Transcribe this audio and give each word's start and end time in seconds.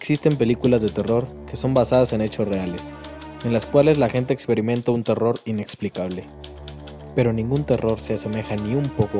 Existen 0.00 0.38
películas 0.38 0.80
de 0.80 0.88
terror 0.88 1.28
que 1.46 1.58
son 1.58 1.74
basadas 1.74 2.14
en 2.14 2.22
hechos 2.22 2.48
reales, 2.48 2.80
en 3.44 3.52
las 3.52 3.66
cuales 3.66 3.98
la 3.98 4.08
gente 4.08 4.32
experimenta 4.32 4.92
un 4.92 5.04
terror 5.04 5.38
inexplicable. 5.44 6.24
Pero 7.14 7.34
ningún 7.34 7.66
terror 7.66 8.00
se 8.00 8.14
asemeja 8.14 8.56
ni 8.56 8.74
un 8.74 8.88
poco 8.88 9.18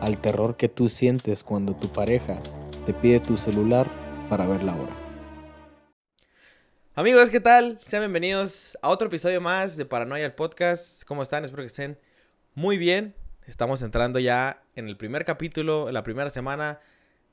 al 0.00 0.18
terror 0.22 0.56
que 0.56 0.70
tú 0.70 0.88
sientes 0.88 1.42
cuando 1.42 1.76
tu 1.76 1.92
pareja 1.92 2.38
te 2.86 2.94
pide 2.94 3.20
tu 3.20 3.36
celular 3.36 3.86
para 4.30 4.46
ver 4.46 4.64
la 4.64 4.74
hora. 4.74 4.96
Amigos, 6.94 7.28
¿qué 7.28 7.40
tal? 7.40 7.78
Sean 7.86 8.00
bienvenidos 8.00 8.78
a 8.80 8.88
otro 8.88 9.08
episodio 9.08 9.42
más 9.42 9.76
de 9.76 9.84
Paranoia 9.84 10.24
el 10.24 10.32
Podcast. 10.32 11.04
¿Cómo 11.04 11.22
están? 11.22 11.44
Espero 11.44 11.62
que 11.62 11.66
estén 11.66 11.98
muy 12.54 12.78
bien. 12.78 13.14
Estamos 13.46 13.82
entrando 13.82 14.18
ya 14.18 14.62
en 14.76 14.88
el 14.88 14.96
primer 14.96 15.26
capítulo, 15.26 15.88
en 15.88 15.94
la 15.94 16.02
primera 16.02 16.30
semana 16.30 16.80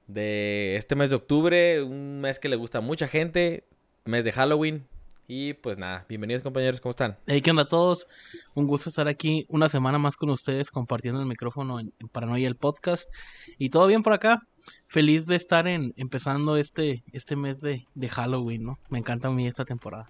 de 0.09 0.75
este 0.75 0.95
mes 0.95 1.11
de 1.11 1.15
octubre, 1.15 1.83
un 1.83 2.19
mes 2.19 2.39
que 2.39 2.49
le 2.49 2.55
gusta 2.55 2.79
a 2.79 2.81
mucha 2.81 3.07
gente, 3.07 3.63
mes 4.05 4.23
de 4.23 4.31
Halloween. 4.31 4.87
Y 5.27 5.53
pues 5.53 5.77
nada, 5.77 6.07
bienvenidos 6.09 6.41
compañeros, 6.41 6.81
¿cómo 6.81 6.89
están? 6.89 7.15
Hey, 7.27 7.43
¿qué 7.43 7.51
onda 7.51 7.61
a 7.61 7.67
todos? 7.67 8.07
Un 8.55 8.65
gusto 8.65 8.89
estar 8.89 9.07
aquí 9.07 9.45
una 9.47 9.69
semana 9.69 9.99
más 9.99 10.17
con 10.17 10.31
ustedes 10.31 10.71
compartiendo 10.71 11.21
el 11.21 11.27
micrófono 11.27 11.79
en, 11.79 11.93
Paranoia 12.11 12.47
el 12.47 12.55
podcast. 12.55 13.11
Y 13.59 13.69
todo 13.69 13.85
bien 13.85 14.01
por 14.01 14.13
acá. 14.13 14.41
Feliz 14.87 15.27
de 15.27 15.35
estar 15.35 15.67
en 15.67 15.93
empezando 15.95 16.57
este, 16.57 17.03
este 17.13 17.35
mes 17.35 17.61
de, 17.61 17.85
de 17.93 18.09
Halloween, 18.09 18.63
¿no? 18.63 18.79
Me 18.89 18.97
encanta 18.97 19.27
a 19.27 19.31
mí 19.31 19.47
esta 19.47 19.65
temporada. 19.65 20.07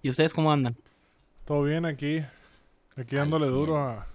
¿Y 0.00 0.08
ustedes 0.08 0.32
cómo 0.32 0.50
andan? 0.50 0.76
Todo 1.44 1.62
bien 1.64 1.84
aquí. 1.84 2.24
Aquí 2.96 3.16
dándole 3.16 3.46
duro 3.46 3.76
a... 3.76 4.06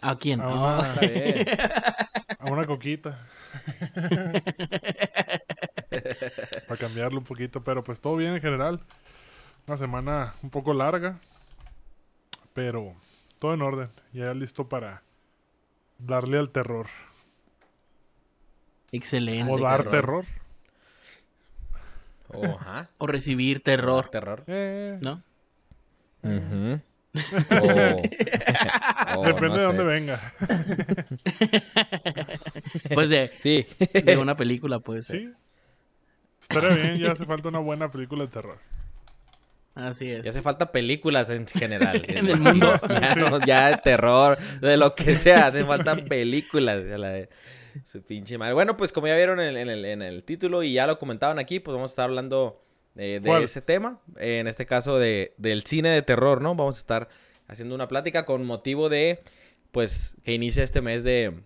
¿A 0.00 0.16
quién? 0.16 0.40
A 0.40 0.48
una, 0.48 0.94
a 2.38 2.50
una 2.50 2.64
coquita. 2.64 3.26
Para 6.68 6.78
cambiarlo 6.78 7.18
un 7.18 7.24
poquito, 7.24 7.62
pero 7.64 7.82
pues 7.82 8.00
todo 8.00 8.16
bien 8.16 8.34
en 8.34 8.40
general. 8.40 8.80
Una 9.66 9.76
semana 9.76 10.32
un 10.42 10.50
poco 10.50 10.72
larga, 10.72 11.16
pero 12.54 12.94
todo 13.38 13.54
en 13.54 13.62
orden. 13.62 13.88
Ya 14.12 14.32
listo 14.34 14.68
para 14.68 15.02
darle 15.98 16.38
al 16.38 16.50
terror. 16.50 16.86
Excelente. 18.92 19.52
O 19.52 19.58
dar 19.58 19.88
terror. 19.88 20.24
O 22.98 23.06
recibir 23.06 23.62
terror. 23.62 24.08
terror. 24.08 24.44
Eh. 24.46 24.98
¿No? 25.00 25.22
Depende 29.24 29.58
de 29.58 29.64
dónde 29.64 29.84
venga. 29.84 30.20
pues 32.94 33.08
de, 33.08 33.32
sí. 33.40 33.66
de 33.92 34.16
una 34.16 34.36
película, 34.36 34.78
pues. 34.78 35.06
Sí. 35.06 35.32
Estaría 36.40 36.70
bien, 36.70 36.98
ya 36.98 37.12
hace 37.12 37.24
falta 37.24 37.48
una 37.48 37.58
buena 37.58 37.90
película 37.90 38.24
de 38.24 38.30
terror. 38.30 38.58
Así 39.74 40.10
es. 40.10 40.24
Ya 40.24 40.30
hace 40.30 40.42
falta 40.42 40.72
películas 40.72 41.30
en 41.30 41.46
general. 41.46 42.02
en 42.06 42.28
el 42.28 42.40
mundo. 42.40 42.72
Ya, 43.46 43.70
de 43.70 43.76
terror, 43.78 44.38
de 44.60 44.76
lo 44.76 44.94
que 44.94 45.16
sea, 45.16 45.46
hace 45.46 45.64
falta 45.64 45.96
películas. 45.96 46.82
su 47.86 48.02
pinche 48.02 48.38
madre. 48.38 48.54
Bueno, 48.54 48.76
pues 48.76 48.92
como 48.92 49.06
ya 49.06 49.16
vieron 49.16 49.40
en, 49.40 49.56
el, 49.56 49.84
en 49.84 50.02
el 50.02 50.24
título 50.24 50.62
y 50.62 50.74
ya 50.74 50.86
lo 50.86 50.98
comentaban 50.98 51.38
aquí, 51.38 51.60
pues 51.60 51.74
vamos 51.74 51.90
a 51.90 51.92
estar 51.92 52.04
hablando 52.04 52.60
eh, 52.96 53.20
de 53.22 53.42
ese 53.42 53.62
tema. 53.62 54.00
en 54.16 54.46
este 54.46 54.66
caso 54.66 54.98
de, 54.98 55.34
del 55.38 55.64
cine 55.64 55.90
de 55.90 56.02
terror, 56.02 56.42
¿no? 56.42 56.54
Vamos 56.54 56.76
a 56.76 56.80
estar 56.80 57.08
haciendo 57.48 57.74
una 57.74 57.88
plática 57.88 58.24
con 58.24 58.44
motivo 58.44 58.88
de, 58.88 59.22
pues, 59.72 60.16
que 60.24 60.32
inicia 60.32 60.64
este 60.64 60.80
mes 60.80 61.04
de, 61.04 61.42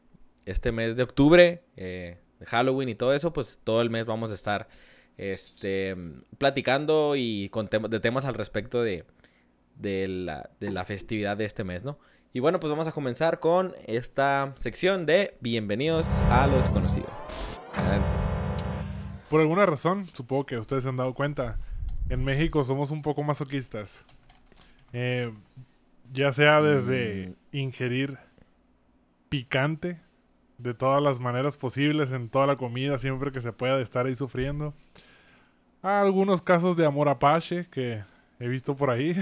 este 0.46 0.72
mes 0.72 0.96
de 0.96 1.02
octubre, 1.02 1.62
eh, 1.76 2.18
de 2.38 2.46
Halloween 2.46 2.88
y 2.88 2.94
todo 2.94 3.14
eso, 3.14 3.32
pues 3.32 3.60
todo 3.62 3.80
el 3.80 3.90
mes 3.90 4.04
vamos 4.06 4.30
a 4.30 4.34
estar, 4.34 4.68
este, 5.16 5.96
platicando 6.38 7.14
y 7.16 7.48
con 7.50 7.66
de 7.66 8.00
temas 8.00 8.24
al 8.24 8.34
respecto 8.34 8.82
de, 8.82 9.04
de, 9.76 10.08
la, 10.08 10.50
de 10.60 10.70
la 10.70 10.84
festividad 10.84 11.36
de 11.36 11.44
este 11.44 11.64
mes, 11.64 11.84
¿no? 11.84 11.98
Y 12.32 12.40
bueno, 12.40 12.58
pues 12.58 12.68
vamos 12.68 12.88
a 12.88 12.92
comenzar 12.92 13.38
con 13.38 13.76
esta 13.86 14.52
sección 14.56 15.06
de 15.06 15.36
Bienvenidos 15.40 16.08
a 16.30 16.48
lo 16.48 16.56
desconocido. 16.56 17.06
Por 19.34 19.40
alguna 19.40 19.66
razón, 19.66 20.06
supongo 20.14 20.46
que 20.46 20.58
ustedes 20.58 20.84
se 20.84 20.88
han 20.88 20.96
dado 20.96 21.12
cuenta, 21.12 21.58
en 22.08 22.22
México 22.22 22.62
somos 22.62 22.92
un 22.92 23.02
poco 23.02 23.24
masoquistas. 23.24 24.04
Eh, 24.92 25.34
ya 26.12 26.32
sea 26.32 26.62
desde 26.62 27.30
mm. 27.30 27.56
ingerir 27.56 28.16
picante 29.28 30.00
de 30.58 30.72
todas 30.72 31.02
las 31.02 31.18
maneras 31.18 31.56
posibles 31.56 32.12
en 32.12 32.28
toda 32.28 32.46
la 32.46 32.54
comida, 32.54 32.96
siempre 32.96 33.32
que 33.32 33.40
se 33.40 33.52
pueda 33.52 33.80
estar 33.80 34.06
ahí 34.06 34.14
sufriendo. 34.14 34.72
algunos 35.82 36.40
casos 36.40 36.76
de 36.76 36.86
amor 36.86 37.08
apache 37.08 37.66
que 37.72 38.04
he 38.38 38.46
visto 38.46 38.76
por 38.76 38.90
ahí. 38.90 39.16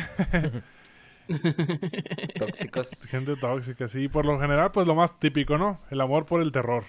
Tóxicos. 2.38 2.90
Gente 3.08 3.34
tóxica, 3.36 3.88
sí. 3.88 4.08
Por 4.08 4.26
lo 4.26 4.38
general, 4.38 4.72
pues 4.72 4.86
lo 4.86 4.94
más 4.94 5.18
típico, 5.18 5.56
¿no? 5.56 5.80
El 5.88 6.02
amor 6.02 6.26
por 6.26 6.42
el 6.42 6.52
terror. 6.52 6.84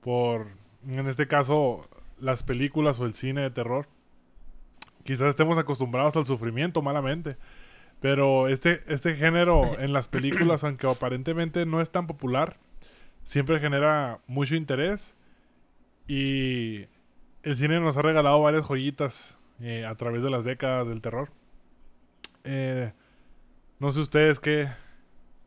Por, 0.00 0.46
en 0.88 1.06
este 1.06 1.26
caso, 1.26 1.86
las 2.18 2.42
películas 2.42 2.98
o 2.98 3.06
el 3.06 3.14
cine 3.14 3.42
de 3.42 3.50
terror. 3.50 3.88
Quizás 5.04 5.28
estemos 5.28 5.58
acostumbrados 5.58 6.16
al 6.16 6.26
sufrimiento 6.26 6.82
malamente. 6.82 7.36
Pero 8.00 8.48
este, 8.48 8.80
este 8.88 9.14
género 9.14 9.78
en 9.78 9.92
las 9.92 10.08
películas, 10.08 10.64
aunque 10.64 10.88
aparentemente 10.88 11.64
no 11.66 11.80
es 11.80 11.90
tan 11.90 12.06
popular, 12.06 12.56
siempre 13.22 13.60
genera 13.60 14.20
mucho 14.26 14.54
interés. 14.54 15.16
Y 16.06 16.86
el 17.42 17.56
cine 17.56 17.80
nos 17.80 17.96
ha 17.96 18.02
regalado 18.02 18.40
varias 18.42 18.64
joyitas 18.64 19.38
eh, 19.60 19.84
a 19.84 19.94
través 19.94 20.22
de 20.22 20.30
las 20.30 20.44
décadas 20.44 20.88
del 20.88 21.00
terror. 21.00 21.30
Eh, 22.44 22.92
no 23.78 23.92
sé 23.92 24.00
ustedes 24.00 24.38
qué, 24.40 24.68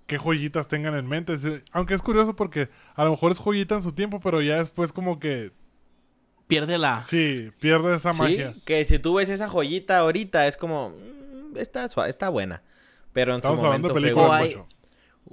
qué 0.05 0.17
joyitas 0.17 0.67
tengan 0.67 0.95
en 0.95 1.07
mente. 1.07 1.37
Aunque 1.71 1.93
es 1.93 2.01
curioso 2.01 2.35
porque 2.35 2.69
a 2.95 3.03
lo 3.05 3.11
mejor 3.11 3.31
es 3.31 3.39
joyita 3.39 3.75
en 3.75 3.83
su 3.83 3.93
tiempo, 3.93 4.19
pero 4.19 4.41
ya 4.41 4.57
después 4.57 4.91
como 4.91 5.19
que... 5.19 5.51
Pierde 6.49 6.79
la... 6.79 7.05
Sí, 7.05 7.51
pierde 7.59 7.95
esa 7.95 8.11
magia. 8.11 8.55
que 8.65 8.83
si 8.83 8.97
tú 8.97 9.13
ves 9.13 9.29
esa 9.29 9.47
joyita 9.47 9.99
ahorita 9.99 10.47
es 10.47 10.57
como 10.57 10.95
está, 11.55 11.85
está 11.85 12.29
buena. 12.29 12.63
Pero 13.13 13.33
en 13.33 13.37
Estamos 13.37 13.59
su 13.59 13.67
hablando 13.67 13.89
momento 13.89 14.01
de 14.01 14.15
películas 14.15 14.55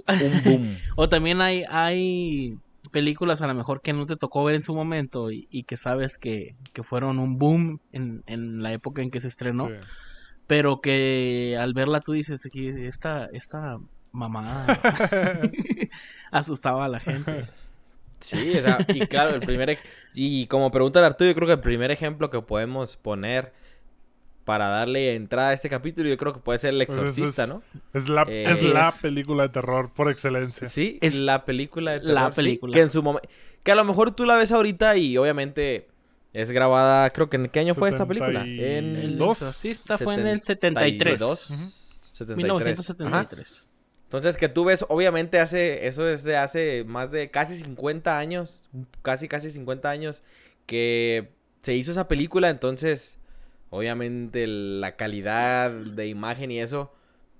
un 0.07 0.43
boom. 0.43 0.77
o 0.95 1.09
también 1.09 1.41
hay, 1.41 1.63
hay 1.71 2.59
películas 2.91 3.41
a 3.41 3.47
lo 3.47 3.55
mejor 3.55 3.81
que 3.81 3.93
no 3.93 4.05
te 4.05 4.15
tocó 4.15 4.43
ver 4.43 4.53
en 4.53 4.63
su 4.63 4.75
momento 4.75 5.31
y, 5.31 5.63
que 5.63 5.75
sabes 5.75 6.19
que, 6.19 6.55
fueron 6.83 7.17
un 7.17 7.39
boom 7.39 7.81
en, 7.91 8.23
en, 8.27 8.61
la 8.61 8.71
época 8.71 9.01
en 9.01 9.09
que 9.09 9.19
se 9.19 9.27
estrenó. 9.27 9.69
Pero 10.45 10.81
que 10.81 11.57
al 11.59 11.73
verla 11.73 12.01
tú 12.01 12.11
dices, 12.11 12.47
esta, 12.53 13.25
esta 13.33 13.79
mamá 14.11 14.67
asustaba 16.31 16.85
a 16.85 16.89
la 16.89 16.99
gente. 16.99 17.47
Sí, 18.19 18.57
o 18.57 18.61
sea, 18.61 18.79
y 18.87 19.05
claro, 19.07 19.35
el 19.35 19.41
primer... 19.41 19.77
Y 20.13 20.47
como 20.47 20.71
pregunta 20.71 20.99
de 20.99 21.05
Arturo, 21.05 21.29
yo 21.29 21.35
creo 21.35 21.47
que 21.47 21.53
el 21.53 21.59
primer 21.59 21.91
ejemplo 21.91 22.29
que 22.29 22.41
podemos 22.41 22.97
poner 22.97 23.53
para 24.47 24.69
darle 24.69 25.13
entrada 25.15 25.49
a 25.49 25.53
este 25.53 25.69
capítulo, 25.69 26.07
yo 26.07 26.15
creo 26.15 26.31
que 26.31 26.39
puede 26.39 26.57
ser 26.57 26.73
El 26.73 26.85
pues 26.85 26.97
Exorcista, 26.97 27.43
es, 27.43 27.49
¿no? 27.49 27.63
Es 27.93 28.07
la, 28.07 28.21
es 28.23 28.63
la 28.63 28.93
película 28.93 29.43
de 29.43 29.49
terror 29.49 29.91
por 29.93 30.09
excelencia. 30.09 30.69
Sí, 30.69 30.97
es 31.01 31.15
la 31.15 31.43
película 31.43 31.91
de 31.91 31.99
terror. 31.99 32.13
La 32.13 32.31
película. 32.31 32.73
que 32.73 32.79
en 32.79 32.89
su 32.89 33.03
momento. 33.03 33.27
Que 33.63 33.73
a 33.73 33.75
lo 33.75 33.83
mejor 33.83 34.11
tú 34.11 34.23
la 34.23 34.37
ves 34.37 34.53
ahorita 34.53 34.95
y 34.95 35.17
obviamente 35.17 35.89
es 36.31 36.51
grabada. 36.51 37.09
Creo 37.09 37.29
que 37.29 37.35
en 37.35 37.49
qué 37.49 37.59
año 37.59 37.75
fue 37.75 37.89
esta 37.89 38.05
película? 38.05 38.43
En 38.45 38.95
el 38.95 39.21
Exorcista 39.21 39.97
fue 39.97 40.13
en 40.13 40.27
el 40.27 40.41
73. 40.41 41.19
73. 42.13 42.37
1973. 42.37 43.67
Entonces, 44.07 44.37
que 44.37 44.47
tú 44.47 44.63
ves, 44.63 44.85
obviamente, 44.87 45.37
hace, 45.37 45.85
eso 45.85 46.07
es 46.07 46.23
de 46.23 46.37
hace 46.37 46.85
más 46.85 47.11
de 47.11 47.29
casi 47.29 47.57
50 47.57 48.17
años, 48.17 48.69
casi, 49.01 49.27
casi 49.27 49.51
50 49.51 49.89
años, 49.89 50.23
que 50.65 51.29
se 51.61 51.75
hizo 51.75 51.91
esa 51.91 52.07
película, 52.07 52.49
entonces, 52.49 53.19
obviamente 53.69 54.47
la 54.47 54.95
calidad 54.95 55.71
de 55.71 56.07
imagen 56.07 56.51
y 56.51 56.59
eso, 56.59 56.93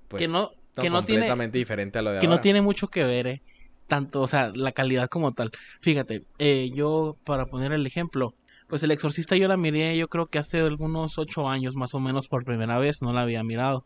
pues 0.09 0.23
que 0.23 0.27
no, 0.27 0.51
que 0.75 0.89
no 0.89 0.97
completamente 0.97 1.53
tiene, 1.53 1.61
diferente 1.61 1.99
a 1.99 2.01
lo 2.01 2.11
de 2.11 2.19
Que 2.19 2.27
no 2.27 2.41
tiene 2.41 2.61
mucho 2.61 2.89
que 2.89 3.05
ver, 3.05 3.27
eh. 3.27 3.41
Tanto, 3.87 4.21
o 4.21 4.27
sea, 4.27 4.51
la 4.53 4.73
calidad 4.73 5.07
como 5.07 5.31
tal. 5.31 5.51
Fíjate, 5.79 6.25
eh, 6.37 6.69
yo, 6.73 7.15
para 7.23 7.45
poner 7.45 7.71
el 7.71 7.85
ejemplo, 7.85 8.35
pues 8.67 8.83
El 8.83 8.91
Exorcista 8.91 9.37
yo 9.37 9.47
la 9.47 9.55
miré, 9.55 9.95
yo 9.95 10.09
creo 10.09 10.25
que 10.25 10.39
hace 10.39 10.59
algunos 10.59 11.17
ocho 11.17 11.47
años 11.47 11.75
más 11.75 11.93
o 11.93 12.01
menos 12.01 12.27
por 12.27 12.43
primera 12.43 12.77
vez, 12.77 13.01
no 13.01 13.13
la 13.13 13.21
había 13.21 13.41
mirado. 13.43 13.85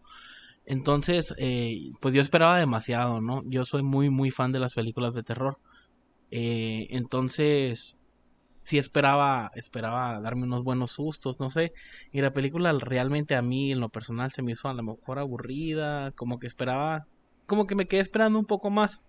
Entonces, 0.72 1.36
eh, 1.38 1.92
pues 2.00 2.16
yo 2.16 2.22
esperaba 2.22 2.58
demasiado, 2.58 3.20
¿no? 3.20 3.44
Yo 3.46 3.66
soy 3.66 3.84
muy, 3.84 4.10
muy 4.10 4.32
fan 4.32 4.54
de 4.54 4.60
las 4.60 4.74
películas 4.74 5.14
de 5.14 5.22
terror. 5.22 5.58
Eh, 6.32 6.88
entonces, 6.92 7.98
sí 8.64 8.78
esperaba, 8.78 9.52
esperaba 9.56 10.22
darme 10.22 10.44
unos 10.44 10.64
buenos 10.64 10.94
sustos, 10.94 11.42
no 11.42 11.50
sé. 11.50 11.74
Y 12.14 12.22
la 12.22 12.32
película 12.32 12.72
realmente 12.72 13.36
a 13.36 13.42
mí, 13.42 13.74
en 13.74 13.82
lo 13.82 13.90
personal, 13.90 14.32
se 14.32 14.44
me 14.44 14.54
hizo 14.54 14.70
a 14.70 14.74
lo 14.74 14.82
mejor 14.82 15.20
aburrida, 15.20 16.12
como 16.12 16.40
que 16.40 16.48
esperaba, 16.48 17.06
como 17.48 17.68
que 17.68 17.76
me 17.76 17.90
quedé 17.90 18.00
esperando 18.00 18.40
un 18.40 18.46
poco 18.46 18.70
más. 18.70 19.02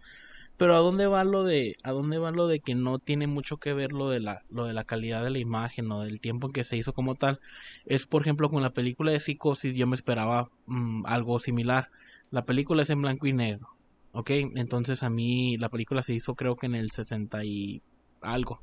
Pero 0.63 0.77
a 0.77 0.79
dónde 0.79 1.09
va 1.09 1.25
lo 1.25 1.43
de 1.43 1.75
a 1.83 1.91
dónde 1.91 2.19
va 2.19 2.31
lo 2.31 2.47
de 2.47 2.61
que 2.61 2.77
no 2.77 3.01
tiene 3.01 3.27
mucho 3.27 3.57
que 3.57 3.73
ver 3.73 3.91
lo 3.91 4.09
de 4.11 4.21
la 4.21 4.43
lo 4.49 4.65
de 4.65 4.73
la 4.73 4.85
calidad 4.85 5.25
de 5.25 5.31
la 5.31 5.41
imagen 5.41 5.91
o 5.91 6.03
del 6.05 6.21
tiempo 6.21 6.47
en 6.47 6.53
que 6.53 6.63
se 6.63 6.77
hizo 6.77 6.93
como 6.93 7.17
tal. 7.17 7.41
Es 7.85 8.07
por 8.07 8.23
ejemplo 8.23 8.49
con 8.49 8.63
la 8.63 8.71
película 8.71 9.11
de 9.11 9.19
Psicosis 9.19 9.75
yo 9.75 9.89
me 9.89 9.97
esperaba 9.97 10.51
mm, 10.67 11.05
algo 11.07 11.41
similar. 11.41 11.89
La 12.31 12.45
película 12.45 12.85
es 12.85 12.91
en 12.91 13.03
blanco 13.03 13.27
y 13.27 13.33
negro. 13.33 13.71
¿Ok? 14.13 14.31
Entonces 14.55 15.03
a 15.03 15.11
mí 15.11 15.57
la 15.57 15.69
película 15.69 16.01
se 16.01 16.15
hizo 16.15 16.37
creo 16.37 16.55
que 16.55 16.67
en 16.67 16.77
el 16.77 16.93
60 16.93 17.45
y 17.45 17.83
algo. 18.21 18.61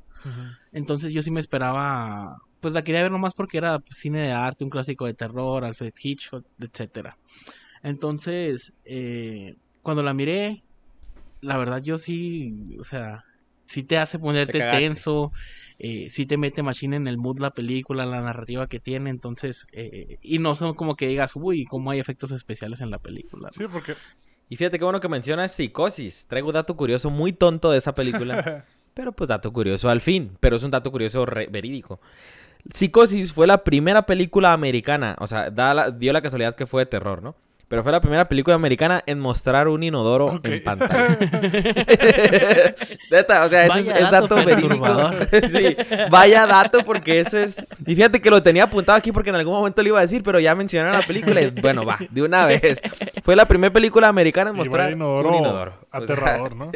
Entonces 0.72 1.12
yo 1.12 1.20
sí 1.20 1.30
me 1.30 1.40
esperaba, 1.40 2.38
pues 2.60 2.72
la 2.72 2.82
quería 2.82 3.02
ver 3.02 3.12
nomás 3.12 3.34
porque 3.34 3.58
era 3.58 3.78
cine 3.90 4.20
de 4.20 4.32
arte, 4.32 4.64
un 4.64 4.70
clásico 4.70 5.04
de 5.04 5.12
terror, 5.12 5.66
Alfred 5.66 5.92
Hitchcock, 6.02 6.46
etcétera. 6.58 7.18
Entonces, 7.82 8.72
eh, 8.86 9.56
cuando 9.82 10.02
la 10.02 10.14
miré, 10.14 10.62
la 11.40 11.56
verdad 11.56 11.82
yo 11.82 11.98
sí, 11.98 12.76
o 12.78 12.84
sea, 12.84 13.24
sí 13.66 13.82
te 13.82 13.98
hace 13.98 14.18
ponerte 14.18 14.58
tenso, 14.58 15.32
eh, 15.78 16.08
sí 16.10 16.26
te 16.26 16.36
mete 16.36 16.62
machine 16.62 16.96
en 16.96 17.06
el 17.06 17.18
mood 17.18 17.38
la 17.38 17.50
película, 17.50 18.06
la 18.06 18.20
narrativa 18.20 18.68
que 18.68 18.80
tiene, 18.80 19.10
entonces, 19.10 19.66
eh, 19.72 20.18
y 20.22 20.38
no 20.38 20.54
son 20.54 20.74
como 20.74 20.96
que 20.96 21.06
digas, 21.06 21.32
uy, 21.34 21.64
cómo 21.64 21.90
hay 21.90 22.00
efectos 22.00 22.32
especiales 22.32 22.80
en 22.80 22.90
la 22.90 22.98
película. 22.98 23.50
Sí, 23.52 23.64
porque... 23.70 23.94
Y 24.48 24.56
fíjate 24.56 24.78
qué 24.78 24.84
bueno 24.84 24.98
que 24.98 25.08
mencionas 25.08 25.52
Psicosis. 25.52 26.26
Traigo 26.26 26.48
un 26.48 26.54
dato 26.54 26.76
curioso 26.76 27.08
muy 27.08 27.32
tonto 27.32 27.70
de 27.70 27.78
esa 27.78 27.94
película. 27.94 28.64
Pero 28.94 29.12
pues 29.12 29.28
dato 29.28 29.52
curioso 29.52 29.88
al 29.88 30.00
fin, 30.00 30.36
pero 30.40 30.56
es 30.56 30.64
un 30.64 30.70
dato 30.72 30.90
curioso 30.90 31.24
verídico. 31.24 32.00
Psicosis 32.74 33.32
fue 33.32 33.46
la 33.46 33.64
primera 33.64 34.04
película 34.04 34.52
americana, 34.52 35.16
o 35.20 35.26
sea, 35.26 35.50
dio 35.92 36.12
la 36.12 36.20
casualidad 36.20 36.54
que 36.54 36.66
fue 36.66 36.82
de 36.82 36.86
terror, 36.86 37.22
¿no? 37.22 37.36
Pero 37.70 37.82
fue 37.84 37.92
la 37.92 38.00
primera 38.00 38.28
película 38.28 38.56
americana 38.56 39.00
en 39.06 39.20
mostrar 39.20 39.68
un 39.68 39.80
inodoro 39.80 40.40
en 40.42 40.64
pantalla. 40.64 40.98
o 43.44 43.48
sea, 43.48 43.66
ese 43.66 43.96
es, 43.96 44.10
dato, 44.10 44.34
verídico. 44.44 45.10
sí, 45.52 45.76
vaya 46.10 46.48
dato 46.48 46.84
porque 46.84 47.20
eso 47.20 47.38
es... 47.38 47.64
Y 47.86 47.94
fíjate 47.94 48.20
que 48.20 48.28
lo 48.28 48.42
tenía 48.42 48.64
apuntado 48.64 48.98
aquí 48.98 49.12
porque 49.12 49.30
en 49.30 49.36
algún 49.36 49.54
momento 49.54 49.84
le 49.84 49.90
iba 49.90 50.00
a 50.00 50.02
decir, 50.02 50.24
pero 50.24 50.40
ya 50.40 50.56
mencionaron 50.56 50.98
la 50.98 51.06
película 51.06 51.42
y 51.42 51.50
bueno, 51.62 51.86
va, 51.86 51.96
de 52.10 52.22
una 52.22 52.44
vez. 52.44 52.82
Fue 53.22 53.36
la 53.36 53.46
primera 53.46 53.72
película 53.72 54.08
americana 54.08 54.50
en 54.50 54.56
mostrar 54.56 54.88
un 54.88 55.34
inodoro. 55.34 55.74
Aterrador, 55.92 56.56
¿no? 56.56 56.72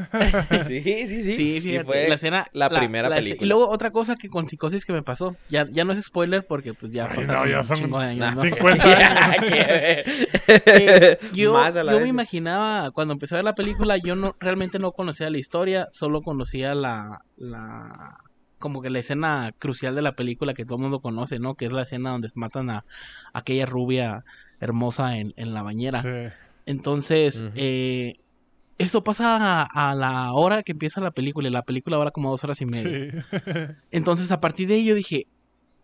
sí, 0.66 0.80
sí, 0.82 1.22
sí. 1.22 1.36
Sí, 1.36 1.60
fíjate, 1.60 1.84
fue 1.84 2.08
la 2.08 2.14
escena... 2.14 2.46
La, 2.52 2.68
primera 2.68 3.08
película. 3.08 3.44
Y 3.44 3.48
luego 3.48 3.68
otra 3.68 3.90
cosa 3.90 4.16
que 4.16 4.28
con 4.28 4.48
psicosis 4.48 4.84
que 4.84 4.92
me 4.92 5.02
pasó, 5.02 5.36
ya, 5.48 5.66
ya 5.70 5.84
no 5.84 5.92
es 5.92 6.02
spoiler 6.02 6.46
porque 6.46 6.74
pues 6.74 6.92
ya 6.92 7.08
no, 7.26 7.46
ya 7.46 7.62
son 7.64 7.78
50 7.78 8.08
años. 8.08 8.38
Eh, 10.66 11.18
yo, 11.32 11.56
me 12.00 12.08
imaginaba, 12.08 12.90
cuando 12.90 13.12
empecé 13.12 13.34
a 13.34 13.38
ver 13.38 13.44
la 13.44 13.54
película, 13.54 13.96
yo 13.96 14.16
no 14.16 14.36
realmente 14.40 14.78
no 14.78 14.92
conocía 14.92 15.30
la 15.30 15.38
historia, 15.38 15.88
solo 15.92 16.22
conocía 16.22 16.74
la, 16.74 17.22
la 17.36 18.16
como 18.58 18.82
que 18.82 18.90
la 18.90 18.98
escena 18.98 19.52
crucial 19.58 19.94
de 19.94 20.02
la 20.02 20.12
película 20.12 20.54
que 20.54 20.64
todo 20.64 20.76
el 20.76 20.82
mundo 20.82 21.00
conoce, 21.00 21.38
¿no? 21.38 21.54
Que 21.54 21.66
es 21.66 21.72
la 21.72 21.82
escena 21.82 22.10
donde 22.10 22.28
matan 22.36 22.70
a, 22.70 22.84
aquella 23.32 23.66
rubia 23.66 24.24
hermosa 24.60 25.16
en, 25.16 25.32
en 25.36 25.54
la 25.54 25.62
bañera. 25.62 26.02
Entonces, 26.66 27.42
eh, 27.56 28.19
esto 28.80 29.04
pasa 29.04 29.62
a, 29.62 29.94
la 29.94 30.32
hora 30.32 30.62
que 30.62 30.72
empieza 30.72 31.02
la 31.02 31.10
película, 31.10 31.48
y 31.48 31.52
la 31.52 31.62
película 31.62 31.96
ahora 31.96 32.12
como 32.12 32.30
dos 32.30 32.42
horas 32.44 32.62
y 32.62 32.66
media. 32.66 33.26
Entonces, 33.90 34.32
a 34.32 34.40
partir 34.40 34.68
de 34.68 34.74
ahí 34.74 34.84
yo 34.86 34.94
dije, 34.94 35.26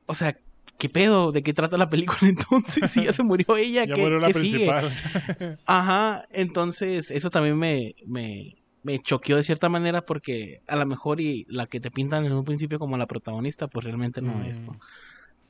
o 0.07 0.15
sea, 0.15 0.39
¿qué 0.79 0.89
pedo? 0.89 1.31
¿De 1.31 1.43
qué 1.43 1.53
trata 1.53 1.77
la 1.77 1.91
película 1.91 2.19
entonces? 2.23 2.91
Si 2.91 3.05
ya 3.05 3.13
se 3.13 3.23
murió 3.23 3.57
ella, 3.59 3.85
ya 3.85 3.97
murió 3.97 4.19
la 4.19 4.31
principal. 4.31 4.91
Ajá, 5.67 6.27
entonces 6.33 7.11
eso 7.11 7.29
también 7.29 7.59
me, 7.59 7.95
me, 8.07 8.57
me 8.83 8.99
choqueó 9.01 9.37
de 9.37 9.43
cierta 9.43 9.69
manera 9.69 10.07
porque 10.07 10.63
a 10.67 10.77
lo 10.77 10.87
mejor 10.87 11.21
y 11.21 11.45
la 11.49 11.67
que 11.67 11.81
te 11.81 11.91
pintan 11.91 12.25
en 12.25 12.33
un 12.33 12.45
principio 12.45 12.79
como 12.79 12.97
la 12.97 13.07
protagonista, 13.07 13.69
pues 13.69 13.85
realmente 13.85 14.23
no 14.23 14.43
es, 14.45 14.63
¿no? 14.63 14.73
Mm. 14.73 14.79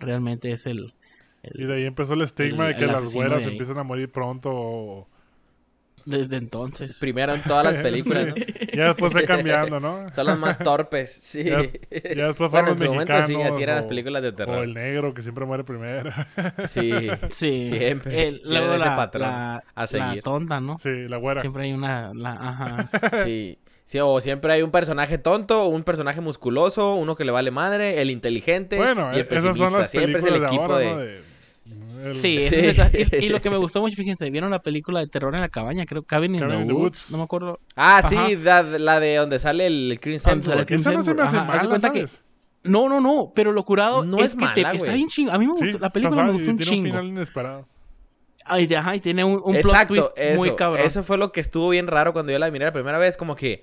Realmente 0.00 0.50
es 0.50 0.66
el, 0.66 0.94
Y 1.54 1.64
de 1.64 1.75
ahí 1.75 1.84
empezó 1.84 2.14
el 2.14 2.22
estigma 2.22 2.66
de 2.66 2.75
que 2.75 2.87
las 2.87 3.14
güeras 3.14 3.46
empiezan 3.46 3.78
a 3.78 3.84
morir 3.84 4.10
pronto 4.10 4.50
o 4.52 5.08
desde 6.06 6.37
entonces. 6.37 6.99
Primero 6.99 7.35
en 7.35 7.43
todas 7.43 7.64
las 7.64 7.76
películas, 7.82 8.29
¿no? 8.29 8.35
Ya 8.73 8.85
después 8.87 9.12
fue 9.12 9.25
cambiando, 9.25 9.81
¿no? 9.81 10.08
Son 10.14 10.26
los 10.26 10.38
más 10.38 10.58
torpes, 10.58 11.12
sí. 11.12 11.44
Ya, 11.44 11.58
después 12.29 12.50
fueron 12.50 12.70
los 12.70 12.79
mexicanos. 12.79 12.88
Momento, 12.88 13.26
sí, 13.26 13.53
así 13.53 13.62
eran 13.62 13.76
las 13.76 13.85
películas 13.85 14.23
de 14.23 14.32
terror. 14.32 14.58
O 14.58 14.62
el 14.62 14.73
negro 14.73 15.12
que 15.12 15.23
siempre 15.23 15.44
muere 15.44 15.64
primero. 15.64 16.11
Sí, 16.70 16.91
sí. 17.31 17.70
Siempre. 17.70 18.29
El, 18.29 18.43
luego 18.44 18.76
la, 18.76 18.97
patrón 18.97 19.23
la, 19.23 19.64
a 19.75 19.87
seguir. 19.87 20.17
La 20.17 20.23
tonta, 20.23 20.61
¿no? 20.61 20.79
Sí, 20.79 21.08
la 21.08 21.17
güera. 21.17 21.41
Siempre 21.41 21.64
hay 21.64 21.73
una... 21.73 22.12
La, 22.14 22.32
ajá. 22.32 22.88
Sí. 23.25 23.58
Sí, 23.85 23.99
o 24.00 24.20
siempre 24.20 24.53
hay 24.53 24.62
un 24.62 24.70
personaje 24.70 25.17
tonto, 25.17 25.67
un 25.69 25.85
personaje 25.85 26.20
musculoso, 26.20 26.94
uno 26.94 27.14
que 27.14 27.25
le 27.25 27.31
vale 27.31 27.53
madre, 27.53 28.03
el 28.03 28.11
inteligente. 28.11 28.76
Bueno, 28.76 29.11
y 29.12 29.20
el 29.20 29.29
esas 29.31 29.56
son 29.56 29.73
las 29.75 29.91
películas 29.91 29.91
siempre 29.91 30.19
es 30.19 30.25
el 30.25 30.44
equipo 30.44 30.76
de, 30.76 30.88
ahora, 30.88 31.05
de 31.05 31.23
Sí, 32.12 32.48
Y, 33.20 33.28
lo 33.28 33.40
que 33.40 33.50
me 33.50 33.56
gustó 33.58 33.81
mucho, 33.81 33.96
fíjense, 33.96 34.31
vieron 34.31 34.50
la 34.50 34.62
película 34.62 35.00
de 35.00 35.06
terror 35.06 35.34
en 35.34 35.40
la 35.40 35.48
cabaña, 35.48 35.87
creo, 35.87 36.02
Cabin 36.02 36.34
in, 36.34 36.48
the, 36.48 36.72
Woods, 36.72 37.10
no 37.10 37.19
me 37.19 37.25
acuerdo. 37.25 37.60
Ah, 37.75 38.02
sí, 38.08 38.37
la, 38.37 38.62
de 39.00 39.16
donde 39.16 39.38
sale 39.38 39.66
el 39.66 39.98
Chris 40.00 40.26
Hemsworth. 40.26 40.70
Esa 40.70 40.93
no 40.93 41.02
se 41.02 41.14
me 41.14 41.22
hace 41.22 41.37
mala, 41.37 41.78
¿sabes? 41.78 42.22
no, 42.62 42.88
no, 42.88 43.00
no, 43.00 43.32
pero 43.34 43.52
lo 43.52 43.64
curado 43.64 44.04
no 44.04 44.19
es, 44.19 44.34
que 44.34 44.44
está 44.44 44.93
bien 44.93 45.08
chingo. 45.08 45.32
A 45.32 45.38
mí 45.38 45.46
me 45.46 45.52
gustó, 45.52 45.78
la 45.78 45.90
película 45.90 46.25
me 46.25 46.32
gustó 46.32 46.50
un 46.50 46.56
tiene 46.56 46.70
chingo. 46.70 46.82
un 46.82 46.90
final 46.90 47.06
inesperado. 47.06 47.69
Ay, 48.44 48.72
ajá, 48.75 48.94
y 48.94 49.00
tiene 49.00 49.25
un, 49.25 49.40
un 49.44 49.60
plot 49.60 49.88
twist 49.88 50.08
eso, 50.16 50.38
muy 50.38 50.54
cabrón. 50.54 50.87
Eso 50.87 51.02
fue 51.02 51.19
lo 51.19 51.32
que 51.32 51.40
estuvo 51.40 51.69
bien 51.70 51.88
raro 51.88 52.12
cuando 52.12 52.31
yo 52.32 52.38
la 52.38 52.50
miré 52.50 52.64
la 52.64 52.72
primera 52.72 52.98
vez, 52.98 53.16
como 53.16 53.34
que 53.34 53.62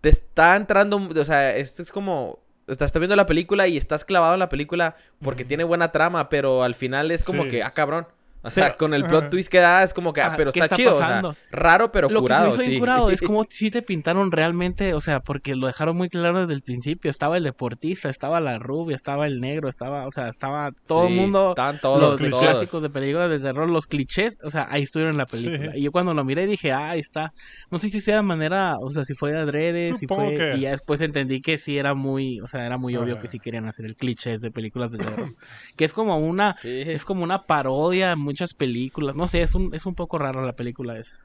te 0.00 0.10
está 0.10 0.56
entrando, 0.56 0.96
o 0.96 1.24
sea, 1.24 1.56
esto 1.56 1.82
es 1.82 1.90
como 1.90 2.40
estás 2.68 2.92
viendo 2.92 3.16
la 3.16 3.26
película 3.26 3.66
y 3.66 3.76
estás 3.76 4.04
clavado 4.04 4.34
en 4.34 4.40
la 4.40 4.48
película 4.48 4.96
porque 5.22 5.44
tiene 5.44 5.64
buena 5.64 5.90
trama, 5.92 6.28
pero 6.28 6.62
al 6.62 6.74
final 6.74 7.10
es 7.10 7.24
como 7.24 7.48
que, 7.48 7.62
ah, 7.62 7.72
cabrón. 7.72 8.06
O 8.42 8.50
sea, 8.50 8.76
con 8.76 8.94
el 8.94 9.04
plot 9.04 9.30
twist 9.30 9.50
que 9.50 9.58
da 9.58 9.82
es 9.82 9.92
como 9.92 10.12
que, 10.12 10.20
ah, 10.20 10.34
pero 10.36 10.50
está, 10.50 10.68
chido, 10.68 10.96
o 10.96 10.98
sea, 10.98 11.22
raro 11.50 11.90
pero 11.90 12.08
curado, 12.08 12.56
que 12.56 12.64
sí. 12.64 12.78
curado 12.78 13.10
es 13.10 13.20
como 13.20 13.44
si 13.50 13.70
te 13.70 13.82
pintaron 13.82 14.30
realmente, 14.30 14.94
o 14.94 15.00
sea, 15.00 15.20
porque 15.20 15.56
lo 15.56 15.66
dejaron 15.66 15.96
muy 15.96 16.08
claro 16.08 16.42
desde 16.42 16.54
el 16.54 16.62
principio, 16.62 17.10
estaba 17.10 17.36
el 17.36 17.44
deportista, 17.44 18.08
estaba 18.08 18.40
la 18.40 18.58
rubia, 18.58 18.94
estaba 18.94 19.26
el 19.26 19.40
negro, 19.40 19.68
estaba, 19.68 20.06
o 20.06 20.10
sea, 20.10 20.28
estaba 20.28 20.70
todo 20.86 21.08
el 21.08 21.14
mundo, 21.14 21.50
estaban 21.50 21.80
todos 21.80 22.00
los, 22.00 22.30
clásicos 22.30 22.82
de 22.82 22.90
películas 22.90 23.30
de 23.30 23.40
terror, 23.40 23.68
los 23.68 23.86
clichés, 23.86 24.38
o 24.44 24.50
sea, 24.50 24.66
ahí 24.70 24.84
estuvieron 24.84 25.14
en 25.14 25.18
la 25.18 25.26
película. 25.26 25.76
Y 25.76 25.82
yo 25.82 25.92
cuando 25.92 26.14
lo 26.14 26.24
miré 26.24 26.46
dije, 26.46 26.72
ah, 26.72 26.90
ahí 26.90 27.00
está. 27.00 27.32
No 27.70 27.78
sé 27.78 27.88
si 27.88 28.00
sea 28.00 28.16
de 28.16 28.22
manera, 28.22 28.76
o 28.80 28.90
sea, 28.90 29.04
si 29.04 29.14
fue 29.14 29.32
de 29.32 29.38
adrede, 29.38 29.94
si 29.94 30.06
fue 30.06 30.54
y 30.56 30.60
ya 30.60 30.70
después 30.70 31.00
entendí 31.00 31.40
que 31.40 31.58
sí 31.58 31.76
era 31.76 31.94
muy, 31.94 32.40
o 32.40 32.46
sea, 32.46 32.64
era 32.64 32.78
muy 32.78 32.96
obvio 32.96 33.18
que 33.18 33.28
sí 33.28 33.38
querían 33.38 33.66
hacer 33.66 33.84
el 33.84 33.96
cliché 33.96 34.38
de 34.38 34.50
películas 34.50 34.90
de 34.92 34.98
terror, 34.98 35.34
que 35.76 35.84
es 35.84 35.92
como 35.92 36.18
una 36.18 36.54
es 36.62 37.04
como 37.04 37.24
una 37.24 37.46
parodia 37.46 38.16
muchas 38.28 38.52
películas. 38.52 39.16
No 39.16 39.26
sé, 39.26 39.40
es 39.40 39.54
un, 39.54 39.74
es 39.74 39.86
un 39.86 39.94
poco 39.94 40.18
raro 40.18 40.44
la 40.44 40.54
película 40.54 40.98
esa. 40.98 41.16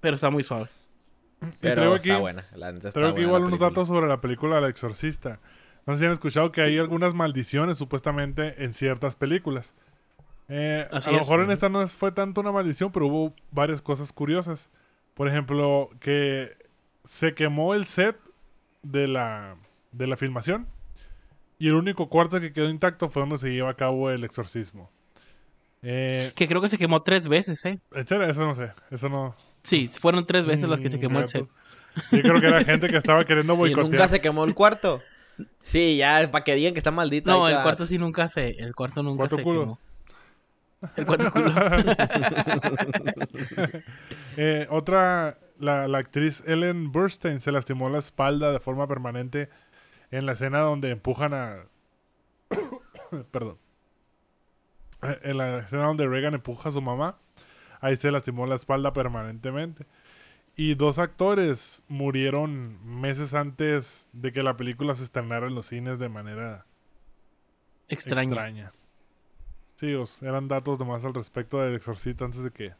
Pero 0.00 0.16
está 0.16 0.28
muy 0.28 0.44
suave. 0.44 0.68
Pero 1.60 1.94
está 1.94 2.18
buena. 2.18 2.44
creo 2.92 3.14
que 3.14 3.22
igual 3.22 3.44
unos 3.44 3.60
datos 3.60 3.88
sobre 3.88 4.06
la 4.06 4.20
película 4.20 4.58
El 4.58 4.64
Exorcista. 4.64 5.40
No 5.86 5.94
sé 5.94 6.00
si 6.00 6.04
han 6.06 6.12
escuchado 6.12 6.52
que 6.52 6.60
hay 6.60 6.78
algunas 6.78 7.14
maldiciones 7.14 7.78
supuestamente 7.78 8.64
en 8.64 8.74
ciertas 8.74 9.16
películas. 9.16 9.74
Eh, 10.48 10.86
a 10.90 11.10
lo 11.10 11.18
mejor 11.18 11.40
en 11.40 11.50
esta 11.50 11.68
no 11.70 11.86
fue 11.88 12.12
tanto 12.12 12.42
una 12.42 12.52
maldición, 12.52 12.92
pero 12.92 13.06
hubo 13.06 13.34
varias 13.50 13.80
cosas 13.80 14.12
curiosas. 14.12 14.70
Por 15.14 15.28
ejemplo, 15.28 15.90
que 16.00 16.50
se 17.02 17.34
quemó 17.34 17.74
el 17.74 17.86
set 17.86 18.18
de 18.82 19.08
la, 19.08 19.56
de 19.92 20.06
la 20.06 20.16
filmación 20.16 20.66
y 21.58 21.68
el 21.68 21.74
único 21.74 22.08
cuarto 22.08 22.40
que 22.40 22.52
quedó 22.52 22.68
intacto 22.68 23.08
fue 23.08 23.22
donde 23.22 23.38
se 23.38 23.52
lleva 23.52 23.70
a 23.70 23.76
cabo 23.76 24.10
el 24.10 24.24
exorcismo. 24.24 24.90
Eh, 25.86 26.32
que 26.34 26.48
creo 26.48 26.62
que 26.62 26.70
se 26.70 26.78
quemó 26.78 27.02
tres 27.02 27.28
veces, 27.28 27.62
¿eh? 27.66 27.78
Eso 27.94 28.18
no 28.18 28.54
sé, 28.54 28.72
eso 28.90 29.08
no... 29.10 29.36
Sí, 29.62 29.90
fueron 30.00 30.24
tres 30.24 30.46
veces 30.46 30.66
las 30.66 30.80
que 30.80 30.88
se 30.88 30.98
quemó 30.98 31.20
el 31.20 31.28
set. 31.28 31.46
Yo 32.10 32.22
creo 32.22 32.40
que 32.40 32.46
era 32.46 32.64
gente 32.64 32.88
que 32.88 32.96
estaba 32.96 33.22
queriendo 33.26 33.54
boicotear. 33.54 33.86
¿Y 33.86 33.90
nunca 33.90 34.08
se 34.08 34.22
quemó 34.22 34.44
el 34.44 34.54
cuarto? 34.54 35.02
Sí, 35.60 35.98
ya, 35.98 36.30
para 36.30 36.42
que 36.42 36.54
digan 36.54 36.72
que 36.72 36.78
está 36.78 36.90
maldito. 36.90 37.30
No, 37.30 37.48
el 37.48 37.62
cuarto 37.62 37.86
sí 37.86 37.98
nunca 37.98 38.28
se... 38.28 38.50
El 38.50 38.74
cuarto 38.74 39.02
nunca 39.02 39.28
se 39.28 39.36
quemó. 39.36 39.78
El 40.96 41.06
cuarto 41.06 41.30
culo. 41.30 41.54
eh, 44.38 44.66
otra, 44.70 45.36
la, 45.58 45.86
la 45.86 45.98
actriz 45.98 46.42
Ellen 46.46 46.92
Burstyn 46.92 47.42
se 47.42 47.52
lastimó 47.52 47.90
la 47.90 47.98
espalda 47.98 48.52
de 48.52 48.60
forma 48.60 48.86
permanente 48.86 49.50
en 50.10 50.24
la 50.24 50.32
escena 50.32 50.60
donde 50.60 50.90
empujan 50.90 51.34
a... 51.34 51.66
Perdón 53.30 53.58
en 55.22 55.38
la 55.38 55.58
escena 55.58 55.84
donde 55.84 56.06
Reagan 56.06 56.34
empuja 56.34 56.68
a 56.68 56.72
su 56.72 56.82
mamá, 56.82 57.18
ahí 57.80 57.96
se 57.96 58.10
lastimó 58.10 58.46
la 58.46 58.54
espalda 58.54 58.92
permanentemente. 58.92 59.86
Y 60.56 60.74
dos 60.74 60.98
actores 60.98 61.82
murieron 61.88 62.78
meses 63.00 63.34
antes 63.34 64.08
de 64.12 64.30
que 64.30 64.42
la 64.42 64.56
película 64.56 64.94
se 64.94 65.02
estrenara 65.02 65.48
en 65.48 65.54
los 65.54 65.66
cines 65.66 65.98
de 65.98 66.08
manera 66.08 66.66
extraña. 67.88 68.72
Sí, 69.74 69.94
eran 70.22 70.46
datos 70.46 70.78
nomás 70.78 71.04
al 71.04 71.14
respecto 71.14 71.60
del 71.60 71.74
exorcista 71.74 72.24
antes 72.24 72.44
de 72.44 72.50
que 72.50 72.72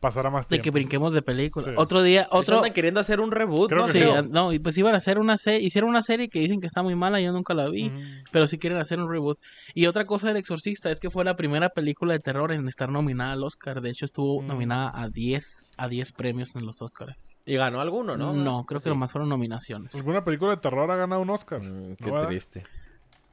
pasara 0.00 0.30
más 0.30 0.46
De 0.48 0.56
tiempo. 0.56 0.64
que 0.64 0.70
brinquemos 0.70 1.12
de 1.12 1.22
película. 1.22 1.64
Sí. 1.66 1.70
Otro 1.76 2.02
día, 2.02 2.26
Otro... 2.30 2.56
andan 2.56 2.72
queriendo 2.72 3.00
hacer 3.00 3.20
un 3.20 3.30
reboot, 3.30 3.68
Creo 3.68 3.80
¿no? 3.82 3.86
que 3.86 3.92
Sí, 3.92 3.98
Creo. 4.00 4.22
no, 4.22 4.52
y 4.52 4.58
pues 4.58 4.76
iban 4.78 4.94
a 4.94 4.98
hacer 4.98 5.18
una 5.18 5.36
serie, 5.36 5.60
hicieron 5.66 5.90
una 5.90 6.02
serie 6.02 6.28
que 6.30 6.40
dicen 6.40 6.60
que 6.60 6.66
está 6.66 6.82
muy 6.82 6.94
mala, 6.94 7.20
yo 7.20 7.32
nunca 7.32 7.52
la 7.54 7.68
vi, 7.68 7.88
Ujú. 7.88 7.98
pero 8.32 8.46
sí 8.46 8.58
quieren 8.58 8.78
hacer 8.78 8.98
un 8.98 9.10
reboot. 9.10 9.38
Y 9.74 9.86
otra 9.86 10.06
cosa 10.06 10.28
del 10.28 10.38
Exorcista 10.38 10.90
es 10.90 10.98
que 11.00 11.10
fue 11.10 11.24
la 11.24 11.36
primera 11.36 11.68
película 11.68 12.14
de 12.14 12.18
terror 12.18 12.50
en 12.52 12.66
estar 12.66 12.88
nominada 12.88 13.32
al 13.32 13.44
Oscar, 13.44 13.80
de 13.82 13.90
hecho 13.90 14.06
estuvo 14.06 14.40
Mm. 14.42 14.46
nominada 14.46 14.90
a 14.94 15.08
10 15.08 15.66
a 15.76 15.88
10 15.88 16.12
premios 16.12 16.56
en 16.56 16.64
los 16.66 16.80
Oscars. 16.82 17.38
Y 17.44 17.56
ganó 17.56 17.80
alguno, 17.80 18.16
¿no? 18.16 18.64
creo 18.66 18.80
que 18.80 18.84
Sí. 18.84 18.88
nomás 18.90 19.10
fueron 19.12 19.28
nominaciones. 19.28 19.94
¿Alguna 19.94 20.24
película 20.24 20.52
de 20.52 20.56
terror 20.62 20.90
ha 20.90 20.96
ganado 20.96 21.20
un 21.22 21.30
Oscar? 21.30 21.60
Mm, 21.60 21.90
¿No, 21.90 21.96
qué 21.96 22.10
verdad? 22.10 22.28
triste. 22.28 22.64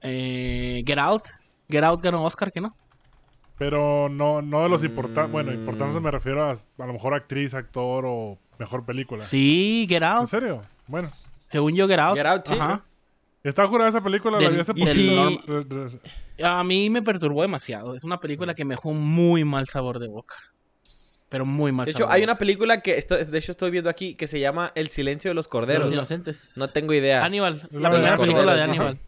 Eh, 0.02 0.84
Get 0.86 0.98
Out, 1.00 1.24
Get 1.70 1.84
Out 1.84 2.02
ganó 2.02 2.24
Oscar, 2.24 2.52
¿que 2.52 2.62
no? 2.62 2.76
Pero 3.58 4.08
no, 4.10 4.42
no 4.42 4.62
de 4.64 4.70
los 4.70 4.84
importantes. 4.84 5.30
Mm. 5.30 5.32
Bueno, 5.32 5.54
importantes 5.54 6.02
me 6.02 6.12
refiero 6.12 6.44
a 6.44 6.52
a 6.52 6.86
lo 6.86 6.94
mejor 6.94 7.14
actriz, 7.14 7.54
actor 7.54 8.04
o 8.08 8.38
mejor 8.60 8.86
película. 8.86 9.24
Sí, 9.24 9.86
Get 9.90 9.98
¿En 9.98 10.04
Out, 10.04 10.28
serio? 10.28 10.62
Bueno. 10.88 11.10
según 11.48 11.76
yo 11.76 11.88
Get 11.88 12.00
Out. 12.00 12.18
Get 12.18 12.26
Out, 12.26 12.48
sí. 12.48 12.54
Ajá. 12.54 12.84
Estaba 13.44 13.68
jurada 13.68 13.90
esa 13.90 14.02
película, 14.04 14.40
la 14.42 14.50
vi 14.50 14.60
hace 14.60 14.74
poquito. 14.74 15.42
A 16.44 16.64
mí 16.64 16.90
me 16.90 17.02
perturbó 17.02 17.42
demasiado, 17.44 17.96
es 17.96 18.04
una 18.04 18.20
película 18.20 18.54
que 18.54 18.66
me 18.66 18.76
dejó 18.76 18.92
muy 18.94 19.44
mal 19.46 19.68
sabor 19.70 20.00
de 20.00 20.08
boca. 20.08 20.36
Pero 21.30 21.46
muy 21.46 21.72
mal 21.74 21.86
De 21.86 21.92
hecho, 21.92 22.10
hay 22.10 22.24
una 22.24 22.38
película 22.38 22.82
que 22.82 22.98
esto- 22.98 23.18
de 23.18 23.38
hecho 23.38 23.52
estoy 23.52 23.70
viendo 23.72 23.90
aquí 23.90 24.16
que 24.16 24.28
se 24.28 24.40
llama 24.40 24.72
El 24.76 24.88
silencio 24.88 25.30
de 25.30 25.36
los 25.36 25.46
Los 25.46 25.48
corderos. 25.50 25.92
inocentes. 25.92 26.54
No 26.58 26.70
tengo 26.70 26.94
idea. 26.94 27.24
Aníbal, 27.26 27.68
La 27.72 27.80
la 27.82 27.90
primera 27.92 28.12
los 28.16 28.20
película 28.20 28.56
de. 28.56 28.62
Aníbal. 28.64 29.00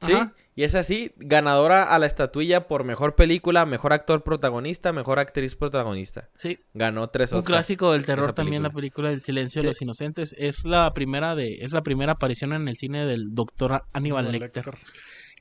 Sí, 0.00 0.12
Ajá. 0.12 0.32
y 0.54 0.64
es 0.64 0.74
así, 0.74 1.12
ganadora 1.16 1.84
a 1.84 1.98
la 1.98 2.06
estatuilla 2.06 2.68
por 2.68 2.84
mejor 2.84 3.14
película, 3.14 3.64
mejor 3.66 3.92
actor 3.94 4.22
protagonista, 4.22 4.92
mejor 4.92 5.18
actriz 5.18 5.54
protagonista. 5.54 6.28
Sí, 6.36 6.58
Ganó 6.74 7.08
tres 7.08 7.32
un 7.32 7.38
Oscars. 7.38 7.54
clásico 7.56 7.92
del 7.92 8.04
terror 8.04 8.32
también 8.34 8.62
la 8.62 8.70
película. 8.70 9.10
El 9.10 9.20
silencio 9.22 9.60
Sí. 9.60 9.64
de 9.66 9.70
los 9.70 9.80
inocentes 9.82 10.34
es 10.38 10.64
la 10.64 10.92
primera 10.92 11.34
de 11.34 11.58
es 11.60 11.72
la 11.72 11.82
primera 11.82 12.12
aparición 12.12 12.52
en 12.52 12.68
el 12.68 12.76
cine 12.76 13.06
del 13.06 13.34
doctor 13.34 13.82
Aníbal 13.94 14.30
Lecter, 14.30 14.64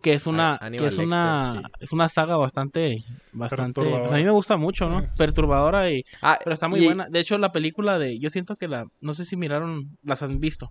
que 0.02 0.14
es 0.14 0.26
una 0.26 0.58
que 0.60 0.66
Aníbal 0.68 0.88
es 0.88 0.98
una 0.98 1.54
Lecter, 1.56 1.72
sí. 1.72 1.78
es 1.82 1.92
una 1.92 2.08
saga 2.10 2.38
bastante 2.38 3.04
bastante 3.34 3.82
pues 3.82 4.12
a 4.12 4.16
mí 4.16 4.24
me 4.24 4.32
gusta 4.32 4.56
mucho, 4.56 4.88
¿no? 4.88 5.02
Sí. 5.02 5.08
Perturbadora 5.18 5.92
y 5.92 6.04
Ah, 6.22 6.40
pero 6.42 6.54
está 6.54 6.68
muy 6.70 6.80
y- 6.80 6.86
buena. 6.86 7.08
De 7.10 7.20
hecho, 7.20 7.38
la 7.38 7.52
película 7.52 8.00
de 8.00 8.20
yo 8.20 8.30
siento 8.30 8.56
que 8.56 8.68
la 8.70 8.86
no 9.02 9.14
sé 9.14 9.26
si 9.26 9.36
miraron 9.36 9.98
las 10.04 10.24
han 10.24 10.40
visto. 10.40 10.70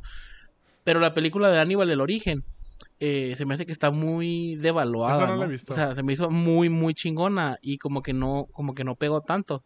Pero 0.85 1.01
la 1.01 1.13
película 1.15 1.51
de 1.51 1.59
Aníbal 1.59 1.91
el 1.91 2.01
origen 2.01 2.45
eh, 3.07 3.35
se 3.37 3.45
me 3.45 3.55
hace 3.55 3.67
que 3.67 3.73
está 3.73 3.91
muy 3.91 4.57
devaluada. 4.57 5.15
Esa 5.17 5.27
no 5.27 5.33
la 5.37 5.45
¿no? 5.45 5.45
he 5.45 5.53
visto. 5.53 5.73
O 5.73 5.77
sea, 5.77 5.95
se 5.95 6.03
me 6.03 6.13
hizo 6.13 6.31
muy, 6.31 6.69
muy 6.69 6.95
chingona 6.95 7.59
y 7.61 7.79
como 7.79 8.03
que 8.03 8.13
no, 8.13 8.47
como 8.53 8.75
que 8.75 8.85
no 8.85 8.95
pegó 8.95 9.21
tanto. 9.21 9.63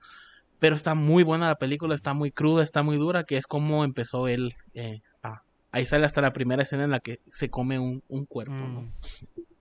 Pero 0.59 0.75
está 0.75 0.95
muy 0.95 1.23
buena 1.23 1.47
la 1.47 1.55
película, 1.55 1.95
está 1.95 2.15
muy 2.15 2.33
cruda, 2.33 2.63
está 2.65 2.83
muy 2.83 2.97
dura, 2.97 3.23
que 3.25 3.37
es 3.37 3.47
como 3.47 3.85
empezó 3.85 4.27
él. 4.29 4.55
eh, 4.75 5.03
a- 5.23 5.43
ahí 5.71 5.87
sale 5.87 6.05
hasta 6.07 6.21
la 6.21 6.33
primera 6.33 6.63
escena 6.63 6.85
en 6.85 6.91
la 6.91 7.01
que 7.01 7.21
se 7.31 7.49
come 7.49 7.79
un, 7.79 8.03
un 8.09 8.25
cuerpo, 8.27 8.55
¿no? 8.55 8.83
Mm. 8.83 8.93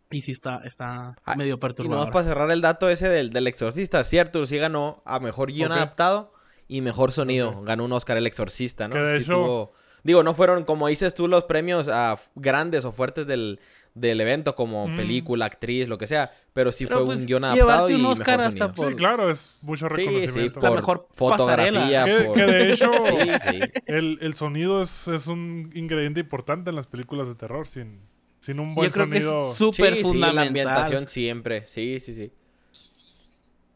Y 0.10 0.22
sí 0.22 0.32
está, 0.32 0.62
está 0.64 1.16
Ah, 1.26 1.36
medio 1.36 1.56
Y 1.56 1.58
nomás 1.58 1.60
perturbador. 1.60 2.12
para 2.12 2.26
cerrar 2.26 2.50
el 2.52 2.62
dato 2.62 2.90
ese 2.90 3.10
del, 3.10 3.30
del 3.32 3.46
exorcista, 3.46 4.04
cierto, 4.06 4.46
sí 4.46 4.58
ganó 4.58 5.02
a 5.06 5.20
mejor 5.20 5.52
guion 5.52 5.72
adaptado 5.74 6.34
y 6.70 6.80
mejor 6.82 7.12
sonido. 7.12 7.62
Ganó 7.64 7.84
un 7.86 7.92
Oscar 7.92 8.16
el 8.18 8.26
exorcista, 8.26 8.88
¿no? 8.88 8.94
Que 8.96 9.02
de 9.02 9.18
Sí 9.18 9.24
hecho- 9.26 9.34
tuvo- 9.34 9.72
Digo, 10.08 10.24
no 10.24 10.34
fueron, 10.34 10.64
como 10.64 10.88
dices 10.88 11.14
tú, 11.14 11.28
los 11.28 11.44
premios 11.44 11.88
f- 12.14 12.30
grandes 12.36 12.86
o 12.86 12.92
fuertes 12.94 13.28
del, 13.28 13.60
del 13.94 14.22
evento, 14.22 14.56
como 14.56 14.88
Mm. 14.88 14.96
película, 14.96 15.46
actriz, 15.48 15.88
lo 15.90 15.98
que 15.98 16.08
sea. 16.08 16.32
Pero 16.54 16.72
sí 16.72 16.86
Pero, 16.86 17.00
fue 17.00 17.06
pues, 17.08 17.18
un 17.20 17.26
guion 17.26 17.44
adaptado 17.44 17.90
y 17.90 17.98
mejor 17.98 18.16
sonido. 18.44 18.72
por- 18.74 18.90
Sí, 18.90 18.96
claro, 18.96 19.30
es 19.30 19.58
mucho 19.62 19.88
Sí, 19.90 19.96
sí, 19.98 20.06
reconocimiento. 20.08 20.60
La 20.62 20.70
por 20.70 20.78
mejor 20.78 21.08
fotografía, 21.12 22.06
Que, 22.06 22.24
por... 22.26 22.36
que 22.36 22.42
de 22.46 22.72
hecho, 22.74 22.92
Sí, 23.06 23.30
sí. 23.52 23.60
el, 23.86 24.18
el 24.22 24.34
sonido 24.36 24.82
es, 24.82 25.08
es 25.10 25.28
un 25.28 25.72
ingrediente 25.74 26.22
importante 26.22 26.70
en 26.70 26.78
las 26.78 26.88
películas 26.88 27.28
de 27.28 27.36
terror. 27.36 27.68
Sin, 27.68 28.00
sin 28.40 28.60
un 28.62 28.76
buen 28.76 28.88
Yo 28.88 28.94
creo 28.94 29.10
que 29.10 29.22
sonido. 29.22 29.52
es 29.52 29.58
súper 29.58 29.94
sí, 29.94 29.98
sí, 29.98 30.04
fundamental. 30.04 30.36
la 30.36 30.42
ambientación 30.48 31.08
siempre. 31.10 31.64
Sí, 31.68 32.00
sí, 32.00 32.14
sí. 32.14 32.32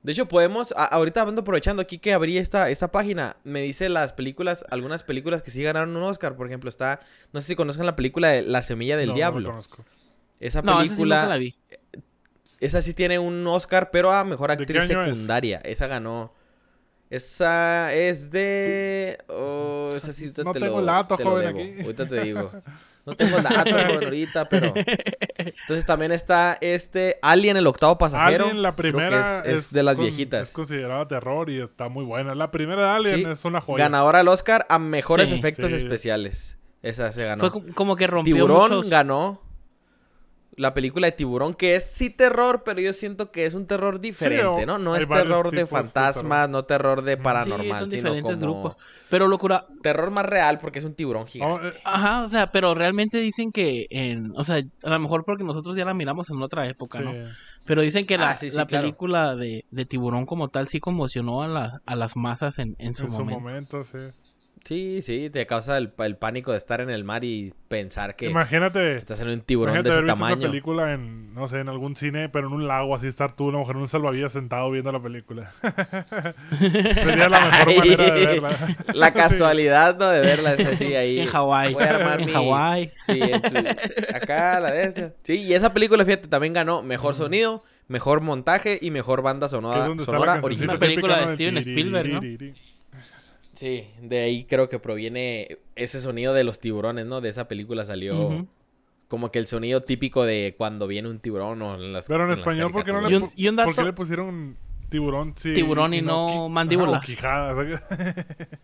De 0.03 0.11
hecho, 0.13 0.27
podemos, 0.27 0.73
a- 0.75 0.85
ahorita 0.85 1.21
ando 1.21 1.41
aprovechando 1.41 1.81
aquí 1.81 1.99
que 1.99 2.13
abrí 2.13 2.37
esta, 2.39 2.69
esta 2.69 2.91
página, 2.91 3.37
me 3.43 3.61
dice 3.61 3.87
las 3.89 4.13
películas, 4.13 4.63
algunas 4.71 5.03
películas 5.03 5.41
que 5.43 5.51
sí 5.51 5.61
ganaron 5.61 5.95
un 5.95 6.01
Oscar. 6.03 6.35
Por 6.35 6.47
ejemplo, 6.47 6.69
está, 6.69 7.01
no 7.33 7.41
sé 7.41 7.47
si 7.49 7.55
conozcan 7.55 7.85
la 7.85 7.95
película 7.95 8.29
de 8.29 8.41
La 8.41 8.61
Semilla 8.63 8.97
del 8.97 9.07
No, 9.09 9.13
no 9.13 9.15
la 9.15 9.17
Diablo. 9.17 9.49
conozco. 9.49 9.85
esa 10.39 10.61
No, 10.63 10.71
esa 10.73 10.81
sí 10.83 10.87
película, 10.89 11.27
la 11.27 11.37
vi. 11.37 11.55
esa 12.59 12.81
sí 12.81 12.93
tiene 12.95 13.19
un 13.19 13.45
Oscar, 13.45 13.91
pero 13.91 14.11
a 14.11 14.23
mejor 14.23 14.49
¿De 14.49 14.57
qué 14.57 14.63
actriz 14.63 14.81
es? 14.81 14.87
secundaria. 14.87 15.59
Esa 15.63 15.85
ganó. 15.87 16.33
Esa 17.11 17.93
es 17.93 18.31
de. 18.31 19.17
oh, 19.27 19.91
esa 19.95 20.13
sí 20.13 20.31
No 20.43 20.53
te 20.53 20.59
tengo 20.61 20.75
lo- 20.75 20.79
el 20.79 20.85
dato, 20.85 21.17
te 21.17 21.23
lo 21.25 21.31
joven, 21.31 21.47
debo. 21.47 21.59
aquí. 21.59 21.81
Ahorita 21.83 22.05
te 22.07 22.21
digo. 22.21 22.51
No 23.05 23.15
tengo 23.15 23.37
el 23.37 23.43
dato, 23.43 23.71
joven, 23.71 24.03
ahorita, 24.03 24.45
pero. 24.45 24.73
Entonces 25.37 25.85
también 25.85 26.11
está 26.11 26.57
este 26.61 27.17
Alien, 27.21 27.57
el 27.57 27.65
octavo 27.67 27.97
pasajero. 27.97 28.45
Alien, 28.45 28.61
la 28.61 28.71
que 28.71 28.77
primera 28.77 29.39
es, 29.39 29.45
es 29.55 29.73
de 29.73 29.83
las 29.83 29.95
con- 29.95 30.05
viejitas. 30.05 30.49
Es 30.49 30.53
considerada 30.53 31.07
terror 31.07 31.49
y 31.49 31.59
está 31.61 31.89
muy 31.89 32.05
buena. 32.05 32.35
La 32.35 32.51
primera 32.51 32.83
de 32.83 32.89
Alien 32.89 33.15
Sí, 33.17 33.25
es 33.25 33.45
una 33.45 33.59
joya. 33.61 33.85
Ganadora 33.85 34.19
del 34.19 34.27
Oscar 34.27 34.65
a 34.69 34.77
mejores 34.79 35.29
Sí. 35.29 35.35
efectos 35.35 35.71
Sí. 35.71 35.77
especiales. 35.77 36.57
Esa 36.83 37.11
se 37.11 37.25
ganó. 37.25 37.39
Fue 37.41 37.51
como- 37.51 37.73
como 37.73 37.95
que 37.95 38.07
rompió 38.07 38.35
Tiburón 38.35 38.61
muchos... 38.75 38.89
ganó. 38.89 39.41
La 40.57 40.73
película 40.73 41.07
de 41.07 41.13
Tiburón, 41.13 41.53
que 41.53 41.75
es 41.77 41.85
sí 41.89 42.09
terror, 42.09 42.63
pero 42.65 42.81
yo 42.81 42.91
siento 42.91 43.31
que 43.31 43.45
es 43.45 43.53
un 43.53 43.67
terror 43.67 44.01
diferente, 44.01 44.45
o- 44.45 44.65
¿no? 44.65 44.77
No 44.77 44.95
es 44.97 45.07
terror 45.07 45.49
de 45.49 45.65
fantasmas, 45.65 46.15
terror. 46.41 46.49
no 46.49 46.65
terror 46.65 47.01
de 47.03 47.15
paranormal, 47.17 47.65
Sí, 47.65 47.69
son 47.69 47.91
sino 47.91 48.03
diferentes 48.13 48.39
como 48.39 48.51
grupos. 48.51 48.77
Pero 49.09 49.27
locura, 49.27 49.65
terror 49.81 50.11
más 50.11 50.25
real 50.25 50.59
porque 50.59 50.79
es 50.79 50.85
un 50.85 50.93
tiburón 50.93 51.25
gigante. 51.25 51.53
Oh, 51.55 51.69
eh, 51.69 51.73
Ajá, 51.85 52.23
o 52.23 52.29
sea, 52.29 52.51
pero 52.51 52.73
realmente 52.73 53.17
dicen 53.19 53.51
que 53.51 53.87
en, 53.89 54.33
o 54.35 54.43
sea, 54.43 54.57
a 54.83 54.89
lo 54.89 54.99
mejor 54.99 55.23
porque 55.25 55.43
nosotros 55.45 55.75
ya 55.77 55.85
la 55.85 55.93
miramos 55.93 56.29
en 56.29 56.41
otra 56.41 56.67
época, 56.67 56.97
sí. 56.97 57.03
¿no? 57.05 57.13
Pero 57.63 57.81
dicen 57.81 58.05
que 58.05 58.17
la, 58.17 58.31
Ah, 58.31 58.35
sí, 58.35 58.51
sí, 58.51 58.57
la 58.57 58.65
claro. 58.65 58.83
película 58.83 59.35
de, 59.35 59.65
de 59.71 59.85
Tiburón 59.85 60.25
como 60.25 60.49
tal 60.49 60.67
sí 60.67 60.79
conmocionó 60.79 61.43
a, 61.43 61.47
la- 61.47 61.79
a 61.85 61.95
las 61.95 62.15
masas 62.17 62.59
en, 62.59 62.75
en 62.77 62.93
su 62.93 63.03
en 63.03 63.11
su 63.11 63.19
momento. 63.19 63.39
momento, 63.41 63.83
sí. 63.83 63.99
Sí, 64.63 65.01
sí, 65.01 65.29
te 65.31 65.47
causa 65.47 65.77
el, 65.77 65.91
el 65.99 66.17
pánico 66.17 66.51
de 66.51 66.57
estar 66.59 66.81
en 66.81 66.89
el 66.91 67.03
mar 67.03 67.23
y 67.23 67.51
pensar 67.67 68.15
que 68.15 68.29
Imagínate. 68.29 68.97
estás 68.97 69.19
en 69.19 69.29
un 69.29 69.41
tiburón 69.41 69.73
Imagínate 69.75 69.89
de 69.89 69.95
haber 69.95 70.05
ese 70.05 70.13
visto 70.13 70.25
esa 70.25 70.33
tamaño. 70.35 70.49
película 70.51 70.93
en, 70.93 71.33
no 71.33 71.47
sé, 71.47 71.59
en 71.61 71.69
algún 71.69 71.95
cine, 71.95 72.29
pero 72.29 72.47
en 72.47 72.53
un 72.53 72.67
lago, 72.67 72.93
así 72.93 73.07
estar 73.07 73.35
tú, 73.35 73.49
a 73.49 73.51
lo 73.53 73.59
mejor 73.59 73.75
en 73.77 73.81
un 73.81 73.87
salvavidas 73.87 74.33
sentado 74.33 74.69
viendo 74.69 74.91
la 74.91 75.01
película. 75.01 75.51
Sería 76.59 77.27
la 77.29 77.39
mejor 77.39 77.75
manera 77.77 78.13
de 78.13 78.25
verla. 78.25 78.49
La 78.93 79.07
Sí. 79.11 79.13
casualidad, 79.13 79.97
¿no? 79.97 80.09
De 80.09 80.21
verla 80.21 80.53
es 80.53 80.67
así 80.67 80.93
ahí. 80.95 81.19
En 81.19 81.27
Hawái. 81.27 81.75
En 81.79 82.25
mi- 82.25 82.31
Hawái. 82.31 82.91
Sí, 83.07 83.19
en 83.19 83.41
su- 83.49 84.15
acá 84.15 84.59
la 84.59 84.71
de 84.71 84.83
esta. 84.83 85.13
Sí, 85.23 85.41
y 85.41 85.53
esa 85.53 85.73
película, 85.73 86.05
fíjate, 86.05 86.27
también 86.27 86.53
ganó 86.53 86.83
mejor 86.83 87.15
sonido, 87.15 87.63
mejor 87.87 88.21
montaje 88.21 88.77
y 88.81 88.91
mejor 88.91 89.21
banda 89.21 89.47
sonora, 89.49 89.87
donde 89.87 90.03
está 90.03 90.13
la 90.13 90.19
sonora 90.19 90.39
original. 90.43 90.75
Una 90.77 90.79
película 90.79 91.25
de. 91.25 91.33
Steven 91.35 91.57
El 91.57 91.63
Spielberg, 91.63 92.09
¿no? 92.09 92.19
Sí, 93.61 93.87
de 94.01 94.21
ahí 94.23 94.43
creo 94.45 94.69
que 94.69 94.79
proviene 94.79 95.59
ese 95.75 96.01
sonido 96.01 96.33
de 96.33 96.43
los 96.43 96.59
tiburones, 96.59 97.05
¿no? 97.05 97.21
De 97.21 97.29
esa 97.29 97.47
película 97.47 97.85
salió 97.85 98.47
como 99.07 99.31
que 99.31 99.37
el 99.37 99.45
sonido 99.45 99.83
típico 99.83 100.23
de 100.25 100.55
cuando 100.57 100.87
viene 100.87 101.09
un 101.09 101.19
tiburón 101.19 101.61
o 101.61 101.75
en 101.75 101.93
las 101.93 102.07
Pero 102.07 102.23
en 102.25 102.31
español, 102.31 102.71
¿por 102.71 102.83
qué 102.83 102.91
no 102.91 103.01
le, 103.01 103.11
Y 103.11 103.15
un- 103.17 103.23
pu- 103.23 103.33
y 103.35 103.47
un 103.49 103.55
¿por 103.57 103.65
dato- 103.67 103.75
qué 103.75 103.83
le 103.85 103.93
pusieron 103.93 104.57
tiburón? 104.89 105.33
Sí, 105.37 105.53
Tiburón 105.53 105.93
y 105.93 106.01
no 106.01 106.27
qui- 106.27 106.49
mandíbulas. 106.49 106.95
Ajá, 106.95 107.53
o 107.53 107.63
quijadas. 107.63 107.83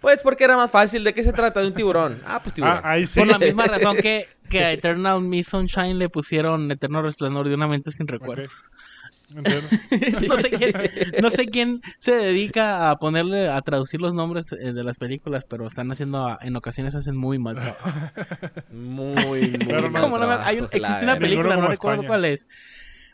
Pues 0.00 0.22
porque 0.22 0.44
era 0.44 0.56
más 0.56 0.70
fácil. 0.70 1.04
¿De 1.04 1.12
qué 1.12 1.22
se 1.22 1.30
trata? 1.34 1.60
De 1.60 1.66
un 1.66 1.74
tiburón. 1.74 2.18
Ah, 2.24 2.40
pues 2.42 2.54
tiburón. 2.54 2.78
Ah, 2.82 2.92
ahí 2.92 3.04
sí. 3.06 3.20
Por 3.20 3.28
la 3.28 3.38
misma 3.38 3.66
razón 3.66 3.96
que, 4.02 4.26
que 4.48 4.60
a 4.64 4.72
Eternal 4.72 5.20
Miss 5.20 5.48
Sunshine 5.48 5.98
le 5.98 6.08
pusieron 6.08 6.70
Eterno 6.70 7.02
Resplandor 7.02 7.46
de 7.46 7.54
una 7.54 7.68
mente 7.68 7.92
sin 7.92 8.08
recuerdos. 8.08 8.70
No, 10.28 10.36
sé 10.38 10.50
quién, 10.50 10.72
no 11.22 11.30
sé 11.30 11.46
quién 11.46 11.80
se 11.98 12.12
dedica 12.14 12.90
a 12.90 12.96
ponerle, 12.96 13.48
a 13.48 13.60
traducir 13.62 14.00
los 14.00 14.12
nombres 14.14 14.52
eh, 14.52 14.72
de 14.72 14.84
las 14.84 14.96
películas, 14.98 15.44
pero 15.48 15.66
están 15.66 15.90
haciendo, 15.92 16.36
en 16.40 16.56
ocasiones 16.56 16.94
hacen 16.96 17.16
muy 17.16 17.38
mal 17.38 17.54
trabajo. 17.56 17.90
Muy, 18.72 19.52
mal 19.52 19.92
no 19.92 20.16
trabajo, 20.16 20.42
hay 20.46 20.58
un- 20.60 20.68
existe 20.72 21.04
una 21.04 21.18
película, 21.18 21.56
no 21.56 21.68
recuerdo 21.68 22.02
España. 22.02 22.08
cuál 22.08 22.24
es. 22.24 22.46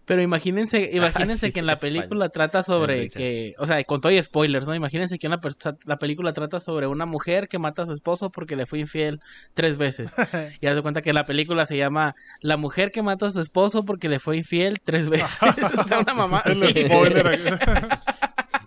Pero 0.07 0.23
imagínense, 0.23 0.91
imagínense 0.95 1.49
sí, 1.49 1.53
que 1.53 1.61
en 1.61 1.67
la 1.67 1.75
España. 1.75 1.93
película 1.93 2.29
trata 2.31 2.63
sobre 2.63 3.09
que, 3.09 3.55
o 3.59 3.67
sea, 3.67 3.83
con 3.85 4.01
todo 4.01 4.13
y 4.13 4.23
spoilers, 4.23 4.67
¿no? 4.67 4.75
Imagínense 4.75 5.19
que 5.19 5.27
una 5.27 5.41
la 5.85 5.99
película 5.99 6.33
trata 6.33 6.61
sobre 6.61 6.87
una 6.87 7.05
mujer 7.05 7.49
que 7.49 7.59
mata 7.59 7.83
a 7.83 7.87
su 7.87 7.93
esposo 7.93 8.31
porque 8.31 8.57
le 8.57 8.67
fue 8.67 8.79
infiel 8.79 9.21
tres 9.53 9.77
veces. 9.77 10.15
y 10.61 10.67
haz 10.67 10.77
de 10.77 10.83
cuenta 10.83 11.03
que 11.03 11.13
la 11.13 11.27
película 11.27 11.67
se 11.67 11.77
llama 11.77 12.15
La 12.41 12.57
mujer 12.57 12.93
que 12.93 13.03
mata 13.03 13.27
a 13.27 13.31
su 13.31 13.41
esposo 13.41 13.85
porque 13.85 14.09
le 14.09 14.21
fue 14.21 14.39
infiel 14.39 14.81
tres 14.83 15.09
veces. 15.09 15.39
una 16.01 16.15
mamá. 16.15 16.43
El 16.47 16.73
spoiler. 16.73 17.41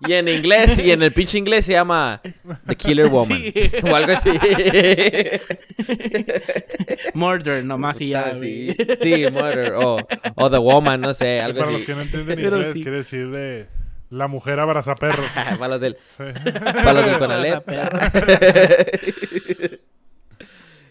Y 0.07 0.13
en 0.13 0.27
inglés, 0.29 0.79
y 0.79 0.91
en 0.91 1.03
el 1.03 1.11
pinche 1.11 1.37
inglés 1.37 1.65
se 1.65 1.73
llama 1.73 2.21
The 2.67 2.75
Killer 2.75 3.07
Woman. 3.07 3.37
Sí. 3.37 3.53
O 3.83 3.95
algo 3.95 4.13
así. 4.13 4.29
Murder, 7.13 7.65
nomás 7.65 7.99
y 8.01 8.09
ya. 8.09 8.27
Ah, 8.27 8.33
sí, 8.39 8.75
sí, 9.01 9.25
Murder. 9.31 9.73
O, 9.73 9.97
o 10.35 10.49
The 10.49 10.57
Woman, 10.57 11.01
no 11.01 11.13
sé, 11.13 11.41
algo 11.41 11.59
Para 11.59 11.71
así. 11.71 11.77
los 11.79 11.85
que 11.85 11.95
no 11.95 12.01
entienden 12.01 12.39
inglés, 12.39 12.73
sí. 12.73 12.81
quiere 12.81 12.97
decir 12.97 13.29
de 13.29 13.67
La 14.09 14.27
mujer 14.27 14.59
abraza 14.59 14.95
perros. 14.95 15.31
para 15.59 15.67
los 15.67 15.81
del, 15.81 15.97
Sí. 16.07 16.23
para 16.83 16.93
los 16.93 17.05
del 17.05 17.17
Conalep. 17.19 17.63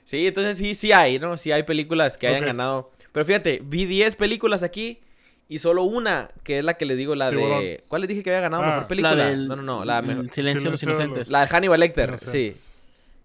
sí, 0.04 0.26
entonces 0.26 0.58
sí, 0.58 0.74
sí 0.74 0.92
hay, 0.92 1.18
¿no? 1.18 1.36
Sí 1.36 1.52
hay 1.52 1.62
películas 1.62 2.16
que 2.18 2.26
hayan 2.28 2.44
ganado. 2.44 2.90
Pero 3.12 3.24
fíjate, 3.26 3.60
vi 3.64 3.84
10 3.86 4.16
películas 4.16 4.62
aquí 4.62 5.00
y 5.48 5.58
solo 5.60 5.82
una, 5.84 6.30
que 6.44 6.58
es 6.58 6.64
la 6.64 6.74
que 6.74 6.84
les 6.84 6.96
digo, 6.98 7.14
la 7.14 7.30
de... 7.30 7.36
Tiburón. 7.36 7.64
¿Cuál 7.88 8.02
les 8.02 8.08
dije 8.08 8.22
que 8.22 8.30
había 8.30 8.42
ganado 8.42 8.62
Ah. 8.64 8.66
mejor 8.70 8.86
película? 8.86 9.14
La 9.14 9.26
del 9.30 9.48
no, 9.48 9.56
no, 9.56 9.62
no, 9.62 9.84
la, 9.84 9.98
el 10.00 10.06
mejor- 10.06 10.30
Silencio 10.30 10.64
de 10.64 10.70
los 10.72 10.82
Inocentes. 10.82 11.18
los- 11.18 11.28
la 11.30 11.40
de 11.40 11.46
Hannibal 11.48 11.80
Lecter, 11.80 12.08
Inocentes. 12.10 12.60
sí. 12.60 12.74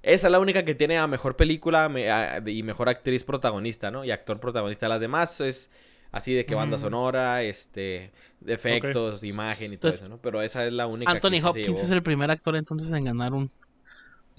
Esa 0.01 0.27
es 0.27 0.31
la 0.31 0.39
única 0.39 0.65
que 0.65 0.75
tiene 0.75 0.97
a 0.97 1.07
mejor 1.07 1.35
película 1.35 1.87
me- 1.89 2.09
a- 2.11 2.41
y 2.45 2.61
mejor 2.63 2.89
actriz 2.89 3.23
protagonista, 3.23 3.89
¿no? 3.91 4.03
Y 4.03 4.11
actor 4.11 4.39
protagonista. 4.39 4.87
Las 4.89 4.99
demás 5.01 5.39
es 5.41 5.69
así 6.11 6.33
de 6.33 6.45
que 6.45 6.55
banda 6.55 6.77
Mm. 6.77 6.81
sonora, 6.81 7.41
este, 7.43 8.11
efectos, 8.45 9.23
imagen 9.23 9.73
y 9.73 9.77
todo 9.77 9.91
eso, 9.91 10.07
¿no? 10.09 10.17
Pero 10.17 10.41
esa 10.41 10.65
es 10.65 10.73
la 10.73 10.87
única 10.87 11.11
que 11.11 11.17
Anthony 11.17 11.45
Hopkins 11.47 11.79
es 11.83 11.91
el 11.91 12.03
primer 12.03 12.29
actor 12.31 12.55
entonces 12.55 12.91
en 12.91 13.05
ganar 13.05 13.33
un... 13.33 13.49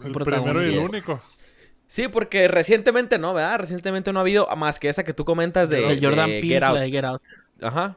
El 0.05 0.13
protagonista. 0.13 0.53
primero 0.55 0.63
y 0.71 0.75
el 0.79 0.89
único. 0.91 1.21
Sí, 1.87 2.09
porque 2.09 2.49
recientemente 2.49 3.19
no, 3.19 3.33
¿verdad? 3.35 3.59
Recientemente 3.61 4.13
no 4.13 4.19
ha 4.19 4.23
habido 4.23 4.49
más 4.57 4.79
que 4.79 4.89
esa 4.89 5.05
que 5.05 5.15
tú 5.15 5.25
comentas 5.25 5.69
de, 5.71 5.81
de 5.83 6.01
Jordan 6.01 6.29
de 6.29 6.41
Peele, 6.41 6.55
Get 6.55 6.63
Out. 6.65 6.75
la 6.77 6.81
de 6.83 6.91
Get 6.91 7.05
Out. 7.05 7.23
Ajá. 7.61 7.97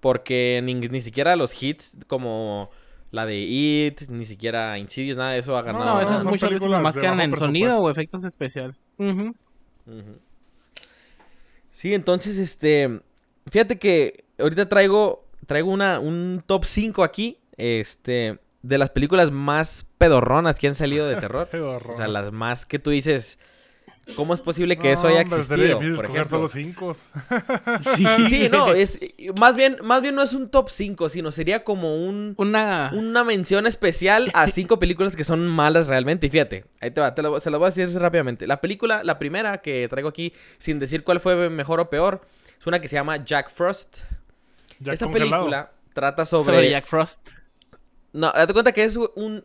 Porque 0.00 0.60
ni, 0.62 0.74
ni 0.74 1.00
siquiera 1.00 1.36
los 1.36 1.60
hits 1.60 1.96
como 2.06 2.70
la 3.10 3.26
de 3.26 3.38
It, 3.38 4.08
ni 4.08 4.26
siquiera 4.26 4.78
Insidious, 4.78 5.16
nada 5.16 5.32
de 5.32 5.38
eso 5.38 5.56
ha 5.56 5.62
ganado. 5.62 5.84
No, 5.84 5.94
no, 5.94 6.00
esas 6.00 6.22
son 6.22 6.32
muchas 6.32 6.50
veces 6.50 6.60
películas 6.60 6.78
nomás 6.80 6.96
quedan 6.96 7.20
en 7.20 7.38
sonido 7.38 7.78
o 7.78 7.90
efectos 7.90 8.24
especiales. 8.24 8.82
Ujú. 8.98 9.34
Sí, 11.72 11.94
entonces, 11.94 12.38
este, 12.38 13.00
fíjate 13.50 13.78
que 13.78 14.24
ahorita 14.38 14.68
traigo, 14.68 15.24
traigo 15.46 15.70
una, 15.70 16.00
un 16.00 16.42
top 16.44 16.64
5 16.64 17.02
aquí, 17.04 17.38
este, 17.56 18.38
de 18.62 18.78
las 18.78 18.90
películas 18.90 19.30
más 19.30 19.86
pedorronas 19.96 20.58
que 20.58 20.68
han 20.68 20.74
salido 20.74 21.06
de 21.06 21.16
terror. 21.16 21.48
O 21.88 21.96
sea, 21.96 22.08
las 22.08 22.32
más 22.32 22.66
que 22.66 22.78
tú 22.78 22.90
dices, 22.90 23.38
¿cómo 24.16 24.34
es 24.34 24.40
posible 24.40 24.76
que 24.76 24.88
No, 24.88 24.94
eso 24.94 25.08
haya 25.08 25.22
hombre, 25.22 25.42
sería 25.42 25.64
existido? 25.76 25.78
difícil 25.80 25.96
Por 25.96 26.04
escoger 26.04 26.22
ejemplo. 26.22 26.38
solo 26.38 26.48
cinco. 26.48 26.94
Sí, 27.96 28.06
Sí, 28.28 28.48
no, 28.50 28.72
es, 28.72 28.98
más 29.38 29.54
bien, 29.56 29.78
más 29.82 30.02
bien 30.02 30.14
no 30.14 30.22
es 30.22 30.32
un 30.32 30.48
top 30.50 30.68
5, 30.70 31.08
sino 31.08 31.30
sería 31.30 31.64
como 31.64 31.96
un, 32.04 32.34
Una... 32.36 32.90
una 32.94 33.24
mención 33.24 33.66
especial 33.66 34.30
a 34.34 34.48
cinco 34.48 34.78
películas 34.78 35.14
que 35.16 35.24
son 35.24 35.46
malas 35.46 35.86
realmente. 35.86 36.26
Y 36.26 36.30
fíjate, 36.30 36.64
ahí 36.80 36.90
te 36.90 37.00
va, 37.00 37.14
te 37.14 37.22
lo- 37.22 37.40
se 37.40 37.50
las 37.50 37.58
voy 37.58 37.68
a 37.68 37.70
decir 37.70 37.98
rápidamente. 38.00 38.46
La 38.46 38.60
película, 38.60 39.02
la 39.04 39.18
primera 39.18 39.58
que 39.58 39.86
traigo 39.88 40.08
aquí, 40.08 40.32
sin 40.58 40.78
decir 40.78 41.04
cuál 41.04 41.20
fue 41.20 41.48
mejor 41.50 41.80
o 41.80 41.90
peor, 41.90 42.22
es 42.58 42.66
una 42.66 42.80
que 42.80 42.88
se 42.88 42.96
llama 42.96 43.24
Jack 43.24 43.50
Frost. 43.50 43.98
Esa 44.84 45.06
congelado. 45.06 45.12
película 45.44 45.72
trata 45.92 46.24
sobre... 46.24 46.54
sobre... 46.54 46.70
Jack 46.70 46.86
Frost. 46.86 47.28
No, 48.12 48.32
date 48.32 48.52
cuenta 48.52 48.72
que 48.72 48.84
es 48.84 48.96
un, 48.96 49.44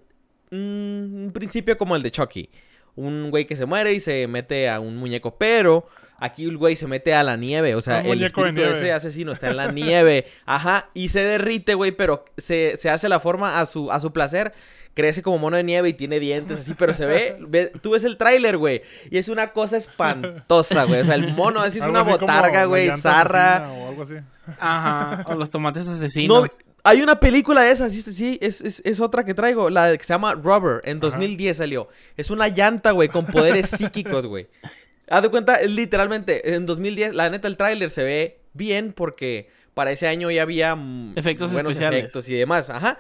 un 0.52 1.32
principio 1.34 1.78
como 1.78 1.96
el 1.96 2.02
de 2.04 2.12
Chucky. 2.12 2.50
Un 2.96 3.32
güey 3.32 3.46
que 3.46 3.56
se 3.56 3.66
muere 3.66 3.94
y 3.94 4.00
se 4.00 4.28
mete 4.28 4.70
a 4.70 4.80
un 4.80 4.98
muñeco, 4.98 5.38
pero 5.38 5.88
aquí 6.20 6.46
el 6.46 6.58
güey 6.58 6.76
se 6.76 6.88
mete 6.88 7.14
a 7.14 7.24
la 7.24 7.38
nieve. 7.38 7.76
O 7.76 7.82
sea, 7.82 8.00
Un 8.00 8.12
el 8.12 8.24
espíritu 8.24 8.62
de, 8.62 8.72
ese 8.72 8.92
asesino 8.92 9.32
está 9.32 9.50
en 9.50 9.58
la 9.58 9.72
nieve. 9.72 10.28
Ajá, 10.46 10.90
y 10.94 11.10
se 11.10 11.24
derrite, 11.24 11.74
güey, 11.74 11.92
pero 11.92 12.26
se, 12.38 12.78
se 12.78 12.90
hace 12.90 13.10
la 13.10 13.20
forma 13.20 13.60
a 13.60 13.66
su, 13.66 13.92
a 13.92 14.00
su 14.00 14.14
placer. 14.14 14.54
Crece 14.96 15.24
como 15.24 15.40
mono 15.40 15.58
de 15.58 15.64
nieve 15.64 15.90
y 15.90 15.94
tiene 15.94 16.20
dientes 16.20 16.60
así, 16.60 16.76
pero 16.78 16.94
se 16.94 17.06
ve, 17.08 17.38
ve- 17.48 17.72
tú 17.82 17.92
ves 17.92 18.04
el 18.04 18.16
tráiler, 18.18 18.58
güey, 18.58 18.82
y 19.10 19.18
es 19.18 19.28
una 19.28 19.52
cosa 19.52 19.78
espantosa, 19.78 20.84
güey. 20.84 21.02
O 21.02 21.04
sea, 21.04 21.16
el 21.16 21.34
mono 21.34 21.62
así 21.62 21.80
es 21.80 21.84
Algo 21.84 21.94
una 22.00 22.02
así 22.02 22.12
botarga, 22.20 22.66
güey, 22.66 22.96
zarra. 22.98 23.70
O 23.72 23.90
algo 23.90 24.04
así. 24.04 24.16
Ajá. 24.60 25.24
O 25.28 25.36
los 25.36 25.50
tomates 25.50 25.88
asesinos. 25.88 26.44
No, 26.44 26.48
hay 26.84 27.02
una 27.02 27.20
película 27.20 27.62
de 27.62 27.72
esas, 27.72 27.92
sí, 27.92 28.02
sí, 28.02 28.38
es, 28.42 28.62
es, 28.62 28.82
es 28.86 29.00
otra 29.00 29.24
que 29.24 29.34
traigo, 29.34 29.70
la 29.70 29.98
que 29.98 30.04
se 30.04 30.14
llama 30.14 30.34
Rubber, 30.34 30.82
en 30.84 31.00
2010 31.00 31.58
salió. 31.58 31.88
Es 32.18 32.30
una 32.30 32.48
llanta, 32.50 32.92
güey, 32.92 33.10
con 33.10 33.26
poderes 33.26 33.70
psíquicos, 33.78 34.26
güey. 34.28 34.48
Haz 35.10 35.22
de 35.24 35.30
cuenta, 35.30 35.56
es 35.56 35.72
literalmente, 35.72 36.54
en 36.54 36.66
2010, 36.66 37.14
la 37.14 37.30
neta, 37.30 37.48
el 37.48 37.58
tráiler 37.58 37.90
se 37.90 38.04
ve 38.04 38.40
bien 38.54 38.94
porque 38.94 39.50
para 39.74 39.92
ese 39.92 40.08
año 40.08 40.30
ya 40.30 40.42
había 40.44 40.76
mm, 40.76 41.14
Efectos 41.18 41.52
buenos 41.52 41.72
especiales. 41.72 42.00
efectos 42.02 42.30
y 42.30 42.34
demás, 42.36 42.70
ajá. 42.70 43.00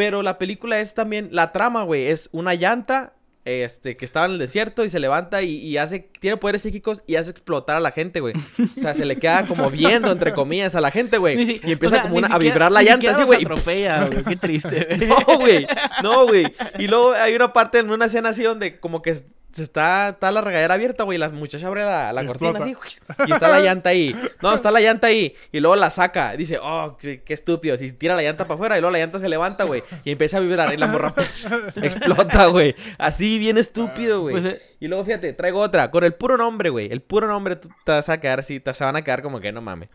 Pero 0.00 0.22
la 0.22 0.38
película 0.38 0.80
es 0.80 0.94
también, 0.94 1.28
la 1.30 1.52
trama, 1.52 1.82
güey, 1.82 2.06
es 2.06 2.30
una 2.32 2.54
llanta 2.54 3.12
este, 3.44 3.98
que 3.98 4.06
estaba 4.06 4.24
en 4.24 4.32
el 4.32 4.38
desierto 4.38 4.82
y 4.82 4.88
se 4.88 4.98
levanta 4.98 5.42
y, 5.42 5.58
y 5.58 5.76
hace, 5.76 6.08
tiene 6.20 6.38
poderes 6.38 6.62
psíquicos 6.62 7.02
y 7.06 7.16
hace 7.16 7.32
explotar 7.32 7.76
a 7.76 7.80
la 7.80 7.90
gente, 7.90 8.20
güey. 8.20 8.32
O 8.78 8.80
sea, 8.80 8.94
se 8.94 9.04
le 9.04 9.16
queda 9.18 9.46
como 9.46 9.68
viendo, 9.70 10.10
entre 10.10 10.32
comillas, 10.32 10.74
a 10.74 10.80
la 10.80 10.90
gente, 10.90 11.18
güey. 11.18 11.44
Si- 11.44 11.60
Y 11.62 11.72
empieza 11.72 11.96
o 11.96 11.98
sea, 11.98 12.02
como 12.04 12.16
una- 12.16 12.28
a 12.28 12.38
vibrar 12.38 12.72
la 12.72 12.82
llanta 12.82 13.10
así, 13.10 13.34
atropella, 13.44 14.06
güey. 14.06 14.24
Qué 14.24 14.36
triste, 14.36 14.86
güey. 14.96 15.08
no, 15.28 15.38
güey. 15.38 15.66
No, 16.02 16.26
güey. 16.26 16.54
Y 16.78 16.86
luego 16.86 17.12
hay 17.12 17.34
una 17.34 17.52
parte 17.52 17.80
en 17.80 17.90
una 17.90 18.06
escena 18.06 18.30
así 18.30 18.42
donde 18.42 18.80
como 18.80 19.02
que 19.02 19.22
se 19.52 19.62
está, 19.62 20.10
está 20.10 20.30
la 20.30 20.40
regadera 20.40 20.74
abierta, 20.74 21.04
güey. 21.04 21.18
La 21.18 21.28
muchacha 21.28 21.66
abre 21.66 21.82
la, 21.84 22.12
la 22.12 22.26
cortina 22.26 22.58
así. 22.58 22.70
Explota. 22.70 23.24
Y 23.26 23.32
está 23.32 23.48
la 23.48 23.60
llanta 23.60 23.90
ahí. 23.90 24.14
No, 24.42 24.54
está 24.54 24.70
la 24.70 24.80
llanta 24.80 25.08
ahí. 25.08 25.34
Y 25.52 25.60
luego 25.60 25.76
la 25.76 25.90
saca. 25.90 26.36
Dice, 26.36 26.58
oh, 26.62 26.96
qué, 27.00 27.22
qué 27.22 27.34
estúpido. 27.34 27.76
Si 27.76 27.92
tira 27.92 28.14
la 28.14 28.22
llanta 28.22 28.44
para 28.44 28.54
afuera 28.54 28.76
y 28.76 28.80
luego 28.80 28.92
la 28.92 28.98
llanta 28.98 29.18
se 29.18 29.28
levanta, 29.28 29.64
güey. 29.64 29.82
Y 30.04 30.12
empieza 30.12 30.36
a 30.36 30.40
vibrar. 30.40 30.72
Y 30.72 30.76
la 30.76 30.86
morra 30.86 31.12
explota, 31.82 32.46
güey. 32.46 32.74
Así 32.98 33.38
bien 33.38 33.58
estúpido, 33.58 34.20
güey. 34.22 34.34
Pues, 34.40 34.44
eh, 34.44 34.62
Y 34.80 34.88
luego 34.88 35.04
fíjate, 35.04 35.32
traigo 35.32 35.60
otra. 35.60 35.90
Con 35.90 36.04
el 36.04 36.14
puro 36.14 36.36
nombre, 36.36 36.70
güey. 36.70 36.90
El 36.90 37.02
puro 37.02 37.26
nombre 37.26 37.56
tú 37.56 37.68
te 37.84 37.92
vas 37.92 38.08
a 38.08 38.20
quedar 38.20 38.40
así. 38.40 38.60
Te 38.60 38.72
se 38.74 38.84
van 38.84 38.96
a 38.96 39.02
quedar 39.02 39.22
como 39.22 39.40
que 39.40 39.52
no 39.52 39.60
mames. 39.60 39.88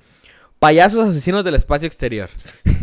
Payasos 0.60 1.10
asesinos 1.10 1.44
del 1.44 1.56
espacio 1.56 1.88
exterior. 1.88 2.30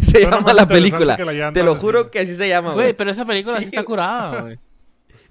se 0.00 0.20
llama 0.20 0.52
la 0.52 0.66
película. 0.66 1.16
la 1.16 1.52
Te 1.52 1.62
lo 1.62 1.74
juro 1.74 2.11
que 2.11 2.20
así 2.20 2.37
se 2.37 2.48
llama, 2.48 2.72
Güey, 2.72 2.87
güey. 2.87 2.96
pero 2.96 3.11
esa 3.11 3.24
película 3.24 3.58
sí, 3.58 3.64
Sí, 3.64 3.68
está 3.68 3.82
curada, 3.82 4.42
güey. 4.42 4.58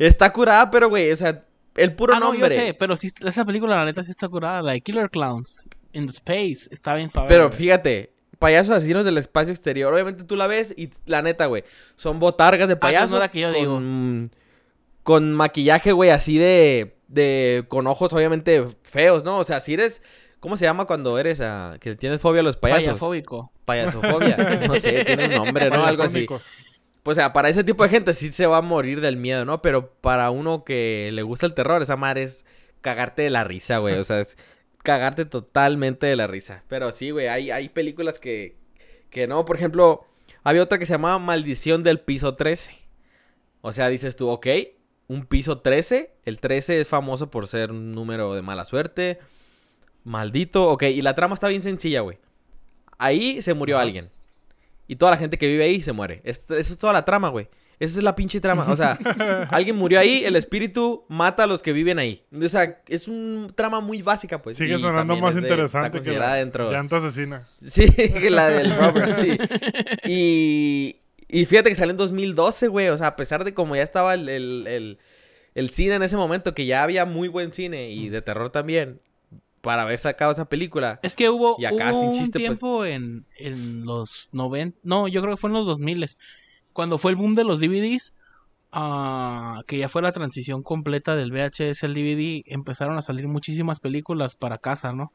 Está 0.07 0.31
curada, 0.33 0.69
pero, 0.71 0.89
güey, 0.89 1.11
o 1.11 1.15
sea, 1.15 1.43
el 1.75 1.93
puro 1.95 2.13
Ah, 2.15 2.19
no, 2.19 2.33
yo 2.33 2.39
nombre. 2.39 2.55
sé, 2.55 2.73
pero 2.73 2.95
sí, 2.95 3.11
esa 3.25 3.45
película 3.45 3.75
la 3.75 3.85
neta 3.85 4.03
sí 4.03 4.11
está 4.11 4.27
curada. 4.27 4.61
La 4.61 4.73
de 4.73 4.81
Killer 4.81 5.09
Clowns 5.09 5.69
in 5.93 6.07
the 6.07 6.11
Space 6.13 6.67
está 6.71 6.95
bien 6.95 7.09
suave. 7.09 7.27
Pero 7.27 7.51
fíjate, 7.51 8.11
payasos 8.39 8.75
asesinos 8.75 9.05
del 9.05 9.17
espacio 9.17 9.53
exterior. 9.53 9.93
Obviamente 9.93 10.23
tú 10.23 10.35
la 10.35 10.47
ves 10.47 10.73
y 10.75 10.89
la 11.05 11.21
neta, 11.21 11.45
güey, 11.45 11.63
son 11.95 12.19
botargas 12.19 12.67
de 12.67 12.75
payaso. 12.75 13.15
Ah, 13.15 13.19
no, 13.19 13.19
la 13.19 13.31
que 13.31 13.39
yo 13.41 13.51
digo. 13.53 13.75
con, 13.75 14.31
con 15.03 15.33
maquillaje, 15.33 15.91
güey, 15.91 16.09
así 16.09 16.37
de, 16.37 16.95
de. 17.07 17.65
con 17.67 17.87
ojos 17.87 18.11
obviamente 18.13 18.65
feos, 18.83 19.23
¿no? 19.23 19.37
O 19.37 19.43
sea, 19.43 19.59
si 19.59 19.73
eres. 19.73 20.01
¿Cómo 20.39 20.57
se 20.57 20.65
llama 20.65 20.85
cuando 20.85 21.19
eres 21.19 21.39
a, 21.39 21.77
que 21.79 21.95
tienes 21.95 22.19
fobia 22.19 22.39
a 22.39 22.43
los 22.43 22.57
payasos? 22.57 22.85
Payafóbico. 22.85 23.51
Payasofobia. 23.63 24.35
No 24.67 24.75
sé, 24.75 25.05
tiene 25.05 25.27
un 25.27 25.45
nombre, 25.45 25.69
¿no? 25.69 25.85
Algo 25.85 26.01
así. 26.01 26.25
Pues, 27.03 27.17
o 27.17 27.19
sea, 27.19 27.33
para 27.33 27.49
ese 27.49 27.63
tipo 27.63 27.83
de 27.83 27.89
gente 27.89 28.13
sí 28.13 28.31
se 28.31 28.45
va 28.45 28.57
a 28.57 28.61
morir 28.61 29.01
del 29.01 29.17
miedo, 29.17 29.43
¿no? 29.45 29.61
Pero 29.61 29.91
para 30.01 30.29
uno 30.29 30.63
que 30.63 31.09
le 31.13 31.23
gusta 31.23 31.45
el 31.45 31.53
terror, 31.53 31.81
esa 31.81 31.97
madre 31.97 32.23
es 32.23 32.45
cagarte 32.81 33.23
de 33.23 33.29
la 33.31 33.43
risa, 33.43 33.79
güey. 33.79 33.97
O 33.97 34.03
sea, 34.03 34.19
es 34.19 34.37
cagarte 34.83 35.25
totalmente 35.25 36.05
de 36.05 36.15
la 36.15 36.27
risa. 36.27 36.63
Pero 36.67 36.91
sí, 36.91 37.11
güey, 37.11 37.27
hay, 37.27 37.51
hay 37.51 37.69
películas 37.69 38.19
que, 38.19 38.55
que 39.09 39.27
no. 39.27 39.45
Por 39.45 39.55
ejemplo, 39.55 40.05
había 40.43 40.63
otra 40.63 40.77
que 40.77 40.85
se 40.85 40.93
llamaba 40.93 41.17
Maldición 41.19 41.83
del 41.83 41.99
Piso 41.99 42.35
13. 42.35 42.71
O 43.61 43.73
sea, 43.73 43.89
dices 43.89 44.15
tú, 44.15 44.29
ok, 44.29 44.47
un 45.07 45.25
piso 45.25 45.59
13. 45.59 46.13
El 46.25 46.39
13 46.39 46.81
es 46.81 46.87
famoso 46.87 47.29
por 47.29 47.47
ser 47.47 47.71
un 47.71 47.93
número 47.93 48.33
de 48.33 48.41
mala 48.41 48.65
suerte. 48.65 49.19
Maldito, 50.03 50.69
ok. 50.69 50.83
Y 50.83 51.01
la 51.01 51.15
trama 51.15 51.33
está 51.33 51.47
bien 51.47 51.61
sencilla, 51.61 52.01
güey. 52.01 52.17
Ahí 52.97 53.41
se 53.41 53.53
murió 53.53 53.77
alguien. 53.77 54.09
Y 54.91 54.97
toda 54.97 55.11
la 55.11 55.17
gente 55.17 55.37
que 55.37 55.47
vive 55.47 55.63
ahí 55.63 55.81
se 55.81 55.93
muere. 55.93 56.19
Es- 56.25 56.43
Esa 56.49 56.73
es 56.73 56.77
toda 56.77 56.91
la 56.91 57.05
trama, 57.05 57.29
güey. 57.29 57.47
Esa 57.79 57.97
es 57.97 58.03
la 58.03 58.13
pinche 58.13 58.41
trama. 58.41 58.65
O 58.69 58.75
sea, 58.75 58.99
alguien 59.49 59.77
murió 59.77 60.01
ahí, 60.01 60.25
el 60.25 60.35
espíritu 60.35 61.05
mata 61.07 61.45
a 61.45 61.47
los 61.47 61.61
que 61.61 61.71
viven 61.71 61.97
ahí. 61.97 62.25
O 62.33 62.49
sea, 62.49 62.81
es 62.89 63.07
un 63.07 63.47
trama 63.55 63.79
muy 63.79 64.01
básica, 64.01 64.41
pues. 64.41 64.57
Sigue 64.57 64.75
y 64.77 64.81
sonando 64.81 65.15
más 65.15 65.35
de- 65.35 65.41
interesante 65.43 66.01
que 66.01 66.11
la 66.11 66.33
dentro. 66.35 66.69
llanta 66.69 66.97
asesina. 66.97 67.47
Sí, 67.65 67.89
que 67.89 68.29
la 68.29 68.49
del 68.49 68.75
Robert, 68.75 69.13
sí. 69.17 69.37
Y, 70.03 70.97
y 71.29 71.45
fíjate 71.45 71.69
que 71.69 71.75
salió 71.75 71.91
en 71.91 71.97
2012, 71.97 72.67
güey. 72.67 72.89
O 72.89 72.97
sea, 72.97 73.07
a 73.07 73.15
pesar 73.15 73.43
de 73.45 73.53
como 73.53 73.75
ya 73.77 73.83
estaba 73.83 74.13
el, 74.13 74.27
el, 74.29 74.65
el- 74.67 74.97
el 75.55 75.69
cine 75.69 75.95
en 75.95 76.03
ese 76.03 76.17
momento, 76.17 76.53
que 76.53 76.65
ya 76.65 76.83
había 76.83 77.05
muy 77.05 77.27
buen 77.29 77.53
cine 77.53 77.89
y 77.91 78.09
de 78.09 78.21
terror 78.21 78.49
también, 78.51 78.99
para 79.61 79.83
haber 79.83 79.99
sacado 79.99 80.31
esa 80.31 80.45
película. 80.45 80.99
Es 81.03 81.15
que 81.15 81.29
hubo, 81.29 81.55
Y 81.59 81.65
acá, 81.65 81.93
hubo 81.93 82.01
sin 82.01 82.09
un 82.09 82.17
pues. 82.17 82.31
tiempo 82.31 82.85
en, 82.85 83.25
en 83.37 83.85
los 83.85 84.29
90, 84.33 84.79
no, 84.83 85.07
yo 85.07 85.21
creo 85.21 85.35
que 85.35 85.39
fue 85.41 85.49
en 85.49 85.55
los 85.55 85.65
2000 85.65 86.17
cuando 86.73 86.97
fue 86.97 87.11
el 87.11 87.17
boom 87.17 87.35
de 87.35 87.43
los 87.43 87.59
DVDs, 87.59 88.15
ah, 88.71 89.61
que 89.67 89.77
ya 89.77 89.89
fue 89.89 90.01
la 90.01 90.11
transición 90.11 90.63
completa 90.63 91.15
del 91.15 91.31
VHS 91.31 91.83
al 91.83 91.93
DVD, 91.93 92.43
empezaron 92.45 92.97
a 92.97 93.01
salir 93.01 93.27
muchísimas 93.27 93.79
películas 93.79 94.35
para 94.35 94.57
casa, 94.57 94.93
¿no? 94.93 95.11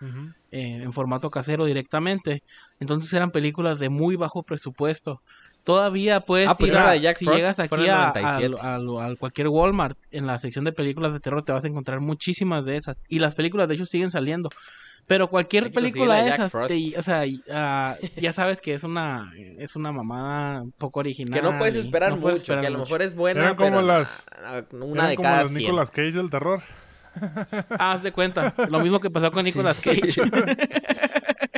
Eh, 0.51 0.83
en 0.83 0.93
formato 0.93 1.31
casero 1.31 1.65
directamente. 1.65 2.43
Entonces 2.81 3.13
eran 3.13 3.31
películas 3.31 3.79
de 3.79 3.89
muy 3.89 4.17
bajo 4.17 4.43
presupuesto. 4.43 5.23
Todavía 5.67 6.21
puedes 6.21 6.49
Ah, 6.49 6.55
pues 6.57 6.71
ir 6.71 6.79
a- 6.79 6.91
de 6.93 7.01
Jack 7.01 7.17
si 7.19 7.25
Frost 7.25 7.39
llegas 7.41 7.59
aquí 7.59 7.89
a, 7.89 8.13
97. 8.13 8.55
a- 8.63 8.77
a- 8.77 9.07
a 9.11 9.17
cualquier 9.17 9.49
Walmart, 9.49 9.99
en 10.13 10.27
la 10.27 10.39
sección 10.39 10.65
de 10.65 10.73
películas 10.73 11.13
de 11.13 11.19
terror 11.19 11.43
te 11.43 11.51
vas 11.51 11.65
a 11.65 11.67
encontrar 11.67 11.99
muchísimas 12.01 12.65
de 12.65 12.77
esas. 12.77 13.03
Y 13.09 13.19
las 13.19 13.35
películas 13.35 13.69
de 13.69 13.75
hecho 13.75 13.85
siguen 13.85 14.11
saliendo. 14.11 14.49
Pero 15.09 15.29
cualquier 15.29 15.71
película 15.73 16.17
de 16.23 16.29
esas, 16.31 16.39
te- 16.47 16.49
Frost. 16.51 16.73
o 16.99 17.03
sea, 17.03 17.25
ah, 17.53 17.97
ya 18.17 18.33
sabes 18.33 18.61
que 18.61 18.75
es 18.75 18.85
una 18.85 19.33
es 19.59 19.75
una 19.77 19.91
mamada 19.93 20.63
un 20.63 20.71
poco 20.73 21.01
original. 21.01 21.33
Que 21.35 21.43
no 21.43 21.59
puedes 21.59 21.75
esperar 21.75 22.11
no 22.13 22.21
puedes 22.21 22.39
mucho, 22.41 22.53
esperar 22.53 22.61
que 22.63 22.67
a 22.69 22.71
lo 22.71 22.79
mucho. 22.79 22.89
mejor 22.91 23.03
es 23.03 23.15
buena, 23.17 23.41
Eran 23.41 23.57
como 23.57 23.71
pero 23.71 23.83
las- 23.83 24.27
ah, 24.45 24.63
una 24.73 24.95
Eran 24.95 25.09
de 25.11 25.17
como 25.17 25.29
cada 25.29 25.43
las 25.43 25.49
100. 25.51 25.59
Nicolas 25.63 25.91
Cage 25.91 26.13
del 26.13 26.31
terror. 26.31 26.61
Ah, 27.79 27.93
haz 27.93 28.03
de 28.05 28.13
cuenta. 28.13 28.55
Lo 28.71 28.79
mismo 28.81 29.01
que 29.01 29.11
pasó 29.11 29.31
con 29.33 29.45
Nicolas 29.45 29.81
Cage. 29.81 30.01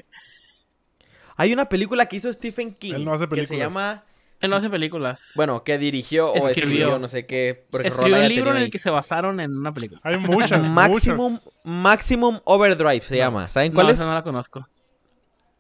Hay 1.39 1.53
una 1.55 1.65
película 1.71 2.05
que 2.07 2.17
hizo 2.17 2.31
Stephen 2.33 2.75
King 2.75 2.93
Él 2.97 3.05
no 3.07 3.15
hace 3.15 3.25
que 3.29 3.37
se 3.47 3.49
películas. 3.55 3.61
llama, 3.69 4.05
Él 4.41 4.51
no 4.51 4.57
hace 4.57 4.69
películas. 4.69 5.23
bueno, 5.37 5.65
que 5.65 5.79
dirigió 5.79 6.31
o 6.33 6.49
Escribió. 6.49 6.51
escribió, 6.75 6.99
no 6.99 7.09
sé 7.09 7.25
qué, 7.27 7.65
porque 7.71 7.89
Escribió 7.89 8.15
Rola 8.17 8.27
un 8.27 8.29
libro 8.35 8.51
en 8.51 8.57
el 8.59 8.71
que 8.71 8.79
se 8.79 8.91
basaron 8.91 9.41
en 9.41 9.57
una 9.57 9.73
película. 9.73 10.01
Hay 10.05 10.19
muchas, 10.19 10.71
Maximum, 10.71 11.33
muchas. 11.33 11.49
Maximum 11.65 12.41
Overdrive 12.45 13.01
se 13.01 13.17
llama. 13.17 13.49
¿Saben 13.51 13.73
cuál 13.73 13.87
no, 13.87 13.93
es? 13.95 13.99
esa 13.99 14.07
no 14.09 14.15
la 14.15 14.23
conozco. 14.23 14.69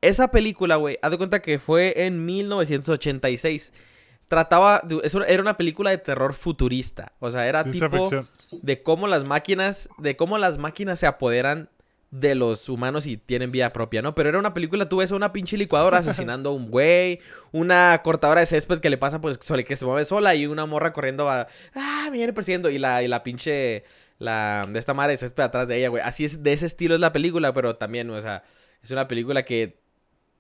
Esa 0.00 0.30
película, 0.30 0.76
güey, 0.76 0.98
haz 1.02 1.10
de 1.10 1.16
cuenta 1.16 1.40
que 1.40 1.58
fue 1.58 2.04
en 2.06 2.24
1986. 2.24 3.72
Trataba, 4.28 4.82
de- 4.84 5.00
era 5.26 5.42
una 5.42 5.56
película 5.56 5.90
de 5.90 5.98
terror 5.98 6.34
futurista. 6.34 7.12
O 7.18 7.30
sea, 7.30 7.48
era 7.48 7.62
Ciencia 7.62 7.88
tipo 7.88 8.02
ficción. 8.02 8.28
de 8.52 8.82
cómo 8.82 9.08
las 9.08 9.24
máquinas, 9.24 9.88
de 9.98 10.16
cómo 10.16 10.38
las 10.38 10.58
máquinas 10.58 10.98
se 10.98 11.06
apoderan 11.06 11.70
de 12.10 12.34
los 12.34 12.68
humanos 12.70 13.06
y 13.06 13.18
tienen 13.18 13.52
vida 13.52 13.72
propia, 13.72 14.00
¿no? 14.00 14.14
Pero 14.14 14.30
era 14.30 14.38
una 14.38 14.54
película, 14.54 14.88
tú 14.88 14.96
ves 14.96 15.12
a 15.12 15.16
una 15.16 15.32
pinche 15.32 15.58
licuadora 15.58 15.98
asesinando 15.98 16.50
a 16.50 16.52
un 16.54 16.70
güey, 16.70 17.20
una 17.52 18.00
cortadora 18.02 18.40
de 18.40 18.46
césped 18.46 18.80
que 18.80 18.88
le 18.90 18.96
pasa 18.96 19.20
pues 19.20 19.38
sobre 19.42 19.64
que 19.64 19.76
se 19.76 19.84
mueve 19.84 20.04
sola 20.06 20.34
y 20.34 20.46
una 20.46 20.64
morra 20.64 20.92
corriendo 20.92 21.28
a, 21.28 21.48
ah, 21.74 22.08
me 22.10 22.16
viene 22.16 22.32
persiguiendo 22.32 22.70
y 22.70 22.78
la, 22.78 23.02
y 23.02 23.08
la 23.08 23.22
pinche, 23.22 23.84
la, 24.18 24.66
de 24.68 24.78
esta 24.78 24.94
madre 24.94 25.12
de 25.12 25.18
césped 25.18 25.42
atrás 25.42 25.68
de 25.68 25.76
ella, 25.78 25.88
güey. 25.88 26.02
Así 26.02 26.24
es, 26.24 26.42
de 26.42 26.52
ese 26.54 26.64
estilo 26.66 26.94
es 26.94 27.00
la 27.00 27.12
película, 27.12 27.52
pero 27.52 27.76
también, 27.76 28.08
o 28.08 28.20
sea, 28.22 28.42
es 28.82 28.90
una 28.90 29.06
película 29.06 29.44
que 29.44 29.78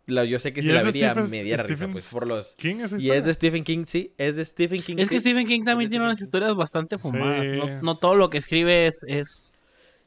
la- 0.06 0.24
yo 0.24 0.38
sé 0.38 0.54
que 0.54 0.60
¿Y 0.60 0.62
si 0.62 0.68
la 0.70 0.82
vería 0.82 1.12
Stephen- 1.12 1.28
me 1.30 1.44
diera 1.44 1.64
risa, 1.64 1.86
pues, 1.88 2.08
por 2.10 2.26
los... 2.26 2.54
¿Quién 2.56 2.80
es 2.80 2.94
Y 2.98 3.10
es 3.10 3.26
de 3.26 3.34
Stephen 3.34 3.62
King, 3.62 3.84
sí, 3.86 4.14
es 4.16 4.36
de 4.36 4.44
Stephen 4.46 4.82
King. 4.82 4.96
Es 4.98 5.10
que. 5.10 5.20
Stephen 5.20 5.46
King 5.46 5.64
también 5.64 5.90
tiene 5.90 6.06
unas 6.06 6.18
historias 6.18 6.54
bastante 6.54 6.96
fumadas. 6.96 7.42
Sí. 7.42 7.58
No, 7.58 7.82
no 7.82 7.98
todo 7.98 8.14
lo 8.14 8.30
que 8.30 8.38
escribe 8.38 8.86
es... 8.86 9.04
es... 9.06 9.44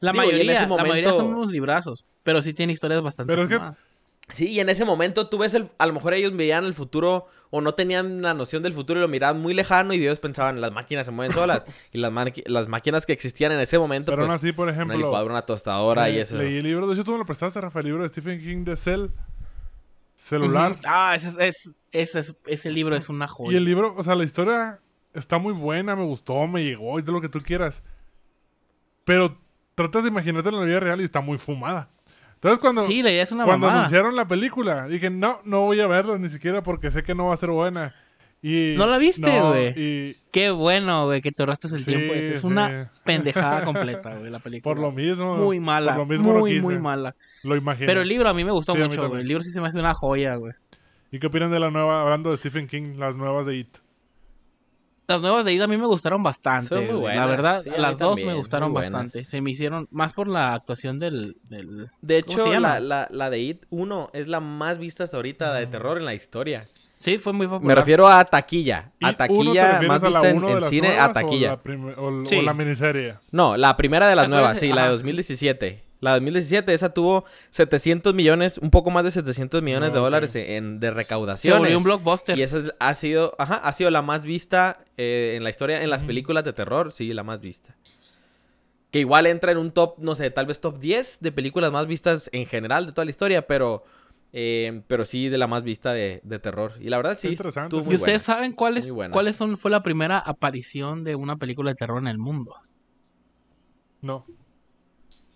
La, 0.02 0.12
Digo, 0.12 0.24
y 0.24 0.26
en 0.26 0.32
mayoría, 0.32 0.52
ese 0.52 0.62
la 0.62 0.68
mayoría 0.68 1.02
momento- 1.04 1.16
son 1.18 1.34
unos 1.34 1.50
librazos. 1.50 2.04
Pero 2.22 2.42
sí 2.42 2.52
tiene 2.52 2.72
historias 2.74 3.00
bastante 3.02 3.32
Pero 3.32 3.42
es 3.44 3.48
que-. 3.48 3.60
Sí, 4.34 4.48
y 4.48 4.60
en 4.60 4.68
ese 4.68 4.84
momento 4.84 5.28
tú 5.28 5.38
ves 5.38 5.54
el, 5.54 5.70
a 5.78 5.86
lo 5.86 5.92
mejor 5.92 6.14
ellos 6.14 6.34
veían 6.36 6.64
el 6.64 6.74
futuro 6.74 7.26
o 7.50 7.60
no 7.60 7.74
tenían 7.74 8.22
la 8.22 8.34
noción 8.34 8.62
del 8.62 8.72
futuro 8.72 8.98
y 8.98 9.02
lo 9.02 9.08
miraban 9.08 9.40
muy 9.40 9.52
lejano 9.54 9.92
y 9.94 9.98
ellos 10.02 10.18
pensaban 10.20 10.60
las 10.60 10.72
máquinas 10.72 11.04
se 11.06 11.12
mueven 11.12 11.32
solas 11.34 11.64
y 11.92 11.98
las, 11.98 12.12
máquinas 12.68 13.04
que 13.06 13.12
existían 13.12 13.52
en 13.52 13.60
ese 13.60 13.78
momento 13.78 14.10
Pero 14.12 14.22
aún 14.22 14.28
pues, 14.30 14.40
así, 14.40 14.52
por 14.52 14.64
una 14.68 14.72
ejemplo, 14.72 14.96
licuadora, 14.96 15.34
una 15.34 15.42
tostadora 15.42 16.08
y 16.10 16.14
le- 16.14 16.20
eso. 16.22 16.36
leí 16.36 16.56
el 16.56 16.62
libro. 16.64 16.86
De 16.86 16.94
hecho, 16.94 17.04
tú 17.04 17.12
me 17.12 17.18
lo 17.18 17.26
prestaste, 17.26 17.60
Rafael, 17.60 17.84
el 17.86 17.92
libro 17.92 18.02
de 18.04 18.08
Stephen 18.08 18.40
King 18.40 18.64
de 18.64 18.76
Cell. 18.76 19.06
Celular. 20.14 20.76
Ah, 20.86 21.14
ese, 21.16 21.28
es- 21.38 21.70
ese, 21.90 22.18
es- 22.20 22.34
ese 22.46 22.70
libro 22.70 22.96
es 22.96 23.08
una 23.08 23.28
joya. 23.28 23.52
Y 23.52 23.56
el 23.56 23.64
libro, 23.64 23.94
o 23.96 24.02
sea, 24.02 24.14
la 24.14 24.24
historia 24.24 24.80
está 25.14 25.38
muy 25.38 25.52
buena, 25.52 25.94
me 25.96 26.04
gustó, 26.04 26.46
me 26.46 26.64
llegó 26.64 26.98
y 26.98 27.02
todo 27.02 27.12
lo 27.12 27.20
que 27.20 27.28
tú 27.28 27.42
quieras. 27.42 27.82
Pero 29.04 29.36
tratas 29.74 30.02
de 30.04 30.08
imaginarte 30.10 30.48
en 30.48 30.56
la 30.56 30.62
vida 30.64 30.80
real 30.80 31.00
y 31.00 31.04
está 31.04 31.20
muy 31.20 31.38
fumada. 31.38 31.88
Entonces 32.34 32.58
cuando, 32.58 32.86
Sí, 32.86 33.02
la 33.02 33.10
idea 33.12 33.22
es 33.22 33.32
una 33.32 33.44
cuando 33.44 33.66
mamada. 33.66 33.82
anunciaron 33.84 34.16
la 34.16 34.26
película, 34.26 34.86
dije, 34.88 35.10
no, 35.10 35.40
no 35.44 35.60
voy 35.62 35.78
a 35.80 35.86
verla 35.86 36.18
ni 36.18 36.28
siquiera 36.28 36.62
porque 36.62 36.90
sé 36.90 37.02
que 37.02 37.14
no 37.14 37.26
va 37.26 37.34
a 37.34 37.36
ser 37.36 37.50
buena. 37.50 37.94
Y, 38.44 38.74
¿No 38.76 38.88
la 38.88 38.98
viste, 38.98 39.20
no, 39.20 39.50
güey? 39.50 39.72
Y 39.76 40.16
Qué 40.32 40.50
bueno, 40.50 41.04
güey, 41.06 41.22
que 41.22 41.30
te 41.30 41.42
ahorraste 41.44 41.68
el 41.68 41.78
Sí, 41.78 41.84
tiempo. 41.92 42.12
Es 42.12 42.40
sí. 42.40 42.46
una 42.48 42.90
pendejada 43.04 43.64
completa, 43.64 44.16
güey, 44.16 44.32
la 44.32 44.40
película. 44.40 44.74
por 44.74 44.82
lo 44.82 44.90
mismo. 44.90 45.36
Muy 45.36 45.60
mala. 45.60 45.92
Por 45.92 46.00
lo 46.00 46.06
mismo 46.06 46.32
muy, 46.36 46.50
quise. 46.54 46.62
muy 46.62 46.78
mala. 46.80 47.14
Lo 47.44 47.54
imaginé. 47.54 47.86
Pero 47.86 48.00
el 48.02 48.08
libro 48.08 48.28
a 48.28 48.34
mí 48.34 48.42
me 48.44 48.50
gustó 48.50 48.72
Sí, 48.72 48.78
mucho, 48.80 49.08
güey. 49.08 49.20
El 49.22 49.28
libro 49.28 49.44
sí 49.44 49.50
se 49.52 49.60
me 49.60 49.68
hace 49.68 49.78
una 49.78 49.94
joya, 49.94 50.34
güey. 50.34 50.54
¿Y 51.12 51.20
qué 51.20 51.28
opinan 51.28 51.52
de 51.52 51.60
la 51.60 51.70
nueva, 51.70 52.02
hablando 52.02 52.30
de 52.32 52.36
Stephen 52.38 52.66
King, 52.66 52.94
las 52.96 53.16
nuevas 53.16 53.46
de 53.46 53.58
It? 53.58 53.76
Las 55.12 55.20
nuevas 55.20 55.44
de 55.44 55.52
Ida 55.52 55.64
a 55.64 55.68
mí 55.68 55.76
me 55.76 55.86
gustaron 55.86 56.22
bastante. 56.22 56.68
Son 56.68 56.86
muy 56.86 56.94
güey. 56.94 57.16
La 57.16 57.26
verdad, 57.26 57.62
Sí, 57.62 57.70
las 57.76 57.98
dos 57.98 58.10
también, 58.16 58.28
me 58.28 58.34
gustaron 58.34 58.72
bastante. 58.72 59.24
Se 59.24 59.40
me 59.40 59.50
hicieron 59.50 59.86
más 59.90 60.12
por 60.12 60.28
la 60.28 60.54
actuación 60.54 60.98
del. 60.98 61.36
del... 61.44 61.88
De 62.00 62.22
¿Cómo 62.22 62.40
hecho, 62.40 62.60
la, 62.60 62.80
la, 62.80 63.08
la 63.10 63.30
de 63.30 63.38
It 63.40 63.62
1 63.70 64.10
es 64.14 64.28
la 64.28 64.40
más 64.40 64.78
vista 64.78 65.04
hasta 65.04 65.16
ahorita 65.16 65.52
de 65.54 65.66
terror 65.66 65.98
en 65.98 66.04
la 66.04 66.14
historia. 66.14 66.64
Sí, 66.98 67.18
fue 67.18 67.32
muy 67.32 67.48
popular. 67.48 67.66
Me 67.66 67.74
refiero 67.74 68.06
a 68.08 68.24
taquilla. 68.24 68.92
¿It 69.00 69.06
A 69.08 69.12
taquilla 69.16 69.82
más 69.88 70.04
a 70.04 70.10
la 70.10 70.20
vista 70.20 70.30
en, 70.30 70.44
en 70.56 70.62
cine, 70.62 70.98
a 70.98 71.12
taquilla. 71.12 71.48
O 71.48 71.56
la, 71.56 71.62
prim- 71.62 71.94
o- 71.96 72.22
o 72.22 72.26
Sí. 72.26 72.40
la 72.42 72.54
miniserie. 72.54 73.16
No, 73.32 73.56
la 73.56 73.76
primera 73.76 74.06
de 74.06 74.14
las 74.14 74.26
¿Te 74.26 74.30
nuevas, 74.30 74.58
sí, 74.58 74.68
la 74.68 74.74
de 74.76 74.80
Ajá. 74.82 74.90
2017. 74.92 75.81
La 76.02 76.10
de 76.10 76.16
2017, 76.16 76.74
esa 76.74 76.92
tuvo 76.92 77.24
700 77.50 78.12
millones, 78.12 78.58
un 78.58 78.70
poco 78.70 78.90
más 78.90 79.04
de 79.04 79.12
700 79.12 79.62
millones 79.62 79.90
Ah, 79.90 79.92
de 79.94 79.98
dólares 80.00 80.34
en, 80.34 80.80
de 80.80 80.88
Se 80.88 80.94
recaudaciones. 80.94 81.60
volvió 81.60 81.78
un 81.78 81.84
blockbuster. 81.84 82.36
Y 82.36 82.42
esa 82.42 82.58
es- 82.58 82.74
ha 82.80 82.92
sido, 82.94 83.34
ajá, 83.38 83.54
ha 83.56 83.72
sido 83.72 83.88
la 83.90 84.02
más 84.02 84.22
vista 84.24 84.84
eh, 84.96 85.34
en 85.36 85.44
la 85.44 85.50
historia, 85.50 85.80
en 85.82 85.88
las 85.90 86.02
películas 86.02 86.42
de 86.44 86.52
terror, 86.52 86.92
sí, 86.92 87.14
la 87.14 87.22
más 87.22 87.40
vista. 87.40 87.76
Que 88.90 88.98
igual 88.98 89.26
entra 89.26 89.52
en 89.52 89.58
un 89.58 89.70
top, 89.70 89.94
no 89.98 90.14
sé, 90.16 90.30
tal 90.30 90.44
vez 90.46 90.60
top 90.60 90.78
10 90.80 91.20
de 91.20 91.30
películas 91.32 91.70
más 91.72 91.86
vistas 91.86 92.28
en 92.32 92.46
general 92.46 92.84
de 92.86 92.92
toda 92.92 93.04
la 93.04 93.10
historia, 93.12 93.46
pero, 93.46 93.84
eh, 94.32 94.82
pero 94.88 95.04
sí 95.04 95.28
de 95.28 95.38
la 95.38 95.46
más 95.46 95.62
vista 95.62 95.92
de, 95.92 96.20
de 96.24 96.38
terror. 96.40 96.72
Y 96.80 96.88
la 96.90 96.96
verdad 96.96 97.16
sí, 97.16 97.28
interesante, 97.28 97.76
muy 97.76 97.84
¿Y 97.84 97.94
ustedes 97.94 98.00
buena. 98.00 98.18
saben 98.18 98.52
cuáles, 98.54 98.92
cuáles 99.12 99.36
son, 99.36 99.56
fue 99.56 99.70
la 99.70 99.84
primera 99.84 100.18
aparición 100.18 101.04
de 101.04 101.14
una 101.14 101.36
película 101.36 101.70
de 101.70 101.76
terror 101.76 101.98
en 102.02 102.08
el 102.08 102.18
mundo? 102.18 102.56
No. 104.00 104.26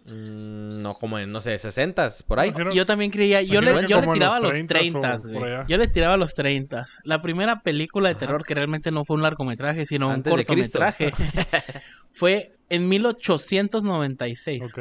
Mm, 0.09 0.83
no, 0.83 0.95
como 0.95 1.19
en, 1.19 1.33
no 1.33 1.41
sé, 1.41 1.59
60 1.59 2.09
por 2.27 2.39
ahí. 2.39 2.51
Imagino- 2.51 2.73
Yo 2.73 2.87
también 2.87 3.11
creía, 3.11 3.43
yo 3.43 3.61
le, 3.61 3.73
yo 3.89 4.01
le 4.01 4.07
tiraba 4.13 4.35
a 4.37 4.41
los 4.41 4.45
los 4.45 4.67
30 4.67 4.75
30, 4.79 4.99
o 5.17 5.21
por 5.21 5.31
güey. 5.33 5.45
allá. 5.53 5.65
Yo 5.69 5.77
le 5.79 5.89
tiraba 5.89 6.15
a 6.15 6.17
los 6.17 6.35
30. 6.35 6.85
La 7.05 7.21
primera 7.23 7.61
película 7.63 8.09
de 8.09 8.13
Ajá. 8.15 8.21
terror 8.21 8.45
que 8.45 8.55
realmente 8.55 8.91
no 8.93 9.05
fue 9.05 9.17
un 9.17 9.23
largometraje, 9.23 9.85
sino 9.85 10.11
Antes 10.11 10.33
un 10.33 10.39
cortometraje, 10.39 11.13
fue 12.13 12.53
en 12.69 12.89
1896. 12.89 14.63
Ok. 14.65 14.79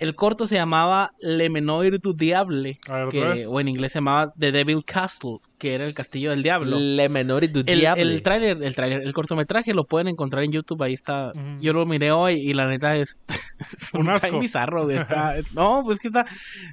El 0.00 0.14
corto 0.14 0.46
se 0.46 0.56
llamaba 0.56 1.10
Le 1.20 1.48
Menor 1.50 2.00
du 2.00 2.12
Diable, 2.14 2.78
ver, 2.88 3.08
que- 3.08 3.46
o 3.46 3.60
en 3.60 3.68
inglés 3.68 3.92
se 3.92 3.98
llamaba 3.98 4.32
The 4.38 4.52
Devil 4.52 4.84
Castle, 4.84 5.38
que 5.58 5.74
era 5.74 5.86
el 5.86 5.94
castillo 5.94 6.30
del 6.30 6.42
diablo. 6.42 6.76
Le 6.78 7.08
Menor 7.08 7.44
y 7.44 7.48
du 7.48 7.60
El, 7.66 7.80
Diable. 7.80 8.02
el 8.02 8.22
tráiler, 8.22 8.62
el 8.62 8.74
tráiler, 8.74 9.02
el 9.02 9.12
cortometraje 9.14 9.72
lo 9.72 9.84
pueden 9.84 10.08
encontrar 10.08 10.44
en 10.44 10.52
YouTube, 10.52 10.82
ahí 10.82 10.92
está. 10.94 11.32
Yo 11.60 11.72
lo 11.72 11.86
miré 11.86 12.12
hoy 12.12 12.34
y 12.34 12.52
la 12.52 12.68
neta 12.68 12.96
es, 12.96 13.24
es 13.58 13.94
Un 13.94 14.10
asco. 14.10 14.38
bizarro, 14.40 14.90
está- 14.90 15.34
no, 15.54 15.82
pues 15.84 15.98
que 15.98 16.08
está, 16.08 16.26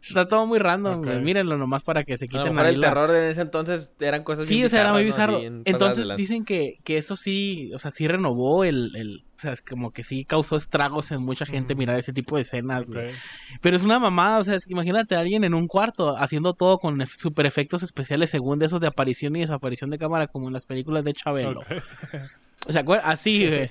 está 0.04 0.28
todo 0.28 0.46
muy 0.46 0.60
random. 0.60 1.02
Mírenlo 1.24 1.58
nomás 1.58 1.84
para 1.84 2.04
que 2.04 2.18
se 2.18 2.28
quiten 2.28 2.58
ahí 2.60 2.74
el 2.74 2.82
la- 2.82 2.90
terror 2.90 3.12
de 3.12 3.30
ese 3.32 3.42
entonces 3.42 3.94
eran 4.00 4.24
cosas 4.24 4.48
Sí, 4.48 4.64
o 4.66 4.70
sea, 4.70 4.82
era 4.82 4.94
muy 4.94 5.04
bizarro. 5.04 5.38
Así, 5.38 5.46
Entonces 5.66 6.08
dicen 6.18 6.44
que, 6.44 6.76
que 6.84 6.98
eso 6.98 7.16
sí, 7.16 7.72
o 7.74 7.80
sea, 7.80 7.92
sí 7.92 8.08
renovó 8.08 8.64
el, 8.66 8.92
el, 8.96 9.24
o 9.42 9.44
sea, 9.44 9.52
es 9.54 9.62
como 9.62 9.92
que 9.92 10.04
sí 10.04 10.24
causó 10.24 10.56
estragos 10.56 11.12
en 11.12 11.22
mucha 11.24 11.46
gente 11.46 11.74
mirar 11.74 11.98
ese 11.98 12.14
tipo 12.14 12.36
de 12.36 12.44
escenas, 12.44 12.86
güey. 12.86 13.12
Pero 13.60 13.76
es 13.76 13.82
una 13.84 13.98
mamada, 13.98 14.38
o 14.40 14.44
sea, 14.44 14.56
es 14.56 14.66
que 14.66 14.74
imagínate 14.74 15.16
a 15.16 15.20
alguien 15.22 15.44
en 15.44 15.54
un 15.56 15.68
cuarto 15.68 16.16
haciendo 16.18 16.54
todo 16.54 16.78
con 16.78 17.00
ef- 17.00 17.16
super 17.18 17.46
efectos 17.48 17.82
especiales 17.82 18.30
según 18.30 18.60
de 18.60 18.68
esos 18.68 18.80
de 18.80 18.88
aparición 18.88 19.36
y 19.36 19.40
desaparición 19.40 19.90
de 19.90 19.98
cámara 19.98 20.28
como 20.28 20.48
en 20.48 20.54
las 20.54 20.66
películas 20.66 21.04
de 21.04 21.14
Chabelo. 21.14 21.60
Ok. 21.62 21.66
O 22.68 22.72
sea, 22.72 22.84
acuer- 22.86 23.02
así, 23.04 23.48
güey. 23.48 23.68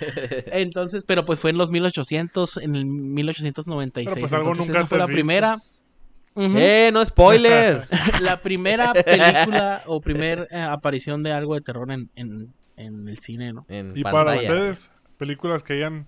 Entonces, 0.46 1.04
pero 1.06 1.24
pues 1.24 1.38
fue 1.38 1.50
en 1.50 1.58
los 1.58 1.70
1800, 1.70 2.56
en 2.56 2.74
el 2.74 2.84
1896. 2.86 4.14
Pero, 4.14 4.20
pues, 4.20 4.32
algo 4.32 4.48
Entonces, 4.50 4.66
nunca 4.68 4.80
esa 4.80 4.88
fue 4.88 4.98
la 4.98 5.06
visto. 5.06 5.14
primera. 5.16 5.62
Ujú. 6.34 6.54
¡Eh, 6.58 6.90
no 6.92 7.04
spoiler! 7.04 7.86
La 8.20 8.40
primera 8.42 8.92
película 8.92 9.82
o 9.86 10.00
primer 10.00 10.48
eh, 10.50 10.60
aparición 10.60 11.22
de 11.22 11.32
algo 11.32 11.54
de 11.54 11.60
terror 11.60 11.90
en, 11.92 12.10
en, 12.16 12.52
en 12.76 13.08
el 13.08 13.18
cine, 13.18 13.52
¿no? 13.52 13.64
En 13.68 13.92
Y 13.94 14.02
para 14.02 14.34
ustedes, 14.34 14.90
películas 15.20 15.62
que 15.62 15.74
hayan 15.74 16.06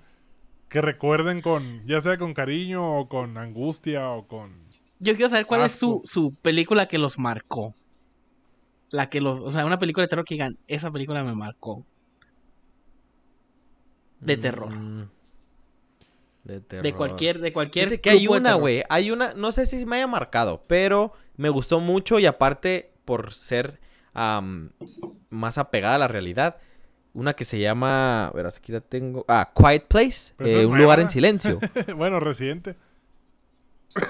que 0.70 0.80
recuerden 0.80 1.42
con, 1.42 1.86
ya 1.86 2.00
sea 2.00 2.16
con 2.16 2.32
cariño 2.32 2.96
o 2.96 3.06
con 3.06 3.36
angustia 3.36 4.10
o 4.10 4.26
con... 4.26 4.50
Yo 5.00 5.14
quiero 5.14 5.28
saber 5.28 5.44
cuál 5.44 5.60
es 5.66 5.72
su, 5.72 6.00
su 6.06 6.34
película 6.34 6.88
que 6.88 6.96
los 6.96 7.18
marcó. 7.18 7.74
La 8.88 9.10
que 9.10 9.20
los, 9.20 9.40
o 9.40 9.52
sea, 9.52 9.66
una 9.66 9.78
película 9.78 10.04
de 10.04 10.08
terror 10.08 10.24
que 10.24 10.36
digan, 10.36 10.56
esa 10.68 10.90
película 10.90 11.22
me 11.24 11.34
marcó. 11.34 11.84
De 14.20 14.38
terror. 14.38 14.70
Mm, 14.70 15.10
De 16.44 16.60
terror. 16.60 16.82
De 16.82 16.94
cualquier, 16.94 17.40
de 17.40 17.52
cualquier. 17.52 17.88
Fíjate 17.88 18.00
que 18.00 18.10
hay 18.10 18.26
una, 18.26 18.54
güey. 18.54 18.82
Hay 18.88 19.10
una, 19.10 19.34
no 19.34 19.52
sé 19.52 19.66
si 19.66 19.84
me 19.84 19.96
haya 19.96 20.06
marcado, 20.06 20.62
pero 20.68 21.12
me 21.36 21.50
gustó 21.50 21.80
mucho 21.80 22.18
y 22.18 22.24
aparte 22.24 22.94
por 23.04 23.34
ser 23.34 23.78
más 24.14 25.58
apegada 25.58 25.96
a 25.96 25.98
la 25.98 26.08
realidad. 26.08 26.56
Una 27.14 27.34
que 27.34 27.44
se 27.44 27.58
llama, 27.58 28.30
verás, 28.34 28.56
aquí 28.56 28.72
la 28.72 28.80
tengo. 28.80 29.24
Ah, 29.28 29.50
Quiet 29.54 29.86
Place, 29.86 30.32
esa 30.38 30.60
eh, 30.60 30.66
un 30.66 30.78
lugar 30.78 30.98
en 31.00 31.10
silencio. 31.10 31.58
bueno, 31.96 32.20
reciente. 32.20 32.76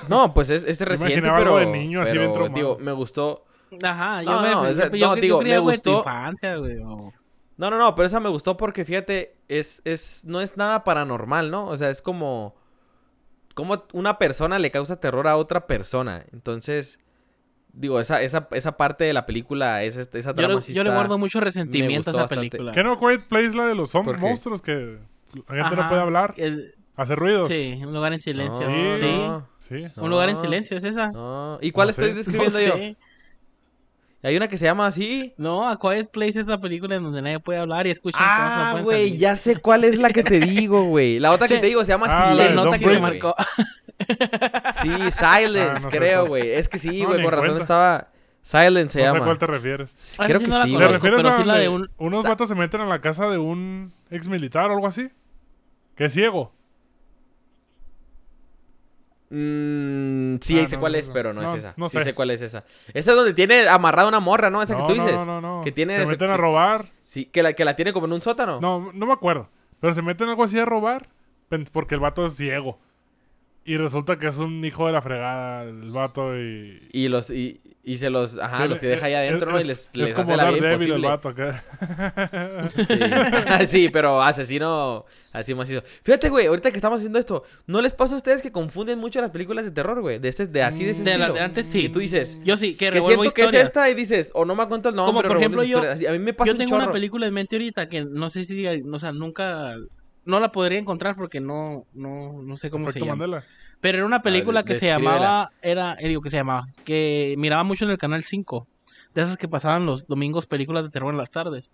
No, 0.09 0.33
pues 0.33 0.51
es, 0.51 0.63
es 0.65 0.81
reciente, 0.81 1.15
imaginaba 1.15 1.39
pero, 1.39 1.57
algo 1.57 1.73
de 1.73 1.79
niño 1.79 2.03
así 2.03 2.13
traumado. 2.13 2.49
digo, 2.55 2.79
me 2.79 2.93
gustó. 2.93 3.45
Ajá, 3.83 4.23
yo 4.23 4.31
No, 4.31 4.43
me, 4.43 4.51
no, 4.51 4.63
yo- 4.65 4.69
esa- 4.71 4.89
yo- 4.91 5.07
no, 5.09 5.15
yo 5.17 5.21
digo, 5.21 5.43
me 5.43 5.59
gustó- 5.59 5.99
infancia, 5.99 6.57
güey, 6.57 6.79
o- 6.79 7.13
No, 7.57 7.71
no, 7.71 7.79
no, 7.79 7.95
pero 7.97 8.07
esa 8.07 8.21
me 8.21 8.29
gustó 8.29 8.57
porque 8.57 8.85
fíjate, 8.85 9.35
es, 9.49 9.83
es, 9.85 10.25
no 10.25 10.41
es 10.41 10.57
nada 10.57 10.85
paranormal, 10.85 11.51
¿no? 11.51 11.67
O 11.67 11.77
sea, 11.77 11.91
es 11.91 12.01
como 12.03 12.55
cómo 13.55 13.85
una 13.93 14.19
persona 14.19 14.59
le 14.59 14.71
causa 14.71 15.01
terror 15.01 15.27
a 15.27 15.37
otra 15.37 15.67
persona. 15.67 16.25
Entonces, 16.33 16.99
digo, 17.73 18.01
esa, 18.01 18.23
esa, 18.23 18.49
esa 18.53 18.77
parte 18.77 19.05
de 19.05 19.13
la 19.13 19.27
película, 19.27 19.83
esa, 19.83 20.01
esa 20.01 20.31
Yo, 20.31 20.35
trama 20.35 20.55
le, 20.57 20.63
sí 20.63 20.75
yo 20.75 20.83
le 20.83 20.91
está- 20.91 20.99
guardo 20.99 21.19
mucho 21.19 21.41
resentimiento 21.41 22.11
a 22.11 22.13
esa 22.13 22.21
bastante. 22.23 22.51
película. 22.51 22.73
¿Qué 22.73 22.83
no 22.85 22.99
Quiet 22.99 23.27
Place 23.29 23.57
la 23.57 23.67
de 23.67 23.75
los 23.75 23.95
monstruos 23.95 24.61
que 24.63 24.99
la 25.49 25.55
gente 25.63 25.77
no 25.77 25.83
Ajá, 25.83 25.89
puede 25.89 26.03
hablar, 26.03 26.35
el- 26.37 26.75
hacer 26.97 27.19
ruidos? 27.19 27.49
sí, 27.49 27.81
un 27.85 27.93
lugar 27.95 28.13
en 28.13 28.21
silencio. 28.21 28.69
No, 28.69 28.99
sí, 28.99 29.05
no, 29.07 29.49
Sí. 29.59 29.87
un 29.97 30.11
lugar 30.11 30.29
en 30.29 30.35
no, 30.37 30.43
silencio, 30.43 30.77
¿es 30.77 30.85
esa? 30.85 31.11
no. 31.13 31.59
¿Y 31.63 31.71
cuál 31.73 31.87
No 31.87 31.91
estoy 31.91 32.09
sé. 32.11 32.15
describiendo 32.15 32.59
No 32.59 32.65
yo? 32.67 32.73
sé. 32.75 32.97
Hay 34.25 34.37
una 34.37 34.47
que 34.49 34.57
se 34.57 34.65
llama 34.67 34.87
así. 34.87 35.35
No, 35.37 35.69
A 35.69 35.79
Quiet 35.81 36.09
Place 36.11 36.39
es 36.41 36.47
la 36.47 36.61
película 36.61 36.95
en 36.95 37.03
donde 37.03 37.23
nadie 37.23 37.41
puede 37.41 37.59
hablar 37.59 37.87
y 37.89 37.91
no 37.93 38.11
Ah, 38.15 38.79
güey, 38.83 39.17
ya 39.19 39.35
sé 39.37 39.57
cuál 39.57 39.83
es 39.85 39.99
la 39.99 40.11
que 40.11 40.23
te 40.23 40.39
digo, 40.39 40.85
güey. 40.85 41.19
La 41.19 41.33
otra 41.33 41.49
que 41.49 41.59
te 41.59 41.67
digo 41.67 41.85
se 41.85 41.89
llama 41.93 42.07
Ah, 42.09 42.27
la 42.35 42.47
Silence. 42.49 42.55
nota 42.55 42.69
Don't 42.71 42.81
que 42.81 42.87
me 42.87 42.99
marcó. 43.01 43.35
Sí, 44.83 44.89
Ah, 44.91 45.11
Silence, 45.11 45.73
no 45.85 45.91
sé 45.91 45.97
creo, 45.99 46.27
güey. 46.27 46.51
Es 46.51 46.69
que 46.69 46.79
sí, 46.79 47.03
No, 47.03 47.09
güey, 47.09 47.19
ni 47.19 47.25
por 47.25 47.35
razón 47.35 47.47
cuenta. 47.51 47.63
estaba. 47.63 48.09
Silence 48.43 48.93
se 48.95 48.99
no 48.99 49.05
sé 49.05 49.09
a 49.09 49.13
llama. 49.13 49.25
cuál 49.27 49.39
te 49.39 49.47
refieres. 49.47 50.17
Ah, 50.19 50.25
creo 50.27 50.39
sí 50.41 50.45
que 50.45 50.51
no 50.51 50.59
la 50.59 50.65
sí, 50.65 50.77
¿Te 50.77 50.89
refieres 50.89 51.25
a 51.25 51.37
sí 51.39 51.45
la 51.45 51.55
de 51.59 51.65
donde 51.67 51.87
un- 51.87 51.91
unos 51.99 52.23
Sa- 52.23 52.29
vatos 52.31 52.49
se 52.49 52.55
meten 52.57 52.81
a 52.81 52.87
la 52.87 53.01
casa 53.01 53.29
de 53.29 53.39
un 53.39 53.93
ex 54.11 54.27
militar 54.29 54.71
o 54.71 54.75
algo 54.75 54.87
así? 54.89 55.09
Que 55.95 56.07
es 56.07 56.13
ciego. 56.13 56.53
Mm, 59.35 60.37
sí, 60.41 60.59
Ah, 60.61 60.67
sé 60.67 60.77
no, 60.77 60.81
cuál 60.81 60.93
no, 60.93 60.99
es, 60.99 61.09
no. 61.09 61.15
pero 61.15 61.33
no, 61.33 61.43
es 61.43 61.59
esa. 61.59 61.75
no 61.77 61.89
sí 61.89 61.99
sé. 61.99 62.05
sé 62.05 62.15
cuál 62.15 62.31
es 62.31 62.43
esa. 62.43 62.65
Esa 62.93 63.11
es 63.11 63.17
donde 63.17 63.33
tiene 63.33 63.67
amarrada 63.69 64.09
una 64.09 64.21
morra, 64.21 64.51
¿no? 64.51 64.63
Esa 64.63 64.77
que 64.77 64.83
tú 64.87 64.93
dices. 64.95 65.13
no, 65.15 65.25
no, 65.25 65.41
no. 65.41 65.61
Que 65.65 65.73
tiene 65.73 65.95
se 65.97 66.03
ese- 66.03 66.11
meten 66.13 66.31
a 66.31 66.35
que- 66.35 66.41
robar. 66.41 66.87
Sí, 67.05 67.25
que 67.27 67.43
la, 67.43 67.53
que 67.55 67.65
la 67.65 67.75
tiene 67.77 67.93
como 67.93 68.07
en 68.07 68.13
un 68.13 68.21
sótano. 68.21 68.61
No, 68.61 68.91
no 68.93 69.07
me 69.07 69.13
acuerdo. 69.13 69.49
Pero 69.81 69.95
se 69.95 70.03
meten 70.03 70.29
algo 70.29 70.45
así 70.45 70.59
a 70.59 70.65
robar 70.65 71.07
porque 71.73 71.95
el 71.95 72.01
vato 72.01 72.25
es 72.27 72.35
ciego. 72.37 72.79
Y 73.65 73.77
resulta 73.77 74.19
que 74.19 74.27
es 74.27 74.39
un 74.39 74.65
hijo 74.65 74.87
de 74.87 74.93
la 74.93 75.03
fregada 75.03 75.63
el 75.65 75.93
vato 75.93 76.37
y... 76.37 76.89
Y 76.93 77.09
los, 77.09 77.31
y, 77.31 77.61
y 77.85 77.97
se 77.97 78.11
los, 78.11 78.39
ajá, 78.39 78.63
Sí, 78.63 78.69
los 78.69 78.79
que 78.81 78.87
deja 78.87 79.07
ahí 79.07 79.13
es- 79.13 79.19
adentro, 79.19 79.51
¿no? 79.51 79.59
Y 79.59 79.63
es- 79.63 79.67
les, 79.67 79.79
es 79.89 79.97
les 79.97 80.13
como 80.13 80.23
hace 80.33 80.37
la 80.37 80.51
vida 80.51 80.67
Daredevil 80.69 80.93
el 80.93 81.03
vato 81.03 81.29
acá. 81.31 81.63
Sí. 82.77 83.67
sí, 83.67 83.89
pero 83.89 84.23
asesino 84.23 85.05
así 85.33 85.55
macizo. 85.55 85.83
Fíjate, 86.03 86.29
güey, 86.29 86.47
ahorita 86.47 86.71
que 86.71 86.77
estamos 86.79 86.99
haciendo 87.01 87.19
esto, 87.19 87.45
¿no 87.67 87.81
les 87.83 87.95
pasa 87.95 88.15
a 88.15 88.19
ustedes 88.19 88.43
que 88.43 88.53
confunden 88.53 88.99
mucho 88.99 89.21
las 89.21 89.31
películas 89.31 89.65
de 89.65 89.71
terror, 89.71 90.01
güey? 90.01 90.19
De, 90.19 90.29
este, 90.29 90.47
de 90.47 90.63
así 90.63 90.85
de 90.85 90.91
ese 90.93 91.03
De 91.03 91.11
la 91.19 91.25
estilo. 91.27 91.35
de 91.35 91.41
antes, 91.41 91.67
sí. 91.67 91.87
Y 91.87 91.89
tú 91.89 91.99
dices, 91.99 92.39
Yo 92.45 92.57
sí, 92.57 92.75
que 92.75 92.91
siento 93.03 93.31
que 93.33 93.45
es 93.45 93.55
esta 93.55 93.89
y 93.91 93.95
dices, 93.95 94.31
o 94.35 94.45
no 94.45 94.55
me 94.55 94.63
acuerdo 94.63 94.91
el 94.91 94.95
nombre, 94.95 95.23
Como 95.23 95.29
por 95.29 95.39
ejemplo 95.39 95.65
yo. 95.65 95.81
Así, 95.81 96.07
a 96.07 96.13
mí 96.13 96.19
me 96.19 96.33
pasa 96.35 96.53
yo 96.53 96.57
tengo 96.57 96.77
una 96.77 96.93
película 96.93 97.27
en 97.27 97.35
mente 97.35 97.57
ahorita 97.57 97.89
que 97.89 98.05
no 98.05 98.29
sé 98.31 98.45
si, 98.45 98.65
o 98.67 98.99
sea, 98.99 99.13
nunca, 99.13 99.75
no 100.25 100.39
la 100.41 100.53
podría 100.53 100.79
encontrar 100.79 101.17
porque 101.17 101.41
no, 101.41 101.87
no, 101.95 102.43
no 102.43 102.57
sé 102.57 102.71
cómo 102.71 102.85
Efecto 102.89 103.01
se 103.05 103.11
llama. 103.11 103.17
Mandela. 103.27 103.45
Pero 103.83 103.99
era 103.99 104.07
una 104.07 104.23
película 104.23 104.63
que 104.63 104.77
se 104.77 104.87
llamaba, 104.87 105.49
era, 105.61 105.97
eh, 105.99 106.07
digo 106.07 106.23
que 106.23 106.31
se 106.31 106.37
llamaba, 106.37 106.69
que 106.85 107.35
miraba 107.37 107.65
mucho 107.65 107.85
en 107.85 107.91
el 107.91 107.99
canal 107.99 108.23
5, 108.23 108.69
de 109.13 109.23
esas 109.23 109.37
que 109.37 109.49
pasaban 109.49 109.87
los 109.87 110.07
domingos 110.07 110.47
películas 110.47 110.85
de 110.85 110.91
terror 110.91 111.13
en 111.13 111.19
las 111.19 111.33
tardes. 111.33 111.73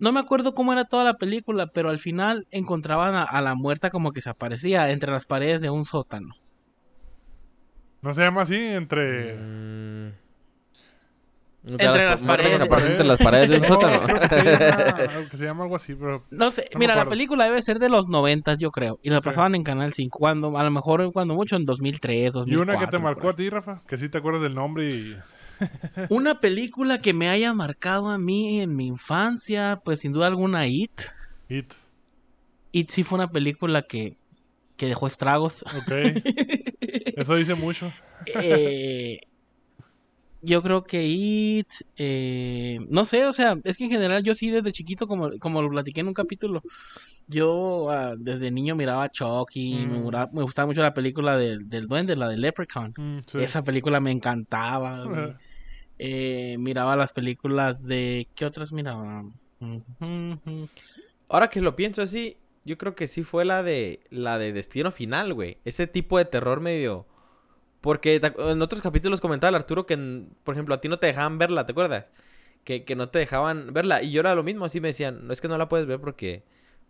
No 0.00 0.10
me 0.10 0.18
acuerdo 0.18 0.52
cómo 0.56 0.72
era 0.72 0.84
toda 0.84 1.04
la 1.04 1.14
película, 1.14 1.68
pero 1.68 1.90
al 1.90 2.00
final 2.00 2.48
encontraban 2.50 3.14
a, 3.14 3.22
a 3.22 3.40
la 3.40 3.54
muerta 3.54 3.90
como 3.90 4.10
que 4.10 4.20
se 4.20 4.30
aparecía 4.30 4.90
entre 4.90 5.12
las 5.12 5.24
paredes 5.24 5.60
de 5.60 5.70
un 5.70 5.84
sótano. 5.84 6.34
¿No 8.00 8.12
se 8.12 8.22
llama 8.22 8.42
así? 8.42 8.58
Entre... 8.58 9.34
Mm. 9.34 9.81
Entre 11.64 12.04
las 12.04 12.22
paredes. 12.22 12.60
entre 12.60 13.04
las 13.04 13.18
paredes 13.22 13.48
de 13.50 13.56
un 13.56 13.62
No, 13.62 13.68
sótano. 13.68 14.00
creo 14.02 14.18
que 14.18 14.28
se 14.28 14.44
llama, 14.44 15.28
que 15.30 15.36
se 15.36 15.44
llama 15.44 15.62
algo 15.64 15.76
así, 15.76 15.94
pero... 15.94 16.24
No 16.30 16.50
sé, 16.50 16.68
No 16.72 16.78
mira, 16.80 16.96
la 16.96 17.06
película 17.06 17.44
debe 17.44 17.62
ser 17.62 17.78
de 17.78 17.88
los 17.88 18.08
noventas, 18.08 18.58
yo 18.58 18.70
creo. 18.72 18.98
Y 19.02 19.10
la 19.10 19.20
pasaban 19.20 19.54
en 19.54 19.62
Canal 19.62 19.92
5, 19.92 20.18
cuando, 20.18 20.58
a 20.58 20.62
lo 20.64 20.70
mejor 20.72 21.12
cuando 21.12 21.34
mucho 21.34 21.54
en 21.56 21.64
2003, 21.64 22.16
Y 22.18 22.30
2004. 22.30 22.62
una 22.72 22.84
que 22.84 22.90
te 22.90 22.98
marcó 22.98 23.28
a 23.28 23.36
ti, 23.36 23.48
Rafa, 23.48 23.80
que 23.86 23.96
sí 23.96 24.08
te 24.08 24.18
acuerdas 24.18 24.42
del 24.42 24.54
nombre 24.54 24.84
y... 24.90 25.16
Una 26.10 26.40
película 26.40 27.00
que 27.00 27.14
me 27.14 27.28
haya 27.28 27.54
marcado 27.54 28.08
a 28.08 28.18
mí 28.18 28.60
en 28.60 28.74
mi 28.74 28.88
infancia, 28.88 29.80
pues 29.84 30.00
sin 30.00 30.10
duda 30.12 30.26
alguna 30.26 30.66
It. 30.66 30.90
It. 31.48 31.72
It 32.72 32.90
sí 32.90 33.04
fue 33.04 33.18
una 33.18 33.30
película 33.30 33.82
que, 33.82 34.16
que 34.76 34.86
dejó 34.86 35.06
estragos. 35.06 35.62
Ok. 35.76 35.92
Eso 37.16 37.36
dice 37.36 37.54
mucho. 37.54 37.92
Eh, 38.40 39.18
yo 40.42 40.62
creo 40.62 40.84
que 40.84 41.04
It, 41.04 41.68
eh, 41.96 42.78
no 42.88 43.04
sé, 43.04 43.24
o 43.26 43.32
sea, 43.32 43.56
es 43.64 43.76
que 43.76 43.84
en 43.84 43.90
general 43.90 44.22
yo 44.22 44.34
sí 44.34 44.50
desde 44.50 44.72
chiquito, 44.72 45.06
como, 45.06 45.30
como 45.38 45.62
lo 45.62 45.70
platiqué 45.70 46.00
en 46.00 46.08
un 46.08 46.14
capítulo, 46.14 46.62
yo 47.28 47.90
ah, 47.90 48.14
desde 48.18 48.50
niño 48.50 48.74
miraba 48.74 49.08
Chucky, 49.08 49.86
me, 49.86 49.98
Mm. 49.98 50.28
me 50.32 50.42
gustaba 50.42 50.66
mucho 50.66 50.82
la 50.82 50.94
película 50.94 51.36
del, 51.36 51.68
del 51.68 51.86
duende, 51.86 52.16
la 52.16 52.28
de 52.28 52.36
Leprechaun. 52.36 52.92
Mm, 52.96 53.18
sí. 53.26 53.38
Esa 53.38 53.62
película 53.62 54.00
me 54.00 54.10
encantaba. 54.10 55.04
Eh, 56.04 56.56
miraba 56.58 56.96
las 56.96 57.12
películas 57.12 57.84
de... 57.84 58.26
¿Qué 58.34 58.44
otras 58.44 58.72
miraba? 58.72 59.24
Ahora 61.28 61.48
que 61.48 61.60
lo 61.60 61.76
pienso 61.76 62.02
así, 62.02 62.38
yo 62.64 62.76
creo 62.76 62.96
que 62.96 63.06
sí 63.06 63.22
fue 63.22 63.44
la 63.44 63.62
de 63.62 64.00
la 64.10 64.38
de 64.38 64.52
Destino 64.52 64.90
Final, 64.90 65.32
güey. 65.32 65.58
Ese 65.64 65.86
tipo 65.86 66.18
de 66.18 66.24
terror 66.24 66.60
medio 66.60 67.06
porque 67.82 68.20
en 68.38 68.62
otros 68.62 68.80
capítulos 68.82 69.20
comentaba 69.20 69.50
el 69.50 69.56
Arturo 69.56 69.86
que 69.86 70.24
por 70.44 70.54
ejemplo, 70.54 70.74
a 70.74 70.80
ti 70.80 70.88
no 70.88 70.98
te 70.98 71.08
dejaban 71.08 71.38
verla, 71.38 71.66
¿te 71.66 71.72
acuerdas? 71.72 72.06
Que, 72.64 72.84
que 72.84 72.96
no 72.96 73.10
te 73.10 73.18
dejaban 73.18 73.74
verla 73.74 74.02
y 74.02 74.12
yo 74.12 74.20
era 74.20 74.34
lo 74.34 74.44
mismo, 74.44 74.64
así 74.64 74.80
me 74.80 74.88
decían, 74.88 75.26
no 75.26 75.32
es 75.34 75.40
que 75.40 75.48
no 75.48 75.58
la 75.58 75.68
puedes 75.68 75.86
ver 75.86 76.00
porque 76.00 76.44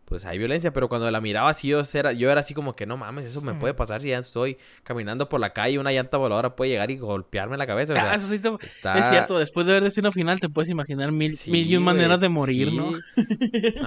pues 0.05 0.25
hay 0.27 0.37
violencia, 0.37 0.73
pero 0.75 0.89
cuando 0.91 1.11
la 1.11 1.21
miraba 1.23 1.49
así 1.49 1.69
yo 1.69 1.83
era, 1.95 2.13
yo 2.13 2.31
era 2.31 2.41
así 2.43 2.53
como 2.53 2.77
que 2.77 2.85
no 2.85 2.97
mames, 2.99 3.25
eso 3.25 3.41
me 3.41 3.55
puede 3.55 3.73
pasar 3.73 4.03
si 4.03 4.09
ya 4.09 4.19
estoy 4.19 4.59
caminando 4.83 5.29
por 5.29 5.41
la 5.41 5.55
calle 5.55 5.75
y 5.75 5.79
una 5.79 5.91
llanta 5.93 6.19
voladora 6.19 6.55
puede 6.55 6.73
llegar 6.73 6.91
y 6.91 6.99
golpearme 6.99 7.57
la 7.57 7.67
cabeza, 7.67 7.95
o 7.95 7.97
sea, 7.97 8.13
Ah, 8.13 8.15
eso 8.17 8.29
sí 8.29 8.39
te- 8.39 8.51
está- 8.67 8.99
Es 8.99 9.09
cierto, 9.09 9.39
después 9.39 9.65
de 9.67 9.73
ver 9.73 9.85
Destino 9.85 10.13
Final 10.13 10.39
te 10.41 10.49
puedes 10.51 10.69
imaginar 10.69 11.13
mil, 11.13 11.35
Sí, 11.37 11.51
mil 11.51 11.67
y 11.71 11.77
un 11.77 11.85
maneras 11.85 12.21
de 12.21 12.29
morir, 12.29 12.69
sí. 12.71 12.77
¿no? 12.77 12.93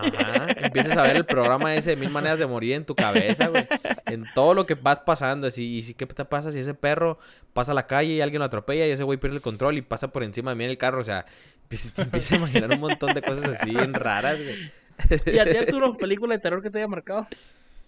Ajá. 0.01 0.47
Empiezas 0.57 0.97
a 0.97 1.03
ver 1.03 1.15
el 1.17 1.25
programa 1.25 1.75
ese 1.75 1.91
de 1.91 1.95
mil 1.95 2.09
maneras 2.09 2.39
de 2.39 2.47
morir 2.47 2.73
en 2.73 2.85
tu 2.85 2.95
cabeza, 2.95 3.47
güey. 3.47 3.67
En 4.05 4.25
todo 4.33 4.53
lo 4.53 4.65
que 4.65 4.75
vas 4.75 4.99
pasando. 5.01 5.47
Así, 5.47 5.77
y 5.77 5.83
si 5.83 5.93
qué 5.93 6.05
te 6.05 6.25
pasa 6.25 6.51
si 6.51 6.59
ese 6.59 6.73
perro 6.73 7.19
pasa 7.53 7.71
a 7.71 7.75
la 7.75 7.87
calle 7.87 8.13
y 8.13 8.21
alguien 8.21 8.39
lo 8.39 8.45
atropella 8.45 8.87
y 8.87 8.91
ese 8.91 9.03
güey 9.03 9.17
pierde 9.19 9.37
el 9.37 9.41
control 9.41 9.77
y 9.77 9.81
pasa 9.81 10.07
por 10.09 10.23
encima 10.23 10.51
de 10.51 10.55
mí 10.55 10.63
en 10.63 10.69
el 10.71 10.77
carro. 10.77 11.01
O 11.01 11.03
sea, 11.03 11.25
te 11.67 12.01
empiezas 12.01 12.31
a 12.33 12.35
imaginar 12.37 12.69
un 12.71 12.79
montón 12.79 13.13
de 13.13 13.21
cosas 13.21 13.45
así 13.61 13.71
bien 13.71 13.93
raras, 13.93 14.37
güey. 14.41 14.71
Y 15.25 15.37
a 15.37 15.49
ti, 15.49 15.57
Arturo, 15.57 15.93
película 15.97 16.35
de 16.35 16.39
terror 16.39 16.61
que 16.61 16.69
te 16.69 16.79
haya 16.79 16.87
marcado. 16.87 17.27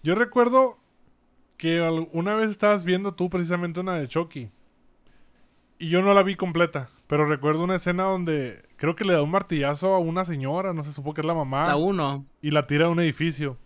Yo 0.02 0.14
recuerdo 0.14 0.76
que 1.56 1.80
una 2.12 2.34
vez 2.34 2.50
estabas 2.50 2.84
viendo 2.84 3.14
tú 3.14 3.28
precisamente 3.28 3.80
una 3.80 3.94
de 3.94 4.06
Chucky. 4.06 4.50
Y 5.80 5.88
yo 5.88 6.02
no 6.02 6.14
la 6.14 6.22
vi 6.22 6.34
completa. 6.34 6.88
Pero 7.06 7.26
recuerdo 7.26 7.64
una 7.64 7.76
escena 7.76 8.04
donde 8.04 8.62
creo 8.76 8.94
que 8.94 9.04
le 9.04 9.14
da 9.14 9.22
un 9.22 9.30
martillazo 9.30 9.94
a 9.94 9.98
una 9.98 10.24
señora, 10.24 10.72
no 10.72 10.82
se 10.82 10.92
supo 10.92 11.14
que 11.14 11.20
es 11.20 11.26
la 11.26 11.34
mamá. 11.34 11.68
La 11.68 11.76
1. 11.76 12.26
y 12.42 12.50
la 12.50 12.66
tira 12.66 12.86
a 12.86 12.90
un 12.90 13.00
edificio. 13.00 13.58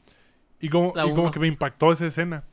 Y 0.60 0.68
como, 0.68 0.90
y 0.90 1.10
como 1.10 1.22
uno. 1.22 1.30
que 1.30 1.40
me 1.40 1.48
impactó 1.48 1.92
esa 1.92 2.06
escena. 2.06 2.44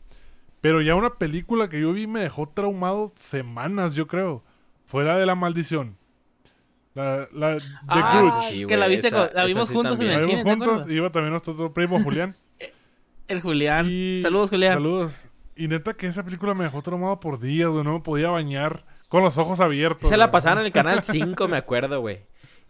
Pero 0.62 0.82
ya 0.82 0.96
una 0.96 1.12
película 1.16 1.70
que 1.70 1.80
yo 1.80 1.94
vi 1.94 2.08
me 2.08 2.22
dejó 2.22 2.50
traumado 2.50 3.14
semanas, 3.16 3.96
yo 3.96 4.08
creo. 4.08 4.44
Fue 4.86 5.04
la 5.04 5.18
de 5.18 5.26
la 5.26 5.36
maldición. 5.36 5.99
La, 7.00 7.28
la 7.34 7.58
The 7.58 7.64
Ah, 7.88 8.20
Grudge. 8.20 8.50
Sí, 8.52 8.66
que 8.66 8.78
la 8.78 8.86
güey, 8.86 8.96
viste, 8.98 9.08
esa- 9.08 9.28
con- 9.28 9.36
la 9.36 9.46
vimos 9.46 9.68
sí 9.70 9.74
juntos 9.74 10.00
en 10.00 10.06
el 10.08 10.12
La 10.14 10.20
cine, 10.20 10.28
vimos 10.32 10.44
¿te 10.44 10.50
juntos, 10.52 10.68
acuerdas? 10.74 10.92
iba 10.94 11.10
también 11.12 11.32
nuestro 11.32 11.54
otro 11.54 11.74
primo 11.74 12.00
Julián. 12.04 12.36
El 13.28 13.42
Julián. 13.42 13.88
Y- 13.90 14.22
Saludos, 14.22 14.50
Julián. 14.50 14.74
Saludos. 14.74 15.28
Y 15.56 15.68
neta 15.68 15.94
que 15.94 16.08
esa 16.08 16.24
película 16.24 16.54
me 16.54 16.64
dejó 16.64 16.82
traumado 16.82 17.20
por 17.20 17.40
días, 17.40 17.70
güey. 17.70 17.84
No 17.84 17.94
me 17.94 18.00
podía 18.00 18.30
bañar 18.30 18.86
con 19.08 19.24
los 19.24 19.38
ojos 19.38 19.60
abiertos. 19.60 20.10
Se 20.10 20.18
la 20.18 20.26
güey. 20.26 20.32
pasaban 20.32 20.60
en 20.60 20.66
el 20.68 20.72
canal 20.72 21.00
5, 21.04 21.48
me 21.48 21.58
acuerdo, 21.58 22.00
güey. 22.02 22.22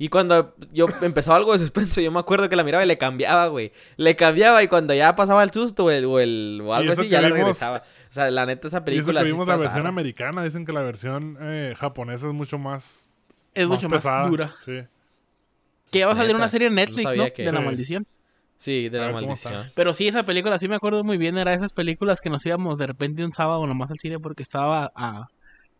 Y 0.01 0.07
cuando 0.07 0.55
yo 0.71 0.87
empezaba 1.01 1.35
algo 1.37 1.51
de 1.51 1.59
suspenso, 1.59 1.99
yo 1.99 2.09
me 2.09 2.19
acuerdo 2.19 2.47
que 2.47 2.55
la 2.55 2.63
miraba 2.63 2.83
y 2.85 2.87
le 2.87 2.97
cambiaba, 2.97 3.47
güey. 3.47 3.73
Le 3.97 4.15
cambiaba 4.15 4.63
y 4.63 4.69
cuando 4.69 4.93
ya 4.93 5.13
pasaba 5.13 5.43
el 5.43 5.51
susto 5.51 5.85
o, 5.85 5.91
el- 5.91 6.05
o, 6.05 6.19
el- 6.21 6.61
o 6.63 6.73
algo 6.73 6.93
así, 6.93 7.09
ya 7.09 7.21
la 7.21 7.27
vimos- 7.27 7.39
regresaba. 7.39 7.83
O 8.09 8.13
sea, 8.13 8.31
la 8.31 8.45
neta, 8.45 8.67
esa 8.69 8.77
Y 8.77 8.79
eso 8.79 8.85
película 8.85 9.19
que 9.21 9.25
sí 9.27 9.31
vimos 9.33 9.47
la 9.47 9.57
versión 9.57 9.87
americana. 9.87 10.41
Dicen 10.43 10.65
que 10.65 10.71
la 10.71 10.81
versión 10.83 11.37
eh, 11.41 11.73
japonesa 11.77 12.27
es 12.27 12.33
mucho 12.33 12.57
más, 12.57 13.08
es 13.53 13.67
más 13.67 13.77
mucho 13.77 13.89
pesada. 13.89 14.21
más 14.21 14.29
dura. 14.29 14.53
Sí. 14.57 14.79
Que 15.91 15.99
ya 15.99 16.07
va 16.07 16.13
a 16.13 16.15
salir 16.15 16.35
una 16.35 16.49
serie 16.49 16.67
en 16.67 16.75
no 16.75 16.81
Netflix, 16.81 17.15
¿no? 17.15 17.25
que- 17.33 17.43
De 17.43 17.51
la 17.51 17.59
Sí. 17.59 17.65
maldición. 17.65 18.07
Sí, 18.57 18.89
de 18.89 18.99
la 18.99 19.11
maldición. 19.11 19.71
Pero 19.73 19.93
sí, 19.93 20.07
esa 20.07 20.23
película 20.23 20.59
sí 20.59 20.67
me 20.67 20.75
acuerdo 20.75 21.03
muy 21.03 21.17
bien. 21.17 21.37
Era 21.37 21.53
esas 21.53 21.71
películas 21.73 22.19
que 22.21 22.29
nos 22.29 22.45
íbamos 22.45 22.77
de 22.77 22.87
repente 22.87 23.23
un 23.23 23.31
sábado 23.33 23.65
nomás 23.65 23.89
al 23.89 23.99
cine 23.99 24.19
porque 24.19 24.43
estaba 24.43 24.91
a 24.95 25.29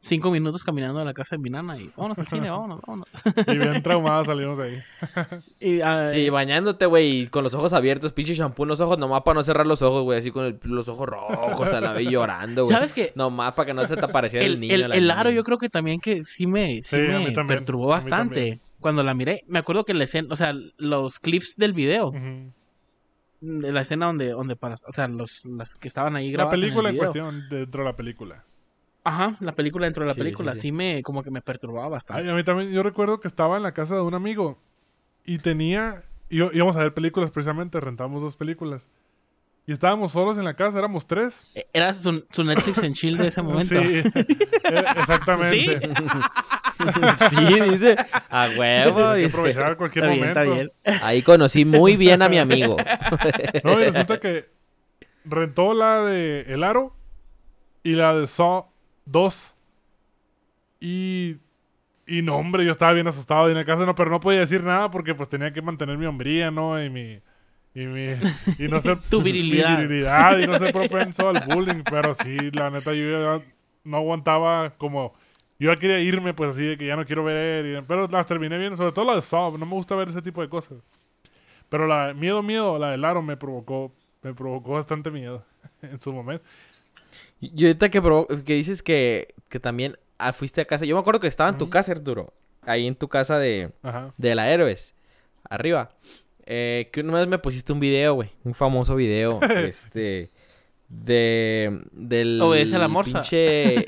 cinco 0.01 0.31
minutos 0.31 0.63
caminando 0.63 0.99
de 0.99 1.05
la 1.05 1.13
casa 1.13 1.35
de 1.35 1.41
mi 1.41 1.49
nana 1.49 1.77
y 1.77 1.91
vámonos 1.95 2.17
al 2.19 2.27
cine, 2.27 2.49
vámonos, 2.51 2.79
vámonos. 2.81 3.07
Y 3.47 3.57
bien 3.57 3.83
traumadas 3.83 4.27
salimos 4.27 4.57
de 4.57 4.63
ahí. 4.63 4.79
Y, 5.59 5.81
ah, 5.81 6.07
Sí, 6.09 6.29
bañándote, 6.29 6.85
güey, 6.85 7.21
y 7.23 7.27
con 7.27 7.43
los 7.43 7.53
ojos 7.53 7.73
abiertos, 7.73 8.13
pinche 8.13 8.33
shampoo 8.33 8.63
en 8.63 8.69
los 8.69 8.79
ojos, 8.79 8.97
nomás 8.97 9.21
para 9.23 9.35
no 9.35 9.43
cerrar 9.43 9.67
los 9.67 9.81
ojos, 9.81 10.03
güey, 10.03 10.19
así 10.19 10.31
con 10.31 10.45
el- 10.45 10.59
los 10.63 10.87
ojos 10.87 11.07
rojos, 11.07 11.67
a 11.73 11.81
la 11.81 11.91
vez 11.93 12.09
llorando, 12.09 12.63
güey. 12.63 12.75
¿Sabes 12.75 12.93
qué? 12.93 13.11
Nomás 13.15 13.53
para 13.53 13.65
que 13.67 13.73
no 13.73 13.85
se 13.87 13.95
te 13.97 14.05
apareciera 14.05 14.45
el, 14.45 14.53
el, 14.53 14.59
niño. 14.59 14.75
el, 14.75 14.89
la 14.89 14.95
el 14.95 15.11
aro 15.11 15.29
yo 15.31 15.43
creo 15.43 15.57
que 15.57 15.69
también 15.69 15.99
que 15.99 16.23
sí 16.23 16.47
me, 16.47 16.81
sí 16.83 16.95
Sí, 16.97 17.11
a 17.11 17.19
me 17.19 17.31
también, 17.31 17.47
perturbó 17.47 17.93
a 17.93 17.97
bastante 17.99 18.59
cuando 18.79 19.03
la 19.03 19.13
miré. 19.13 19.43
Me 19.47 19.59
acuerdo 19.59 19.83
que 19.83 19.93
la 19.93 20.05
escena, 20.05 20.29
o 20.31 20.35
sea, 20.37 20.53
los 20.77 21.19
clips 21.19 21.55
del 21.57 21.73
video 21.73 22.07
Ujú. 22.07 22.53
la 23.41 23.81
escena 23.81 24.05
donde, 24.05 24.29
donde 24.29 24.55
para, 24.55 24.75
o 24.75 24.93
sea, 24.93 25.07
los, 25.09 25.45
las 25.45 25.75
que 25.75 25.87
estaban 25.89 26.15
ahí 26.15 26.27
La 26.31 26.43
grabando. 26.45 26.61
película 26.61 26.89
en, 26.89 26.97
cuestión, 26.97 27.43
dentro 27.49 27.83
de 27.83 27.89
la 27.89 27.95
película. 27.95 28.43
Ajá, 29.03 29.37
la 29.39 29.53
película 29.55 29.85
dentro 29.85 30.03
de 30.03 30.07
la 30.09 30.13
Sí, 30.13 30.19
película. 30.19 30.53
sí, 30.53 30.61
Sí, 30.61 30.67
sí. 30.67 30.71
me, 30.71 31.01
como 31.03 31.23
que 31.23 31.31
me 31.31 31.41
perturbaba 31.41 31.87
bastante. 31.87 32.23
Ay, 32.23 32.29
a 32.29 32.33
mí 32.33 32.43
también, 32.43 32.71
yo 32.71 32.83
recuerdo 32.83 33.19
que 33.19 33.27
estaba 33.27 33.57
en 33.57 33.63
la 33.63 33.73
casa 33.73 33.95
de 33.95 34.01
un 34.01 34.13
amigo 34.13 34.59
y 35.25 35.39
tenía, 35.39 36.01
í- 36.29 36.49
íbamos 36.53 36.75
a 36.75 36.83
ver 36.83 36.93
películas 36.93 37.31
precisamente, 37.31 37.79
rentamos 37.79 38.21
dos 38.21 38.35
películas. 38.35 38.87
Y 39.65 39.71
estábamos 39.71 40.13
solos 40.13 40.37
en 40.39 40.45
la 40.45 40.55
casa, 40.55 40.79
éramos 40.79 41.05
tres. 41.05 41.47
E- 41.53 41.67
Era 41.73 41.93
su, 41.93 42.25
su 42.31 42.43
Netflix 42.43 42.81
en 42.83 42.93
chill 42.93 43.17
de 43.17 43.27
ese 43.27 43.41
momento. 43.43 43.75
Sí, 43.79 44.01
exactamente. 44.97 45.79
Sí, 47.29 47.59
dice. 47.71 47.97
A 48.29 48.47
huevo. 48.57 49.05
Hay 49.09 49.15
que 49.19 49.25
dice. 49.25 49.37
aprovechar 49.37 49.75
cualquier 49.75 50.05
Está 50.05 50.15
bien, 50.15 50.27
está 50.29 50.43
momento. 50.45 50.73
bien. 50.85 50.99
Ahí 51.03 51.21
conocí 51.21 51.65
muy 51.65 51.97
bien 51.97 52.21
a 52.21 52.29
mi 52.29 52.37
amigo. 52.39 52.77
No, 53.65 53.81
y 53.81 53.83
resulta 53.83 54.17
que 54.19 54.45
rentó 55.25 55.73
la 55.73 56.01
de 56.03 56.41
El 56.53 56.63
Aro 56.63 56.95
y 57.83 57.95
la 57.95 58.15
de 58.15 58.27
Saw 58.27 58.68
2. 59.11 59.55
Y, 60.81 61.37
y 62.07 62.21
no, 62.21 62.37
hombre, 62.37 62.65
yo 62.65 62.71
estaba 62.71 62.93
bien 62.93 63.07
asustado 63.07 63.49
en 63.49 63.55
la 63.55 63.65
casa, 63.65 63.85
no, 63.85 63.95
pero 63.95 64.09
no 64.09 64.19
podía 64.19 64.39
decir 64.39 64.63
nada 64.63 64.89
porque 64.91 65.15
pues 65.15 65.29
tenía 65.29 65.51
que 65.53 65.61
mantener 65.61 65.97
mi 65.97 66.05
hombría, 66.05 66.51
¿no? 66.51 66.81
Y 66.81 66.89
mi... 66.89 67.21
Y, 67.75 67.85
mi, 67.85 68.07
y 68.57 68.67
no 68.67 68.81
ser 68.81 68.99
Tu 69.09 69.21
virilidad. 69.21 69.77
mi 69.77 69.85
virilidad 69.85 70.39
y 70.39 70.47
no 70.47 70.57
ser 70.57 70.73
propenso 70.73 71.29
al 71.29 71.43
bullying. 71.47 71.83
Pero 71.89 72.15
sí, 72.15 72.49
la 72.51 72.69
neta, 72.69 72.93
yo 72.93 73.43
no 73.83 73.97
aguantaba 73.97 74.71
como... 74.77 75.13
Yo 75.59 75.71
ya 75.71 75.77
quería 75.77 75.99
irme, 75.99 76.33
pues 76.33 76.51
así, 76.51 76.63
de 76.63 76.77
que 76.77 76.87
ya 76.87 76.95
no 76.95 77.05
quiero 77.05 77.23
ver. 77.23 77.83
pero 77.85 78.07
las 78.07 78.25
terminé 78.25 78.57
viendo, 78.57 78.77
sobre 78.77 78.93
todo 78.93 79.05
la 79.05 79.15
de 79.15 79.21
Saw. 79.21 79.57
No 79.57 79.65
me 79.65 79.73
gusta 79.73 79.95
ver 79.95 80.07
ese 80.07 80.21
tipo 80.21 80.41
de 80.41 80.49
cosas. 80.49 80.79
Pero 81.69 81.85
la 81.85 82.13
miedo, 82.13 82.41
miedo, 82.41 82.79
la 82.79 82.91
del 82.91 83.05
aro 83.05 83.21
me 83.21 83.37
provocó, 83.37 83.91
me 84.23 84.33
provocó 84.33 84.71
bastante 84.71 85.11
miedo 85.11 85.45
en 85.81 86.01
su 86.01 86.11
momento. 86.11 86.43
Y 87.41 87.65
ahorita 87.65 87.89
que, 87.89 88.01
que 88.45 88.53
dices 88.55 88.83
que, 88.83 89.33
que 89.47 89.59
también 89.59 89.97
ah, 90.17 90.33
fuiste 90.33 90.61
a 90.61 90.65
casa. 90.65 90.85
Yo 90.85 90.95
me 90.95 91.01
acuerdo 91.01 91.19
que 91.19 91.27
estaba 91.27 91.49
en 91.49 91.57
tu 91.57 91.69
casa, 91.69 91.91
Arturo. 91.93 92.33
Ahí 92.63 92.85
en 92.87 92.95
tu 92.95 93.07
casa 93.07 93.39
de, 93.39 93.71
Ajá. 93.81 94.13
de 94.17 94.35
la 94.35 94.49
Héroes. 94.51 94.93
Arriba. 95.49 95.91
Eh, 96.45 96.89
que 96.91 97.01
una 97.01 97.13
vez 97.19 97.27
me 97.27 97.37
pusiste 97.39 97.71
un 97.71 97.79
video, 97.79 98.15
güey. 98.15 98.31
Un 98.43 98.53
famoso 98.53 98.95
video. 98.95 99.39
este. 99.65 100.29
De. 100.87 101.81
Del. 101.91 102.41
Obedece 102.41 102.75
a 102.75 102.79
la 102.79 102.87
morsa. 102.87 103.21
pinche- 103.21 103.85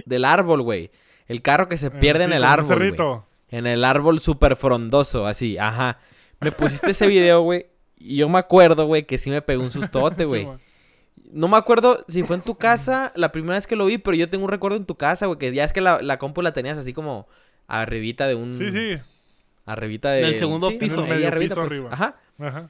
del 0.06 0.24
árbol, 0.24 0.62
güey. 0.62 0.90
El 1.26 1.42
carro 1.42 1.68
que 1.68 1.76
se 1.76 1.90
pierde 1.90 2.22
Eh, 2.22 2.26
en 2.26 2.30
sí, 2.32 2.36
el 2.36 2.44
árbol. 2.44 2.66
güey. 2.66 2.78
cerrito. 2.78 3.26
En 3.50 3.66
el 3.66 3.84
árbol 3.84 4.20
súper 4.20 4.56
frondoso, 4.56 5.26
así, 5.26 5.58
ajá. 5.58 5.98
Me 6.40 6.50
pusiste 6.52 6.90
ese 6.90 7.06
video, 7.06 7.42
güey. 7.42 7.66
Y 7.96 8.16
yo 8.16 8.28
me 8.28 8.38
acuerdo, 8.38 8.86
güey, 8.86 9.04
que 9.06 9.16
sí 9.18 9.30
me 9.30 9.40
pegó 9.42 9.62
un 9.62 9.70
sustote, 9.70 10.24
güey. 10.26 10.48
No 11.32 11.48
me 11.48 11.56
acuerdo 11.56 12.04
si 12.08 12.22
fue 12.22 12.36
en 12.36 12.42
tu 12.42 12.56
casa 12.56 13.12
la 13.16 13.32
primera 13.32 13.54
vez 13.54 13.66
que 13.66 13.76
lo 13.76 13.86
vi, 13.86 13.98
pero 13.98 14.16
yo 14.16 14.28
tengo 14.28 14.44
un 14.44 14.50
recuerdo 14.50 14.76
en 14.76 14.84
tu 14.84 14.96
casa, 14.96 15.26
güey, 15.26 15.38
que 15.38 15.52
ya 15.52 15.64
es 15.64 15.72
que 15.72 15.80
la, 15.80 16.00
la 16.02 16.18
compu 16.18 16.42
la 16.42 16.52
tenías 16.52 16.78
así 16.78 16.92
como 16.92 17.26
arribita 17.66 18.26
de 18.26 18.34
un... 18.34 18.56
Sí, 18.56 18.70
sí. 18.70 18.98
Arribita 19.66 20.10
de... 20.10 20.22
Del 20.22 20.38
segundo 20.38 20.70
sí, 20.70 20.76
piso. 20.76 21.02
ahí 21.04 21.10
Medio 21.10 21.28
arribita, 21.28 21.54
piso 21.54 21.60
pues. 21.62 21.70
arriba. 21.72 21.90
Ajá. 21.92 22.16
Ajá. 22.38 22.68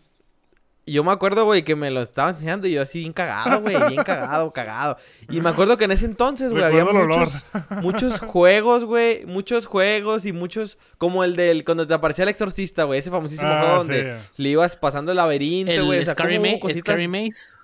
Y 0.87 0.93
yo 0.93 1.03
me 1.05 1.13
acuerdo, 1.13 1.47
güey, 1.47 1.63
que 1.65 1.77
me 1.77 1.91
lo 1.91 2.03
estaba 2.03 2.29
enseñando 2.29 2.67
y 2.67 2.73
yo 2.73 2.83
así 2.83 2.99
bien 3.01 3.15
cagado, 3.15 3.63
güey, 3.63 3.75
bien 3.89 4.03
cagado, 4.05 4.51
cagado. 4.53 4.99
Y 5.31 5.41
me 5.41 5.49
acuerdo 5.49 5.79
que 5.79 5.85
en 5.87 5.93
ese 5.93 6.05
entonces, 6.05 6.51
güey, 6.53 6.63
había 6.63 6.83
el 6.83 7.09
muchos, 7.09 7.45
muchos 7.83 8.21
juegos, 8.21 8.85
güey, 8.85 9.25
muchos 9.25 9.65
juegos 9.65 10.27
y 10.27 10.33
muchos, 10.35 10.77
como 10.99 11.25
el 11.25 11.37
del, 11.37 11.65
cuando 11.65 11.87
te 11.87 11.95
aparecía 11.95 12.25
el 12.25 12.29
exorcista, 12.29 12.85
güey, 12.85 12.99
ese 12.99 13.11
famosísimo 13.11 13.49
Ah, 13.51 13.61
juego 13.61 13.77
donde 13.79 14.19
le 14.37 14.49
ibas 14.51 14.77
pasando 14.77 15.13
el 15.13 15.17
laberinto, 15.17 15.73
güey, 15.87 15.99
o 15.99 16.01
El 16.01 16.05
sea, 16.05 16.13
Scary, 16.13 16.35
cómo 16.37 16.47
Ma- 16.49 16.53
hubo 16.53 16.61
cositas, 16.61 16.81
Scary 16.83 17.09
Maze. 17.09 17.57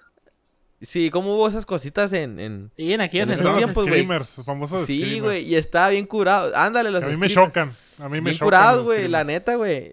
Sí, 0.81 1.11
cómo 1.11 1.35
hubo 1.35 1.47
esas 1.49 1.67
cositas 1.67 2.13
en, 2.13 2.39
en... 2.41 2.71
Y 2.77 2.93
en 2.93 3.01
aquellos 3.01 3.27
En 3.29 3.33
ese 3.35 3.41
Están 3.43 3.53
los 3.55 3.63
entonces. 3.63 3.75
tiempo, 3.75 3.81
güey. 3.83 3.93
screamers, 4.03 4.43
famosos 4.45 4.87
Sí, 4.87 4.99
screamers. 4.99 5.23
güey, 5.23 5.45
y 5.47 5.55
estaba 5.57 5.89
bien 5.91 6.07
curado, 6.07 6.51
ándale 6.57 6.91
los 6.91 7.05
A 7.05 7.09
mí 7.09 7.17
me 7.17 7.29
chocan. 7.29 7.73
A 7.99 8.05
mí 8.09 8.21
me 8.21 8.31
Bien 8.31 8.35
chocan. 8.35 8.47
curado, 8.47 8.77
los 8.79 8.87
güey, 8.87 9.09
la 9.09 9.25
neta, 9.25 9.57
güey. 9.57 9.93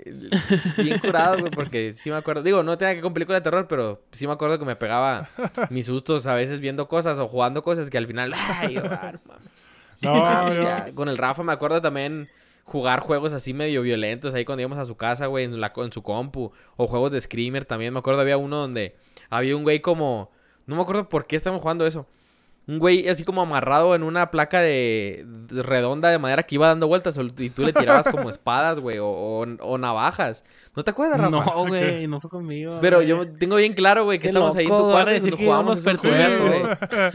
Bien 0.78 1.00
curado, 1.04 1.40
güey, 1.40 1.52
porque 1.52 1.92
sí 1.94 2.10
me 2.10 2.16
acuerdo. 2.16 2.42
Digo, 2.44 2.64
no 2.64 2.78
tenía 2.78 2.96
que 2.96 3.02
con 3.02 3.14
película 3.14 3.38
de 3.40 3.44
terror, 3.44 3.68
pero 3.68 4.02
sí 4.14 4.26
me 4.28 4.34
acuerdo 4.34 4.58
que 4.60 4.66
me 4.66 4.76
pegaba 4.78 5.28
mis 5.70 5.86
sustos 5.88 6.26
a 6.28 6.36
veces 6.36 6.60
viendo 6.62 6.88
cosas 6.88 7.20
o 7.20 7.28
jugando 7.28 7.62
cosas 7.64 7.90
que 7.90 7.98
al 7.98 8.08
final, 8.08 8.34
ay, 8.34 8.76
yo, 8.76 8.82
ah, 8.86 9.14
no 10.02 10.54
yo- 10.54 10.64
Ya, 10.64 10.92
Con 10.96 11.10
el 11.10 11.18
Rafa 11.18 11.44
me 11.44 11.52
acuerdo 11.52 11.82
también 11.82 12.30
jugar 12.64 13.00
juegos 13.00 13.34
así 13.34 13.54
medio 13.54 13.82
violentos 13.82 14.34
ahí 14.34 14.46
cuando 14.46 14.62
íbamos 14.62 14.78
a 14.78 14.86
su 14.86 14.96
casa, 14.96 15.26
güey, 15.28 15.46
en, 15.46 15.60
la, 15.60 15.74
en 15.76 15.92
su 15.92 16.02
compu. 16.04 16.52
O 16.76 16.88
juegos 16.88 17.12
de 17.12 17.20
Screamer 17.22 17.66
también. 17.66 17.94
Me 17.94 18.00
acuerdo 18.00 18.22
había 18.22 18.38
uno 18.38 18.58
donde 18.58 18.96
había 19.30 19.56
un 19.56 19.64
güey 19.64 19.82
como... 19.82 20.32
No 20.68 20.76
me 20.76 20.82
acuerdo 20.82 21.10
por 21.10 21.26
qué 21.26 21.38
estábamos 21.38 21.62
jugando 21.62 21.88
eso. 21.88 22.06
Un 22.68 22.80
güey 22.80 23.08
así 23.08 23.24
como 23.24 23.42
amarrado 23.42 23.96
en 23.96 24.04
una 24.04 24.30
placa 24.30 24.60
de, 24.60 25.26
redonda 25.50 26.10
de 26.10 26.20
madera 26.20 26.44
que 26.44 26.56
iba 26.56 26.68
dando 26.68 26.88
vueltas 26.88 27.18
y 27.38 27.50
tú 27.50 27.64
le 27.64 27.72
tirabas 27.72 28.10
como 28.10 28.30
espadas, 28.30 28.80
güey, 28.80 28.98
o, 29.00 29.08
o- 29.08 29.46
o 29.62 29.78
navajas. 29.78 30.44
¿No 30.76 30.84
te 30.84 30.92
acuerdas, 30.92 31.18
Rafa? 31.18 31.30
No, 31.32 31.44
güey, 31.68 32.08
no 32.08 32.20
fue 32.20 32.30
conmigo. 32.30 32.78
Pero 32.82 32.98
güey. 32.98 33.08
yo 33.08 33.26
tengo 33.40 33.56
bien 33.56 33.74
claro, 33.74 34.04
güey, 34.04 34.20
que 34.20 34.24
Qué 34.24 34.28
estamos 34.30 34.54
ahí 34.58 34.66
en 34.66 34.76
tu 34.78 34.84
cuarto 34.92 35.16
y 35.16 35.20
nos 35.32 35.40
jugábamos 35.40 35.78
esos 35.78 36.00
juegos, 36.02 36.78
perturbando. 36.78 37.14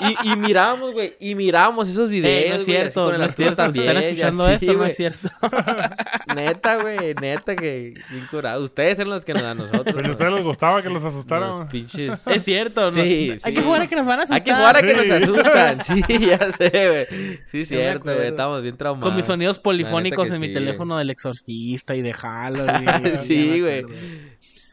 güey. 0.00 0.16
Y, 0.24 0.32
y 0.32 0.36
mirábamos, 0.36 0.92
güey, 0.92 1.14
y 1.20 1.34
mirábamos 1.34 1.88
esos 1.88 2.08
videos, 2.08 2.44
Eh, 2.44 2.48
no 2.48 2.54
es 2.56 2.64
güey, 2.64 2.76
así 2.76 2.82
cierto, 2.92 3.04
con 3.04 3.14
el 3.14 3.20
no 3.20 3.26
es 3.26 3.36
cierto. 3.36 3.62
Están 3.62 3.72
también, 3.74 3.96
y 3.96 3.98
escuchando 4.06 4.44
así, 4.46 4.64
esto, 4.66 4.78
no 4.78 4.86
es 4.86 4.96
cierto. 4.96 5.28
Neta, 6.34 6.76
güey, 6.82 7.14
neta 7.20 7.56
que 7.56 7.94
bien 8.10 8.26
curado. 8.30 8.62
Ustedes 8.64 8.98
eran 8.98 9.10
los 9.10 9.24
que 9.24 9.32
nos 9.32 9.42
dan 9.42 9.58
a 9.58 9.62
nosotros. 9.62 9.94
Pues 9.94 10.06
a 10.06 10.10
ustedes 10.10 10.32
les 10.32 10.44
gustaba 10.44 10.82
que 10.82 10.88
los 10.90 11.02
Los 11.02 11.14
asustaran. 11.14 11.68
pinches. 11.68 12.12
Es 12.26 12.42
cierto, 12.44 12.90
¿no? 12.90 13.02
Sí, 13.02 13.36
Hay 13.42 13.54
que 13.54 13.62
jugar 13.62 13.82
a 13.82 13.86
que 13.86 13.96
nos 13.96 14.06
van 14.06 14.20
a 14.20 14.22
asustar. 14.24 14.36
Que 14.46 14.54
jugar 14.54 14.76
a 14.76 14.80
que 14.82 14.94
nos 14.94 15.10
asustan. 15.10 15.80
Sí, 15.84 16.02
ya 16.26 16.50
sé, 16.52 16.70
güey. 16.70 17.38
Sí, 17.46 17.64
cierto, 17.64 18.14
güey. 18.14 18.28
Estamos 18.28 18.62
bien 18.62 18.76
traumados. 18.76 19.08
Con 19.08 19.16
mis 19.16 19.24
sonidos 19.24 19.58
polifónicos 19.58 20.30
en 20.30 20.40
mi 20.40 20.52
teléfono 20.52 20.96
del 20.98 21.10
exorcista 21.10 21.94
y 21.94 22.02
de 22.02 22.12
Halloween. 22.14 23.16
Sí, 23.16 23.60
güey. 23.60 23.84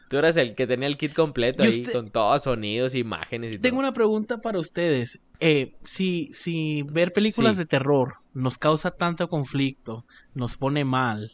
Tú 0.08 0.18
eras 0.18 0.36
el 0.36 0.54
que 0.54 0.66
tenía 0.66 0.86
el 0.86 0.96
kit 0.96 1.12
completo 1.12 1.64
¿Y 1.64 1.66
ahí 1.66 1.80
usted- 1.80 1.92
con 1.92 2.10
todos 2.10 2.44
sonidos, 2.44 2.94
imágenes 2.94 3.54
y 3.54 3.58
Tengo 3.58 3.76
todo. 3.76 3.80
una 3.88 3.92
pregunta 3.94 4.38
para 4.40 4.58
ustedes. 4.60 5.18
Eh, 5.40 5.74
si, 5.82 6.30
si 6.32 6.82
ver 6.84 7.12
películas 7.12 7.54
Sí. 7.54 7.58
de 7.60 7.66
terror 7.66 8.16
nos 8.32 8.56
causa 8.58 8.90
tanto 8.92 9.28
conflicto, 9.28 10.04
nos 10.34 10.56
pone 10.56 10.84
mal, 10.84 11.32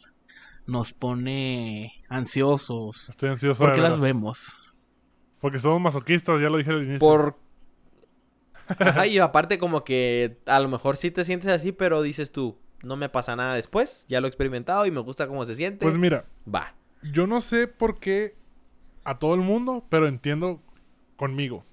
nos 0.65 0.93
pone 0.93 2.01
ansiosos, 2.09 3.09
Estoy 3.09 3.29
ansioso 3.29 3.63
¿por 3.65 3.75
qué 3.75 3.81
las 3.81 4.01
vemos? 4.01 4.57
Porque 5.39 5.59
somos 5.59 5.81
masoquistas, 5.81 6.39
ya 6.41 6.49
lo 6.49 6.57
dije 6.57 6.71
al 6.71 6.83
inicio. 6.83 6.99
Por... 6.99 7.37
Ajá, 8.79 9.05
y 9.07 9.19
aparte 9.19 9.57
como 9.57 9.83
que 9.83 10.37
a 10.45 10.59
lo 10.59 10.67
mejor 10.69 10.97
sí 10.97 11.11
te 11.11 11.25
sientes 11.25 11.49
así, 11.49 11.71
pero 11.71 12.01
dices 12.01 12.31
tú, 12.31 12.57
no 12.83 12.95
me 12.95 13.09
pasa 13.09 13.35
nada 13.35 13.55
después, 13.55 14.05
ya 14.07 14.21
lo 14.21 14.27
he 14.27 14.29
experimentado 14.29 14.85
y 14.85 14.91
me 14.91 14.99
gusta 15.01 15.27
cómo 15.27 15.45
se 15.45 15.55
siente. 15.55 15.85
Pues 15.85 15.97
mira, 15.97 16.25
Va. 16.53 16.73
yo 17.03 17.27
no 17.27 17.41
sé 17.41 17.67
por 17.67 17.99
qué 17.99 18.35
a 19.03 19.19
todo 19.19 19.33
el 19.35 19.41
mundo, 19.41 19.85
pero 19.89 20.07
entiendo 20.07 20.61
conmigo. 21.15 21.63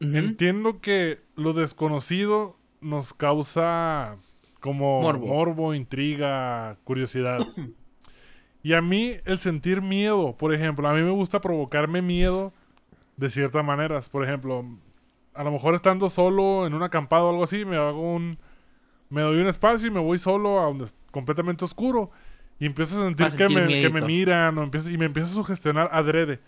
Entiendo 0.00 0.80
que 0.80 1.20
lo 1.34 1.54
desconocido 1.54 2.58
nos 2.80 3.14
causa 3.14 4.16
como 4.60 5.00
Morbo. 5.00 5.26
morbo, 5.26 5.74
intriga, 5.74 6.76
curiosidad. 6.84 7.46
y 8.62 8.74
a 8.74 8.82
mí 8.82 9.12
el 9.24 9.38
sentir 9.38 9.80
miedo, 9.80 10.36
por 10.36 10.52
ejemplo, 10.52 10.86
a 10.88 10.92
mí 10.94 11.00
me 11.00 11.10
gusta 11.10 11.40
provocarme 11.40 12.02
miedo 12.02 12.52
de 13.16 13.30
ciertas 13.30 13.64
maneras. 13.64 14.10
Por 14.10 14.24
ejemplo, 14.24 14.64
a 15.34 15.44
lo 15.44 15.50
mejor 15.50 15.74
estando 15.74 16.08
solo 16.10 16.66
en 16.66 16.74
un 16.74 16.82
acampado 16.82 17.26
o 17.26 17.30
algo 17.30 17.44
así, 17.44 17.64
me 17.64 17.76
hago 17.76 18.14
un... 18.14 18.38
Me 19.10 19.20
doy 19.22 19.40
un 19.40 19.46
espacio 19.46 19.86
y 19.88 19.90
me 19.90 20.00
voy 20.00 20.18
solo 20.18 20.60
a 20.60 20.64
donde 20.64 20.86
es 20.86 20.94
completamente 21.10 21.64
oscuro. 21.64 22.10
Y 22.58 22.66
empiezo 22.66 23.00
a 23.00 23.04
sentir, 23.04 23.30
que, 23.32 23.38
sentir 23.38 23.56
me, 23.66 23.80
que 23.80 23.90
me 23.90 24.00
miran 24.00 24.56
o 24.58 24.62
empiezo, 24.62 24.90
y 24.90 24.96
me 24.98 25.04
empiezo 25.06 25.30
a 25.30 25.34
sugestionar 25.34 25.88
adrede. 25.92 26.40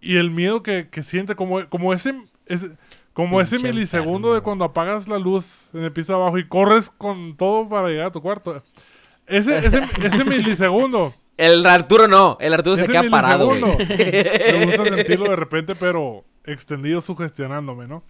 Y 0.00 0.16
el 0.16 0.30
miedo 0.30 0.62
que, 0.62 0.88
que 0.90 1.02
siente, 1.02 1.34
como, 1.34 1.68
como 1.68 1.92
ese, 1.92 2.14
ese- 2.46 2.76
como 3.12 3.40
ese 3.40 3.58
milisegundo 3.58 4.34
de 4.34 4.42
cuando 4.42 4.64
apagas 4.66 5.08
la 5.08 5.18
luz 5.18 5.70
en 5.74 5.82
el 5.84 5.92
piso 5.92 6.12
de 6.12 6.18
abajo 6.20 6.38
y 6.38 6.46
corres 6.46 6.90
con 6.90 7.36
todo 7.36 7.68
para 7.68 7.88
llegar 7.88 8.06
a 8.06 8.12
tu 8.12 8.20
cuarto. 8.22 8.62
Ese, 9.26 9.58
ese, 9.66 9.82
ese 10.02 10.24
milisegundo. 10.26 11.14
El 11.38 11.66
Arturo 11.66 12.08
no, 12.08 12.36
el 12.40 12.54
Arturo 12.54 12.76
se 12.76 12.86
queda 12.86 13.02
parado, 13.10 13.46
güey. 13.46 13.60
Me 13.88 14.66
gusta 14.66 14.84
sentirlo 14.84 15.28
de 15.30 15.36
repente, 15.36 15.74
pero 15.74 16.24
extendido 16.46 17.00
sugestionándome, 17.00 17.86
¿no? 17.86 18.02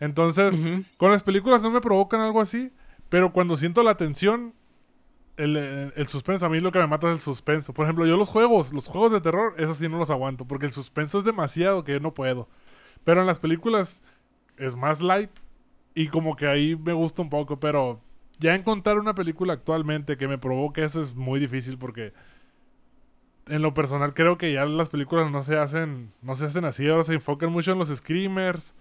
Entonces, 0.00 0.62
con 0.96 1.10
las 1.10 1.22
películas 1.22 1.62
no 1.62 1.70
me 1.70 1.80
provocan 1.80 2.20
algo 2.20 2.40
así, 2.40 2.72
pero 3.08 3.32
cuando 3.32 3.56
siento 3.56 3.82
la 3.82 3.96
tensión, 3.96 4.54
el, 5.36 5.56
el, 5.56 5.92
el 5.96 6.08
suspenso, 6.08 6.46
a 6.46 6.48
mí 6.48 6.60
lo 6.60 6.72
que 6.72 6.78
me 6.78 6.86
mata 6.86 7.08
es 7.08 7.14
el 7.14 7.20
suspenso. 7.20 7.72
Por 7.72 7.84
ejemplo, 7.84 8.06
yo 8.06 8.16
los 8.16 8.28
juegos, 8.28 8.72
los 8.72 8.86
juegos 8.86 9.12
de 9.12 9.20
terror, 9.20 9.54
eso 9.58 9.74
sí 9.74 9.88
no 9.88 9.98
los 9.98 10.10
aguanto, 10.10 10.44
porque 10.44 10.66
el 10.66 10.72
suspenso 10.72 11.18
es 11.18 11.24
demasiado 11.24 11.84
que 11.84 11.92
yo 11.92 12.00
no 12.00 12.14
puedo. 12.14 12.48
Pero 13.04 13.20
en 13.20 13.26
las 13.26 13.38
películas 13.38 14.02
es 14.56 14.76
más 14.76 15.00
light 15.00 15.30
y 15.94 16.08
como 16.08 16.36
que 16.36 16.46
ahí 16.46 16.76
me 16.76 16.92
gusta 16.92 17.22
un 17.22 17.30
poco, 17.30 17.58
pero 17.58 18.00
ya 18.38 18.54
encontrar 18.54 18.98
una 18.98 19.14
película 19.14 19.52
actualmente 19.54 20.16
que 20.16 20.28
me 20.28 20.38
provoque 20.38 20.84
eso 20.84 21.00
es 21.00 21.14
muy 21.14 21.40
difícil 21.40 21.78
porque 21.78 22.12
en 23.50 23.62
lo 23.62 23.74
personal 23.74 24.14
creo 24.14 24.38
que 24.38 24.52
ya 24.52 24.64
las 24.64 24.88
películas 24.88 25.30
no 25.30 25.42
se 25.42 25.56
hacen, 25.58 26.12
no 26.22 26.36
se 26.36 26.44
hacen 26.46 26.64
así, 26.64 26.88
ahora 26.88 27.02
se 27.02 27.14
enfocan 27.14 27.50
mucho 27.52 27.72
en 27.72 27.78
los 27.78 27.88
screamers 27.88 28.74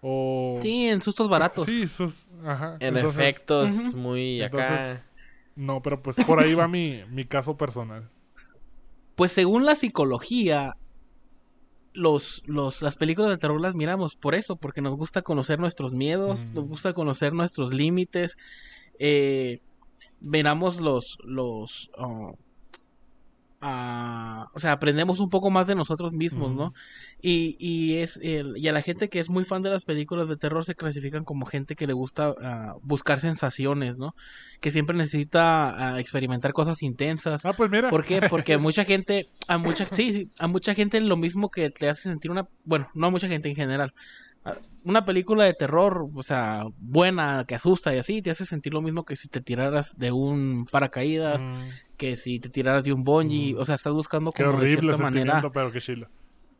o 0.00 0.58
Sí, 0.62 0.88
en 0.88 1.00
sustos 1.02 1.28
baratos. 1.28 1.64
Sí, 1.66 1.86
sus- 1.86 2.26
ajá. 2.44 2.76
En 2.80 2.96
Entonces- 2.96 3.20
efectos 3.22 3.70
muy 3.94 4.42
acá. 4.42 4.58
Entonces, 4.62 5.12
no, 5.56 5.82
pero 5.82 6.02
pues 6.02 6.16
por 6.24 6.40
ahí 6.42 6.54
va 6.54 6.66
mi, 6.68 7.02
mi 7.10 7.24
caso 7.24 7.56
personal. 7.56 8.08
Pues 9.14 9.30
según 9.32 9.64
la 9.66 9.74
psicología, 9.74 10.76
los, 11.92 12.42
los, 12.46 12.80
las 12.82 12.96
películas 12.96 13.30
de 13.30 13.38
terror 13.38 13.60
las 13.60 13.74
miramos 13.74 14.16
por 14.16 14.34
eso, 14.34 14.56
porque 14.56 14.80
nos 14.80 14.96
gusta 14.96 15.22
conocer 15.22 15.58
nuestros 15.60 15.92
miedos, 15.92 16.46
nos 16.54 16.64
gusta 16.66 16.94
conocer 16.94 17.32
nuestros 17.34 17.74
límites. 17.74 18.38
Eh, 18.98 19.60
miramos 20.20 20.80
los, 20.80 21.18
los, 21.22 21.90
oh, 21.98 22.36
ah, 23.62 24.48
o 24.54 24.60
sea, 24.60 24.72
aprendemos 24.72 25.20
un 25.20 25.30
poco 25.30 25.50
más 25.50 25.66
de 25.68 25.74
nosotros 25.76 26.12
mismos, 26.12 26.52
¿no? 26.54 26.72
Y, 27.20 27.56
y 27.60 27.98
es 27.98 28.18
el- 28.22 28.56
y 28.58 28.66
a 28.68 28.72
la 28.72 28.82
gente 28.82 29.08
que 29.08 29.20
es 29.20 29.30
muy 29.30 29.44
fan 29.44 29.62
de 29.62 29.70
las 29.70 29.84
películas 29.84 30.28
de 30.28 30.36
terror 30.36 30.64
se 30.64 30.74
clasifican 30.74 31.24
como 31.24 31.46
gente 31.46 31.76
que 31.76 31.86
le 31.86 31.92
gusta 31.92 32.34
ah, 32.42 32.74
buscar 32.82 33.20
sensaciones, 33.20 33.96
¿no? 33.98 34.14
Que 34.60 34.70
siempre 34.72 34.96
necesita 34.96 35.94
ah, 35.94 36.00
experimentar 36.00 36.52
cosas 36.52 36.82
intensas. 36.82 37.46
Ah, 37.46 37.52
pues 37.54 37.70
mira. 37.70 37.88
¿Por 37.88 38.04
qué? 38.04 38.20
Porque 38.28 38.56
mucha 38.58 38.84
gente, 38.84 39.28
a 39.48 39.58
mucha, 39.58 39.86
sí, 39.86 40.12
sí, 40.12 40.30
a 40.38 40.48
mucha 40.48 40.74
gente 40.74 41.00
lo 41.00 41.16
mismo 41.16 41.48
que 41.48 41.70
te 41.70 41.88
hace 41.88 42.02
sentir 42.08 42.30
una, 42.32 42.48
bueno, 42.64 42.88
no 42.94 43.06
a 43.06 43.10
mucha 43.10 43.28
gente 43.28 43.48
en 43.48 43.54
general, 43.54 43.92
a- 44.44 44.56
una 44.84 45.04
película 45.04 45.44
de 45.44 45.54
terror, 45.54 46.08
o 46.12 46.22
sea, 46.24 46.64
buena, 46.76 47.44
que 47.46 47.54
asusta 47.54 47.94
y 47.94 47.98
así, 47.98 48.20
te 48.20 48.32
hace 48.32 48.44
sentir 48.44 48.72
lo 48.74 48.82
mismo 48.82 49.04
que 49.04 49.14
si 49.14 49.28
te 49.28 49.40
tiraras 49.40 49.92
de 49.96 50.10
un 50.10 50.66
paracaídas, 50.68 51.46
Mm, 51.46 51.68
que 52.02 52.16
si 52.16 52.40
te 52.40 52.48
tiraras 52.48 52.82
de 52.84 52.92
un 52.92 53.04
bungee, 53.04 53.54
Mm. 53.54 53.58
o 53.60 53.64
sea, 53.64 53.76
estás 53.76 53.92
buscando 53.92 54.32
qué 54.32 54.42
como 54.42 54.56
de 54.58 54.62
horrible 54.64 54.80
cierta 54.94 55.02
manera, 55.04 55.22
sentimiento, 55.34 55.52
pero 55.52 55.70
qué 55.70 55.80
chilo. 55.80 56.08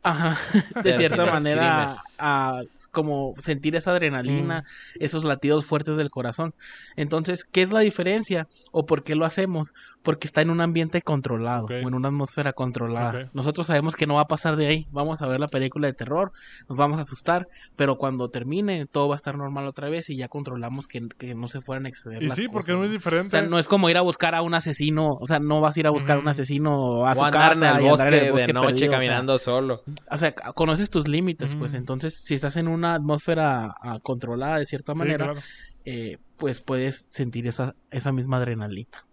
ajá, 0.01 0.37
de 0.83 0.97
cierta 0.97 1.25
manera, 1.25 1.95
a, 2.17 2.61
como 2.91 3.33
sentir 3.39 3.75
esa 3.75 3.91
adrenalina, 3.91 4.61
Mm. 4.61 5.03
esos 5.03 5.25
latidos 5.25 5.65
fuertes 5.65 5.97
del 5.97 6.09
corazón. 6.11 6.53
Entonces, 6.95 7.43
¿qué 7.43 7.63
es 7.63 7.71
la 7.73 7.81
diferencia? 7.81 8.47
¿O 8.75 8.85
por 8.87 9.03
qué 9.03 9.13
lo 9.15 9.23
hacemos? 9.23 9.73
Porque 10.01 10.25
está 10.27 10.41
en 10.41 10.49
un 10.49 10.59
ambiente 10.59 11.01
controlado 11.03 11.67
o 11.67 11.71
en 11.71 11.93
una 11.93 12.07
atmósfera 12.07 12.53
controlada. 12.53 13.29
Nosotros 13.33 13.67
sabemos 13.67 13.95
que 13.95 14.07
no 14.07 14.15
va 14.15 14.21
a 14.21 14.27
pasar 14.27 14.55
de 14.55 14.65
ahí. 14.67 14.87
Vamos 14.91 15.21
a 15.21 15.27
ver 15.27 15.39
la 15.39 15.47
película 15.47 15.87
de 15.87 15.93
terror, 15.93 16.31
nos 16.67 16.77
vamos 16.77 16.97
a 16.97 17.03
asustar, 17.03 17.47
pero 17.75 17.97
cuando 17.97 18.29
termine 18.29 18.87
todo 18.87 19.07
va 19.09 19.15
a 19.15 19.17
estar 19.17 19.37
normal 19.37 19.67
otra 19.67 19.89
vez 19.89 20.09
y 20.09 20.17
ya 20.17 20.27
controlamos 20.27 20.87
que, 20.87 21.07
que 21.17 21.35
no 21.35 21.47
se 21.47 21.61
fueran 21.61 21.85
a 21.85 21.89
exceder 21.89 22.21
Y 22.23 22.27
las 22.27 22.35
sí, 22.35 22.47
porque 22.49 22.71
es 22.71 22.77
muy 22.77 22.87
¿no? 22.87 22.91
O 22.91 22.93
diferente. 22.93 23.29
sea, 23.29 23.41
no 23.43 23.59
es 23.59 23.67
como 23.67 23.89
ir 23.91 23.97
a 23.97 24.01
buscar 24.01 24.33
a 24.33 24.41
un 24.41 24.55
asesino, 24.55 25.13
o 25.21 25.27
sea, 25.27 25.39
no 25.39 25.61
vas 25.61 25.77
a 25.77 25.79
ir 25.79 25.87
a 25.87 25.91
buscar 25.91 26.17
a 26.17 26.19
un 26.19 26.27
asesino 26.27 27.05
a 27.05 27.13
su 27.13 27.21
O 27.21 27.25
andar 27.25 27.53
casa 27.53 27.69
en 27.69 27.75
el 27.77 27.85
y 27.85 27.89
bosque, 27.89 28.07
en 28.07 28.13
el 28.25 28.31
bosque 28.31 28.47
de 28.47 28.53
noche 28.53 28.65
perdido, 28.67 28.87
o 28.87 28.89
sea, 28.89 28.97
caminando 28.97 29.37
solo. 29.37 29.83
o 30.09 30.17
sea, 30.17 30.33
conoces 30.33 30.89
tus 30.89 31.07
límites, 31.07 31.53
pues 31.55 31.75
entonces 31.75 32.15
si 32.15 32.33
estás 32.33 32.57
en 32.57 32.67
una 32.67 32.95
atmósfera 32.95 33.75
ah, 33.81 33.99
controlada 34.01 34.57
de 34.57 34.65
cierta 34.65 34.93
Sí, 34.93 34.99
manera, 34.99 35.25
claro. 35.25 35.41
Eh, 35.85 36.17
pues 36.37 36.61
puedes 36.61 37.05
sentir 37.09 37.47
esa, 37.47 37.75
esa 37.91 38.11
misma 38.11 38.37
adrenalina. 38.37 39.05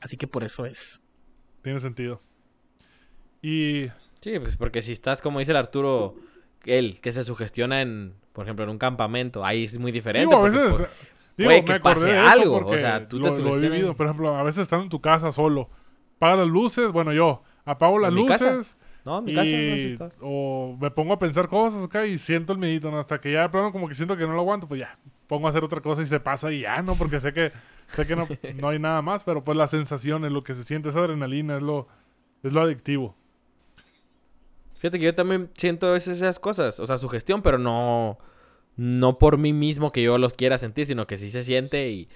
Así 0.00 0.16
que 0.16 0.26
por 0.26 0.44
eso 0.44 0.66
es. 0.66 1.02
Tiene 1.62 1.78
sentido. 1.80 2.20
Y 3.42 3.88
Sí, 4.26 4.40
pues 4.40 4.56
porque 4.56 4.82
si 4.82 4.90
estás, 4.90 5.22
como 5.22 5.38
dice 5.38 5.52
el 5.52 5.56
Arturo, 5.56 6.16
él, 6.64 7.00
que 7.00 7.12
se 7.12 7.22
sugestiona 7.22 7.80
en, 7.80 8.14
por 8.32 8.44
ejemplo, 8.44 8.64
en 8.64 8.70
un 8.70 8.78
campamento, 8.78 9.44
ahí 9.44 9.64
es 9.64 9.78
muy 9.78 9.92
diferente. 9.92 10.26
Digo, 10.28 10.38
a 10.38 10.40
porque, 10.40 10.58
veces. 10.58 10.78
digo, 11.36 11.48
puede 11.48 11.58
me 11.60 11.64
que 11.64 11.72
acordé 11.74 11.94
pase 11.94 12.06
de 12.06 12.18
eso 12.18 12.28
algo, 12.28 12.56
o 12.56 12.62
porque 12.64 12.78
sea, 12.78 13.06
tú 13.08 13.20
te 13.20 13.28
lo, 13.28 13.38
lo 13.38 13.56
he 13.56 13.68
vivido. 13.68 13.94
Por 13.94 14.06
ejemplo, 14.06 14.34
a 14.34 14.42
veces 14.42 14.62
estando 14.62 14.82
en 14.82 14.88
tu 14.88 15.00
casa 15.00 15.30
solo, 15.30 15.70
apagas 16.16 16.40
las 16.40 16.48
luces. 16.48 16.90
Bueno, 16.90 17.12
yo 17.12 17.44
apago 17.64 18.00
las 18.00 18.10
¿En 18.10 18.16
mi 18.16 18.26
casa? 18.26 18.54
luces. 18.56 18.76
No, 19.04 19.18
en 19.20 19.24
mi 19.26 19.34
casa 19.36 19.44
no 19.44 19.52
y, 19.52 19.80
sí 19.80 19.86
está. 19.92 20.10
o 20.20 20.76
me 20.80 20.90
pongo 20.90 21.12
a 21.12 21.18
pensar 21.20 21.46
cosas 21.46 21.84
acá 21.84 22.04
y 22.04 22.18
siento 22.18 22.52
el 22.52 22.58
medito, 22.58 22.90
¿no? 22.90 22.98
Hasta 22.98 23.20
que 23.20 23.30
ya 23.30 23.42
de 23.42 23.48
plano 23.50 23.70
como 23.70 23.86
que 23.86 23.94
siento 23.94 24.16
que 24.16 24.26
no 24.26 24.32
lo 24.32 24.40
aguanto, 24.40 24.66
pues 24.66 24.80
ya, 24.80 24.98
pongo 25.26 25.46
a 25.46 25.50
hacer 25.50 25.64
otra 25.64 25.80
cosa 25.80 26.02
y 26.02 26.06
se 26.06 26.20
pasa 26.20 26.52
y 26.52 26.60
ya, 26.60 26.82
¿no? 26.82 26.94
Porque 26.96 27.20
sé 27.20 27.32
que, 27.32 27.52
sé 27.90 28.06
que 28.06 28.16
no, 28.16 28.28
no 28.56 28.68
hay 28.68 28.78
nada 28.78 29.02
más, 29.02 29.24
pero 29.24 29.44
pues 29.44 29.56
la 29.56 29.66
sensación 29.66 30.24
es 30.24 30.32
lo 30.32 30.42
que 30.42 30.54
se 30.54 30.64
siente, 30.64 30.88
esa 30.88 31.00
adrenalina 31.00 31.56
es 31.56 31.62
lo, 31.62 31.88
es 32.42 32.52
lo 32.52 32.60
adictivo. 32.60 33.14
Fíjate 34.78 34.98
que 34.98 35.06
yo 35.06 35.14
también 35.14 35.50
siento 35.56 35.96
esas 35.96 36.38
cosas, 36.38 36.80
o 36.80 36.86
sea, 36.86 36.98
su 36.98 37.08
gestión, 37.08 37.42
pero 37.42 37.58
no, 37.58 38.18
no 38.76 39.18
por 39.18 39.38
mí 39.38 39.52
mismo 39.52 39.90
que 39.90 40.02
yo 40.02 40.18
los 40.18 40.34
quiera 40.34 40.58
sentir, 40.58 40.86
sino 40.86 41.06
que 41.06 41.16
sí 41.16 41.30
se 41.30 41.42
siente 41.42 41.90
y 41.90 42.08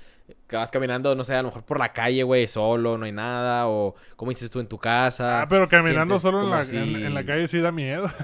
que 0.46 0.56
vas 0.56 0.70
caminando, 0.70 1.14
no 1.14 1.24
sé, 1.24 1.34
a 1.34 1.42
lo 1.42 1.48
mejor 1.48 1.64
por 1.64 1.78
la 1.78 1.92
calle, 1.92 2.22
güey, 2.22 2.48
solo, 2.48 2.98
no 2.98 3.04
hay 3.06 3.12
nada, 3.12 3.68
o 3.68 3.94
como 4.16 4.30
dices 4.30 4.50
tú 4.50 4.60
en 4.60 4.66
tu 4.66 4.78
casa. 4.78 5.42
Ah, 5.42 5.48
pero 5.48 5.68
caminando 5.68 6.18
solo 6.20 6.42
en 6.42 6.50
la, 6.50 6.64
si- 6.64 6.76
en, 6.76 6.96
en 6.96 7.14
la 7.14 7.24
calle 7.24 7.48
sí 7.48 7.60
da 7.60 7.72
miedo. 7.72 8.08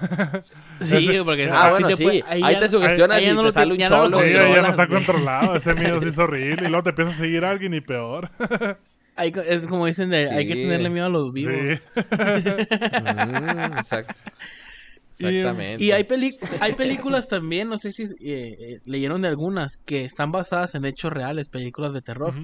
Sí, 0.84 1.18
porque 1.24 1.48
Ah, 1.50 1.64
ahí 1.66 1.70
bueno, 1.72 1.88
te 1.88 1.96
sí, 1.96 2.04
puede- 2.04 2.24
ahí, 2.28 2.58
te 2.58 2.68
sugestionas 2.68 3.18
ahí 3.18 3.28
y 3.30 3.32
no 3.34 3.42
te 3.44 3.52
sale 3.52 3.72
un 3.72 3.78
ya 3.78 3.88
no 3.88 4.18
sí, 4.20 4.32
ya 4.32 4.68
está 4.68 4.86
controlado, 4.86 5.56
ese 5.56 5.74
miedo 5.76 6.00
sí 6.02 6.08
es 6.08 6.18
horrible 6.18 6.66
y 6.66 6.70
luego 6.70 6.82
te 6.82 6.90
empieza 6.90 7.10
a 7.10 7.14
seguir 7.14 7.44
alguien 7.44 7.72
y 7.74 7.80
peor. 7.80 8.28
hay 9.16 9.32
es 9.46 9.66
como 9.66 9.86
dicen, 9.86 10.10
de, 10.10 10.28
hay 10.30 10.46
que 10.46 10.54
tenerle 10.54 10.90
miedo 10.90 11.06
a 11.06 11.08
los 11.08 11.32
vivos. 11.32 11.54
Sí. 11.54 11.80
Mm, 13.02 13.78
exacto. 13.78 14.14
Exactamente. 15.18 15.82
Y 15.84 15.92
hay, 15.92 16.04
peli- 16.04 16.38
hay 16.60 16.74
películas 16.74 17.28
también, 17.28 17.68
no 17.68 17.78
sé 17.78 17.92
si 17.92 18.04
eh, 18.04 18.08
eh, 18.20 18.80
leyeron 18.84 19.22
de 19.22 19.28
algunas, 19.28 19.78
que 19.78 20.04
están 20.04 20.32
basadas 20.32 20.74
en 20.74 20.84
hechos 20.84 21.12
reales, 21.12 21.48
películas 21.48 21.92
de 21.92 22.02
terror. 22.02 22.34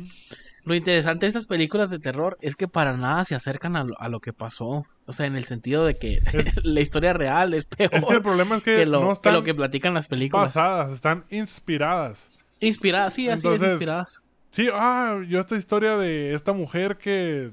Lo 0.64 0.74
interesante 0.76 1.26
de 1.26 1.28
estas 1.28 1.46
películas 1.46 1.90
de 1.90 1.98
terror 1.98 2.38
es 2.40 2.54
que 2.54 2.68
para 2.68 2.96
nada 2.96 3.24
se 3.24 3.34
acercan 3.34 3.74
a 3.76 3.82
lo, 3.82 4.00
a 4.00 4.08
lo 4.08 4.20
que 4.20 4.32
pasó. 4.32 4.86
O 5.06 5.12
sea, 5.12 5.26
en 5.26 5.34
el 5.34 5.44
sentido 5.44 5.84
de 5.84 5.96
que 5.98 6.20
Es- 6.32 6.46
la 6.64 6.80
historia 6.80 7.12
real 7.12 7.52
es 7.54 7.64
peor 7.66 7.90
Es 7.92 8.04
que 8.06 8.14
el 8.14 8.22
problema 8.22 8.56
es 8.58 8.62
que, 8.62 8.76
que, 8.76 8.86
lo, 8.86 9.00
no 9.00 9.06
que 9.08 9.12
están 9.14 9.34
lo 9.34 9.42
que 9.42 9.54
platican 9.54 9.92
las 9.94 10.06
películas. 10.06 10.54
basadas, 10.54 10.92
están 10.92 11.24
inspiradas. 11.30 12.30
Inspiradas, 12.60 13.14
sí, 13.14 13.28
así 13.28 13.38
es, 13.38 13.44
Entonces, 13.44 13.70
inspiradas. 13.72 14.22
Sí, 14.50 14.68
ah, 14.72 15.20
yo 15.28 15.40
esta 15.40 15.56
historia 15.56 15.96
de 15.96 16.32
esta 16.34 16.52
mujer 16.52 16.96
que 16.96 17.50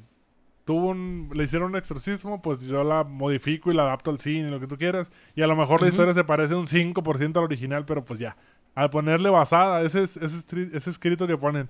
tuvo 0.70 0.90
un, 0.90 1.32
le 1.34 1.46
hicieron 1.46 1.72
un 1.72 1.78
exorcismo, 1.78 2.44
pues 2.44 2.60
yo 2.62 2.84
la 2.84 3.04
modifico 3.04 3.72
y 3.72 3.74
la 3.74 3.82
adapto 3.86 4.12
al 4.12 4.20
cine, 4.20 4.52
lo 4.52 4.60
que 4.60 4.68
tú 4.68 4.78
quieras. 4.78 5.10
Y 5.34 5.42
a 5.42 5.48
lo 5.48 5.56
mejor 5.56 5.82
la 5.82 5.88
historia 5.88 6.14
se 6.14 6.24
parece 6.24 6.54
un 6.54 6.68
5% 6.68 7.38
al 7.40 7.44
original, 7.46 7.86
pero 7.86 8.06
pues 8.06 8.20
ya. 8.20 8.38
Al 8.76 8.92
ponerle 8.92 9.32
basada, 9.32 9.82
ese, 9.82 10.04
ese, 10.04 10.22
ese 10.22 10.90
escrito 10.92 11.26
que 11.26 11.38
ponen, 11.40 11.70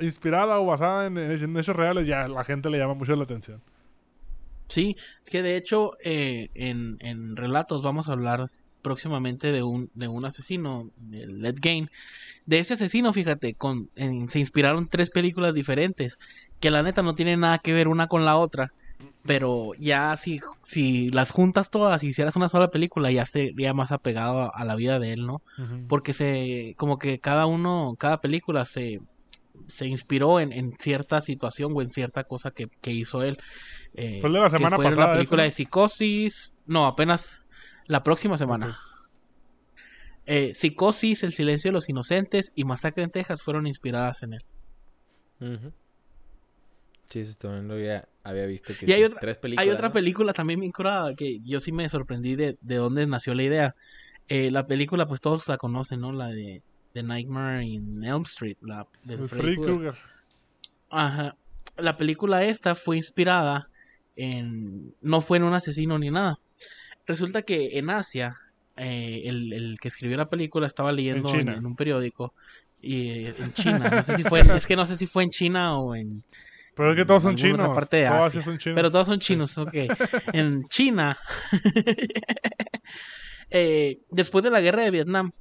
inspirada 0.00 0.58
o 0.58 0.66
basada 0.66 1.06
en, 1.06 1.16
en 1.16 1.56
hechos 1.56 1.76
reales, 1.76 2.08
ya 2.08 2.26
la 2.26 2.42
gente 2.42 2.70
le 2.70 2.78
llama 2.78 2.94
mucho 2.94 3.14
la 3.14 3.22
atención. 3.22 3.62
Sí, 4.68 4.96
que 5.26 5.42
de 5.42 5.56
hecho 5.56 5.92
eh, 6.02 6.48
en, 6.54 6.96
en 7.00 7.36
relatos 7.36 7.82
vamos 7.82 8.08
a 8.08 8.12
hablar 8.12 8.50
próximamente 8.82 9.52
de 9.52 9.62
un, 9.62 9.90
de 9.94 10.08
un 10.08 10.24
asesino, 10.24 10.90
el 11.12 11.40
Led 11.40 11.56
Gain. 11.60 11.88
De 12.44 12.58
ese 12.58 12.74
asesino, 12.74 13.12
fíjate, 13.14 13.54
con, 13.54 13.88
en- 13.94 14.28
se 14.28 14.40
inspiraron 14.40 14.88
tres 14.88 15.08
películas 15.08 15.54
diferentes, 15.54 16.18
que 16.60 16.70
la 16.70 16.82
neta 16.82 17.02
no 17.02 17.14
tienen 17.14 17.40
nada 17.40 17.58
que 17.58 17.72
ver 17.72 17.88
una 17.88 18.06
con 18.06 18.24
la 18.24 18.36
otra, 18.36 18.72
pero 19.26 19.72
ya 19.78 20.16
si, 20.16 20.40
si 20.64 21.08
las 21.10 21.30
juntas 21.30 21.70
todas 21.70 22.02
y 22.02 22.08
hicieras 22.08 22.36
una 22.36 22.48
sola 22.48 22.68
película, 22.68 23.10
ya 23.10 23.26
sería 23.26 23.74
más 23.74 23.92
apegado 23.92 24.42
a, 24.42 24.48
a 24.48 24.64
la 24.64 24.74
vida 24.74 24.98
de 24.98 25.12
él, 25.12 25.26
¿no? 25.26 25.42
Porque 25.88 26.12
se, 26.12 26.74
como 26.76 26.98
que 26.98 27.18
cada 27.18 27.46
uno, 27.46 27.96
cada 27.98 28.20
película 28.20 28.64
se, 28.64 29.00
se 29.66 29.86
inspiró 29.86 30.40
en, 30.40 30.52
en 30.52 30.76
cierta 30.78 31.20
situación 31.20 31.72
o 31.74 31.82
en 31.82 31.90
cierta 31.90 32.24
cosa 32.24 32.50
que, 32.50 32.68
que 32.80 32.92
hizo 32.92 33.22
él. 33.22 33.38
Eh, 33.94 34.18
Fue 34.20 34.30
de 34.30 34.40
la 34.40 34.50
semana 34.50 34.76
fue 34.76 34.86
pasada 34.86 35.08
La 35.08 35.14
película 35.14 35.42
de 35.44 35.50
Psicosis. 35.50 36.54
No, 36.66 36.86
apenas 36.86 37.46
la 37.86 38.02
próxima 38.02 38.36
semana. 38.36 38.78
Eh, 40.26 40.54
Psicosis, 40.54 41.22
El 41.22 41.32
silencio 41.32 41.68
de 41.70 41.74
los 41.74 41.88
inocentes 41.88 42.52
y 42.54 42.64
Masacre 42.64 43.02
en 43.04 43.10
Texas 43.10 43.42
fueron 43.42 43.66
inspiradas 43.66 44.22
en 44.22 44.34
él. 44.34 44.44
Sí, 47.08 47.20
eso 47.20 47.36
también 47.38 47.68
lo 47.68 47.74
había, 47.74 48.08
había 48.22 48.46
visto. 48.46 48.72
Que 48.78 48.86
Y 48.86 48.92
hay 48.92 49.00
sí, 49.00 49.04
otra- 49.04 49.20
tres 49.20 49.38
películas. 49.38 49.64
Hay 49.66 49.70
otra 49.72 49.88
¿no? 49.88 49.94
película 49.94 50.32
también 50.32 50.60
bien 50.60 50.72
curada 50.72 51.14
que 51.14 51.40
yo 51.40 51.60
sí 51.60 51.70
me 51.72 51.88
sorprendí 51.88 52.34
de, 52.36 52.56
de 52.60 52.76
dónde 52.76 53.06
nació 53.06 53.34
la 53.34 53.42
idea. 53.42 53.76
Eh, 54.28 54.50
la 54.50 54.66
película, 54.66 55.06
pues 55.06 55.20
todos 55.20 55.46
la 55.48 55.58
conocen, 55.58 56.00
¿no? 56.00 56.12
La 56.12 56.28
de 56.28 56.62
The 56.92 57.02
Nightmare 57.02 57.64
in 57.64 58.02
Elm 58.04 58.22
Street. 58.22 58.56
La 58.62 58.86
de 59.04 59.14
El 59.14 59.28
Freddy 59.28 59.56
Krueger. 59.56 59.94
Ajá. 60.90 61.36
La 61.76 61.96
película 61.96 62.44
esta 62.44 62.74
fue 62.74 62.96
inspirada 62.96 63.68
en... 64.16 64.94
No 65.00 65.20
fue 65.20 65.38
en 65.38 65.44
un 65.44 65.54
asesino 65.54 65.98
ni 65.98 66.10
nada. 66.10 66.38
Resulta 67.06 67.42
que 67.42 67.78
en 67.78 67.90
Asia, 67.90 68.36
eh, 68.76 69.22
el, 69.24 69.52
el 69.52 69.78
que 69.80 69.88
escribió 69.88 70.16
la 70.16 70.28
película 70.30 70.66
estaba 70.66 70.92
leyendo 70.92 71.28
en, 71.34 71.66
un 71.66 71.76
periódico. 71.76 72.32
Y 72.80 73.08
eh, 73.26 73.34
en 73.38 73.52
China. 73.52 73.90
No 73.90 74.02
sé 74.04 74.16
si 74.16 74.24
fue 74.24 74.40
en- 74.40 74.50
es 74.52 74.66
que 74.66 74.76
no 74.76 74.86
sé 74.86 74.96
si 74.96 75.06
fue 75.06 75.24
en 75.24 75.30
China 75.30 75.78
o 75.78 75.94
en... 75.94 76.22
Pero 76.76 76.90
es 76.90 76.96
que 76.96 77.04
todos 77.04 77.22
son 77.22 77.36
chinos. 77.36 77.74
parte 77.74 77.98
de 77.98 78.08
Todos 78.08 78.32
son 78.32 78.58
chinos. 78.58 78.74
Pero 78.76 78.90
todos 78.90 79.06
son 79.06 79.18
chinos, 79.20 79.56
ok. 79.58 79.74
En 80.32 80.64
China, 80.68 81.16
eh, 83.50 83.98
después 84.10 84.44
de 84.44 84.50
la 84.50 84.60
guerra 84.60 84.82
de 84.84 84.90
Vietnam, 84.90 85.32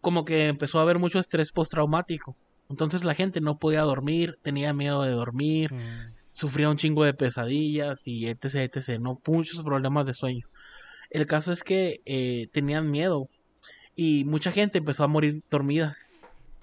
como 0.00 0.24
que 0.24 0.48
empezó 0.48 0.78
a 0.78 0.82
haber 0.82 0.98
mucho 0.98 1.18
estrés 1.18 1.52
postraumático. 1.52 2.36
Entonces 2.70 3.02
la 3.04 3.14
gente 3.14 3.40
no 3.40 3.56
podía 3.58 3.80
dormir, 3.80 4.38
tenía 4.42 4.72
miedo 4.74 5.02
de 5.02 5.10
dormir, 5.12 5.72
Mm. 5.72 6.12
sufría 6.34 6.68
un 6.68 6.76
chingo 6.76 7.02
de 7.04 7.14
pesadillas 7.14 8.06
y 8.06 8.26
etc, 8.28 8.56
etc, 8.74 8.98
no 9.00 9.18
muchos 9.26 9.62
problemas 9.62 10.04
de 10.06 10.12
sueño. 10.12 10.46
El 11.10 11.24
caso 11.26 11.50
es 11.52 11.62
que 11.62 12.02
eh, 12.04 12.48
tenían 12.52 12.90
miedo 12.90 13.28
y 13.96 14.24
mucha 14.24 14.52
gente 14.52 14.78
empezó 14.78 15.04
a 15.04 15.08
morir 15.08 15.42
dormida 15.50 15.96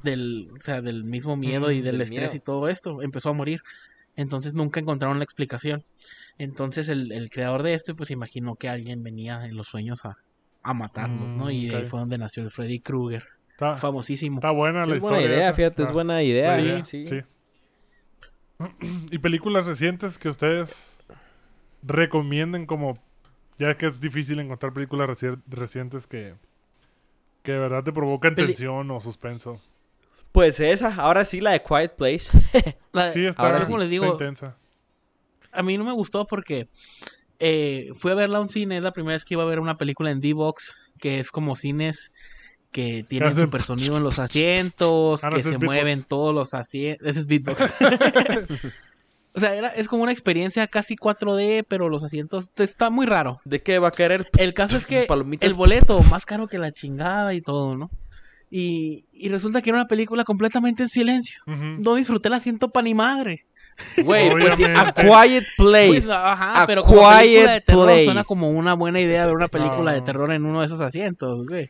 del, 0.04 0.50
o 0.54 0.58
sea, 0.60 0.82
del 0.82 1.04
mismo 1.04 1.36
miedo 1.36 1.72
y 1.72 1.82
del 1.82 1.94
del 1.98 2.02
estrés 2.02 2.32
miedo. 2.34 2.36
y 2.36 2.40
todo 2.46 2.68
esto, 2.70 3.02
empezó 3.02 3.30
a 3.30 3.34
morir. 3.34 3.62
Entonces 4.16 4.54
nunca 4.54 4.80
encontraron 4.80 5.18
la 5.20 5.24
explicación. 5.26 5.84
Entonces 6.38 6.90
el, 6.90 7.12
el 7.12 7.30
creador 7.30 7.64
de 7.64 7.74
esto 7.74 7.96
pues 7.96 8.12
imaginó 8.12 8.56
que 8.56 8.70
alguien 8.70 9.04
venía 9.04 9.46
en 9.46 9.56
los 9.56 9.68
sueños 9.68 10.06
a, 10.06 10.16
a 10.64 10.74
matarnos, 10.74 11.36
¿no? 11.36 11.46
Mm, 11.46 11.52
Y 11.52 11.68
de 11.68 11.78
ahí 11.78 11.84
fue 11.86 12.00
donde 12.00 12.18
nació 12.18 12.44
el 12.44 12.52
Freddy 12.52 12.80
Krueger, 12.80 13.24
Está, 13.52 13.78
famosísimo. 13.78 14.38
está 14.38 14.52
buena 14.52 14.86
la 14.86 14.96
Es 14.96 15.02
buena 15.02 15.18
historia. 15.18 15.38
idea, 15.38 15.48
esa. 15.50 15.54
fíjate, 15.54 15.84
es 15.84 15.90
Ah, 15.90 15.92
buena 15.92 16.24
idea. 16.24 16.56
buena 16.56 16.62
Sí, 16.62 16.64
idea, 16.66 16.84
sí. 16.84 17.06
sí. 17.08 17.22
¿Y 19.12 19.18
películas 19.20 19.66
recientes 19.66 20.18
que 20.18 20.30
ustedes 20.30 21.00
recomienden 21.84 22.66
como... 22.66 22.98
Ya 23.58 23.78
que 23.78 23.86
es 23.86 24.02
difícil 24.02 24.40
encontrar 24.40 24.74
películas 24.74 25.10
reci- 25.10 25.42
recientes 25.48 26.08
que... 26.08 26.36
Que 27.44 27.54
de 27.54 27.60
verdad 27.60 27.84
te 27.84 27.94
provocan 27.94 28.36
Peli- 28.36 28.48
tensión 28.48 28.90
o 28.92 29.00
suspenso. 29.00 29.62
Pues 30.36 30.60
esa, 30.60 30.94
ahora 30.96 31.24
sí 31.24 31.40
la 31.40 31.52
de 31.52 31.64
Quiet 31.64 31.96
Place. 31.96 32.26
La- 32.92 33.10
Sí, 33.10 33.26
está, 33.26 33.42
ahora 33.42 33.64
como 33.66 33.78
les 33.78 33.90
está 33.90 34.04
digo, 34.04 34.12
intensa. 34.14 34.58
a 35.54 35.64
mí 35.64 35.78
no 35.78 35.86
me 35.86 35.94
gustó 35.94 36.28
porque 36.28 36.68
eh, 37.40 37.90
fui 37.96 38.12
a 38.12 38.16
verla 38.16 38.40
a 38.40 38.42
un 38.42 38.50
cine, 38.50 38.76
es 38.78 38.84
la 38.84 38.92
primera 38.92 39.14
vez 39.16 39.24
que 39.24 39.34
iba 39.36 39.44
a 39.44 39.46
ver 39.48 39.62
una 39.62 39.78
película 39.78 40.12
en 40.12 40.20
D-Box, 40.20 40.76
que 41.00 41.20
es 41.22 41.32
como 41.32 41.56
cines 41.56 42.12
que 42.72 43.06
tienen 43.08 43.30
hacen 43.30 43.46
super 43.46 43.62
sonido 43.62 43.96
en 43.98 44.04
los 44.04 44.20
asientos, 44.20 45.24
Ah, 45.24 45.30
que 45.30 45.42
se 45.42 45.58
mueven 45.58 46.04
todos 46.04 46.36
los 46.36 46.54
asientos. 46.54 47.08
Ese 47.08 47.22
es 47.22 47.28
beatbox. 47.28 47.62
o 49.34 49.40
sea, 49.40 49.56
era, 49.56 49.70
es 49.70 49.88
como 49.88 50.04
una 50.04 50.12
experiencia 50.12 50.68
casi 50.68 50.98
4D, 50.98 51.66
pero 51.68 51.88
los 51.88 52.04
asientos 52.04 52.52
está 52.58 52.90
muy 52.90 53.06
raro. 53.06 53.40
¿De 53.46 53.62
qué 53.62 53.80
va 53.80 53.88
a 53.88 53.92
querer? 53.92 54.30
El 54.38 54.54
caso 54.54 54.76
es 54.76 54.86
que 54.86 55.08
el 55.40 55.54
boleto 55.54 56.02
más 56.04 56.26
caro 56.26 56.48
que 56.48 56.58
la 56.58 56.74
chingada 56.74 57.34
y 57.34 57.42
todo, 57.42 57.78
¿no? 57.78 57.90
Y, 58.58 59.04
y 59.12 59.28
resulta 59.28 59.62
que 59.62 59.70
era 59.70 59.80
una 59.80 59.88
película 59.90 60.24
completamente 60.24 60.82
en 60.82 60.88
silencio. 60.88 61.42
No 61.46 61.96
disfruté 61.96 62.30
el 62.30 62.36
asiento 62.36 62.70
pa' 62.70 62.82
ni 62.82 62.94
madre. 62.94 63.46
Güey, 63.98 64.30
pues 64.30 64.56
sí, 64.56 64.64
a. 64.64 64.94
Quiet 64.94 65.44
Place. 65.58 65.88
Pues, 65.90 66.10
ajá, 66.10 66.62
A 66.64 66.66
pero 66.66 66.84
como 66.84 67.02
película 67.02 67.20
de 67.20 67.28
Quiet 67.28 67.66
terror 67.66 67.86
Place. 67.86 68.06
suena 68.06 68.24
como 68.24 68.48
una 68.48 68.74
buena 68.74 69.02
idea 69.02 69.26
ver 69.26 69.36
una 69.36 69.50
película 69.50 69.92
de 69.92 70.02
terror 70.04 70.32
en 70.32 70.46
uno 70.46 70.62
de 70.62 70.68
esos 70.68 70.80
asientos, 70.80 71.46
güey. 71.46 71.70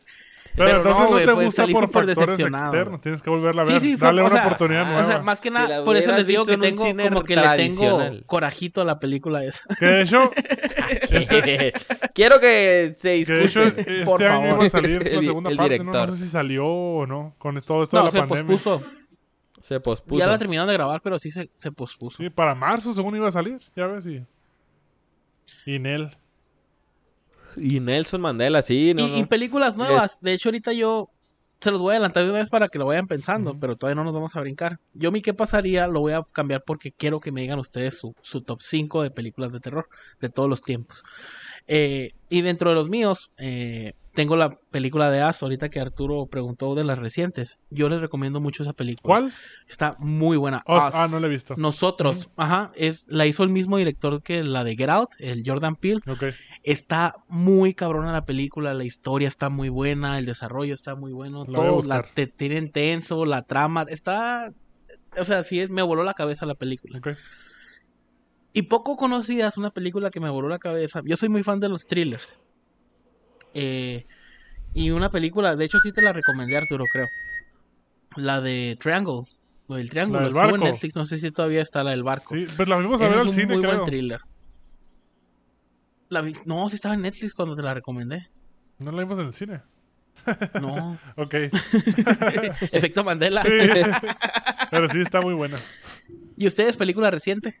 Pero, 0.56 0.68
Pero 0.68 0.76
entonces 0.78 1.10
no, 1.10 1.16
te 1.18 1.24
pues, 1.34 1.44
gusta 1.46 1.66
por 1.66 1.82
factores 1.90 2.16
decepcionado. 2.16 2.64
externos. 2.66 3.00
Tienes 3.02 3.20
que 3.22 3.28
volverla 3.30 3.62
a 3.62 3.64
ver. 3.66 3.80
sí, 3.80 3.96
fue- 3.96 4.06
Dale 4.08 4.22
una 4.22 4.30
sea, 4.30 4.46
oportunidad 4.46 4.86
nueva. 4.86 5.02
O 5.02 5.04
sea, 5.04 5.18
más 5.20 5.38
que 5.40 5.50
nada, 5.50 5.84
por 5.84 5.96
eso 5.96 6.12
les 6.12 6.26
digo 6.26 6.44
que 6.46 6.52
en 6.54 6.60
tengo 6.60 6.82
como 6.82 7.22
que 7.24 7.36
le 7.36 7.56
tengo 7.56 8.00
corajito 8.26 8.80
a 8.80 8.84
la 8.84 8.98
película 8.98 9.44
esa. 9.44 9.62
Que 9.78 9.86
de 9.86 10.02
hecho, 10.02 10.30
Quiero 12.14 12.40
que 12.40 12.94
se 12.96 13.24
que 13.24 13.32
de 13.32 13.44
hecho 13.44 13.62
este 13.62 14.04
por 14.04 14.22
año 14.22 14.32
favor. 14.32 14.56
iba 14.56 14.64
a 14.64 14.70
salir 14.70 15.02
la 15.04 15.10
El- 15.18 15.24
segunda 15.24 15.50
el 15.50 15.56
parte. 15.56 15.78
No, 15.84 16.06
sé 16.06 16.16
si 16.16 16.28
salió 16.28 16.66
o 16.66 17.06
no. 17.06 17.34
Con 17.38 17.60
todo 17.60 17.82
esto 17.82 17.98
No, 17.98 18.04
de 18.06 18.10
se 18.12 18.18
la 18.18 18.26
pandemia. 18.26 18.52
pospuso. 18.56 18.82
Se 19.62 19.80
pospuso. 19.80 20.18
Ya 20.20 20.26
la 20.26 20.38
terminaron 20.38 20.68
de 20.68 20.74
grabar, 20.74 21.00
pero 21.02 21.18
sí 21.18 21.30
se, 21.30 21.50
se 21.54 21.72
pospuso. 21.72 22.18
Sí, 22.18 22.30
para 22.30 22.54
marzo 22.54 22.92
según 22.92 23.16
iba 23.16 23.28
a 23.28 23.32
salir. 23.32 23.58
Ya 23.74 23.86
ves. 23.86 24.06
Y, 24.06 24.24
y 25.66 25.78
Nel. 25.78 26.10
Y 27.56 27.80
Nelson 27.80 28.20
Mandela, 28.20 28.62
sí, 28.62 28.94
no, 28.94 29.18
y, 29.18 29.24
películas 29.26 29.76
nuevas. 29.76 30.18
De 30.20 30.32
hecho, 30.32 30.48
ahorita 30.48 30.72
yo 30.72 31.10
se 31.60 31.70
los 31.70 31.80
voy 31.80 31.92
a 31.92 31.94
adelantar 31.94 32.24
de 32.24 32.30
una 32.30 32.38
vez 32.40 32.50
para 32.50 32.68
que 32.68 32.78
lo 32.78 32.86
vayan 32.86 33.06
pensando, 33.06 33.58
pero 33.58 33.76
todavía 33.76 33.96
no 33.96 34.04
nos 34.04 34.14
vamos 34.14 34.36
a 34.36 34.40
brincar. 34.40 34.78
Yo 34.94 35.10
mi 35.10 35.22
qué 35.22 35.32
pasaría 35.32 35.86
lo 35.86 36.00
voy 36.00 36.12
a 36.12 36.22
cambiar 36.32 36.62
porque 36.64 36.92
quiero 36.92 37.20
que 37.20 37.32
me 37.32 37.40
digan 37.40 37.58
ustedes 37.58 37.96
su, 37.96 38.14
su 38.22 38.42
top 38.42 38.60
5 38.60 39.02
de 39.02 39.10
películas 39.10 39.52
de 39.52 39.60
terror 39.60 39.88
de 40.20 40.28
todos 40.28 40.48
los 40.48 40.60
tiempos. 40.60 41.02
Eh, 41.66 42.12
y 42.28 42.42
dentro 42.42 42.70
de 42.70 42.76
los 42.76 42.88
míos, 42.88 43.30
eh, 43.38 43.94
tengo 44.14 44.36
la 44.36 44.58
película 44.70 45.10
de 45.10 45.20
As, 45.20 45.42
ahorita 45.42 45.68
que 45.68 45.80
Arturo 45.80 46.26
preguntó 46.26 46.74
de 46.74 46.84
las 46.84 46.98
recientes. 46.98 47.58
Yo 47.70 47.88
les 47.88 48.00
recomiendo 48.00 48.40
mucho 48.40 48.62
esa 48.62 48.72
película. 48.72 49.02
¿Cuál? 49.02 49.34
Está 49.68 49.96
muy 49.98 50.36
buena. 50.36 50.62
Us. 50.66 50.84
ah, 50.92 51.06
no 51.10 51.20
la 51.20 51.26
he 51.26 51.30
visto. 51.30 51.54
Nosotros, 51.56 52.28
ajá, 52.36 52.72
es, 52.74 53.04
la 53.08 53.26
hizo 53.26 53.42
el 53.42 53.50
mismo 53.50 53.76
director 53.76 54.22
que 54.22 54.42
la 54.42 54.64
de 54.64 54.76
Get 54.76 54.88
Out, 54.88 55.10
el 55.18 55.42
Jordan 55.44 55.76
Peele. 55.76 56.00
Ok. 56.08 56.24
Está 56.66 57.14
muy 57.28 57.74
cabrona 57.74 58.12
la 58.12 58.24
película, 58.24 58.74
la 58.74 58.82
historia 58.82 59.28
está 59.28 59.50
muy 59.50 59.68
buena, 59.68 60.18
el 60.18 60.26
desarrollo 60.26 60.74
está 60.74 60.96
muy 60.96 61.12
bueno, 61.12 61.44
La 61.46 61.54
todo 61.54 61.80
la, 61.86 62.02
te 62.02 62.26
tiene 62.26 62.60
tenso, 62.62 63.24
la 63.24 63.42
trama, 63.42 63.86
está, 63.88 64.52
o 65.16 65.24
sea, 65.24 65.44
sí 65.44 65.60
es, 65.60 65.70
me 65.70 65.82
voló 65.82 66.02
la 66.02 66.14
cabeza 66.14 66.44
la 66.44 66.56
película. 66.56 67.00
Y 68.52 68.62
poco 68.62 68.96
conocida 68.96 69.46
es 69.46 69.56
una 69.56 69.70
película 69.70 70.10
que 70.10 70.18
me 70.18 70.28
voló 70.28 70.48
la 70.48 70.58
cabeza. 70.58 71.02
Yo 71.04 71.16
soy 71.16 71.28
muy 71.28 71.44
fan 71.44 71.60
de 71.60 71.68
los 71.68 71.86
thrillers. 71.86 72.40
Eh, 73.54 74.04
y 74.74 74.90
una 74.90 75.08
película, 75.08 75.54
de 75.54 75.66
hecho 75.66 75.78
sí 75.78 75.92
te 75.92 76.02
la 76.02 76.12
recomendé 76.12 76.56
Arturo, 76.56 76.84
creo. 76.92 77.06
La 78.16 78.40
de 78.40 78.76
Triangle, 78.80 79.22
lo 79.68 79.76
del 79.76 79.88
Triángulo, 79.88 80.30
La 80.30 80.46
del 80.46 80.54
en. 80.54 80.60
Netflix, 80.60 80.96
no 80.96 81.06
sé 81.06 81.18
si 81.18 81.30
todavía 81.30 81.62
está 81.62 81.84
la 81.84 81.92
del 81.92 82.02
barco. 82.02 82.34
Sí, 82.34 82.48
pues 82.56 82.68
la 82.68 82.76
fuimos 82.76 83.00
a 83.02 83.04
ver 83.04 83.12
es 83.12 83.20
al 83.20 83.26
un 83.26 83.32
cine, 83.32 83.54
muy 83.54 83.64
buen 83.64 83.70
creo. 83.76 83.84
thriller. 83.84 84.20
La 86.08 86.20
vi- 86.20 86.36
no, 86.44 86.68
sí 86.68 86.76
estaba 86.76 86.94
en 86.94 87.02
Netflix 87.02 87.34
cuando 87.34 87.56
te 87.56 87.62
la 87.62 87.74
recomendé. 87.74 88.28
No 88.78 88.92
la 88.92 89.02
vimos 89.02 89.18
en 89.18 89.26
el 89.26 89.34
cine. 89.34 89.60
No. 90.60 90.96
Ok. 91.16 91.34
Efecto 92.72 93.04
Mandela. 93.04 93.42
Sí. 93.42 93.50
Pero 94.70 94.88
sí 94.88 95.00
está 95.00 95.20
muy 95.20 95.34
buena. 95.34 95.56
¿Y 96.36 96.46
ustedes, 96.46 96.76
película 96.76 97.10
reciente? 97.10 97.60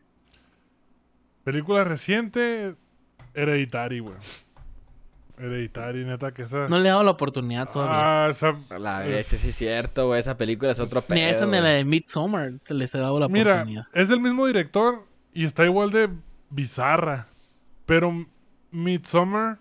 Película 1.44 1.84
reciente. 1.84 2.74
Hereditary, 3.34 4.00
güey. 4.00 4.14
Hereditary, 5.38 6.04
neta, 6.06 6.32
que 6.32 6.42
esa. 6.42 6.66
No 6.68 6.78
le 6.80 6.88
he 6.88 6.90
dado 6.92 7.02
la 7.02 7.10
oportunidad 7.10 7.70
todavía. 7.70 8.24
Ah, 8.26 8.28
esa. 8.30 8.56
La 8.78 9.06
es- 9.06 9.32
ese 9.32 9.36
sí 9.36 9.48
es 9.50 9.56
cierto, 9.56 10.06
güey. 10.08 10.20
Esa 10.20 10.36
película 10.38 10.72
es 10.72 10.80
otro 10.80 11.02
Ni 11.10 11.20
a 11.20 11.30
esa 11.30 11.40
pedo. 11.40 11.50
ni 11.50 11.58
la 11.60 11.68
de 11.70 11.84
Midsommar 11.84 12.52
se 12.64 12.74
les 12.74 12.94
he 12.94 12.98
dado 12.98 13.20
la 13.20 13.28
Mira, 13.28 13.52
oportunidad. 13.54 13.84
es 13.92 14.08
del 14.08 14.20
mismo 14.20 14.46
director 14.46 15.06
y 15.34 15.44
está 15.44 15.64
igual 15.66 15.90
de 15.90 16.08
bizarra. 16.48 17.26
Pero 17.84 18.26
Midsommar 18.76 19.58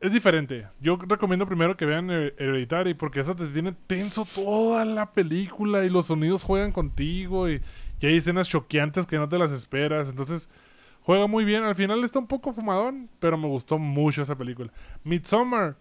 es 0.00 0.12
diferente. 0.12 0.66
Yo 0.80 0.96
recomiendo 0.96 1.46
primero 1.46 1.76
que 1.76 1.86
vean 1.86 2.08
Her- 2.08 2.34
Hereditary 2.38 2.94
porque 2.94 3.20
esa 3.20 3.34
te 3.34 3.46
tiene 3.46 3.72
tenso 3.86 4.24
toda 4.26 4.84
la 4.84 5.12
película 5.12 5.84
y 5.84 5.90
los 5.90 6.06
sonidos 6.06 6.42
juegan 6.42 6.72
contigo 6.72 7.48
y, 7.48 7.60
y 8.00 8.06
hay 8.06 8.16
escenas 8.16 8.48
choqueantes 8.48 9.06
que 9.06 9.18
no 9.18 9.28
te 9.28 9.38
las 9.38 9.52
esperas. 9.52 10.08
Entonces, 10.08 10.48
juega 11.02 11.26
muy 11.26 11.44
bien. 11.44 11.62
Al 11.64 11.74
final 11.74 12.02
está 12.04 12.18
un 12.18 12.26
poco 12.26 12.52
fumadón, 12.52 13.08
pero 13.20 13.38
me 13.38 13.46
gustó 13.48 13.78
mucho 13.78 14.22
esa 14.22 14.36
película. 14.36 14.70
Midsommar 15.04 15.76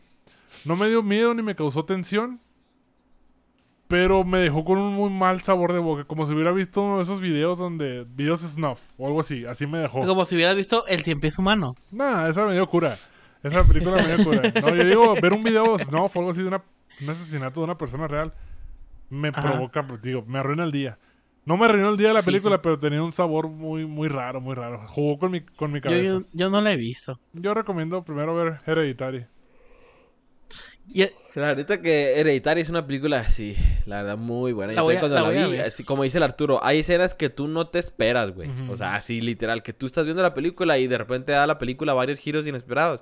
no 0.65 0.75
me 0.75 0.87
dio 0.89 1.01
miedo 1.03 1.33
ni 1.33 1.41
me 1.43 1.55
causó 1.55 1.83
tensión. 1.85 2.39
Pero 3.93 4.23
me 4.23 4.39
dejó 4.39 4.63
con 4.63 4.79
un 4.79 4.91
muy 4.95 5.11
mal 5.11 5.43
sabor 5.43 5.71
de 5.71 5.77
boca. 5.77 6.03
Como 6.05 6.25
si 6.25 6.33
hubiera 6.33 6.51
visto 6.51 6.81
uno 6.81 6.97
de 6.97 7.03
esos 7.03 7.21
videos 7.21 7.59
donde. 7.59 8.05
Videos 8.05 8.39
snuff 8.39 8.89
o 8.97 9.05
algo 9.05 9.19
así. 9.19 9.45
Así 9.45 9.67
me 9.67 9.77
dejó. 9.77 9.99
Como 9.99 10.25
si 10.25 10.33
hubieras 10.33 10.55
visto 10.55 10.83
El 10.87 11.03
Cien 11.03 11.19
Pies 11.19 11.37
Humano. 11.37 11.75
Nah, 11.91 12.27
esa 12.27 12.43
me 12.47 12.53
dio 12.53 12.67
cura. 12.67 12.97
Esa 13.43 13.63
película 13.63 14.01
me 14.01 14.15
dio 14.15 14.25
cura. 14.25 14.51
No, 14.61 14.73
yo 14.75 14.83
digo, 14.83 15.13
ver 15.21 15.31
un 15.31 15.43
video 15.43 15.77
snuff 15.77 16.15
o 16.15 16.19
algo 16.19 16.31
así 16.31 16.41
de 16.41 16.47
una, 16.47 16.63
un 17.01 17.07
asesinato 17.11 17.59
de 17.59 17.65
una 17.65 17.77
persona 17.77 18.07
real. 18.07 18.33
Me 19.11 19.27
Ajá. 19.27 19.43
provoca, 19.43 19.85
pues, 19.85 20.01
digo, 20.01 20.23
me 20.25 20.39
arruina 20.39 20.63
el 20.63 20.71
día. 20.71 20.97
No 21.45 21.55
me 21.55 21.65
arruinó 21.65 21.89
el 21.89 21.97
día 21.97 22.07
de 22.07 22.13
la 22.15 22.21
Sí, 22.21 22.25
película, 22.25 22.55
sí. 22.55 22.61
pero 22.63 22.79
tenía 22.79 23.03
un 23.03 23.11
sabor 23.11 23.47
muy, 23.47 23.85
muy 23.85 24.07
raro, 24.07 24.41
muy 24.41 24.55
raro. 24.55 24.79
Jugó 24.87 25.19
con 25.19 25.29
mi, 25.33 25.41
con 25.41 25.71
mi 25.71 25.81
Yo, 25.81 25.83
cabeza. 25.83 26.11
yo, 26.13 26.19
Yo, 26.21 26.25
yo 26.31 26.49
no 26.49 26.61
la 26.61 26.71
he 26.73 26.77
visto. 26.77 27.19
recomiendo 27.31 28.03
primero 28.03 28.33
ver 28.33 28.57
Hereditary. 28.65 29.27
Y, 30.87 31.05
La 31.35 31.55
neta 31.55 31.81
que 31.81 32.19
Hereditary 32.19 32.61
es 32.61 32.69
una 32.69 32.85
película 32.85 33.19
así, 33.19 33.55
la 33.87 34.03
verdad, 34.03 34.17
muy 34.17 34.51
buena. 34.53 34.73
La 34.73 34.77
Yo 34.81 34.83
voy 34.83 34.95
también 34.95 34.97
a- 34.97 35.01
cuando 35.01 35.15
la 35.15 35.21
la, 35.21 35.27
voy 35.29 35.37
a 35.37 35.47
vi, 35.51 35.57
ver. 35.57 35.67
así 35.67 35.83
como 35.83 36.03
dice 36.03 36.17
el 36.17 36.23
Arturo, 36.23 36.59
hay 36.63 36.79
escenas 36.79 37.13
que 37.15 37.29
tú 37.29 37.47
no 37.47 37.67
te 37.67 37.79
esperas, 37.79 38.31
güey. 38.33 38.49
O 38.69 38.77
sea, 38.77 38.95
así 38.95 39.21
literal, 39.21 39.63
que 39.63 39.73
tú 39.73 39.85
estás 39.85 40.05
viendo 40.05 40.21
la 40.23 40.33
película 40.33 40.77
y 40.77 40.87
de 40.87 40.97
repente 40.97 41.31
da 41.31 41.45
la 41.47 41.57
película 41.57 41.93
varios 41.93 42.19
giros 42.19 42.45
inesperados. 42.47 43.01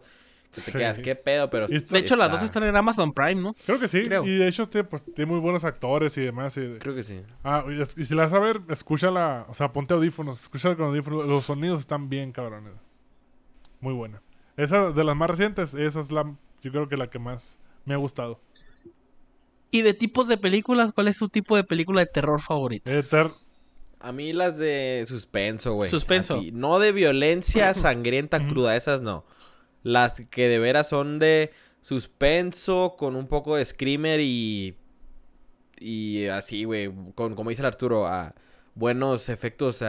Que 0.54 0.56
te 0.60 0.72
Sí. 0.72 0.78
quedas, 0.78 1.00
qué 1.00 1.16
pedo, 1.16 1.50
pero... 1.50 1.66
De 1.68 2.00
hecho, 2.00 2.18
las 2.18 2.30
dos 2.30 2.44
están 2.44 2.64
en 2.64 2.76
Amazon 2.76 3.14
Prime, 3.14 3.36
¿no? 3.42 3.56
Creo 3.66 3.80
que 3.80 3.88
sí. 3.88 4.04
Creo. 4.04 4.26
Y 4.26 4.32
de 4.36 4.50
hecho, 4.50 4.68
tiene, 4.68 4.86
pues, 4.86 5.06
tiene 5.06 5.32
muy 5.32 5.40
buenos 5.40 5.64
actores 5.64 6.18
y 6.18 6.22
demás. 6.26 6.58
y- 6.58 6.78
Creo 6.78 6.94
que 6.94 7.04
sí. 7.04 7.22
Ah, 7.46 7.64
y, 7.70 7.80
es- 7.82 7.98
y 7.98 8.04
si 8.04 8.16
la 8.16 8.24
vas 8.24 8.34
a 8.34 8.40
ver, 8.40 8.60
escúchala. 8.68 9.46
O 9.48 9.54
sea, 9.54 9.72
ponte 9.72 9.94
audífonos. 9.94 10.42
Escúchala 10.42 10.76
con 10.76 10.88
audífonos. 10.88 11.26
Los 11.26 11.46
sonidos 11.46 11.80
están 11.80 12.10
bien 12.10 12.34
cabrones. 12.34 12.74
Muy 13.80 13.94
buena. 13.94 14.22
Esa 14.58 14.92
de 14.92 15.04
las 15.06 15.16
más 15.16 15.30
recientes, 15.30 15.74
esa 15.74 16.02
es 16.02 16.12
la. 16.12 16.24
Yo 16.62 16.72
creo 16.74 16.90
que 16.90 16.98
la 16.98 17.10
que 17.10 17.18
más 17.18 17.58
me 17.86 17.94
ha 17.94 17.98
gustado. 17.98 18.42
Y 19.72 19.82
de 19.84 19.93
tipos 19.93 20.28
de 20.28 20.38
películas, 20.38 20.91
¿cuál 20.93 21.07
es 21.07 21.17
su 21.17 21.30
tipo 21.30 21.55
de 21.55 21.63
película 21.63 22.01
de 22.01 22.07
terror 22.07 22.41
favorito? 22.41 22.91
Ether. 22.91 23.32
A 23.99 24.11
mí 24.11 24.34
las 24.34 24.57
de 24.57 25.05
suspenso, 25.07 25.74
güey. 25.74 25.89
Suspenso. 25.89 26.39
Así, 26.39 26.51
No 26.51 26.80
de 26.80 26.91
violencia 26.91 27.74
sangrienta, 27.74 28.45
cruda, 28.45 28.76
esas 28.76 29.01
no. 29.01 29.26
Las 29.84 30.22
que 30.30 30.47
de 30.47 30.59
veras 30.59 30.89
son 30.89 31.19
de 31.19 31.51
suspenso 31.82 32.95
con 32.97 33.15
un 33.15 33.28
poco 33.28 33.55
de 33.55 33.65
screamer 33.65 34.19
y... 34.19 34.76
y 35.80 36.26
así, 36.26 36.65
güey, 36.65 36.91
con, 37.15 37.36
como 37.36 37.49
dice 37.49 37.61
el 37.61 37.67
Arturo, 37.67 38.07
a 38.07 38.36
buenos 38.76 39.30
efectos 39.30 39.82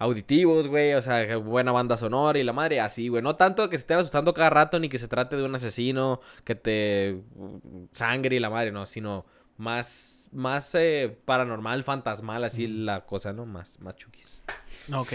auditivos, 0.00 0.66
güey, 0.66 0.94
o 0.94 1.02
sea, 1.02 1.36
buena 1.36 1.72
banda 1.72 1.98
sonora 1.98 2.38
y 2.38 2.42
la 2.42 2.54
madre, 2.54 2.80
así, 2.80 3.08
güey. 3.08 3.22
No 3.22 3.36
tanto 3.36 3.68
que 3.68 3.76
se 3.76 3.82
estén 3.82 3.98
asustando 3.98 4.32
cada 4.32 4.48
rato 4.48 4.80
ni 4.80 4.88
que 4.88 4.98
se 4.98 5.08
trate 5.08 5.36
de 5.36 5.44
un 5.44 5.54
asesino 5.54 6.20
que 6.42 6.54
te 6.54 7.22
sangre 7.92 8.36
y 8.36 8.40
la 8.40 8.48
madre, 8.48 8.72
no, 8.72 8.86
sino 8.86 9.26
más, 9.58 10.30
más 10.32 10.74
eh, 10.74 11.18
paranormal, 11.26 11.84
fantasmal, 11.84 12.44
así 12.44 12.66
la 12.66 13.04
cosa, 13.04 13.34
¿no? 13.34 13.44
Más, 13.44 13.78
más 13.80 13.94
chukis. 13.96 14.40
Ok. 14.90 15.12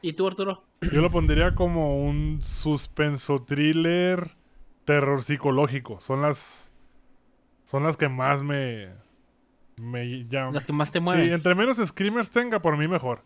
¿Y 0.00 0.14
tú, 0.14 0.26
Arturo? 0.26 0.64
Yo 0.80 1.02
lo 1.02 1.10
pondría 1.10 1.54
como 1.54 2.02
un 2.02 2.40
suspenso 2.42 3.40
thriller, 3.40 4.36
terror 4.86 5.22
psicológico. 5.22 6.00
Son 6.00 6.22
las, 6.22 6.72
son 7.62 7.82
las 7.82 7.98
que 7.98 8.08
más 8.08 8.42
me, 8.42 8.88
me 9.76 10.26
llaman. 10.28 10.54
Las 10.54 10.64
que 10.64 10.72
más 10.72 10.90
te 10.90 11.00
mueven. 11.00 11.26
Sí, 11.26 11.32
entre 11.34 11.54
menos 11.54 11.76
screamers 11.76 12.30
tenga, 12.30 12.62
por 12.62 12.78
mí 12.78 12.88
mejor. 12.88 13.22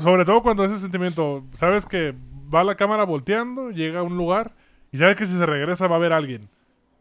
Sobre 0.00 0.24
todo 0.24 0.42
cuando 0.42 0.64
ese 0.64 0.78
sentimiento, 0.78 1.44
sabes 1.52 1.86
que 1.86 2.14
va 2.52 2.64
la 2.64 2.74
cámara 2.76 3.04
volteando, 3.04 3.70
llega 3.70 4.00
a 4.00 4.02
un 4.02 4.16
lugar 4.16 4.52
y 4.90 4.98
sabes 4.98 5.16
que 5.16 5.26
si 5.26 5.36
se 5.36 5.46
regresa 5.46 5.86
va 5.86 5.96
a 5.96 5.98
haber 5.98 6.12
alguien. 6.12 6.48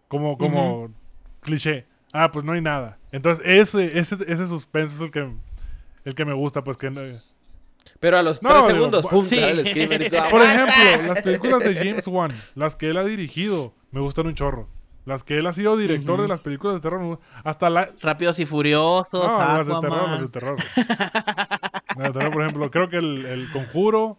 Como, 0.07 0.37
como 0.37 0.89
cliché. 1.41 1.85
Ah, 2.13 2.31
pues 2.31 2.43
no 2.43 2.51
hay 2.53 2.61
nada. 2.61 2.97
Entonces, 3.13 3.45
ese, 3.45 3.97
ese, 3.97 4.17
ese 4.27 4.47
suspenso 4.47 4.95
es 4.95 5.01
el 5.01 5.11
que, 5.11 5.31
el 6.03 6.15
que 6.15 6.25
me 6.25 6.33
gusta, 6.33 6.63
pues 6.63 6.75
que... 6.77 7.19
Pero 7.99 8.17
a 8.17 8.23
los 8.23 8.41
No, 8.43 8.49
tres 8.49 8.61
digo, 8.63 8.75
segundos, 8.75 9.05
bu- 9.05 9.09
pum, 9.09 9.25
sí. 9.25 9.35
sale 9.35 9.51
el 9.61 9.67
screamer 9.67 10.01
y 10.01 10.09
todo. 10.09 10.21
Por 10.31 10.41
ejemplo, 10.41 11.07
las 11.07 11.21
películas 11.21 11.59
de 11.59 11.75
James 11.75 12.07
Wan, 12.07 12.33
las 12.55 12.75
que 12.75 12.89
él 12.89 12.97
ha 12.97 13.03
dirigido, 13.05 13.73
me 13.91 14.01
gustan 14.01 14.27
un 14.27 14.35
chorro. 14.35 14.67
Las 15.05 15.23
que 15.23 15.37
él 15.37 15.47
ha 15.47 15.53
sido 15.53 15.77
director 15.77 16.21
de 16.21 16.27
las 16.27 16.41
películas 16.41 16.75
de 16.75 16.81
terror, 16.81 17.19
hasta 17.43 17.69
la... 17.71 17.89
Rápidos 18.01 18.37
y 18.39 18.45
Furiosos, 18.45 19.13
No, 19.27 19.37
las 19.39 19.65
de 19.67 19.73
terror, 19.81 20.09
las 20.09 20.21
de 20.21 20.27
terror. 20.29 20.57
Las 21.97 22.07
de 22.07 22.13
terror, 22.13 22.31
por 22.31 22.41
ejemplo, 22.43 22.71
creo 22.71 22.87
que 22.87 22.97
el, 22.97 23.25
el 23.25 23.51
Conjuro... 23.51 24.17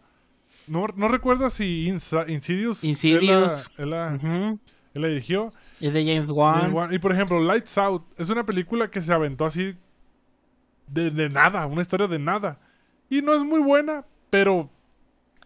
No, 0.66 0.86
no 0.94 1.08
recuerdo 1.08 1.50
si 1.50 1.88
Insa- 1.88 2.28
Insidious, 2.28 2.84
Insidious. 2.84 3.68
Él, 3.78 3.90
la, 3.90 4.08
él 4.08 4.20
la- 4.22 4.28
Ujú. 4.48 4.58
él 4.94 5.02
la 5.02 5.08
dirigió. 5.08 5.52
Es 5.80 5.92
de 5.92 6.04
James 6.04 6.30
Wan. 6.30 6.72
Y 6.92 6.98
por 7.00 7.12
ejemplo, 7.12 7.40
Lights 7.40 7.78
Out 7.78 8.04
es 8.20 8.28
una 8.30 8.44
película 8.46 8.88
que 8.90 9.00
se 9.00 9.12
aventó 9.12 9.44
así 9.44 9.74
de, 10.86 11.10
de 11.10 11.28
nada, 11.30 11.66
una 11.66 11.82
historia 11.82 12.06
de 12.06 12.18
nada. 12.18 12.60
Y 13.10 13.22
no 13.22 13.34
es 13.34 13.42
muy 13.42 13.60
buena, 13.60 14.04
pero 14.30 14.70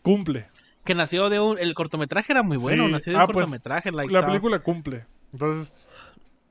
cumple. 0.03 0.49
Que 0.85 0.95
nació 0.95 1.31
de 1.31 1.41
un... 1.41 1.59
El 1.59 1.75
cortometraje 1.75 2.33
era 2.33 2.43
muy 2.43 2.57
bueno. 2.59 2.87
Sí. 2.87 2.93
Nació 2.93 3.13
de 3.13 3.17
un 3.17 3.23
Ah, 3.23 3.27
pues, 3.27 3.37
cortometraje. 3.45 3.91
La 3.93 4.27
película 4.27 4.59
cumple. 4.61 5.07
Entonces, 5.33 5.73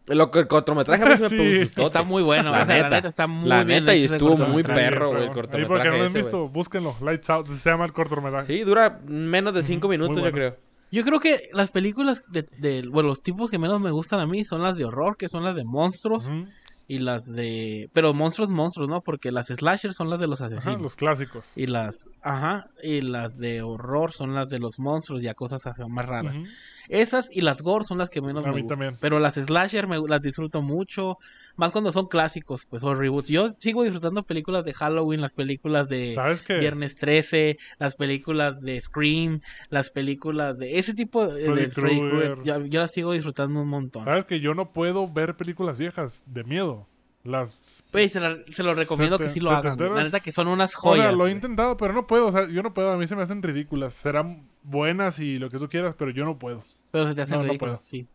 Lo 0.07 0.29
que 0.29 0.39
el 0.39 0.47
cortometraje 0.47 1.03
a 1.03 1.05
mí 1.07 1.13
sí 1.17 1.29
Sí. 1.29 1.35
me 1.37 1.59
asustó. 1.61 1.87
Está 1.87 2.03
muy 2.03 2.21
bueno. 2.21 2.51
La 2.51 2.61
o 2.61 2.65
sea, 2.65 2.77
la 2.77 2.83
neta. 2.83 2.89
neta 2.97 3.07
está 3.07 3.25
muy 3.27 3.49
La 3.49 3.63
bien 3.63 3.83
neta, 3.85 3.95
y 3.95 4.03
estuvo 4.05 4.37
muy 4.37 4.61
cortometraje. 4.63 4.81
perro, 4.81 5.09
güey, 5.09 5.23
el 5.23 5.29
Ahí 5.29 5.33
porque 5.33 5.49
cortometraje 5.49 5.89
no 5.89 5.97
lo 5.97 6.03
han 6.05 6.13
visto, 6.13 6.47
búsquenlo. 6.49 6.95
Lights 7.01 7.29
Out, 7.31 7.47
se 7.49 7.69
llama 7.71 7.85
el 7.85 7.93
cortometraje. 7.93 8.53
Sí, 8.57 8.63
dura 8.63 8.99
menos 9.07 9.53
de 9.55 9.63
cinco 9.63 9.87
Ujú, 9.87 9.89
muy 9.89 9.97
minutos, 9.97 10.17
yo 10.17 10.21
bueno. 10.21 10.35
creo. 10.37 10.57
Yo 10.91 11.03
creo 11.03 11.19
que 11.19 11.49
las 11.53 11.71
películas 11.71 12.23
de, 12.27 12.43
de- 12.59 12.87
bueno, 12.87 13.09
los 13.09 13.21
tipos 13.21 13.49
que 13.49 13.57
menos 13.57 13.81
me 13.81 13.89
gustan 13.91 14.19
a 14.19 14.27
mí 14.27 14.43
son 14.45 14.61
las 14.61 14.77
de 14.77 14.85
horror, 14.85 15.17
que 15.17 15.27
son 15.27 15.43
las 15.43 15.55
de 15.55 15.65
monstruos 15.65 16.27
Ujú. 16.27 16.45
Y 16.87 16.99
las 16.99 17.25
de, 17.25 17.89
pero 17.93 18.13
monstruos, 18.13 18.49
monstruos, 18.49 18.87
¿no? 18.89 19.01
Porque 19.01 19.31
las 19.31 19.47
slashers 19.47 19.95
son 19.95 20.09
las 20.09 20.19
de 20.19 20.27
los 20.27 20.41
Ajá, 20.41 20.55
asesinos 20.55 20.81
los 20.81 20.95
clásicos. 20.95 21.53
y 21.57 21.65
las, 21.65 22.07
ajá, 22.21 22.67
y 22.83 23.01
las 23.01 23.37
de 23.37 23.61
horror 23.63 24.11
son 24.13 24.35
las 24.35 24.49
de 24.49 24.59
los 24.59 24.77
monstruos 24.77 25.23
y 25.23 25.27
a 25.27 25.33
cosas 25.33 25.63
más 25.89 26.05
raras. 26.05 26.41
Esas 26.87 27.29
y 27.31 27.41
las 27.41 27.63
gore 27.63 27.83
son 27.85 27.97
las 27.97 28.11
que 28.11 28.21
menos 28.21 28.43
A 28.45 28.49
me 28.49 28.55
mí 28.55 28.61
gustan. 28.61 28.77
también. 28.77 28.97
Pero 29.01 29.19
las 29.19 29.33
slasher 29.33 29.87
me, 29.87 29.97
las 30.07 30.21
disfruto 30.21 30.61
mucho, 30.61 31.17
más 31.57 31.71
cuando 31.71 31.91
son 31.91 32.07
clásicos, 32.07 32.65
pues 32.65 32.83
o 32.83 32.93
reboots. 32.95 33.29
Yo 33.29 33.55
sigo 33.59 33.83
disfrutando 33.83 34.23
películas 34.23 34.65
de 34.65 34.73
Halloween, 34.73 35.21
las 35.21 35.33
películas 35.33 35.87
de. 35.89 36.15
Viernes 36.59 36.95
13, 36.95 37.57
las 37.79 37.95
películas 37.95 38.61
de 38.61 38.79
Scream, 38.81 39.41
las 39.69 39.89
películas 39.89 40.57
de 40.57 40.77
ese 40.79 40.93
tipo 40.93 41.25
de, 41.27 41.45
Freddy 41.45 41.61
de 41.61 41.69
Freddy 41.69 41.99
Krueger. 41.99 42.43
Yo, 42.43 42.65
yo 42.65 42.79
las 42.79 42.91
sigo 42.91 43.11
disfrutando 43.13 43.61
un 43.61 43.67
montón. 43.69 44.05
¿Sabes 44.05 44.25
que 44.25 44.39
yo 44.39 44.53
no 44.53 44.71
puedo 44.73 45.11
ver 45.11 45.35
películas 45.35 45.77
viejas 45.77 46.23
de 46.27 46.43
miedo? 46.43 46.87
Las... 47.23 47.57
Pues, 47.91 48.11
se, 48.11 48.19
la- 48.19 48.37
se 48.53 48.61
lo 48.61 48.75
recomiendo 48.75 49.17
que 49.17 49.31
sí 49.31 49.39
lo 49.39 49.49
hagan. 49.49 49.77
La 49.79 50.03
neta 50.03 50.19
que 50.19 50.31
son 50.31 50.47
unas 50.47 50.75
O 50.75 50.79
joyas. 50.81 51.05
sea, 51.07 51.11
lo 51.11 51.25
he 51.27 51.31
intentado, 51.31 51.75
pero 51.75 51.91
no 51.91 52.05
puedo. 52.05 52.27
O 52.27 52.31
sea, 52.31 52.47
yo 52.47 52.61
no 52.61 52.73
puedo. 52.73 52.91
A 52.91 52.97
mí 52.97 53.07
se 53.07 53.15
me 53.15 53.23
hacen 53.23 53.41
ridículas. 53.41 53.95
Serán 53.95 54.47
buenas 54.61 55.17
y 55.19 55.39
lo 55.39 55.49
que 55.49 55.57
tú 55.57 55.67
quieras, 55.67 55.95
pero 55.97 56.11
yo 56.11 56.23
no 56.23 56.37
puedo. 56.37 56.63
Pero 56.91 57.07
se 57.07 57.15
te 57.15 57.21
hacen 57.23 57.37
No, 57.37 57.41
no 57.43 57.47
ridículas, 57.49 57.79
puedo. 57.79 57.83
sí. 57.83 58.07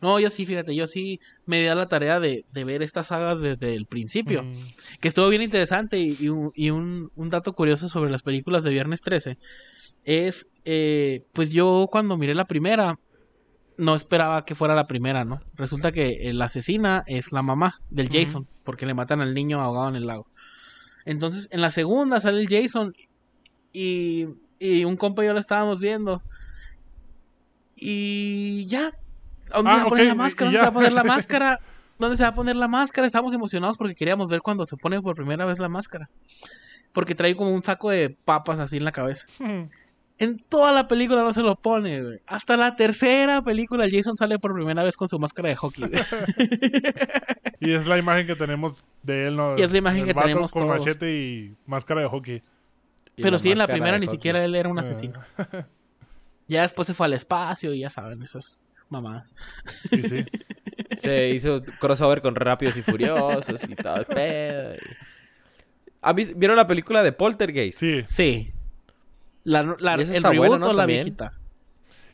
No, 0.00 0.20
yo 0.20 0.30
sí, 0.30 0.46
fíjate, 0.46 0.74
yo 0.76 0.86
sí 0.86 1.18
me 1.44 1.60
di 1.60 1.66
a 1.66 1.74
la 1.74 1.88
tarea 1.88 2.20
de, 2.20 2.44
de 2.52 2.64
ver 2.64 2.82
estas 2.82 3.08
sagas 3.08 3.40
desde 3.40 3.74
el 3.74 3.86
principio. 3.86 4.44
Mm, 4.44 4.62
que 5.00 5.08
estuvo 5.08 5.28
bien 5.28 5.42
interesante 5.42 5.98
y, 5.98 6.16
y 6.20 6.28
un, 6.28 6.50
y 6.54 6.70
un- 6.70 7.10
un 7.14 7.28
dato 7.28 7.52
curioso 7.52 7.88
sobre 7.88 8.10
las 8.10 8.22
películas 8.22 8.62
de 8.64 8.70
Viernes 8.70 9.00
13 9.00 9.36
es, 10.04 10.46
eh, 10.64 11.22
pues 11.32 11.50
yo 11.50 11.88
cuando 11.90 12.16
miré 12.16 12.34
la 12.34 12.44
primera, 12.46 12.94
no 13.76 13.94
esperaba 13.94 14.44
que 14.44 14.54
fuera 14.54 14.74
la 14.74 14.86
primera, 14.86 15.24
¿no? 15.24 15.40
Resulta 15.54 15.92
que 15.92 16.30
la 16.32 16.46
asesina 16.46 17.02
es 17.06 17.30
la 17.32 17.42
mamá 17.42 17.74
del. 17.88 18.08
Jason, 18.10 18.48
porque 18.64 18.86
le 18.86 18.94
matan 18.94 19.20
al 19.20 19.34
niño 19.34 19.60
ahogado 19.60 19.88
en 19.88 19.96
el 19.96 20.06
lago. 20.06 20.26
Entonces, 21.04 21.48
en 21.52 21.60
la 21.60 21.70
segunda 21.70 22.20
sale 22.20 22.40
el 22.40 22.48
Jason 22.48 22.92
y, 23.72 24.26
y 24.58 24.84
un 24.84 24.96
compa 24.96 25.22
y 25.22 25.26
yo 25.28 25.32
lo 25.32 25.40
estábamos 25.40 25.80
viendo. 25.80 26.22
Y 27.74 28.66
ya. 28.66 28.90
¿Dónde 29.54 29.70
Ah, 29.70 29.74
se 29.74 29.80
va 29.80 29.86
a 29.86 29.88
poner 29.88 30.06
la 30.06 30.14
máscara? 30.14 30.50
¿Dónde 30.50 30.58
se 30.58 30.62
va 30.62 30.68
a 30.68 30.72
poner 30.72 30.92
la 30.92 31.04
máscara? 31.04 31.58
¿Dónde 31.98 32.16
se 32.16 32.22
va 32.22 32.28
a 32.28 32.34
poner 32.34 32.56
la 32.56 32.68
máscara? 32.68 33.06
Estamos 33.06 33.32
emocionados 33.34 33.76
porque 33.76 33.94
queríamos 33.94 34.28
ver 34.28 34.40
cuando 34.40 34.64
se 34.66 34.76
pone 34.76 35.00
por 35.02 35.16
primera 35.16 35.44
vez 35.44 35.58
la 35.58 35.68
máscara. 35.68 36.08
Porque 36.92 37.14
trae 37.14 37.34
como 37.36 37.50
un 37.50 37.62
saco 37.62 37.90
de 37.90 38.10
papas 38.10 38.58
así 38.60 38.76
en 38.78 38.84
la 38.84 38.92
cabeza. 38.92 39.26
En 40.20 40.38
toda 40.48 40.72
la 40.72 40.88
película 40.88 41.22
no 41.22 41.32
se 41.32 41.42
lo 41.42 41.54
pone, 41.56 42.02
güey. 42.02 42.20
Hasta 42.26 42.56
la 42.56 42.74
tercera 42.76 43.42
película 43.42 43.84
el 43.84 43.92
Jason 43.92 44.16
sale 44.16 44.38
por 44.38 44.52
primera 44.54 44.82
vez 44.82 44.96
con 44.96 45.08
su 45.08 45.18
máscara 45.18 45.48
de 45.48 45.56
hockey. 45.56 45.84
güey. 45.88 46.02
Y 47.60 47.72
es 47.72 47.86
la 47.88 47.98
imagen 47.98 48.24
que 48.26 48.36
tenemos 48.36 48.76
de 49.02 49.26
él, 49.26 49.36
¿no? 49.36 49.58
Y 49.58 49.62
es 49.62 49.72
la 49.72 49.78
imagen 49.78 50.00
El 50.02 50.06
que 50.06 50.12
vato 50.12 50.28
tenemos 50.28 50.52
con 50.52 50.62
todos. 50.66 50.78
machete 50.78 51.12
y 51.12 51.56
máscara 51.66 52.02
de 52.02 52.06
hockey. 52.06 52.42
Y 53.16 53.22
Pero 53.22 53.38
sí, 53.40 53.50
en 53.50 53.58
la 53.58 53.66
primera 53.66 53.98
ni 53.98 54.06
hockey. 54.06 54.16
siquiera 54.16 54.44
él 54.44 54.54
era 54.54 54.68
un 54.68 54.78
asesino. 54.78 55.20
Ya 56.50 56.62
después 56.62 56.86
se 56.88 56.94
fue 56.94 57.04
al 57.04 57.12
espacio 57.12 57.74
y 57.74 57.80
ya 57.80 57.90
saben, 57.90 58.22
esas 58.22 58.62
mamadas. 58.90 59.36
Y 59.90 60.02
sí. 60.02 60.24
Se 60.96 61.28
hizo 61.30 61.62
crossover 61.78 62.22
con 62.22 62.34
Rápidos 62.34 62.76
y 62.76 62.82
Furiosos 62.82 63.62
y 63.68 63.74
todo 63.76 63.96
el 63.96 64.04
pedo. 64.06 64.74
y- 64.74 64.78
¿Han 66.02 66.16
vis- 66.16 66.32
¿Vieron 66.36 66.56
la 66.56 66.66
película 66.66 67.02
de 67.02 67.12
Poltergeist? 67.12 67.78
Sí. 67.78 68.04
Sí. 68.08 68.52
La, 69.44 69.62
la- 69.78 69.94
el 69.94 70.06
reboot 70.22 70.36
buena, 70.36 70.58
¿no? 70.58 70.68
o 70.70 70.72
la 70.72 70.82
También. 70.82 71.04
viejita. 71.04 71.32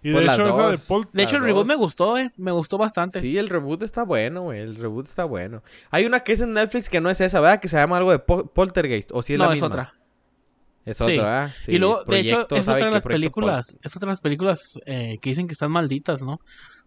Y 0.02 0.12
Pues 0.12 0.26
de 0.26 0.32
hecho, 0.32 0.48
esa 0.48 0.70
de. 0.70 0.78
Paul. 0.86 1.06
De 1.12 1.22
hecho, 1.22 1.36
el 1.36 1.42
reboot 1.42 1.60
dos. 1.62 1.66
me 1.66 1.74
gustó, 1.76 2.18
eh. 2.18 2.30
Me 2.36 2.50
gustó 2.52 2.76
bastante. 2.76 3.20
Sí, 3.20 3.38
el 3.38 3.48
reboot 3.48 3.82
está 3.82 4.02
bueno, 4.04 4.42
güey. 4.42 4.60
El 4.60 4.76
reboot 4.76 5.06
está 5.06 5.24
bueno. 5.24 5.62
Hay 5.90 6.04
una 6.04 6.20
que 6.20 6.32
es 6.32 6.40
en 6.42 6.52
Netflix 6.52 6.90
que 6.90 7.00
no 7.00 7.08
es 7.08 7.20
esa, 7.22 7.40
¿verdad? 7.40 7.60
Que 7.60 7.68
se 7.68 7.76
llama 7.76 7.96
algo 7.96 8.10
de 8.10 8.18
Pol- 8.18 8.50
Poltergeist. 8.52 9.10
¿O 9.12 9.22
si 9.22 9.32
es 9.34 9.38
no, 9.38 9.46
la 9.48 9.54
es 9.54 9.62
otra. 9.62 9.94
Es 10.84 10.98
Sí. 10.98 11.02
otra, 11.04 11.14
¿verdad? 11.16 11.52
Sí, 11.58 11.72
y 11.72 11.78
luego, 11.78 12.04
de 12.04 12.20
hecho, 12.20 12.46
es 12.50 12.64
¿sabe 12.64 12.78
otra 12.78 12.88
de 12.88 12.94
las 12.94 13.04
películas, 13.04 13.78
es 13.82 13.96
otra 13.96 14.08
de 14.08 14.12
las 14.12 14.20
películas 14.20 14.80
eh, 14.86 15.18
que 15.20 15.30
dicen 15.30 15.46
que 15.46 15.52
están 15.54 15.70
malditas, 15.70 16.20
¿no? 16.20 16.40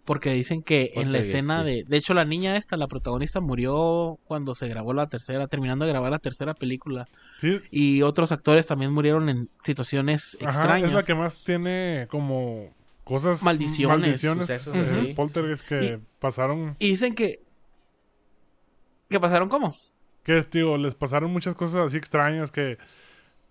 Porque 0.06 0.32
dicen 0.32 0.64
que 0.64 0.92
en 0.96 1.12
la 1.12 1.18
escena 1.18 1.60
sí. 1.64 1.66
de... 1.66 1.84
De 1.86 1.98
hecho, 1.98 2.14
la 2.14 2.24
niña 2.24 2.56
esta, 2.56 2.78
la 2.78 2.88
protagonista, 2.88 3.42
murió 3.42 4.18
cuando 4.24 4.56
se 4.56 4.70
grabó 4.70 4.94
la 4.94 5.08
tercera, 5.08 5.48
terminando 5.48 5.84
de 5.84 5.92
grabar 5.92 6.12
la 6.12 6.20
tercera 6.20 6.54
película. 6.54 7.08
Sí, 7.40 7.60
Y 7.72 8.04
otros 8.04 8.32
actores 8.32 8.66
también 8.66 8.94
murieron 8.94 9.28
en 9.28 9.50
situaciones 9.64 10.38
ajá, 10.40 10.52
extrañas. 10.52 10.90
es 10.90 10.96
la 10.96 11.04
que 11.04 11.14
más 11.14 11.44
tiene 11.44 12.08
como 12.10 12.74
cosas. 13.04 13.44
Maldiciones, 13.44 14.00
Maldiciones. 14.00 14.48
sucesos 14.48 14.76
eh, 14.78 15.00
así. 15.02 15.14
Poltergeist 15.14 15.68
que 15.68 16.00
pasaron. 16.20 16.78
Y 16.80 16.90
dicen 16.92 17.14
que... 17.14 17.42
¿Que 19.10 19.20
pasaron 19.20 19.50
cómo? 19.50 19.76
Que, 20.24 20.44
tío, 20.44 20.78
les 20.78 20.96
pasaron 20.96 21.32
muchas 21.32 21.56
cosas 21.56 21.88
así 21.88 21.98
extrañas 21.98 22.52
que. 22.52 22.78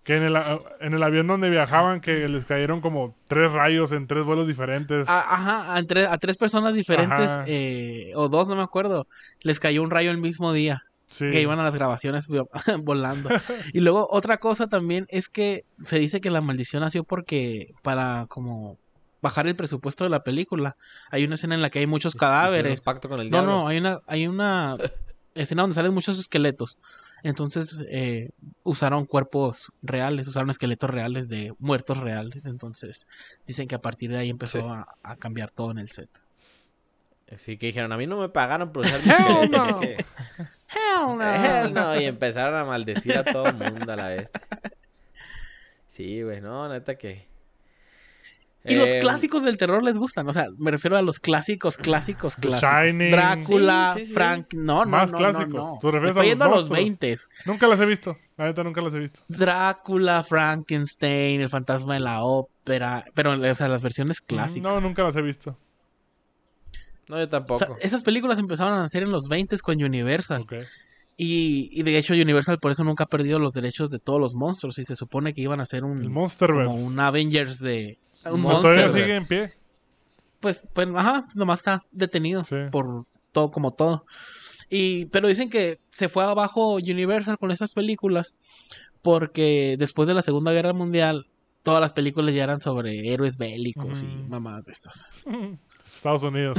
Que 0.07 0.15
en 0.15 0.23
el, 0.23 0.37
en 0.79 0.93
el 0.93 1.03
avión 1.03 1.27
donde 1.27 1.49
viajaban, 1.49 1.99
que 2.01 2.27
les 2.29 2.45
cayeron 2.45 2.79
como 2.81 3.13
tres 3.27 3.51
rayos 3.51 3.91
en 3.91 4.07
tres 4.07 4.23
vuelos 4.23 4.47
diferentes. 4.47 5.07
A- 5.09 5.19
ajá, 5.19 5.75
a, 5.75 5.83
tres- 5.83 6.07
a 6.09 6.17
tres 6.17 6.37
personas 6.37 6.73
diferentes, 6.73 7.37
eh, 7.45 8.13
o 8.15 8.29
dos, 8.29 8.47
no 8.47 8.55
me 8.55 8.63
acuerdo, 8.63 9.05
les 9.41 9.59
cayó 9.59 9.83
un 9.83 9.91
rayo 9.91 10.09
el 10.09 10.17
mismo 10.17 10.53
día. 10.53 10.83
sí. 11.09 11.29
que 11.31 11.41
iban 11.41 11.59
a 11.59 11.63
las 11.63 11.75
grabaciones 11.75 12.27
vo- 12.29 12.47
volando. 12.83 13.29
y 13.73 13.79
luego 13.81 14.07
otra 14.09 14.37
cosa 14.39 14.67
también 14.67 15.05
es 15.09 15.27
que 15.29 15.63
se 15.83 15.99
dice 15.99 16.19
que 16.21 16.29
la 16.29 16.39
maldición 16.41 16.81
nació 16.83 17.03
porque 17.03 17.73
para 17.83 18.25
como 18.29 18.77
bajar 19.21 19.47
el 19.47 19.55
presupuesto 19.55 20.03
de 20.05 20.09
la 20.09 20.23
película. 20.23 20.75
Hay 21.11 21.25
una 21.25 21.35
escena 21.35 21.55
en 21.55 21.61
la 21.61 21.69
que 21.69 21.79
hay 21.79 21.87
muchos 21.87 22.13
cadáveres. 22.15 22.81
pacto 22.83 23.09
con 23.09 23.19
el 23.19 23.29
No, 23.29 23.41
no, 23.41 23.67
hay 23.67 23.77
una 23.77 23.99
hay 24.07 24.27
una 24.27 24.77
escena 25.35 25.63
donde 25.63 25.75
salen 25.75 25.93
muchos 25.93 26.17
esqueletos. 26.19 26.77
Entonces 27.23 27.81
eh, 27.89 28.29
usaron 28.63 29.05
cuerpos 29.05 29.71
reales, 29.81 30.27
usaron 30.27 30.49
esqueletos 30.49 30.89
reales 30.89 31.27
de 31.27 31.53
muertos 31.59 31.97
reales. 31.99 32.45
Entonces 32.45 33.07
dicen 33.45 33.67
que 33.67 33.75
a 33.75 33.81
partir 33.81 34.11
de 34.11 34.17
ahí 34.17 34.29
empezó 34.29 34.59
Sí. 34.59 34.65
a, 34.67 34.87
a 35.03 35.15
cambiar 35.15 35.49
todo 35.51 35.71
en 35.71 35.79
el 35.79 35.89
set. 35.89 36.09
Sí, 37.39 37.57
que 37.57 37.65
dijeron, 37.67 37.91
a 37.91 37.97
mí 37.97 38.07
no 38.07 38.19
me 38.19 38.29
pagaron 38.29 38.71
por 38.71 38.85
usar 38.85 39.01
mi 39.05 39.09
Hell 39.11 39.51
no. 39.51 39.81
Hell 39.81 41.17
no. 41.17 41.33
Hell 41.65 41.73
no. 41.73 41.99
Y 41.99 42.05
empezaron 42.05 42.55
a 42.57 42.65
maldecir 42.65 43.17
a 43.17 43.23
todo 43.25 43.47
el 43.47 43.55
mundo 43.55 43.91
a 43.91 43.95
la 43.95 44.07
vez. 44.07 44.31
Sí, 45.87 46.21
güey, 46.21 46.41
no, 46.41 46.69
neta 46.69 46.95
que... 46.97 47.27
Y 48.67 48.75
los 48.75 48.89
em, 48.89 49.01
clásicos 49.01 49.43
del 49.43 49.57
terror 49.57 49.83
les 49.83 49.97
gustan, 49.97 50.27
o 50.27 50.33
sea, 50.33 50.47
me 50.57 50.71
refiero 50.71 50.97
a 50.97 51.01
los 51.01 51.19
clásicos, 51.19 51.77
clásicos, 51.77 52.35
clásicos. 52.35 52.69
Shining. 52.69 53.11
Drácula, 53.11 53.95
Frank, 54.13 54.53
no, 54.53 54.85
no, 54.85 54.91
Más 54.91 55.11
no, 55.11 55.17
clásicos. 55.17 55.53
no, 55.53 55.77
Tú 55.79 55.91
refieres 55.91 56.17
a 56.17 56.23
los, 56.23 56.41
a 56.41 56.55
los 56.55 56.69
20 56.69 57.15
Nunca 57.45 57.67
las 57.67 57.79
he 57.79 57.85
visto. 57.85 58.17
La 58.35 58.45
neta 58.45 58.63
nunca 58.63 58.81
las 58.81 58.93
he 58.93 58.99
visto. 58.99 59.21
Drácula, 59.27 60.23
Frankenstein, 60.23 61.41
El 61.41 61.49
fantasma 61.49 61.95
de 61.95 62.01
la 62.01 62.23
ópera, 62.23 63.05
pero 63.13 63.39
o 63.39 63.55
sea, 63.55 63.67
las 63.67 63.81
versiones 63.81 64.21
clásicas. 64.21 64.63
No, 64.63 64.81
nunca 64.81 65.03
las 65.03 65.15
he 65.15 65.21
visto. 65.21 65.57
No, 67.07 67.17
yo 67.17 67.29
tampoco. 67.29 67.77
esas 67.79 68.03
películas 68.03 68.37
empezaron 68.37 68.73
a 68.73 68.79
nacer 68.79 69.03
en 69.03 69.11
los 69.11 69.27
20 69.27 69.57
con 69.59 69.81
Universal. 69.81 70.45
Y, 71.19 71.69
y, 71.71 71.81
de 71.81 71.97
hecho 71.97 72.13
Universal 72.13 72.59
por 72.59 72.71
eso 72.71 72.83
nunca 72.83 73.05
ha 73.05 73.07
perdido 73.07 73.39
los 73.39 73.51
derechos 73.51 73.89
de 73.89 73.97
todos 73.97 74.19
los 74.19 74.35
monstruos 74.35 74.77
y 74.77 74.83
se 74.83 74.95
supone 74.95 75.33
que 75.33 75.41
iban 75.41 75.59
a 75.59 75.65
ser 75.65 75.83
un 75.83 75.97
como 75.97 76.75
un 76.75 76.99
Avengers 76.99 77.59
de 77.59 77.97
un 78.31 78.43
todavía 78.43 78.89
sigue 78.89 79.15
en 79.15 79.25
pie. 79.27 79.53
Pues, 80.39 80.63
pues, 80.73 80.87
ajá, 80.95 81.25
nomás 81.33 81.59
está 81.59 81.83
detenido 81.91 82.43
por 82.71 83.05
todo, 83.31 83.51
como 83.51 83.71
todo. 83.71 84.05
Y, 84.69 85.05
pero 85.05 85.27
dicen 85.27 85.49
que 85.49 85.79
se 85.91 86.09
fue 86.09 86.23
abajo 86.23 86.75
Universal 86.75 87.37
con 87.37 87.51
esas 87.51 87.73
películas 87.73 88.35
porque 89.01 89.75
después 89.79 90.07
de 90.07 90.13
la 90.13 90.21
Segunda 90.21 90.51
Guerra 90.51 90.73
Mundial 90.73 91.27
todas 91.63 91.81
las 91.81 91.93
películas 91.93 92.33
ya 92.33 92.43
eran 92.43 92.61
sobre 92.61 93.11
héroes 93.11 93.37
bélicos 93.37 94.03
y 94.03 94.07
mamadas 94.07 94.65
de 94.65 94.71
estas. 94.71 95.09
Estados 95.95 96.23
Unidos. 96.23 96.57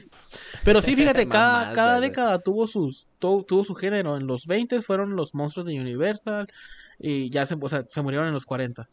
pero 0.64 0.82
sí, 0.82 0.94
fíjate, 0.94 1.28
cada, 1.28 1.72
cada 1.72 1.98
década 1.98 2.38
tuvo 2.38 2.66
sus 2.66 3.08
tuvo 3.18 3.64
su 3.64 3.74
género. 3.74 4.16
En 4.16 4.26
los 4.26 4.44
20 4.46 4.82
fueron 4.82 5.16
los 5.16 5.34
monstruos 5.34 5.66
de 5.66 5.80
Universal 5.80 6.46
y 6.98 7.30
ya 7.30 7.46
se, 7.46 7.56
o 7.60 7.68
sea, 7.68 7.84
se 7.90 8.02
murieron 8.02 8.28
en 8.28 8.34
los 8.34 8.46
40. 8.46 8.84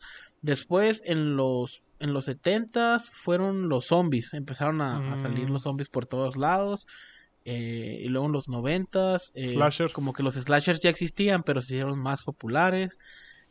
Después, 0.43 1.01
en 1.05 1.37
los, 1.37 1.83
en 1.99 2.13
los 2.13 2.25
70 2.25 2.99
fueron 2.99 3.69
los 3.69 3.85
zombies. 3.85 4.33
Empezaron 4.33 4.81
a, 4.81 5.15
salir 5.15 5.49
los 5.49 5.63
zombies 5.63 5.87
por 5.87 6.05
todos 6.05 6.35
lados. 6.35 6.85
Eh, 7.45 8.01
y 8.03 8.09
luego 8.09 8.27
en 8.27 8.33
los 8.33 8.49
90 8.49 9.17
eh, 9.35 9.55
como 9.93 10.13
que 10.13 10.23
los 10.23 10.35
slashers 10.35 10.81
ya 10.81 10.89
existían, 10.89 11.43
pero 11.43 11.61
se 11.61 11.75
hicieron 11.75 11.97
más 11.97 12.23
populares. 12.23 12.97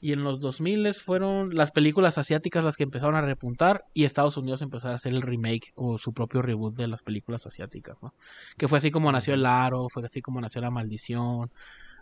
Y 0.03 0.12
en 0.12 0.22
los 0.22 0.40
2000 0.40 0.93
fueron 0.95 1.55
las 1.55 1.70
películas 1.70 2.18
asiáticas 2.18 2.62
las 2.62 2.76
que 2.76 2.82
empezaron 2.82 3.14
a 3.14 3.22
repuntar 3.22 3.84
y 3.95 4.05
Estados 4.05 4.36
Unidos 4.36 4.61
empezó 4.61 4.88
a 4.88 4.95
hacer 4.95 5.14
el 5.14 5.22
remake 5.22 5.72
o 5.76 5.97
su 5.97 6.12
propio 6.12 6.43
reboot 6.43 6.74
de 6.74 6.88
las 6.88 7.03
películas 7.03 7.47
asiáticas, 7.47 7.97
¿no? 8.03 8.12
Que 8.59 8.68
fue 8.68 8.78
así 8.78 8.90
como 8.90 9.11
nació 9.12 9.32
El 9.32 9.47
Aro, 9.47 9.88
fue 9.88 10.05
así 10.05 10.20
como 10.20 10.40
nació 10.40 10.61
La 10.61 10.70
Maldición, 10.70 11.51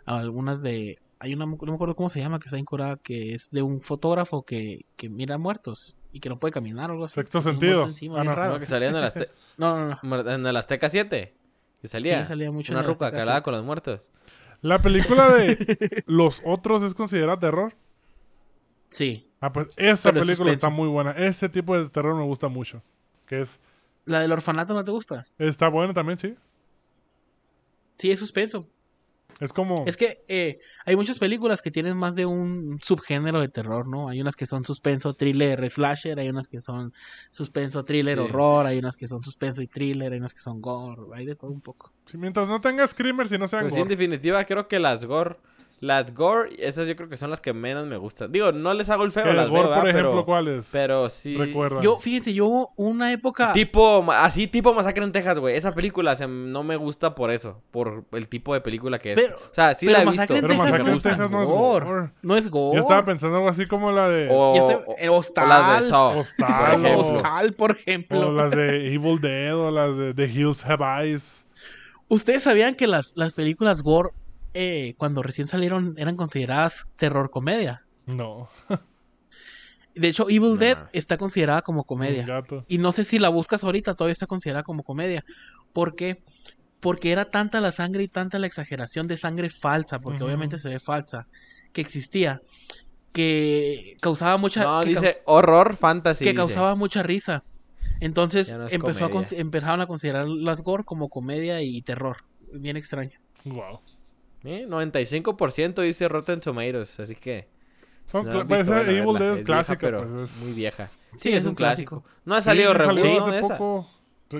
algunas 0.05 0.61
de 0.61 0.97
hay 1.21 1.35
una, 1.35 1.45
no 1.45 1.55
me 1.55 1.73
acuerdo 1.75 1.95
cómo 1.95 2.09
se 2.09 2.19
llama, 2.19 2.39
que 2.39 2.45
está 2.45 2.57
en 2.57 2.65
Corea, 2.65 2.97
que 2.97 3.35
es 3.35 3.51
de 3.51 3.61
un 3.61 3.79
fotógrafo 3.79 4.43
que, 4.43 4.87
que 4.95 5.07
mira 5.07 5.37
muertos 5.37 5.95
y 6.11 6.19
que 6.19 6.29
no 6.29 6.39
puede 6.39 6.51
caminar 6.51 6.89
o 6.89 6.93
algo 6.93 7.05
así. 7.05 7.13
Sexto 7.13 7.41
sentido. 7.41 7.85
ah, 7.85 8.23
no, 8.23 8.35
no, 8.35 8.59
que 8.59 8.65
salía 8.65 8.89
en 8.89 8.95
el, 8.95 9.03
Azteca. 9.03 9.31
no, 9.55 9.77
no, 9.77 9.99
no. 10.01 10.31
En 10.31 10.47
el 10.47 10.57
Azteca 10.57 10.89
7. 10.89 11.35
Que 11.79 11.87
salía. 11.87 12.21
Sí, 12.21 12.29
salía 12.29 12.51
mucho 12.51 12.73
Una 12.73 12.81
ruca 12.81 13.07
hablaba 13.07 13.43
con 13.43 13.53
los 13.53 13.63
muertos. 13.63 14.09
¿La 14.61 14.81
película 14.81 15.29
de 15.29 16.03
Los 16.07 16.41
Otros 16.43 16.81
es 16.81 16.95
considerada 16.95 17.39
terror? 17.39 17.75
Sí. 18.89 19.29
Ah, 19.41 19.53
pues 19.53 19.69
esa 19.77 20.11
película 20.11 20.51
está 20.51 20.71
muy 20.71 20.87
buena. 20.87 21.11
Ese 21.11 21.49
tipo 21.49 21.79
de 21.79 21.87
terror 21.89 22.15
me 22.15 22.23
gusta 22.23 22.47
mucho. 22.47 22.81
Que 23.27 23.41
es... 23.41 23.59
¿La 24.05 24.21
del 24.21 24.31
orfanato 24.31 24.73
no 24.73 24.83
te 24.83 24.89
gusta? 24.89 25.27
Está 25.37 25.67
buena 25.67 25.93
también, 25.93 26.17
sí. 26.17 26.35
Sí, 27.97 28.09
es 28.09 28.19
suspenso. 28.19 28.67
Es 29.41 29.53
como... 29.53 29.85
Es 29.87 29.97
que 29.97 30.23
eh, 30.27 30.59
hay 30.85 30.95
muchas 30.95 31.17
películas 31.17 31.63
que 31.63 31.71
tienen 31.71 31.97
más 31.97 32.13
de 32.13 32.27
un 32.27 32.77
subgénero 32.79 33.41
de 33.41 33.49
terror, 33.49 33.87
¿no? 33.87 34.07
Hay 34.07 34.21
unas 34.21 34.35
que 34.35 34.45
son 34.45 34.63
suspenso, 34.63 35.15
thriller, 35.15 35.67
slasher, 35.67 36.19
hay 36.19 36.29
unas 36.29 36.47
que 36.47 36.61
son 36.61 36.93
suspenso, 37.31 37.83
thriller, 37.83 38.19
horror, 38.19 38.67
hay 38.67 38.77
unas 38.77 38.95
que 38.95 39.07
son 39.07 39.23
suspenso 39.23 39.63
y 39.63 39.67
thriller, 39.67 40.13
hay 40.13 40.19
unas 40.19 40.35
que 40.35 40.41
son 40.41 40.61
gore, 40.61 41.01
hay 41.15 41.25
de 41.25 41.35
todo 41.35 41.49
un 41.49 41.61
poco. 41.61 41.91
Sí, 42.05 42.19
mientras 42.19 42.47
no 42.47 42.61
tengas 42.61 42.91
screamers 42.91 43.31
y 43.31 43.39
no 43.39 43.47
sean 43.47 43.63
pues 43.63 43.71
gore. 43.71 43.81
en 43.81 43.87
definitiva 43.87 44.45
creo 44.45 44.67
que 44.67 44.79
las 44.79 45.05
gore 45.05 45.37
las 45.81 46.13
gore, 46.13 46.51
esas 46.59 46.87
yo 46.87 46.95
creo 46.95 47.09
que 47.09 47.17
son 47.17 47.31
las 47.31 47.41
que 47.41 47.53
menos 47.53 47.87
me 47.87 47.97
gustan. 47.97 48.31
Digo, 48.31 48.51
no 48.51 48.71
les 48.75 48.87
hago 48.91 49.03
el 49.03 49.11
feo, 49.11 49.33
las 49.33 49.49
gore, 49.49 49.67
por 49.67 49.87
ejemplo, 49.87 50.11
pero, 50.11 50.25
¿cuáles? 50.25 50.69
Pero 50.71 51.09
sí. 51.09 51.35
Recuerda. 51.35 51.81
Yo, 51.81 51.99
fíjate, 51.99 52.35
yo 52.35 52.69
una 52.75 53.11
época... 53.11 53.51
Tipo, 53.51 54.05
así 54.11 54.45
tipo 54.45 54.75
Masacre 54.75 55.03
en 55.03 55.11
Texas, 55.11 55.39
güey. 55.39 55.55
Esa 55.55 55.73
película 55.73 56.15
no 56.27 56.63
me 56.63 56.75
gusta 56.75 57.15
por 57.15 57.31
eso. 57.31 57.63
Por 57.71 58.05
el 58.11 58.27
tipo 58.27 58.53
de 58.53 58.61
película 58.61 58.99
que 58.99 59.13
es. 59.13 59.15
Pero, 59.15 59.37
o 59.37 59.53
sea, 59.53 59.73
sí 59.73 59.87
la 59.87 60.03
he 60.03 60.05
visto. 60.05 60.23
pero 60.27 60.53
Masacre 60.53 60.91
en 60.91 61.01
Texas 61.01 61.31
no 61.31 61.41
es 61.41 61.49
gore. 61.49 62.11
No 62.21 62.37
es 62.37 62.47
gore. 62.47 62.75
Yo 62.75 62.81
estaba 62.81 63.03
pensando 63.03 63.37
algo 63.37 63.49
así 63.49 63.65
como 63.65 63.91
la 63.91 64.07
de... 64.07 64.29
O, 64.29 64.53
o, 64.53 65.17
Hostal. 65.17 65.49
las 65.49 65.83
de 65.83 65.89
Saw. 65.89 66.19
Hostal. 66.19 66.81
Por 66.81 66.91
Hostal, 66.95 67.53
por 67.53 67.71
ejemplo. 67.71 68.29
O 68.29 68.31
las 68.31 68.51
de 68.51 68.93
Evil 68.93 69.19
Dead 69.19 69.57
o 69.57 69.71
las 69.71 69.97
de 69.97 70.13
The 70.13 70.25
Hills 70.25 70.63
Have 70.63 70.85
Eyes. 71.03 71.47
¿Ustedes 72.07 72.43
sabían 72.43 72.75
que 72.75 72.85
las, 72.85 73.13
las 73.15 73.33
películas 73.33 73.81
gore 73.81 74.11
eh, 74.53 74.95
cuando 74.97 75.23
recién 75.23 75.47
salieron 75.47 75.95
eran 75.97 76.15
consideradas 76.15 76.87
terror 76.95 77.29
comedia. 77.29 77.85
No. 78.05 78.47
De 79.95 80.07
hecho, 80.07 80.29
Evil 80.29 80.57
Dead 80.57 80.77
está 80.93 81.17
considerada 81.17 81.61
como 81.61 81.83
comedia. 81.83 82.25
Y 82.67 82.77
no 82.77 82.91
sé 82.91 83.03
si 83.03 83.19
la 83.19 83.29
buscas 83.29 83.63
ahorita, 83.63 83.93
todavía 83.95 84.13
está 84.13 84.27
considerada 84.27 84.63
como 84.63 84.83
comedia. 84.83 85.25
¿Por 85.73 85.95
qué? 85.95 86.23
Porque 86.79 87.11
era 87.11 87.29
tanta 87.29 87.61
la 87.61 87.71
sangre 87.71 88.03
y 88.03 88.07
tanta 88.07 88.39
la 88.39 88.47
exageración 88.47 89.07
de 89.07 89.17
sangre 89.17 89.49
falsa, 89.49 89.99
porque 89.99 90.23
obviamente 90.23 90.57
se 90.57 90.69
ve 90.69 90.79
falsa, 90.79 91.27
que 91.73 91.81
existía, 91.81 92.41
que 93.11 93.97
causaba 94.01 94.37
mucha... 94.37 94.63
No, 94.63 94.83
dice 94.83 95.17
horror 95.25 95.75
fantasy. 95.75 96.23
Que 96.23 96.33
causaba 96.33 96.75
mucha 96.75 97.03
risa. 97.03 97.43
Entonces 97.99 98.57
empezó 98.71 99.05
a 99.05 99.11
empezaron 99.31 99.81
a 99.81 99.87
considerar 99.87 100.27
las 100.27 100.63
gore 100.63 100.83
como 100.83 101.09
comedia 101.09 101.61
y 101.61 101.81
terror. 101.83 102.17
Bien 102.53 102.75
extraño. 102.75 103.19
Wow. 103.45 103.81
¿Eh? 104.43 104.65
95% 104.67 105.81
dice 105.81 106.07
Rotten 106.07 106.39
Tomatoes, 106.39 106.99
así 106.99 107.15
que... 107.15 107.47
Son 108.05 108.25
pues, 108.47 108.67
Evil 108.67 109.13
Dead 109.17 109.35
es 109.35 109.41
clásica, 109.41 109.79
pero 109.79 110.01
pues, 110.01 110.43
muy 110.43 110.53
vieja. 110.53 110.87
Sí, 111.17 111.31
es, 111.31 111.45
un 111.45 111.55
clásico. 111.55 112.03
No 112.25 112.35
ha 112.35 112.41
salido 112.41 112.73
sí, 112.73 112.79
salió 112.79 113.25
hace 113.25 113.41
poco. 113.41 113.89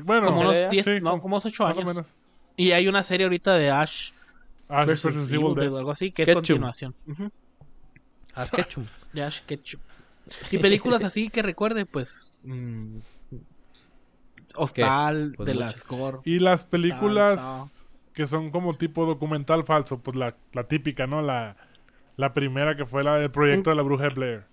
Bueno, 0.04 0.28
como 0.28 0.42
unos 0.42 0.70
10, 0.70 1.02
no, 1.02 1.22
como 1.22 1.36
unos 1.36 1.46
8 1.46 1.68
años. 1.68 2.08
Y 2.58 2.72
hay 2.72 2.88
una 2.88 3.04
serie 3.04 3.26
ahorita 3.26 3.56
de 3.56 3.70
Ash, 3.70 4.12
Ash 4.68 4.88
versus, 4.88 5.32
Evil, 5.32 5.56
Dead. 5.56 5.72
o 5.72 5.78
algo 5.78 5.92
así, 5.92 6.12
que 6.12 6.24
es 6.24 6.34
continuación. 6.34 6.96
Ash 8.34 8.50
Ketchum. 8.50 8.86
De 9.14 9.24
Ash 9.24 9.42
Ketchum. 9.46 9.80
Y 10.50 10.58
películas 10.58 11.04
así 11.04 11.30
que 11.30 11.42
recuerde, 11.42 11.86
pues... 11.86 12.34
Mmm, 12.44 13.00
Hostal, 14.56 15.34
pues 15.38 15.48
de 15.48 15.56
las 15.56 15.86
gore. 15.86 16.20
Y 16.26 16.40
las 16.40 16.66
películas 16.66 17.88
que 18.14 18.28
son 18.28 18.52
como 18.52 18.76
tipo 18.76 19.06
documental 19.06 19.64
falso, 19.64 20.00
pues 20.00 20.18
la, 20.18 20.36
la 20.54 20.64
típica, 20.66 21.08
¿no? 21.08 21.22
La, 21.22 21.56
la 22.18 22.34
primera 22.34 22.76
que 22.76 22.86
fue 22.86 23.04
la 23.04 23.16
del 23.16 23.32
proyecto 23.32 23.70
de 23.70 23.76
la 23.76 23.82
bruja 23.82 24.04
de 24.06 24.10
Blair. 24.10 24.44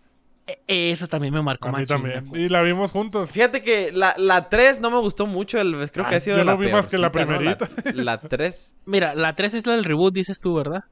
E, 0.66 0.90
esa 0.90 1.06
también 1.06 1.34
me 1.34 1.42
marcó 1.42 1.68
A 1.68 1.72
mí 1.72 1.84
también. 1.84 2.30
Y 2.34 2.48
la 2.48 2.62
vimos 2.62 2.90
juntos. 2.90 3.30
Fíjate 3.30 3.60
que 3.62 3.92
la, 3.92 4.14
la 4.16 4.48
3 4.48 4.80
no 4.80 4.90
me 4.90 4.98
gustó 4.98 5.26
mucho. 5.26 5.60
El, 5.60 5.90
creo 5.90 6.08
que 6.08 6.16
ha 6.16 6.20
sido 6.20 6.38
yo 6.38 6.44
la 6.44 6.56
vi 6.56 6.72
más 6.72 6.88
que 6.88 6.96
la 6.96 7.12
primerita. 7.12 7.68
La, 7.94 8.18
3. 8.18 8.74
Mira, 8.86 9.14
la 9.14 9.36
3 9.36 9.54
es 9.54 9.66
la 9.66 9.74
del 9.74 9.84
reboot, 9.84 10.14
dices 10.14 10.40
tú, 10.40 10.54
¿verdad? 10.54 10.84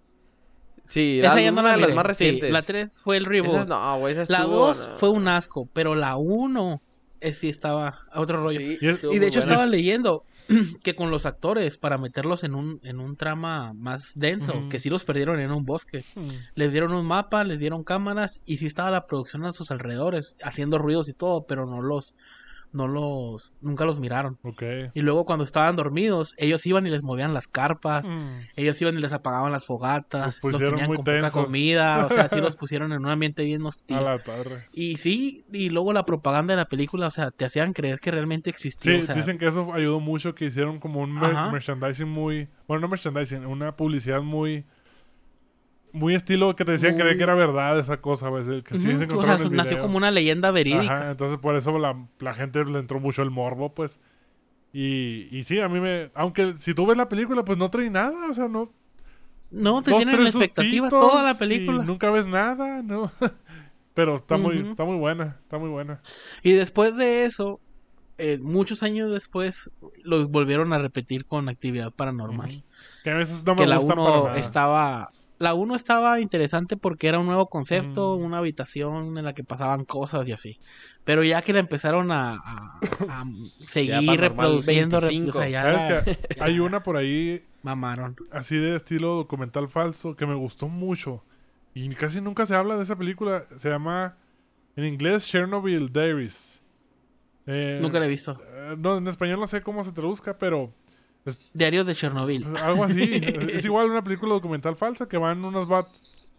Sí, 0.85 1.21
esa 1.21 1.41
ya 1.41 1.51
no 1.51 1.61
una 1.63 1.73
de 1.73 1.79
las 1.79 1.95
más 1.95 2.07
recientes. 2.07 2.49
Sí, 2.49 2.53
la 2.53 2.63
3 2.63 3.01
fue 3.03 3.17
el 3.17 3.25
reboot. 3.25 3.67
no, 3.67 3.99
güey, 3.99 4.17
esa 4.17 4.31
La 4.31 4.45
2 4.45 4.91
fue 4.99 5.09
un 5.09 5.27
asco, 5.29 5.69
pero 5.73 5.95
la 5.95 6.17
1 6.17 6.83
sí 7.33 7.49
estaba 7.49 7.99
a 8.11 8.21
otro 8.21 8.43
rollo. 8.43 8.59
Sí, 8.59 8.79
y, 8.81 9.19
de 9.19 9.27
hecho 9.27 9.41
estaba 9.41 9.67
leyendo 9.67 10.25
que 10.83 10.95
con 10.95 11.11
los 11.11 11.27
actores 11.27 11.77
para 11.77 11.99
meterlos 11.99 12.45
en 12.45 12.55
un, 12.55 12.81
en 12.83 13.01
un 13.01 13.17
trama 13.17 13.73
más 13.75 14.13
denso, 14.19 14.69
que 14.71 14.79
sí 14.79 14.91
los 14.91 15.05
perdieron 15.05 15.41
en 15.41 15.51
un 15.51 15.65
bosque. 15.65 16.05
Les 16.55 16.73
dieron 16.73 16.93
un 16.93 17.07
mapa, 17.07 17.45
les 17.45 17.59
dieron 17.59 17.85
cámaras 17.85 18.41
y 18.45 18.59
sí 18.59 18.67
estaba 18.67 18.91
la 18.91 19.07
producción 19.07 19.45
a 19.45 19.53
sus 19.53 19.71
alrededores, 19.71 20.37
haciendo 20.43 20.79
ruidos 20.79 21.09
y 21.09 21.15
todo, 21.15 21.47
pero 21.47 21.67
no 21.67 21.83
los, 21.83 22.15
no 22.73 22.89
los, 22.89 23.57
nunca 23.61 23.85
los 23.85 24.01
miraron. 24.01 24.39
Y 24.95 25.01
luego 25.01 25.25
cuando 25.25 25.45
estaban 25.45 25.77
dormidos, 25.77 26.35
ellos 26.39 26.65
iban 26.67 26.87
y 26.87 26.91
les 26.91 27.03
movían 27.03 27.35
las 27.35 27.49
carpas, 27.49 28.09
mm. 28.09 28.41
ellos 28.57 28.81
iban 28.83 28.97
y 28.99 29.01
les 29.01 29.13
apagaban 29.13 29.53
las 29.53 29.67
fogatas, 29.67 30.41
los, 30.43 30.59
tenían 30.59 30.87
con 30.89 30.97
poca 30.99 31.31
comida, 31.31 32.07
o 32.07 32.09
sea, 32.09 32.29
sí 32.29 32.41
los 32.41 32.57
pusieron 32.57 32.93
en 32.93 33.01
un 33.01 33.09
ambiente 33.09 33.45
bien 33.45 33.65
hostil. 33.65 33.97
A 33.97 34.01
la 34.01 34.19
torre. 34.23 34.65
Y 34.73 34.97
sí, 34.97 35.45
y 35.53 35.71
luego 35.71 35.93
la 35.93 36.05
propaganda 36.05 36.53
de 36.53 36.59
la 36.59 36.69
película, 36.69 37.07
o 37.07 37.11
sea, 37.11 37.31
te 37.31 37.45
hacían 37.45 37.73
creer 37.73 38.01
que 38.01 38.11
realmente 38.11 38.51
existía. 38.51 39.03
Sí, 39.03 39.13
dicen 39.15 39.39
que 39.39 39.47
eso 39.47 39.73
ayudó 39.73 40.01
mucho, 40.01 40.35
que 40.35 40.47
hicieron 40.47 40.79
como 40.79 41.01
un 41.01 41.15
merchandising 41.15 42.09
muy, 42.09 42.49
bueno, 42.67 42.83
no 42.83 42.89
merchandising, 42.89 43.47
una 43.47 43.77
publicidad 43.77 44.23
muy 44.23 44.65
muy 45.97 46.15
estilo 46.15 46.55
que 46.55 46.65
te 46.65 46.73
decían 46.73 46.97
creer 46.97 47.17
que 47.17 47.23
era 47.23 47.35
verdad 47.35 47.79
esa 47.79 48.01
cosa, 48.01 48.31
Que 48.65 48.77
sí 48.77 48.97
se 48.97 49.05
o 49.07 49.23
sea, 49.23 49.39
nació 49.51 49.81
como 49.81 49.97
una 49.97 50.11
leyenda 50.11 50.51
verídica. 50.51 50.83
Ajá, 50.83 51.11
entonces 51.11 51.39
por 51.39 51.57
eso 51.57 51.79
la, 51.79 52.07
la, 52.21 52.35
gente 52.35 52.65
le 52.65 52.79
entró 52.79 53.01
mucho 53.01 53.23
el 53.23 53.31
morbo, 53.31 53.75
pues. 53.75 54.01
Y, 54.73 55.29
y 55.31 55.45
sí, 55.45 55.59
a 55.61 55.69
mí 55.69 55.81
me... 55.81 56.11
Aunque 56.15 56.53
si 56.53 56.75
tú 56.75 56.87
ves 56.87 56.97
la 56.97 57.09
película, 57.09 57.45
pues 57.45 57.57
no 57.57 57.71
trae 57.71 57.91
nada, 57.91 58.31
o 58.31 58.35
sea, 58.35 58.49
no... 58.49 58.73
No, 59.51 59.83
te 59.83 59.91
dos, 59.91 60.01
tienen 60.01 60.23
la 60.23 60.29
expectativa 60.29 60.89
toda 60.89 61.23
la 61.23 61.33
y 61.33 61.35
película. 61.35 61.85
nunca 61.85 62.11
ves 62.11 62.27
nada, 62.27 62.83
¿no? 62.83 63.11
Pero 63.95 64.17
está 64.17 64.37
muy, 64.37 64.69
está 64.69 64.85
muy 64.85 64.97
buena, 64.97 65.39
está 65.41 65.57
muy 65.57 65.71
buena. 65.71 66.03
Y 66.43 66.53
después 66.53 66.97
de 66.97 67.25
eso, 67.25 67.61
eh, 68.19 68.39
muchos 68.39 68.83
años 68.83 69.11
después, 69.11 69.71
lo 70.03 70.27
volvieron 70.29 70.73
a 70.73 70.79
repetir 70.79 71.27
con 71.27 71.49
actividad 71.49 71.93
paranormal. 71.93 72.65
Que 73.05 73.11
a 73.11 73.15
veces 73.15 73.45
no 73.45 73.55
me 73.55 73.63
que 73.63 73.67
la 73.67 73.77
gustan 73.77 73.97
para 73.97 74.21
1 74.21 74.25
nada. 74.25 74.39
estaba. 74.39 75.09
La 75.39 75.53
1 75.55 75.75
estaba 75.75 76.19
interesante 76.21 76.77
porque 76.79 77.09
era 77.09 77.19
un 77.19 77.27
nuevo 77.27 77.49
concepto, 77.49 78.17
Mm. 78.19 78.23
una 78.25 78.39
habitación 78.39 79.19
en 79.19 79.25
la 79.25 79.35
que 79.35 79.45
pasaban 79.45 79.85
cosas 79.85 80.27
y 80.29 80.33
así. 80.33 80.59
Pero 81.05 81.23
ya 81.23 81.43
que 81.43 81.53
la 81.53 81.61
empezaron 81.61 82.11
a, 82.11 82.35
a- 82.37 82.81
a 83.09 83.25
seguir 83.69 84.19
reproduciendo, 84.21 84.99
rep- 84.99 85.09
25. 85.09 85.39
o 85.39 85.41
sea, 85.43 85.49
ya 85.51 85.63
¿Sabes 85.63 85.91
la 85.91 86.05
que 86.15 86.19
hay 86.41 86.59
una 86.59 86.83
por 86.83 86.97
ahí 86.97 87.43
mamaron. 87.63 88.17
así 88.33 88.57
de 88.57 88.77
estilo 88.77 89.15
documental 89.15 89.69
falso 89.69 90.17
que 90.17 90.25
me 90.27 90.35
gustó 90.35 90.69
mucho 90.69 91.23
y 91.75 91.89
casi 91.91 92.21
nunca 92.23 92.47
se 92.47 92.55
habla 92.55 92.77
de 92.77 92.85
esa 92.85 92.97
película. 92.97 93.45
Se 93.57 93.69
llama 93.69 94.17
en 94.77 94.85
inglés 94.87 95.29
Chernobyl 95.29 95.93
Diaries. 95.93 96.63
Eh, 97.47 97.79
Nunca 97.83 97.99
la 98.01 98.07
he 98.07 98.09
visto. 98.09 98.39
eh, 98.55 98.75
no, 98.79 98.97
en 98.97 99.07
español 99.07 99.39
no 99.39 99.47
sé 99.47 99.61
cómo 99.63 99.85
se 99.85 99.93
traduzca, 99.93 100.37
pero 100.39 100.73
Diarios 101.53 101.87
de 101.87 101.95
Chernobyl. 101.95 102.45
pues, 102.45 102.63
algo 102.63 102.85
así. 102.85 103.21
es 103.53 103.65
igual 103.65 103.91
una 103.91 104.03
película 104.05 104.35
documental 104.35 104.77
falsa 104.77 105.09
que 105.09 105.19
van 105.19 105.45
unos 105.45 105.67
bat. 105.69 105.89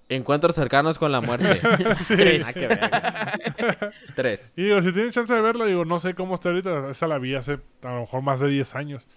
Encuentros 0.10 0.56
cercanos 0.56 0.98
con 0.98 1.12
la 1.12 1.20
muerte. 1.20 1.60
Sí. 2.04 2.42
Ah. 2.46 3.38
Tres. 4.16 4.54
Y 4.56 4.64
digo, 4.64 4.82
si 4.82 4.94
tienen 4.94 5.12
chance 5.12 5.34
de 5.34 5.42
verla, 5.42 5.66
digo, 5.66 5.84
no 5.84 6.00
sé 6.00 6.14
cómo 6.14 6.36
está 6.36 6.50
ahorita. 6.50 6.90
Esa 6.92 7.08
la 7.08 7.18
vi 7.18 7.36
hace 7.36 7.60
a 7.84 7.90
lo 7.94 8.00
mejor 8.02 8.22
más 8.22 8.40
de 8.40 8.48
10 8.48 8.76
años. 8.76 9.08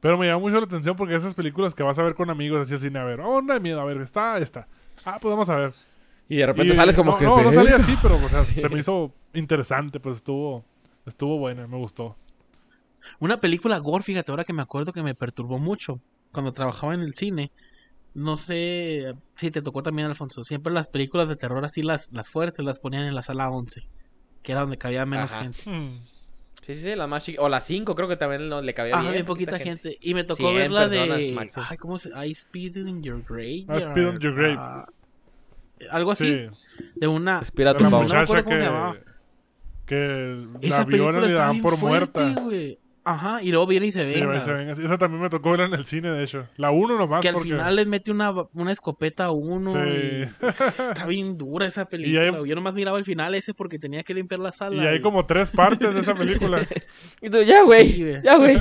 Pero 0.00 0.18
me 0.18 0.26
llama 0.26 0.40
mucho 0.40 0.58
la 0.58 0.64
atención 0.64 0.96
porque 0.96 1.14
esas 1.14 1.34
películas 1.34 1.74
que 1.74 1.82
vas 1.82 1.98
a 1.98 2.02
ver 2.02 2.14
con 2.14 2.30
amigos 2.30 2.60
así 2.62 2.74
al 2.74 2.80
cine, 2.80 2.98
a 2.98 3.04
ver, 3.04 3.20
oh, 3.20 3.42
no 3.42 3.52
hay 3.52 3.60
miedo, 3.60 3.80
a 3.80 3.84
ver, 3.84 3.98
está 4.00 4.38
esta. 4.38 4.66
Ah, 5.04 5.18
pues 5.20 5.30
vamos 5.30 5.48
a 5.50 5.56
ver. 5.56 5.74
Y 6.28 6.36
de 6.36 6.46
repente 6.46 6.72
Y, 6.72 6.76
sales 6.76 6.96
como 6.96 7.12
no, 7.12 7.18
que. 7.18 7.24
No, 7.26 7.42
no 7.42 7.52
salía 7.52 7.76
así, 7.76 7.96
pero 8.00 8.16
o 8.16 8.28
sea, 8.28 8.42
Sí. 8.44 8.60
se 8.60 8.68
me 8.68 8.78
hizo 8.80 9.12
interesante, 9.34 10.00
pues 10.00 10.16
estuvo 10.16 10.64
estuvo 11.06 11.38
buena, 11.38 11.66
me 11.66 11.76
gustó. 11.76 12.16
Una 13.20 13.40
película 13.40 13.78
gore, 13.78 14.02
fíjate, 14.02 14.32
ahora 14.32 14.44
que 14.44 14.52
me 14.52 14.62
acuerdo 14.62 14.92
que 14.92 15.02
me 15.02 15.14
perturbó 15.14 15.58
mucho 15.58 16.00
cuando 16.32 16.52
trabajaba 16.52 16.94
en 16.94 17.00
el 17.00 17.14
cine. 17.14 17.52
No 18.14 18.36
sé 18.36 19.14
si 19.36 19.50
te 19.52 19.62
tocó 19.62 19.82
también, 19.82 20.08
Alfonso. 20.08 20.42
Siempre 20.42 20.72
las 20.72 20.88
películas 20.88 21.28
de 21.28 21.36
terror 21.36 21.64
así, 21.64 21.82
las, 21.82 22.10
las 22.12 22.28
fuertes, 22.28 22.64
las 22.64 22.80
ponían 22.80 23.04
en 23.04 23.14
la 23.14 23.22
sala 23.22 23.48
11, 23.50 23.86
que 24.42 24.52
era 24.52 24.62
donde 24.62 24.78
cabía 24.78 25.06
menos 25.06 25.32
Ajá. 25.32 25.42
gente. 25.42 25.58
Hmm. 25.70 26.00
Sí, 26.62 26.74
sí, 26.76 26.82
sí, 26.90 26.96
la 26.96 27.06
más 27.06 27.24
chica. 27.24 27.40
O 27.42 27.48
la 27.48 27.60
cinco, 27.60 27.94
creo 27.94 28.08
que 28.08 28.16
también 28.16 28.48
no 28.48 28.60
le 28.62 28.74
cabía 28.74 28.94
Ajá, 28.94 29.02
bien. 29.02 29.14
bien 29.14 29.26
poquita 29.26 29.58
gente. 29.58 29.96
Y 30.00 30.14
me 30.14 30.24
tocó 30.24 30.42
100 30.50 30.54
ver 30.56 30.70
la 30.70 30.88
de. 30.88 31.32
máximo. 31.34 31.64
Ay, 31.68 31.76
¿cómo 31.78 31.98
se 31.98 32.10
I 32.10 32.32
Speed 32.32 32.76
in 32.76 33.02
Your 33.02 33.22
Grave. 33.26 33.64
I 33.68 33.76
Speed 33.78 34.08
on 34.08 34.18
Your 34.18 34.34
Grave. 34.34 34.56
Ah, 34.58 34.86
algo 35.90 36.10
así. 36.12 36.26
Sí, 36.26 36.86
De 36.96 37.06
una. 37.06 37.40
Espera 37.40 37.72
de 37.72 37.78
tu 37.78 37.84
no 37.84 38.02
muchacha 38.02 38.42
llamaba. 38.42 38.96
que, 39.86 40.46
que 40.60 40.66
Esa 40.68 40.78
la 40.80 40.84
violan 40.84 40.86
película 40.86 41.26
y 41.26 41.32
la 41.32 41.38
dan 41.38 41.60
por 41.60 41.76
fuerte, 41.78 42.20
muerta. 42.20 42.40
güey. 42.42 42.78
Ajá, 43.02 43.42
y 43.42 43.50
luego 43.50 43.66
viene 43.66 43.86
y 43.86 43.92
se 43.92 44.06
Sí, 44.06 44.20
venga. 44.20 44.40
se 44.40 44.52
ven 44.52 44.68
así. 44.68 44.84
Esa 44.84 44.98
también 44.98 45.22
me 45.22 45.30
tocó 45.30 45.52
verla 45.52 45.64
en 45.66 45.72
el 45.74 45.86
cine, 45.86 46.10
de 46.10 46.22
hecho. 46.22 46.46
La 46.56 46.70
uno 46.70 46.98
nomás 46.98 47.22
que 47.22 47.28
al 47.28 47.34
porque... 47.34 47.48
final 47.48 47.74
les 47.74 47.86
mete 47.86 48.10
una, 48.10 48.30
una 48.52 48.72
escopeta 48.72 49.24
a 49.24 49.30
uno. 49.30 49.72
Sí. 49.72 49.78
y 49.78 50.22
Está 50.44 51.06
bien 51.06 51.38
dura 51.38 51.66
esa 51.66 51.84
película. 51.88 52.38
hay-. 52.40 52.48
Yo 52.48 52.54
nomás 52.54 52.74
miraba 52.74 52.98
el 52.98 53.04
final 53.06 53.34
ese 53.34 53.54
porque 53.54 53.78
tenía 53.78 54.02
que 54.02 54.12
limpiar 54.12 54.40
la 54.40 54.52
sala. 54.52 54.82
Y 54.82 54.86
hay 54.86 54.96
y- 54.98 55.00
como 55.00 55.24
tres 55.24 55.50
partes 55.50 55.94
de 55.94 56.00
esa 56.00 56.14
película. 56.16 56.66
Y 57.22 57.30
tú, 57.30 57.42
ya, 57.42 57.62
güey. 57.62 57.90
Sí, 57.92 58.04
ya, 58.22 58.36
güey. 58.36 58.58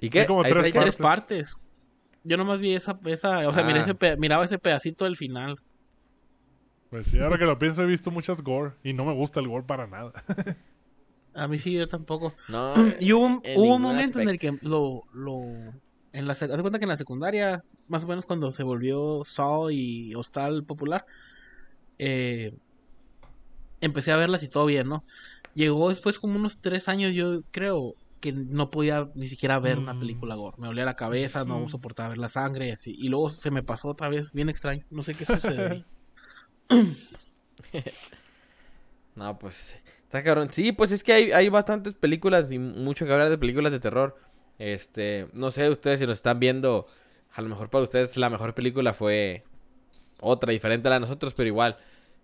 ¿Y 0.00 0.08
qué? 0.08 0.20
Hay 0.20 0.26
como 0.26 0.42
tres 0.42 0.64
Hay 0.64 0.72
trae- 0.72 0.80
tres 0.82 0.96
partes. 0.96 1.56
Yo 2.24 2.36
nomás 2.36 2.58
vi 2.60 2.74
esa, 2.74 2.98
esa 3.06 3.48
o 3.48 3.52
sea, 3.52 3.62
miré 3.64 3.80
Ah. 3.80 3.82
ese 3.82 3.94
pe- 3.94 4.16
miraba 4.16 4.44
ese 4.44 4.58
pedacito 4.58 5.04
del 5.04 5.16
final. 5.16 5.58
Pues 6.90 7.06
sí, 7.06 7.18
ahora 7.20 7.38
que 7.38 7.44
lo 7.44 7.58
pienso 7.58 7.82
he 7.82 7.86
visto 7.86 8.10
muchas 8.10 8.42
gore 8.42 8.72
y 8.82 8.92
no 8.92 9.04
me 9.04 9.12
gusta 9.14 9.40
el 9.40 9.48
gore 9.48 9.64
para 9.64 9.86
nada. 9.86 10.12
A 11.34 11.46
mí 11.48 11.58
sí, 11.58 11.72
yo 11.72 11.88
tampoco. 11.88 12.34
No. 12.48 12.74
Y 13.00 13.12
hubo, 13.12 13.26
un- 13.26 13.40
en 13.44 13.58
hubo 13.60 13.76
un 13.76 13.82
momento 13.82 14.20
en 14.20 14.28
el 14.28 14.38
que 14.38 14.52
lo, 14.62 15.02
lo 15.12 15.72
en 16.12 16.26
la, 16.26 16.34
de 16.34 16.60
cuenta 16.60 16.78
que 16.78 16.84
en 16.84 16.88
la 16.90 16.96
secundaria, 16.96 17.60
más 17.86 18.04
o 18.04 18.08
menos 18.08 18.24
cuando 18.24 18.50
se 18.50 18.62
volvió 18.64 19.22
Saw 19.24 19.70
y 19.70 20.12
Hostal 20.14 20.64
popular, 20.64 21.04
eh, 21.98 22.52
empecé 23.80 24.12
a 24.12 24.16
verlas 24.16 24.42
y 24.42 24.48
todo 24.48 24.66
bien, 24.66 24.88
¿no? 24.88 25.04
Llegó 25.54 25.88
después 25.88 26.18
como 26.18 26.36
unos 26.36 26.58
tres 26.58 26.88
años, 26.88 27.14
yo 27.14 27.40
creo, 27.50 27.94
que 28.20 28.32
no 28.32 28.70
podía 28.70 29.08
ni 29.14 29.28
siquiera 29.28 29.58
ver 29.58 29.78
una 29.78 29.94
Mm. 29.94 30.00
película 30.00 30.34
gore. 30.34 30.56
Me 30.58 30.66
dolía 30.66 30.84
la 30.84 30.94
cabeza, 30.94 31.44
no 31.44 31.60
Mm. 31.60 31.68
soportaba 31.70 32.10
ver 32.10 32.18
la 32.18 32.28
sangre 32.28 32.68
y 32.68 32.70
así. 32.72 32.94
Y 32.98 33.08
luego 33.08 33.30
se 33.30 33.50
me 33.50 33.62
pasó 33.62 33.88
otra 33.88 34.08
vez, 34.10 34.30
bien 34.32 34.48
extraño. 34.50 34.84
No 34.90 35.02
sé 35.02 35.14
qué 35.14 35.24
sucede. 35.80 35.84
No, 39.16 39.38
pues. 39.38 39.76
Está 40.10 40.24
cabrón. 40.24 40.48
Sí, 40.50 40.72
pues 40.72 40.90
es 40.90 41.04
que 41.04 41.12
hay, 41.12 41.30
hay 41.30 41.48
bastantes 41.50 41.94
películas 41.94 42.50
y 42.50 42.58
mucho 42.58 43.06
que 43.06 43.12
hablar 43.12 43.30
de 43.30 43.38
películas 43.38 43.70
de 43.70 43.78
terror. 43.78 44.16
Este. 44.58 45.28
No 45.34 45.52
sé, 45.52 45.70
ustedes 45.70 46.00
si 46.00 46.06
nos 46.06 46.18
están 46.18 46.40
viendo. 46.40 46.88
A 47.32 47.40
lo 47.42 47.48
mejor 47.48 47.70
para 47.70 47.84
ustedes 47.84 48.16
la 48.16 48.28
mejor 48.28 48.52
película 48.52 48.92
fue 48.92 49.44
otra, 50.20 50.50
diferente 50.50 50.88
a 50.88 50.90
la 50.90 50.96
de 50.96 51.00
nosotros, 51.02 51.32
pero 51.32 51.46
igual. 51.46 51.76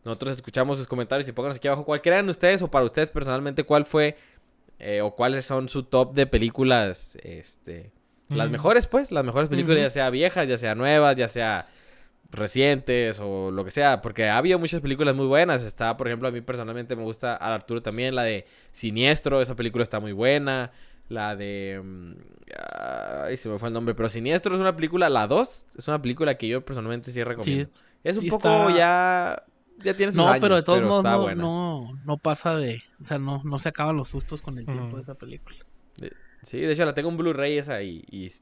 Nosotros 0.04 0.34
escuchamos 0.34 0.78
sus 0.78 0.88
comentarios 0.88 1.28
y 1.28 1.32
pónganos 1.32 1.58
aquí 1.58 1.68
abajo 1.68 1.84
cuál 1.84 2.02
crean 2.02 2.28
ustedes 2.28 2.60
o 2.60 2.68
para 2.68 2.84
ustedes 2.84 3.12
personalmente 3.12 3.62
cuál 3.62 3.84
fue 3.84 4.16
eh, 4.80 5.00
o 5.00 5.14
cuáles 5.14 5.44
son 5.44 5.68
su 5.68 5.84
top 5.84 6.12
de 6.12 6.26
películas, 6.26 7.16
este, 7.22 7.92
las 8.28 8.50
mejores 8.50 8.88
pues, 8.88 9.12
las 9.12 9.24
mejores 9.24 9.48
películas 9.48 9.78
ya 9.78 9.90
sea 9.90 10.10
viejas, 10.10 10.48
ya 10.48 10.58
sea 10.58 10.74
nuevas, 10.74 11.14
ya 11.14 11.28
sea 11.28 11.68
recientes 12.30 13.18
o 13.20 13.50
lo 13.50 13.64
que 13.64 13.70
sea, 13.70 14.02
porque 14.02 14.28
ha 14.28 14.36
habido 14.38 14.58
muchas 14.58 14.80
películas 14.80 15.14
muy 15.14 15.26
buenas. 15.26 15.62
Está, 15.62 15.96
por 15.96 16.08
ejemplo, 16.08 16.28
a 16.28 16.30
mí 16.32 16.40
personalmente 16.40 16.96
me 16.96 17.02
gusta 17.02 17.34
a 17.36 17.54
Arturo 17.54 17.82
también, 17.82 18.14
la 18.14 18.22
de 18.24 18.46
Siniestro, 18.72 19.40
esa 19.40 19.54
película 19.54 19.82
está 19.82 20.00
muy 20.00 20.12
buena. 20.12 20.72
La 21.08 21.36
de... 21.36 21.80
mm, 21.84 22.12
Ay, 23.24 23.36
se 23.36 23.48
me 23.48 23.58
fue 23.58 23.68
el 23.68 23.74
nombre, 23.74 23.94
pero 23.94 24.08
Siniestro 24.08 24.54
es 24.54 24.60
una 24.60 24.74
película, 24.74 25.08
la 25.08 25.26
2, 25.28 25.66
es 25.76 25.86
una 25.88 26.02
película 26.02 26.36
que 26.36 26.48
yo 26.48 26.64
personalmente 26.64 27.10
sí 27.10 27.14
Sí, 27.14 27.24
recomiendo. 27.24 27.62
es- 27.68 27.88
es 28.02 28.16
un 28.16 28.22
sí 28.24 28.30
poco 28.30 28.48
está- 28.68 28.76
ya... 28.76 29.42
Ya 29.78 29.94
tiene 29.94 30.10
sus 30.10 30.16
No, 30.16 30.28
años, 30.28 30.40
pero 30.40 30.56
de 30.56 30.62
todos 30.62 30.80
modos 30.82 31.04
no, 31.04 31.34
no, 31.34 32.00
no 32.04 32.16
pasa 32.16 32.54
de... 32.56 32.82
O 33.00 33.04
sea, 33.04 33.18
no, 33.18 33.42
no 33.44 33.58
se 33.58 33.68
acaban 33.68 33.94
los 33.96 34.08
sustos 34.08 34.40
con 34.40 34.58
el 34.58 34.64
tiempo 34.64 34.96
de 34.96 35.02
esa 35.02 35.14
película. 35.14 35.58
Sí, 36.42 36.58
de 36.60 36.72
hecho 36.72 36.84
la 36.86 36.94
tengo 36.94 37.10
en 37.10 37.16
Blu-ray 37.18 37.58
esa 37.58 37.82
y, 37.82 38.02
y- 38.10 38.32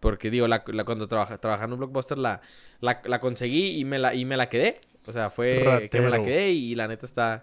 porque 0.00 0.30
digo, 0.30 0.48
la, 0.48 0.64
la- 0.66 0.84
cuando 0.84 1.06
trabaja, 1.06 1.38
trabajando 1.38 1.74
en 1.74 1.80
Blockbuster 1.80 2.16
la, 2.16 2.40
la, 2.80 3.00
la 3.04 3.20
conseguí 3.20 3.78
y 3.78 3.84
me 3.84 3.98
la, 3.98 4.14
y 4.14 4.24
me 4.24 4.36
la 4.36 4.48
quedé. 4.48 4.80
O 5.06 5.12
sea, 5.12 5.30
fue 5.30 5.88
que 5.90 6.00
me 6.02 6.10
la 6.10 6.22
quedé 6.22 6.50
y, 6.50 6.74
la 6.74 6.86
neta 6.86 7.06
está... 7.06 7.42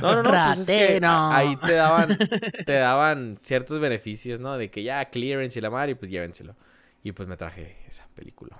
No, 0.00 0.14
no, 0.14 0.22
no, 0.22 0.30
pues 0.30 0.58
es 0.60 0.66
que 0.66 0.84
Ratero. 1.00 1.08
a- 1.08 1.36
ahí 1.36 1.56
te 1.56 1.72
daban, 1.72 2.16
te 2.64 2.72
daban 2.74 3.38
ciertos 3.42 3.80
beneficios, 3.80 4.38
¿no? 4.38 4.56
De 4.56 4.70
que 4.70 4.84
ya 4.84 5.04
clearance 5.06 5.58
y 5.58 5.62
la 5.62 5.70
madre 5.70 5.92
y 5.92 5.94
pues 5.96 6.12
llévenselo. 6.12 6.54
Y 7.02 7.10
pues 7.10 7.28
me 7.28 7.36
traje 7.36 7.76
esa 7.88 8.06
película. 8.14 8.56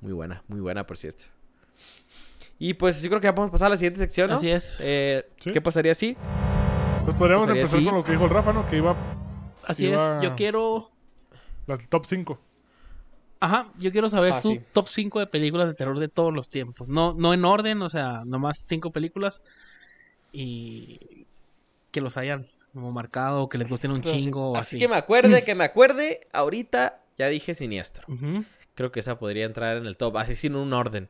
Muy 0.00 0.12
buena, 0.12 0.44
muy 0.46 0.60
buena, 0.60 0.86
por 0.86 0.96
cierto. 0.96 1.24
Y 2.58 2.74
pues 2.74 3.02
yo 3.02 3.08
creo 3.08 3.20
que 3.20 3.26
ya 3.26 3.34
podemos 3.34 3.50
pasar 3.50 3.66
a 3.66 3.70
la 3.70 3.76
siguiente 3.76 3.98
sección, 3.98 4.30
¿no? 4.30 4.36
Así 4.36 4.48
es. 4.50 4.78
Eh, 4.80 5.26
Sí. 5.40 5.50
¿Qué 5.52 5.60
pasaría 5.60 5.94
si? 5.96 6.16
Pues 7.04 7.16
podríamos 7.16 7.44
Pasaría 7.46 7.62
empezar 7.62 7.78
así. 7.80 7.86
con 7.88 7.94
lo 7.96 8.04
que 8.04 8.12
dijo 8.12 8.24
el 8.24 8.30
Rafa, 8.30 8.52
¿no? 8.52 8.64
Que 8.68 8.76
iba 8.76 8.94
Así 9.64 9.86
iba- 9.86 10.18
es. 10.18 10.22
Yo 10.22 10.36
quiero... 10.36 10.90
las 11.66 11.88
top 11.88 12.04
5. 12.06 12.40
Ajá, 13.40 13.70
yo 13.78 13.92
quiero 13.92 14.08
saber 14.08 14.32
Ah, 14.32 14.40
su 14.42 14.50
sí. 14.54 14.60
top 14.72 14.88
5 14.88 15.20
de 15.20 15.26
películas 15.26 15.68
de 15.68 15.74
terror 15.74 15.98
de 15.98 16.08
todos 16.08 16.32
los 16.32 16.48
tiempos. 16.48 16.88
No, 16.88 17.14
no 17.14 17.34
en 17.34 17.44
orden, 17.44 17.82
o 17.82 17.88
sea, 17.88 18.22
nomás 18.24 18.64
5 18.66 18.90
películas 18.92 19.42
y 20.32 21.26
que 21.90 22.00
los 22.00 22.16
hayan 22.16 22.46
como 22.72 22.92
marcado, 22.92 23.48
que 23.48 23.58
les 23.58 23.68
gusten 23.68 23.90
un 23.90 23.98
Entonces, 23.98 24.22
chingo. 24.22 24.52
o 24.52 24.56
así 24.56 24.76
así 24.76 24.78
que 24.78 24.88
me 24.88 24.96
acuerde, 24.96 25.44
que 25.44 25.54
me 25.54 25.64
acuerde. 25.64 26.20
Ahorita 26.32 27.02
ya 27.18 27.28
dije 27.28 27.54
siniestro. 27.54 28.06
Creo 28.74 28.92
que 28.92 29.00
esa 29.00 29.18
podría 29.18 29.46
entrar 29.46 29.76
en 29.78 29.86
el 29.86 29.96
top, 29.96 30.16
así 30.18 30.34
sin 30.34 30.54
un 30.56 30.72
orden. 30.72 31.08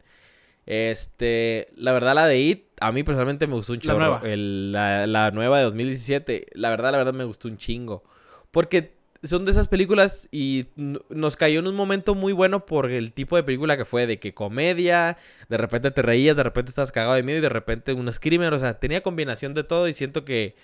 Este, 0.66 1.68
la 1.76 1.92
verdad 1.92 2.14
la 2.14 2.26
de 2.26 2.38
It, 2.40 2.64
a 2.80 2.90
mí 2.92 3.02
personalmente 3.04 3.46
me 3.46 3.54
gustó 3.54 3.72
un 3.72 3.78
La 3.78 3.82
chorro. 3.84 3.98
nueva. 3.98 4.20
El- 4.24 4.72
la, 4.72 5.06
la 5.06 5.30
nueva 5.30 5.58
de 5.58 5.64
2017, 5.64 6.46
la 6.54 6.70
verdad, 6.70 6.92
la 6.92 6.98
verdad 6.98 7.14
me 7.14 7.24
gustó 7.24 7.48
un 7.48 7.56
chingo. 7.56 8.04
Porque 8.50 8.95
son 9.26 9.44
de 9.44 9.50
esas 9.52 9.68
películas 9.68 10.28
y 10.30 10.66
nos 10.76 11.36
cayó 11.36 11.60
en 11.60 11.66
un 11.66 11.74
momento 11.74 12.14
muy 12.14 12.32
bueno 12.32 12.66
por 12.66 12.90
el 12.90 13.12
tipo 13.12 13.36
de 13.36 13.42
película 13.42 13.76
que 13.76 13.84
fue, 13.84 14.06
de 14.06 14.18
que 14.18 14.34
comedia, 14.34 15.16
de 15.48 15.56
repente 15.56 15.90
te 15.90 16.02
reías, 16.02 16.36
de 16.36 16.42
repente 16.42 16.70
estás 16.70 16.92
cagado 16.92 17.14
de 17.14 17.22
miedo 17.22 17.38
y 17.38 17.42
de 17.42 17.48
repente 17.48 17.92
un 17.92 18.10
screamer, 18.10 18.52
o 18.54 18.58
sea, 18.58 18.78
tenía 18.78 19.02
combinación 19.02 19.54
de 19.54 19.64
todo 19.64 19.88
y 19.88 19.92
siento 19.92 20.24
que 20.24 20.54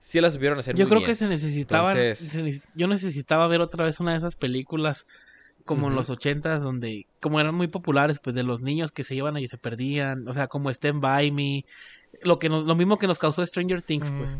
sí 0.00 0.20
la 0.20 0.30
supieron 0.30 0.58
hacer 0.58 0.74
Yo 0.74 0.84
muy 0.84 0.88
creo 0.90 1.00
bien. 1.00 1.10
que 1.10 1.14
se 1.16 1.28
necesitaba. 1.28 1.92
Entonces- 1.92 2.18
se 2.30 2.42
neces- 2.42 2.62
yo 2.74 2.88
necesitaba 2.88 3.46
ver 3.46 3.60
otra 3.60 3.84
vez 3.84 4.00
una 4.00 4.12
de 4.12 4.18
esas 4.18 4.34
películas 4.36 5.06
como 5.64 5.86
en 5.88 5.94
los 5.94 6.10
ochentas 6.10 6.60
donde 6.60 7.06
como 7.20 7.38
eran 7.38 7.54
muy 7.54 7.68
populares 7.68 8.18
pues 8.18 8.34
de 8.34 8.42
los 8.42 8.60
niños 8.62 8.90
que 8.90 9.04
se 9.04 9.14
iban 9.14 9.36
y 9.36 9.46
se 9.46 9.58
perdían 9.58 10.26
o 10.26 10.32
sea 10.32 10.48
como 10.48 10.70
Stand 10.70 11.00
By 11.00 11.30
Me 11.30 11.64
lo 12.24 12.40
que 12.40 12.48
nos- 12.48 12.64
lo 12.66 12.74
mismo 12.74 12.98
que 12.98 13.06
nos 13.06 13.18
causó 13.20 13.46
Stranger 13.46 13.80
Things 13.80 14.10
pues 14.10 14.38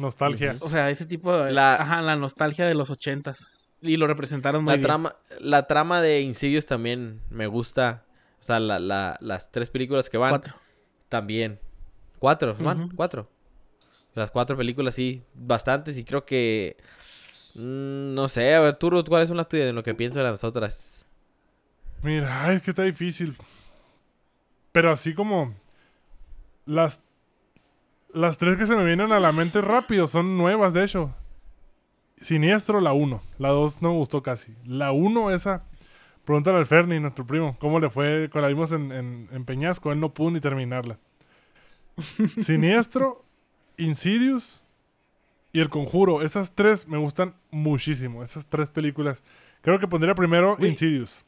Nostalgia. 0.00 0.56
O 0.60 0.68
sea, 0.68 0.90
ese 0.90 1.06
tipo 1.06 1.32
de... 1.36 1.52
La- 1.52 1.74
Ajá, 1.76 2.02
la 2.02 2.16
nostalgia 2.16 2.66
de 2.66 2.74
los 2.74 2.90
ochentas. 2.90 3.52
Y 3.80 3.96
lo 3.96 4.06
representaron 4.06 4.64
muy 4.64 4.72
La 4.72 4.76
bien. 4.76 4.82
trama, 4.86 5.16
la 5.40 5.66
trama 5.66 6.00
de 6.00 6.20
Insidious 6.22 6.66
también 6.66 7.20
me 7.30 7.46
gusta. 7.46 8.04
O 8.40 8.42
sea, 8.42 8.58
la, 8.60 8.78
la- 8.78 9.16
las 9.20 9.50
tres 9.50 9.70
películas 9.70 10.08
que 10.10 10.18
van 10.18 10.30
Cuatro. 10.30 10.54
también. 11.08 11.60
Cuatro, 12.18 12.56
van, 12.58 12.88
cuatro. 12.90 13.28
Las 14.14 14.30
cuatro 14.30 14.56
películas 14.56 14.94
sí, 14.94 15.22
bastantes 15.34 15.98
y 15.98 16.04
creo 16.04 16.24
que... 16.24 16.76
mm, 17.54 18.14
no 18.14 18.28
sé, 18.28 18.54
a 18.54 18.60
ver, 18.60 18.76
tú, 18.76 18.88
Ruth, 18.90 19.06
¿cuáles 19.08 19.28
son 19.28 19.36
las 19.36 19.48
tuyas 19.48 19.68
en 19.68 19.74
lo 19.74 19.82
que 19.82 19.94
pienso 19.94 20.18
de 20.18 20.24
las 20.24 20.42
otras? 20.42 21.04
Mira, 22.02 22.52
es 22.52 22.62
que 22.62 22.70
está 22.70 22.82
difícil. 22.82 23.36
Pero 24.72 24.90
así 24.90 25.14
como 25.14 25.54
las 26.64 27.02
las 28.16 28.38
tres 28.38 28.56
que 28.56 28.66
se 28.66 28.74
me 28.74 28.84
vienen 28.84 29.12
a 29.12 29.20
la 29.20 29.30
mente 29.30 29.60
rápido 29.60 30.08
son 30.08 30.38
nuevas, 30.38 30.72
de 30.72 30.84
hecho. 30.84 31.14
Siniestro, 32.16 32.80
la 32.80 32.94
1. 32.94 33.20
La 33.38 33.50
2 33.50 33.82
no 33.82 33.90
me 33.90 33.98
gustó 33.98 34.22
casi. 34.22 34.54
La 34.64 34.90
1, 34.90 35.30
esa. 35.32 35.64
Pregúntale 36.24 36.56
al 36.56 36.64
Ferni, 36.64 36.98
nuestro 36.98 37.26
primo, 37.26 37.56
cómo 37.60 37.78
le 37.78 37.90
fue. 37.90 38.30
Cuando 38.32 38.48
la 38.48 38.54
vimos 38.54 38.72
en, 38.72 38.90
en, 38.90 39.28
en 39.30 39.44
Peñasco, 39.44 39.92
él 39.92 40.00
no 40.00 40.14
pudo 40.14 40.30
ni 40.30 40.40
terminarla. 40.40 40.98
Siniestro, 42.38 43.22
Insidious 43.76 44.64
y 45.52 45.60
El 45.60 45.68
Conjuro. 45.68 46.22
Esas 46.22 46.52
tres 46.54 46.88
me 46.88 46.96
gustan 46.96 47.36
muchísimo. 47.50 48.22
Esas 48.22 48.46
tres 48.46 48.70
películas. 48.70 49.22
Creo 49.60 49.78
que 49.78 49.88
pondría 49.88 50.14
primero 50.14 50.56
Güey. 50.56 50.70
Insidious. 50.70 51.22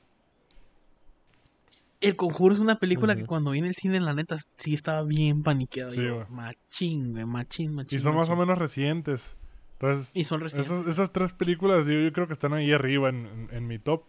El 2.01 2.14
Conjuro 2.16 2.55
es 2.55 2.61
una 2.61 2.78
película 2.78 3.16
que 3.16 3.26
cuando 3.26 3.51
vi 3.51 3.59
en 3.59 3.64
el 3.66 3.74
cine, 3.74 3.99
la 4.01 4.14
neta, 4.14 4.38
sí 4.57 4.74
estaba 4.74 5.03
bien 5.03 5.42
paniqueado. 5.42 5.90
Sí, 5.90 6.07
güey. 6.09 6.24
machín, 6.30 7.12
güey, 7.12 7.24
machín, 7.26 7.74
machín. 7.74 7.96
Y 7.99 8.01
son 8.01 8.14
más 8.14 8.30
o 8.30 8.36
menos 8.36 8.57
recientes. 8.59 9.36
Entonces, 9.72 10.14
Y 10.14 10.22
son 10.24 10.40
recientes. 10.40 10.70
esas, 10.70 10.86
esas 10.86 11.12
tres 11.12 11.32
películas 11.32 11.86
yo, 11.86 11.94
yo 12.01 12.12
creo 12.12 12.26
que 12.28 12.32
están 12.32 12.53
ahí 12.53 12.72
arriba 12.72 13.09
en, 13.09 13.26
en- 13.26 13.49
en 13.53 13.66
mi 13.66 13.78
top. 13.80 14.03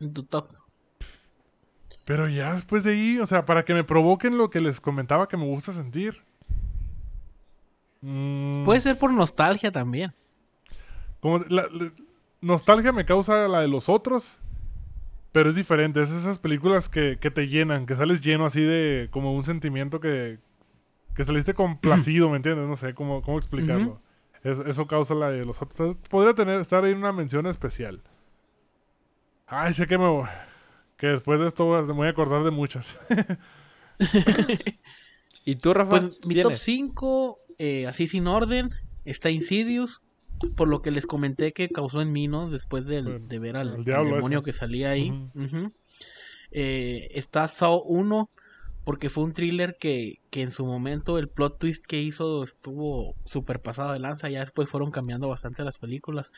En 0.00 0.12
tu 0.14 0.22
top. 0.24 0.48
Pero 2.06 2.28
ya 2.28 2.54
después 2.54 2.84
de 2.84 2.92
ahí, 2.92 3.18
o 3.18 3.26
sea, 3.26 3.44
para 3.44 3.64
que 3.64 3.74
me 3.74 3.84
provoquen 3.84 4.38
lo 4.38 4.48
que 4.48 4.60
les 4.60 4.80
comentaba 4.80 5.26
que 5.28 5.36
me 5.36 5.44
gusta 5.44 5.72
sentir. 5.72 6.22
Mm, 8.00 8.64
Puede 8.64 8.80
ser 8.80 8.98
por 8.98 9.12
nostalgia 9.12 9.70
también. 9.72 10.12
como 11.20 11.38
la- 11.48 11.66
la- 11.72 11.92
nostalgia 12.40 12.92
me 12.92 13.04
causa 13.04 13.48
la 13.48 13.60
de 13.60 13.68
los 13.68 13.88
otros. 13.88 14.40
Pero 15.36 15.50
es 15.50 15.54
diferente. 15.54 16.00
Es 16.00 16.10
esas 16.12 16.38
películas 16.38 16.88
que, 16.88 17.18
que 17.20 17.30
te 17.30 17.46
llenan, 17.46 17.84
que 17.84 17.94
sales 17.94 18.22
lleno 18.22 18.46
así 18.46 18.62
de 18.62 19.08
como 19.10 19.34
un 19.34 19.44
sentimiento 19.44 20.00
que, 20.00 20.38
que 21.14 21.24
saliste 21.24 21.52
complacido, 21.52 22.30
¿me 22.30 22.36
entiendes? 22.36 22.66
No 22.66 22.74
sé 22.74 22.94
cómo, 22.94 23.20
cómo 23.20 23.36
explicarlo. 23.36 24.00
Es- 24.42 24.60
eso 24.60 24.86
causa 24.86 25.14
la 25.14 25.28
de 25.28 25.44
los 25.44 25.60
otros. 25.60 25.98
Podría 26.08 26.32
tener, 26.32 26.58
estar 26.58 26.82
ahí 26.84 26.92
en 26.92 26.98
una 27.00 27.12
mención 27.12 27.46
especial. 27.46 28.00
Ay, 29.46 29.74
sé 29.74 29.86
que 29.86 29.98
me 29.98 30.08
voy- 30.08 30.26
que 30.96 31.08
después 31.08 31.38
de 31.38 31.48
esto 31.48 31.66
voy 31.66 31.80
a- 31.80 31.82
me 31.82 31.92
voy 31.92 32.06
a 32.06 32.10
acordar 32.12 32.42
de 32.42 32.50
muchas. 32.50 32.98
¿Y 35.44 35.56
tú, 35.56 35.74
Rafa? 35.74 35.90
Pues 35.90 36.02
mi 36.24 36.36
top 36.36 36.52
¿Tienes? 36.52 36.62
5, 36.62 37.38
así 37.88 38.06
sin 38.08 38.26
orden, 38.26 38.70
está 39.04 39.28
Insidious. 39.28 40.00
Por 40.54 40.68
lo 40.68 40.82
que 40.82 40.90
les 40.90 41.06
comenté 41.06 41.52
que 41.52 41.68
causó 41.68 42.00
en 42.02 42.12
mí, 42.12 42.28
¿no? 42.28 42.50
Después 42.50 42.86
del- 42.86 43.04
de 43.28 43.38
ver 43.38 43.56
al, 43.56 43.68
el 44.00 44.04
demonio 44.16 44.38
ese. 44.40 44.44
que 44.44 44.52
salía 44.52 44.90
ahí. 44.90 45.08
Eh, 46.50 47.08
está 47.12 47.48
Saw 47.48 47.82
1, 47.86 48.30
porque 48.84 49.08
fue 49.10 49.24
un 49.24 49.32
thriller 49.32 49.76
que, 49.80 50.14
que 50.30 50.42
en 50.42 50.50
su 50.50 50.64
momento 50.64 51.18
el 51.18 51.28
plot 51.28 51.58
twist 51.58 51.84
que 51.86 52.00
hizo 52.00 52.42
estuvo 52.44 53.14
súper 53.24 53.60
pasado 53.60 53.92
de 53.92 53.98
lanza. 53.98 54.28
Ya 54.28 54.40
después 54.40 54.68
fueron 54.68 54.90
cambiando 54.90 55.28
bastante 55.28 55.64
las 55.64 55.78
películas. 55.78 56.30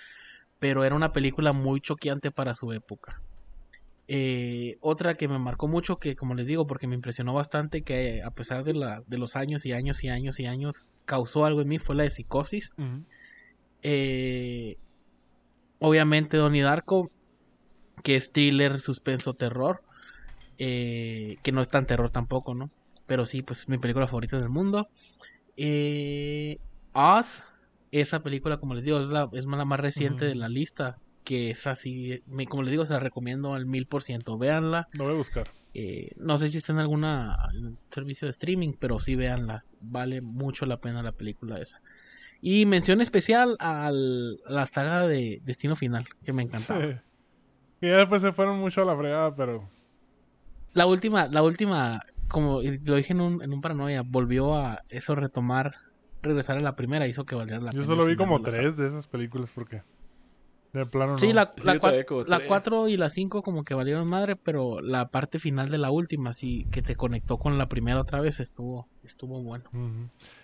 Pero 0.58 0.84
era 0.84 0.94
una 0.96 1.12
película 1.12 1.52
muy 1.52 1.80
choqueante 1.80 2.30
para 2.30 2.54
su 2.54 2.72
época. 2.72 3.20
Eh, 4.08 4.76
otra 4.80 5.14
que 5.14 5.28
me 5.28 5.38
marcó 5.38 5.68
mucho, 5.68 5.98
que 5.98 6.16
como 6.16 6.34
les 6.34 6.46
digo, 6.46 6.66
porque 6.66 6.86
me 6.86 6.94
impresionó 6.94 7.34
bastante, 7.34 7.82
que 7.82 8.22
a 8.22 8.30
pesar 8.30 8.64
de, 8.64 8.72
la, 8.74 9.02
de 9.06 9.18
los 9.18 9.36
años 9.36 9.66
y 9.66 9.72
años 9.72 10.02
y 10.02 10.08
años 10.08 10.40
y 10.40 10.46
años, 10.46 10.86
causó 11.04 11.44
algo 11.44 11.60
en 11.60 11.68
mí, 11.68 11.78
fue 11.78 11.94
la 11.94 12.04
de 12.04 12.10
Psicosis. 12.10 12.70
Eh, 13.82 14.76
obviamente 15.78 16.36
Donnie 16.36 16.62
Darko, 16.62 17.10
que 18.02 18.16
es 18.16 18.32
thriller, 18.32 18.80
suspenso, 18.80 19.34
terror. 19.34 19.80
eh, 20.60 21.36
que 21.44 21.52
no 21.52 21.60
es 21.60 21.68
tan 21.68 21.86
terror 21.86 22.10
tampoco, 22.10 22.52
¿no? 22.54 22.70
Pero 23.06 23.24
sí, 23.26 23.42
pues 23.42 23.60
es 23.60 23.68
mi 23.68 23.78
película 23.78 24.08
favorita 24.08 24.38
del 24.38 24.48
mundo. 24.48 24.88
Eh, 25.56 26.58
Oz, 26.92 27.44
esa 27.92 28.20
película, 28.24 28.58
como 28.58 28.74
les 28.74 28.84
digo, 28.84 29.00
es 29.00 29.08
la, 29.08 29.28
es 29.32 29.44
la 29.46 29.64
más 29.64 29.78
reciente 29.80 30.24
de 30.24 30.34
la 30.34 30.48
lista. 30.48 30.96
Que 31.24 31.50
es 31.50 31.66
así, 31.66 32.20
me- 32.26 32.46
como 32.46 32.62
les 32.62 32.70
digo, 32.72 32.84
se 32.86 32.92
la 32.94 33.00
recomiendo 33.00 33.54
al 33.54 33.66
mil 33.66 33.86
por 33.86 34.02
ciento. 34.02 34.36
Véanla. 34.38 34.88
Lo 34.94 35.04
voy 35.04 35.12
a 35.12 35.16
buscar. 35.16 35.46
Eh, 35.74 36.10
no 36.16 36.38
sé 36.38 36.48
si 36.48 36.58
está 36.58 36.72
en 36.72 36.78
alguna 36.78 37.36
en 37.54 37.78
servicio 37.90 38.26
de 38.26 38.30
streaming, 38.30 38.72
pero 38.80 38.98
sí 38.98 39.14
véanla. 39.14 39.62
Vale 39.80 40.22
mucho 40.22 40.66
la 40.66 40.78
pena 40.78 41.02
la 41.02 41.12
película 41.12 41.60
esa. 41.60 41.78
Y 42.40 42.66
mención 42.66 43.00
especial 43.00 43.56
al, 43.58 44.38
a 44.46 44.52
la 44.52 44.66
saga 44.66 45.06
de 45.08 45.40
Destino 45.44 45.74
Final, 45.76 46.06
que 46.24 46.32
me 46.32 46.42
encantaba. 46.42 46.80
Sí. 46.80 46.88
Ya 47.80 47.96
después 47.98 48.22
se 48.22 48.32
fueron 48.32 48.58
mucho 48.58 48.82
a 48.82 48.84
la 48.84 48.96
fregada, 48.96 49.34
pero. 49.34 49.68
La 50.74 50.86
última, 50.86 51.26
la 51.28 51.42
última, 51.42 52.02
como 52.28 52.60
lo 52.62 52.94
dije 52.96 53.12
en 53.12 53.20
un, 53.20 53.42
en 53.42 53.52
un 53.52 53.60
paranoia, 53.60 54.02
volvió 54.04 54.56
a 54.56 54.82
eso 54.88 55.14
retomar, 55.14 55.74
regresar 56.22 56.58
a 56.58 56.60
la 56.60 56.76
primera, 56.76 57.06
hizo 57.08 57.24
que 57.24 57.34
valiera 57.34 57.58
la 57.60 57.70
Yo 57.70 57.76
pena. 57.80 57.86
solo 57.86 58.02
el 58.04 58.10
vi 58.10 58.16
como 58.16 58.40
tres 58.42 58.76
de 58.76 58.86
esas 58.88 59.06
películas 59.06 59.50
porque. 59.54 59.82
De 60.72 60.84
plano 60.84 61.12
no. 61.12 61.18
Sí, 61.18 61.32
la, 61.32 61.52
Sí, 61.56 61.62
la, 61.64 61.74
cua- 61.76 61.80
también 61.80 62.04
como 62.06 62.24
la 62.24 62.36
tres. 62.36 62.48
4 62.48 62.88
y 62.88 62.96
la 62.98 63.08
5 63.08 63.42
como 63.42 63.64
que 63.64 63.74
valieron 63.74 64.08
madre, 64.08 64.36
pero 64.36 64.80
la 64.82 65.08
parte 65.08 65.38
final 65.38 65.70
de 65.70 65.78
la 65.78 65.90
última, 65.90 66.32
sí, 66.34 66.66
que 66.70 66.82
te 66.82 66.94
conectó 66.94 67.38
con 67.38 67.56
la 67.56 67.68
primera 67.68 68.00
otra 68.00 68.20
vez, 68.20 68.38
estuvo, 68.40 68.86
estuvo 69.02 69.42
bueno. 69.42 69.64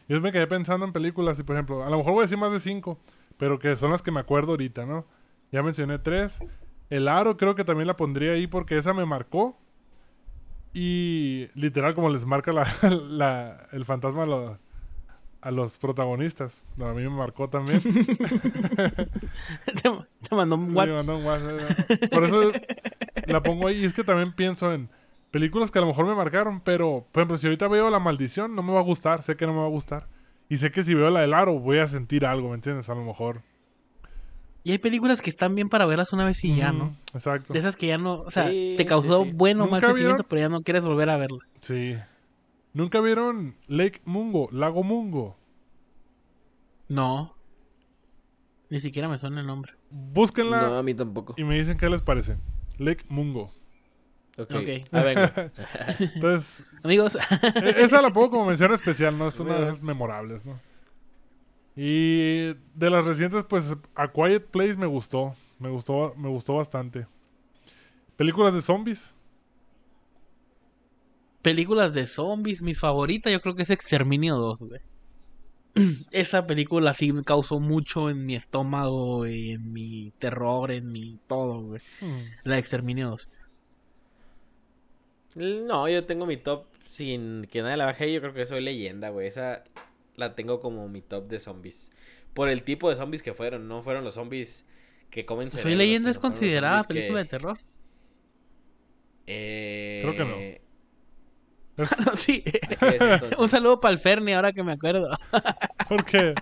Yo 0.09 0.21
me 0.23 0.33
quedé 0.33 0.47
pensando 0.47 0.87
en 0.87 0.93
películas 0.93 1.39
y, 1.39 1.43
por 1.43 1.57
ejemplo, 1.57 1.85
a 1.85 1.91
lo 1.91 1.99
mejor 1.99 2.13
voy 2.15 2.21
a 2.21 2.25
decir 2.25 2.39
más 2.39 2.53
de 2.53 2.61
cinco, 2.61 2.99
pero 3.37 3.59
que 3.59 3.77
son 3.77 3.91
las 3.91 4.01
que 4.03 4.11
me 4.13 4.21
acuerdo 4.21 4.53
ahorita, 4.53 4.87
¿no? 4.87 5.05
Ya 5.53 5.63
mencioné 5.63 5.99
tres. 5.99 6.41
El 6.91 7.09
Aro 7.09 7.37
creo 7.37 7.55
que 7.55 7.65
también 7.65 7.87
la 7.87 7.97
pondría 7.97 8.33
ahí 8.33 8.47
porque 8.47 8.79
esa 8.79 8.95
me 8.95 9.05
marcó. 9.05 9.59
Y 10.73 11.47
literal, 11.55 11.95
como 11.95 12.09
les 12.11 12.27
marca 12.27 12.53
la, 12.53 12.67
la- 13.09 13.67
el 13.73 13.85
fantasma 13.85 14.25
a 14.25 14.27
los, 14.27 14.59
a 15.45 15.51
los 15.51 15.79
protagonistas. 15.79 16.63
A 16.81 16.93
mí 16.95 17.03
me 17.03 17.11
marcó 17.11 17.49
también. 17.51 17.81
te, 17.83 17.91
te 20.29 20.35
mandó 20.35 20.57
un 20.57 20.75
WhatsApp. 20.75 21.15
un 21.17 21.25
WhatsApp. 21.27 22.11
Por 22.11 22.25
eso 22.25 22.53
la 23.27 23.43
pongo 23.43 23.69
ahí. 23.69 23.83
Y 23.83 23.85
es 23.85 23.93
que 23.93 24.05
también 24.05 24.33
pienso 24.33 24.73
en 24.73 24.89
películas 25.31 25.71
que 25.71 25.79
a 25.79 25.83
lo 25.83 25.89
mejor 25.89 26.07
me 26.07 26.15
marcaron, 26.15 26.61
pero, 26.61 27.07
por 27.13 27.21
ejemplo, 27.21 27.37
si 27.39 27.47
ahorita 27.47 27.69
veo 27.69 27.91
La 27.91 27.99
Maldición, 28.01 28.55
no 28.55 28.63
me 28.63 28.73
va 28.73 28.81
a 28.81 28.85
gustar. 28.85 29.23
Sé 29.23 29.37
que 29.37 29.47
no 29.47 29.53
me 29.53 29.61
va 29.61 29.67
a 29.67 29.71
gustar. 29.71 30.09
Y 30.49 30.57
sé 30.57 30.71
que 30.71 30.83
si 30.83 30.95
veo 30.95 31.11
la 31.11 31.21
del 31.21 31.35
Aro, 31.35 31.59
voy 31.59 31.79
a 31.79 31.89
sentir 31.89 32.25
algo, 32.27 32.49
¿me 32.49 32.55
entiendes? 32.55 32.89
A 32.89 32.95
lo 32.95 33.05
mejor. 33.05 33.43
Y 34.63 34.73
hay 34.73 34.79
películas 34.79 35.21
que 35.21 35.29
están 35.29 35.55
bien 35.55 35.69
para 35.69 35.85
verlas 35.85 36.15
una 36.15 36.25
vez 36.25 36.43
y 36.43 36.57
ya, 36.57 36.73
¿no? 36.73 36.95
Exacto. 37.13 37.53
De 37.53 37.59
esas 37.59 37.77
que 37.77 37.89
ya 37.89 37.99
no, 37.99 38.21
o 38.23 38.31
sea, 38.31 38.49
Sí, 38.49 38.75
te 38.79 38.87
causó 38.87 39.25
sí, 39.25 39.31
sí. 39.31 39.37
bueno 39.37 39.65
o 39.65 39.67
mal 39.67 39.83
¿Nunca 39.83 39.87
sentimiento, 39.89 40.23
vieron? 40.23 40.27
pero 40.31 40.41
ya 40.41 40.49
no 40.49 40.63
quieres 40.63 40.85
volver 40.87 41.11
a 41.11 41.19
verla. 41.19 41.39
Sí. 41.61 41.97
¿Nunca 42.75 43.01
vieron 43.01 43.57
Lake 43.69 44.03
Mungo? 44.05 44.49
Lago 44.53 44.83
Mungo. 44.83 45.37
No. 46.89 47.35
Ni 48.69 48.81
siquiera 48.81 49.09
me 49.09 49.17
suena 49.17 49.41
el 49.41 49.47
nombre. 49.47 49.73
Búsquenla 49.91 50.61
No, 50.63 50.79
a 50.79 50.83
mí 50.83 50.93
tampoco. 50.95 51.35
y 51.37 51.45
me 51.45 51.57
dicen 51.57 51.79
qué 51.79 51.89
les 51.89 52.03
parece. 52.03 52.37
Lake 52.79 53.05
Mungo. 53.09 53.53
Ok. 54.37 54.51
Ok. 54.51 54.69
Ah, 54.93 55.03
venga. 55.05 55.53
Entonces, 56.01 56.65
Amigos, 56.83 57.17
E- 57.17 57.85
Esa 57.85 58.03
la 58.03 58.13
pongo 58.13 58.31
como 58.31 58.47
mención 58.47 58.73
especial, 58.75 59.17
no 59.17 59.29
es 59.29 59.39
una 59.39 59.55
de 59.57 59.63
esas 59.65 59.83
memorables, 59.83 60.45
¿no? 60.45 60.59
Y 61.77 62.55
de 62.75 62.91
las 62.91 63.05
recientes, 63.05 63.45
pues 63.49 63.77
A 63.95 64.09
Quiet 64.11 64.47
Place 64.47 64.77
me 64.77 64.87
gustó. 64.87 65.35
Me 65.61 65.69
gustó, 65.71 66.15
me 66.17 66.29
gustó 66.29 66.55
bastante. 66.57 67.07
Películas 68.17 68.53
de 68.55 68.63
zombies. 68.63 69.14
Películas 71.45 71.95
de 71.95 72.09
zombies, 72.09 72.61
mis 72.63 72.81
favoritas, 72.81 73.33
yo 73.33 73.41
creo 73.41 73.55
que 73.55 73.63
es 73.63 73.71
Exterminio 73.71 74.35
2, 74.37 74.63
güey. 74.65 74.81
Esa 76.11 76.47
película 76.47 76.93
sí 76.95 77.13
me 77.13 77.23
causó 77.23 77.61
mucho 77.61 78.11
en 78.11 78.27
mi 78.27 78.35
estómago, 78.35 79.27
en 79.27 79.73
mi 79.73 80.13
terror, 80.19 80.73
en 80.73 80.91
mi 80.91 81.21
todo, 81.29 81.61
güey. 81.63 81.81
La 82.43 82.55
de 82.55 82.61
Exterminio 82.61 83.09
2. 83.11 83.29
No, 85.37 85.89
yo 85.89 86.05
tengo 86.05 86.27
mi 86.27 86.37
top 86.37 86.67
sin 86.89 87.47
que 87.51 87.61
nadie 87.63 87.77
la 87.77 87.87
baje. 87.87 88.13
Yo 88.13 88.21
creo 88.21 88.35
que 88.35 88.47
soy 88.47 88.61
leyenda, 88.63 89.11
güey. 89.11 89.27
Esa 89.27 89.65
la 90.17 90.35
tengo 90.37 90.61
como 90.61 90.89
mi 90.89 91.03
top 91.03 91.27
de 91.29 91.41
zombies. 91.41 91.91
Por 92.35 92.49
el 92.49 92.63
tipo 92.63 92.89
de 92.89 92.97
zombies 92.97 93.23
que 93.23 93.35
fueron. 93.35 93.67
No 93.69 93.83
fueron 93.83 94.05
los 94.05 94.15
zombies 94.15 94.65
que 95.11 95.27
comen 95.27 95.51
Soy 95.51 95.75
leyenda 95.75 96.09
es 96.11 96.19
considerada 96.19 96.83
que- 96.83 96.95
película 96.95 97.19
de 97.19 97.25
terror. 97.27 97.59
Eh, 99.27 100.01
Creo 100.03 100.15
que 100.29 100.63
Un 103.39 103.49
saludo 103.49 103.81
para 103.81 103.93
el 103.93 103.99
Ferni, 103.99 104.33
ahora 104.33 104.53
que 104.53 104.63
me 104.63 104.73
acuerdo. 104.73 105.09
¿Por 105.89 106.05
qué? 106.05 106.35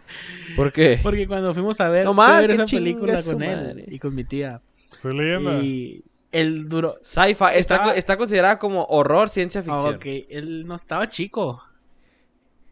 ¿Por 0.56 0.72
qué? 0.72 1.00
Porque 1.02 1.26
cuando 1.26 1.54
fuimos 1.54 1.80
a 1.80 1.88
ver, 1.88 2.04
No 2.04 2.12
más, 2.14 2.40
ver 2.40 2.50
esa 2.52 2.66
película 2.66 3.22
con 3.22 3.42
él 3.42 3.56
madre. 3.56 3.84
y 3.88 3.98
con 3.98 4.14
mi 4.14 4.24
tía. 4.24 4.60
Soy 4.98 5.16
leyenda. 5.16 5.54
Y 5.62 6.04
él 6.32 6.68
duró. 6.68 6.96
Sci-fi. 7.02 7.30
Está, 7.30 7.56
Estaba- 7.56 7.94
está 7.94 8.16
considerada 8.16 8.58
como 8.58 8.84
horror, 8.84 9.28
ciencia 9.30 9.60
Ah, 9.62 9.64
ficción. 9.64 9.94
ok, 9.96 10.04
él 10.28 10.66
no 10.66 10.74
estaba 10.74 11.08
chico. 11.08 11.62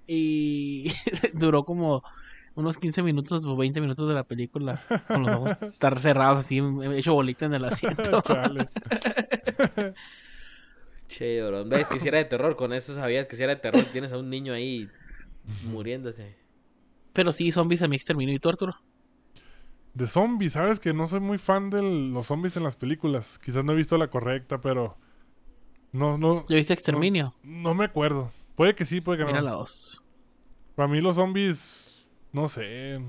Y 0.06 0.92
duró 1.32 1.64
como 1.64 2.02
unos 2.56 2.76
15 2.76 3.02
minutos 3.02 3.44
o 3.46 3.56
20 3.56 3.80
minutos 3.80 4.06
de 4.08 4.12
la 4.14 4.24
película 4.24 4.78
con 5.06 5.22
los 5.22 5.32
ojos 5.32 5.50
estar 5.62 5.98
cerrados 6.00 6.44
así, 6.44 6.60
hecho 6.94 7.14
bolita 7.14 7.46
en 7.46 7.54
el 7.54 7.64
asiento. 7.64 8.22
Che, 11.10 11.42
bro. 11.42 11.64
Ves 11.64 11.88
que 11.88 11.98
si 11.98 12.06
era 12.06 12.18
de 12.18 12.24
terror. 12.24 12.54
Con 12.54 12.72
eso 12.72 12.94
sabías 12.94 13.26
que 13.26 13.34
si 13.36 13.42
era 13.42 13.56
de 13.56 13.60
terror. 13.60 13.84
Tienes 13.92 14.12
a 14.12 14.18
un 14.18 14.30
niño 14.30 14.52
ahí 14.52 14.88
muriéndose. 15.64 16.36
Pero 17.12 17.32
sí, 17.32 17.50
zombies 17.50 17.82
a 17.82 17.88
mi 17.88 17.96
exterminio. 17.96 18.32
¿Y 18.32 18.38
tú, 18.38 18.48
Arturo? 18.48 18.76
De 19.92 20.06
zombies, 20.06 20.52
¿sabes? 20.52 20.78
Que 20.78 20.94
no 20.94 21.08
soy 21.08 21.18
muy 21.18 21.36
fan 21.38 21.68
de 21.68 21.82
los 21.82 22.28
zombies 22.28 22.56
en 22.56 22.62
las 22.62 22.76
películas. 22.76 23.40
Quizás 23.40 23.64
no 23.64 23.72
he 23.72 23.76
visto 23.76 23.98
la 23.98 24.08
correcta, 24.08 24.60
pero... 24.60 24.96
No, 25.90 26.16
no, 26.16 26.46
¿Ya 26.48 26.54
viste 26.54 26.72
exterminio? 26.72 27.34
no 27.42 27.74
me 27.74 27.84
acuerdo. 27.86 28.30
Puede 28.54 28.76
que 28.76 28.84
sí, 28.84 29.00
puede 29.00 29.18
que 29.18 29.24
Mira 29.24 29.40
no. 29.40 29.46
la 29.46 29.50
dos. 29.52 30.00
Para 30.76 30.86
mí 30.86 31.00
los 31.00 31.16
zombies, 31.16 32.06
no 32.32 32.48
sé. 32.48 33.00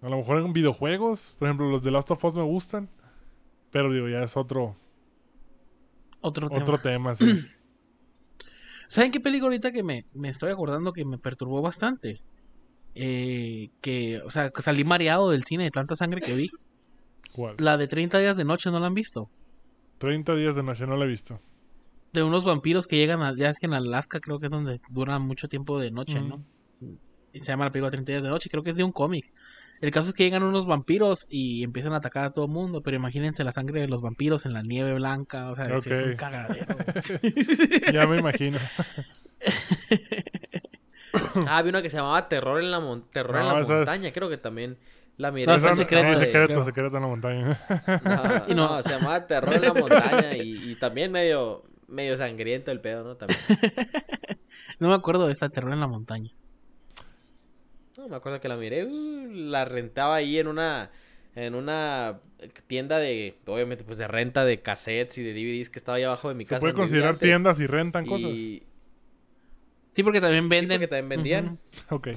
A 0.00 0.08
lo 0.08 0.16
mejor 0.16 0.38
en 0.38 0.54
videojuegos, 0.54 1.34
por 1.38 1.48
ejemplo, 1.48 1.68
los 1.68 1.82
de 1.82 1.90
Last 1.90 2.10
of 2.10 2.24
Us 2.24 2.34
me 2.34 2.42
gustan. 2.42 2.88
Pero 3.70 3.92
digo, 3.92 4.08
ya 4.08 4.22
es 4.22 4.38
otro, 4.38 4.76
Otro 6.20 6.48
tema. 6.48 6.62
otro 6.62 6.78
tema, 6.78 7.14
sí. 7.14 7.24
¿Saben 8.88 9.10
qué 9.10 9.20
película 9.20 9.48
ahorita 9.48 9.70
que 9.70 9.82
me, 9.82 10.06
me 10.14 10.30
estoy 10.30 10.50
acordando 10.50 10.92
que 10.92 11.04
me 11.04 11.18
perturbó 11.18 11.60
bastante? 11.60 12.22
Eh, 12.94 13.70
que, 13.80 14.20
o 14.22 14.30
sea, 14.30 14.50
que 14.50 14.62
salí 14.62 14.82
mareado 14.82 15.30
del 15.30 15.44
cine 15.44 15.64
de 15.64 15.70
tanta 15.70 15.94
sangre 15.94 16.20
que 16.20 16.34
vi. 16.34 16.50
¿Cuál? 17.32 17.54
La 17.58 17.76
de 17.76 17.86
30 17.86 18.18
días 18.18 18.36
de 18.36 18.44
noche, 18.44 18.70
¿no 18.70 18.80
la 18.80 18.86
han 18.86 18.94
visto? 18.94 19.30
30 19.98 20.34
días 20.34 20.56
de 20.56 20.62
noche, 20.62 20.86
no 20.86 20.96
la 20.96 21.04
he 21.04 21.08
visto. 21.08 21.40
De 22.12 22.22
unos 22.22 22.44
vampiros 22.44 22.86
que 22.86 22.96
llegan 22.96 23.22
a, 23.22 23.36
ya 23.36 23.50
es 23.50 23.58
que 23.58 23.66
en 23.66 23.74
Alaska 23.74 24.20
creo 24.20 24.40
que 24.40 24.46
es 24.46 24.50
donde 24.50 24.80
duran 24.88 25.22
mucho 25.22 25.48
tiempo 25.48 25.78
de 25.78 25.90
noche. 25.90 26.20
¿no? 26.20 26.42
Y 27.32 27.40
se 27.40 27.46
llama 27.46 27.66
la 27.66 27.70
película 27.70 27.90
30 27.90 28.10
días 28.12 28.22
de 28.22 28.30
noche, 28.30 28.48
creo 28.48 28.62
que 28.62 28.70
es 28.70 28.76
de 28.76 28.84
un 28.84 28.92
cómic. 28.92 29.32
El 29.80 29.90
caso 29.92 30.08
es 30.08 30.14
que 30.14 30.24
llegan 30.24 30.42
unos 30.42 30.66
vampiros 30.66 31.26
y 31.30 31.62
empiezan 31.62 31.92
a 31.92 31.96
atacar 31.98 32.24
a 32.24 32.30
todo 32.32 32.46
el 32.46 32.50
mundo, 32.50 32.82
pero 32.82 32.96
imagínense 32.96 33.44
la 33.44 33.52
sangre 33.52 33.80
de 33.80 33.86
los 33.88 34.00
vampiros 34.02 34.44
en 34.46 34.52
la 34.52 34.62
nieve 34.62 34.92
blanca, 34.94 35.50
o 35.50 35.54
sea, 35.56 35.64
es- 35.66 35.86
es 35.86 36.02
un 36.04 36.16
cagadero. 36.16 36.66
Ya 37.92 38.06
me 38.06 38.18
imagino. 38.18 38.58
Ah, 41.46 41.62
vi 41.62 41.70
una 41.70 41.80
que 41.82 41.88
se 41.90 41.96
llamaba 41.96 42.28
Terror 42.28 42.60
en 42.62 42.70
la, 42.70 42.80
mon- 42.80 43.08
Terror 43.08 43.36
en 43.40 43.46
la 43.48 43.60
es- 43.60 43.68
montaña. 43.68 44.10
Creo 44.12 44.28
que 44.28 44.36
también 44.36 44.76
la 45.16 45.30
miré. 45.30 45.46
No, 45.46 45.54
Esa- 45.54 45.72
esa 45.72 45.82
es 45.82 45.88
secreto, 45.88 46.06
sí, 46.20 46.26
secreto, 46.26 46.32
secreto. 46.36 46.62
secreto 46.64 46.96
en 46.96 47.02
la 47.02 47.08
montaña. 47.08 47.58
No, 48.04 48.44
Y 48.48 48.54
no- 48.54 48.68
no, 48.76 48.82
se 48.82 48.90
llamaba 48.90 49.26
Terror 49.26 49.54
en 49.54 49.62
la 49.62 49.74
montaña. 49.74 50.36
Y, 50.36 50.72
y 50.72 50.74
también 50.76 51.10
medio, 51.10 51.64
medio 51.88 52.16
sangriento 52.16 52.70
el 52.70 52.80
pedo, 52.80 53.04
¿no? 53.04 53.16
También. 53.16 53.40
No 54.80 54.88
me 54.90 54.94
acuerdo 54.94 55.26
de 55.26 55.32
esa 55.32 55.48
terror 55.48 55.72
en 55.72 55.80
la 55.80 55.88
montaña. 55.88 56.30
Me 58.08 58.16
acuerdo 58.16 58.40
que 58.40 58.48
la 58.48 58.56
miré. 58.56 58.84
uh, 58.84 59.28
la 59.32 59.64
rentaba 59.64 60.16
ahí 60.16 60.38
en 60.38 60.46
una 60.48 60.90
en 61.34 61.54
una 61.54 62.18
tienda 62.66 62.98
de, 62.98 63.36
obviamente, 63.46 63.84
pues 63.84 63.96
de 63.98 64.08
renta 64.08 64.44
de 64.44 64.60
cassettes 64.60 65.18
y 65.18 65.22
de 65.22 65.32
DVDs 65.34 65.70
que 65.70 65.78
estaba 65.78 65.96
ahí 65.96 66.02
abajo 66.04 66.28
de 66.28 66.34
mi 66.34 66.44
Se 66.44 66.50
casa. 66.50 66.60
puede 66.60 66.72
donde 66.72 66.86
vivía 66.86 66.88
considerar 66.88 67.10
antes. 67.14 67.26
tiendas 67.28 67.60
y 67.60 67.66
rentan 67.66 68.06
cosas. 68.06 68.30
Y- 68.30 68.62
Sí, 69.94 70.02
porque 70.04 70.20
también 70.20 70.48
venden. 70.48 70.78
porque 70.80 70.88
también 70.88 71.08
vendían. 71.08 71.46
Ujú. 71.46 71.58
Ok. 71.96 72.08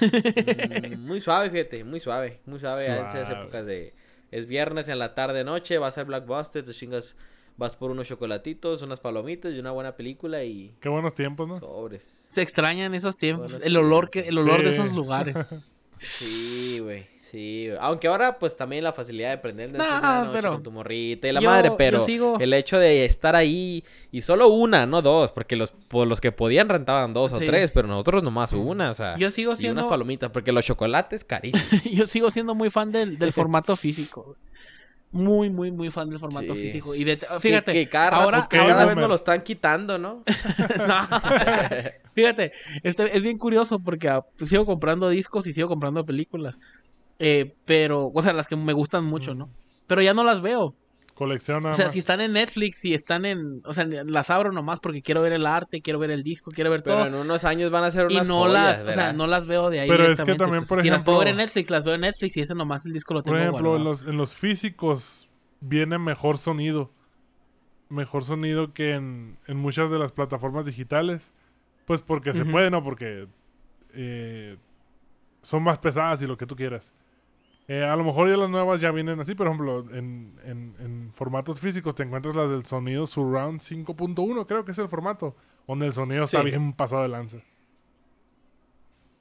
Mm, 0.00 1.06
muy 1.06 1.20
suave, 1.20 1.50
fíjate, 1.50 1.84
muy 1.84 2.00
suave, 2.00 2.40
muy 2.46 2.58
suave, 2.60 2.88
a 2.88 3.08
esas 3.08 3.28
Suave. 3.28 3.42
épocas 3.42 3.66
de 3.66 3.94
es 4.30 4.46
viernes 4.46 4.88
en 4.88 4.98
la 4.98 5.14
tarde 5.14 5.44
noche, 5.44 5.78
vas 5.78 5.98
al 5.98 6.04
Blockbuster, 6.06 6.64
te 6.64 6.72
chingas, 6.72 7.16
vas 7.60 7.76
por 7.76 7.90
unos 7.92 8.08
chocolatitos, 8.08 8.82
unas 8.82 8.98
palomitas 8.98 9.52
y 9.52 9.58
una 9.60 9.70
buena 9.70 9.94
película 9.94 10.42
y 10.42 10.74
Qué 10.80 10.88
buenos 10.88 11.14
tiempos, 11.14 11.46
¿no? 11.46 11.60
sobres. 11.60 12.26
Se 12.30 12.42
extrañan 12.42 12.94
esos 12.94 13.16
tiempos. 13.16 13.60
El 13.62 13.76
olor 13.76 14.10
que, 14.10 14.20
el 14.26 14.38
olor 14.38 14.64
de 14.64 14.70
esos 14.70 14.92
lugares. 14.92 15.36
Sí, 15.98 16.80
güey. 16.80 17.06
Sí, 17.20 17.66
güey. 17.68 17.78
aunque 17.80 18.08
ahora 18.08 18.38
pues 18.38 18.56
también 18.56 18.82
la 18.82 18.92
facilidad 18.92 19.30
de 19.30 19.38
prender 19.38 19.70
Nah, 19.70 20.24
noche 20.24 20.30
pero- 20.32 20.52
con 20.54 20.62
tu 20.64 20.70
morrita 20.72 21.28
y 21.28 21.32
la 21.32 21.40
Yo- 21.40 21.48
madre, 21.48 21.68
yo 21.68 21.76
pero 21.76 22.00
sigo- 22.04 22.38
el 22.40 22.52
hecho 22.54 22.78
de 22.78 23.04
estar 23.04 23.36
ahí 23.36 23.84
y 24.10 24.22
solo 24.22 24.48
una, 24.48 24.86
no 24.86 25.02
dos, 25.02 25.30
porque 25.30 25.54
los 25.56 25.70
por 25.70 26.08
los 26.08 26.20
que 26.20 26.32
podían 26.32 26.68
rentaban 26.70 27.12
dos 27.12 27.32
o 27.34 27.38
tres, 27.38 27.70
pero 27.70 27.86
nosotros 27.86 28.22
nomás 28.22 28.52
una, 28.54 28.90
o 28.90 28.94
sea, 28.94 29.16
Yo 29.18 29.30
sigo 29.30 29.52
y 29.52 29.56
siendo- 29.56 29.82
unas 29.82 29.90
palomitas, 29.90 30.30
porque 30.30 30.50
los 30.52 30.64
chocolates 30.64 31.22
carísimos. 31.24 31.84
Yo 31.92 32.06
sigo 32.06 32.30
siendo 32.32 32.54
muy 32.54 32.70
fan 32.70 32.90
del, 32.90 33.18
del 33.18 33.32
formato 33.34 33.76
físico. 33.76 34.36
Muy, 35.12 35.50
muy, 35.50 35.72
muy 35.72 35.90
fan 35.90 36.08
del 36.08 36.20
formato 36.20 36.54
Sí. 36.54 36.62
físico. 36.62 36.94
Y 36.94 37.02
de, 37.02 37.16
fíjate, 37.40 37.72
que, 37.72 37.84
que 37.84 37.88
cada, 37.88 38.10
rato- 38.10 38.22
ahora, 38.22 38.46
que 38.48 38.56
cada 38.58 38.72
ahora- 38.74 38.86
vez 38.86 38.96
nos 38.96 39.08
lo 39.08 39.14
están 39.16 39.42
quitando, 39.42 39.98
¿no? 39.98 40.22
No. 40.88 40.94
Fíjate, 42.14 42.52
este, 42.82 43.16
es 43.16 43.22
bien 43.22 43.38
curioso 43.38 43.78
porque 43.80 44.08
ah, 44.08 44.22
pues, 44.38 44.50
sigo 44.50 44.66
comprando 44.66 45.08
discos 45.08 45.46
y 45.46 45.52
sigo 45.52 45.68
comprando 45.68 46.04
películas. 46.04 46.60
Eh, 47.18 47.54
pero, 47.64 48.10
o 48.14 48.22
sea, 48.22 48.32
las 48.32 48.46
que 48.46 48.56
me 48.56 48.72
gustan 48.72 49.04
mucho, 49.04 49.34
¿no? 49.34 49.48
Pero 49.86 50.02
ya 50.02 50.14
no 50.14 50.24
las 50.24 50.40
veo. 50.40 50.74
Colección 51.20 51.62
nada 51.62 51.74
O 51.74 51.76
sea, 51.76 51.84
más. 51.84 51.92
si 51.92 51.98
están 51.98 52.22
en 52.22 52.32
Netflix, 52.32 52.78
si 52.78 52.94
están 52.94 53.26
en... 53.26 53.60
O 53.66 53.74
sea, 53.74 53.84
las 53.86 54.30
abro 54.30 54.52
nomás 54.52 54.80
porque 54.80 55.02
quiero 55.02 55.20
ver 55.20 55.34
el 55.34 55.44
arte, 55.44 55.82
quiero 55.82 55.98
ver 55.98 56.10
el 56.10 56.22
disco, 56.22 56.50
quiero 56.50 56.70
ver 56.70 56.82
Pero 56.82 56.96
todo. 56.96 57.06
en 57.08 57.14
unos 57.14 57.44
años 57.44 57.70
van 57.70 57.84
a 57.84 57.90
ser 57.90 58.06
Y 58.10 58.14
unas 58.14 58.26
no 58.26 58.38
joyas, 58.38 58.82
las, 58.82 58.90
o 58.90 58.92
sea, 58.94 59.12
no 59.12 59.26
las 59.26 59.46
veo 59.46 59.68
de 59.68 59.80
ahí 59.80 59.88
Pero 59.90 60.06
es 60.10 60.22
que 60.22 60.34
también, 60.34 60.62
pues. 60.62 60.68
por 60.70 60.82
Si 60.82 60.88
las 60.88 61.02
puedo 61.02 61.18
ver 61.18 61.28
en 61.28 61.34
ejemplo- 61.34 61.44
Netflix, 61.44 61.70
las 61.70 61.84
veo 61.84 61.94
en 61.94 62.00
Netflix 62.00 62.36
y 62.38 62.40
ese 62.40 62.54
nomás 62.54 62.86
el 62.86 62.94
disco 62.94 63.12
lo 63.12 63.22
tengo 63.22 63.36
Por 63.36 63.42
ejemplo, 63.46 63.76
en 63.76 63.84
los, 63.84 64.06
en 64.06 64.16
los 64.16 64.34
físicos 64.34 65.28
viene 65.60 65.98
mejor 65.98 66.38
sonido. 66.38 66.90
Mejor 67.90 68.24
sonido 68.24 68.72
que 68.72 68.94
en, 68.94 69.36
en 69.46 69.56
muchas 69.58 69.90
de 69.90 69.98
las 69.98 70.12
plataformas 70.12 70.64
digitales. 70.64 71.34
Pues 71.84 72.00
porque 72.00 72.32
se 72.32 72.44
puede, 72.44 72.70
¿no? 72.70 72.82
Porque 72.82 73.26
eh, 73.94 74.56
son 75.42 75.62
más 75.64 75.78
pesadas 75.78 76.22
y 76.22 76.26
lo 76.26 76.36
que 76.36 76.46
tú 76.46 76.54
quieras. 76.56 76.94
Eh, 77.72 77.84
a 77.84 77.94
lo 77.94 78.02
mejor 78.02 78.28
ya 78.28 78.36
las 78.36 78.50
nuevas 78.50 78.80
ya 78.80 78.90
vienen 78.90 79.20
así. 79.20 79.36
Por 79.36 79.46
ejemplo, 79.46 79.86
en, 79.92 80.34
en- 80.44 80.74
en 80.80 81.12
formatos 81.14 81.60
físicos 81.60 81.94
te 81.94 82.02
encuentras 82.02 82.34
las 82.34 82.50
del 82.50 82.64
sonido 82.66 83.06
Surround 83.06 83.60
5.1, 83.60 84.44
creo 84.44 84.64
que 84.64 84.72
es 84.72 84.78
el 84.78 84.88
formato. 84.88 85.36
Donde 85.68 85.86
el 85.86 85.92
sonido 85.92 86.24
está 86.24 86.42
bien 86.42 86.72
pasado 86.72 87.02
de 87.02 87.08
lanza. 87.08 87.38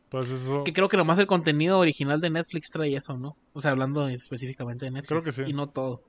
Entonces 0.05 0.41
eso... 0.41 0.63
Que 0.63 0.73
creo 0.73 0.87
que 0.87 0.97
nomás 0.97 1.19
el 1.19 1.27
contenido 1.27 1.77
original 1.77 2.19
de 2.19 2.31
Netflix 2.31 2.71
trae 2.71 2.95
eso, 2.95 3.17
¿no? 3.17 3.37
O 3.53 3.61
sea, 3.61 3.69
hablando 3.69 4.07
específicamente 4.07 4.85
de 4.85 4.91
Netflix. 4.91 5.09
Creo 5.09 5.21
que 5.21 5.31
sí. 5.31 5.43
Y 5.45 5.53
no 5.53 5.69
todo. 5.69 6.01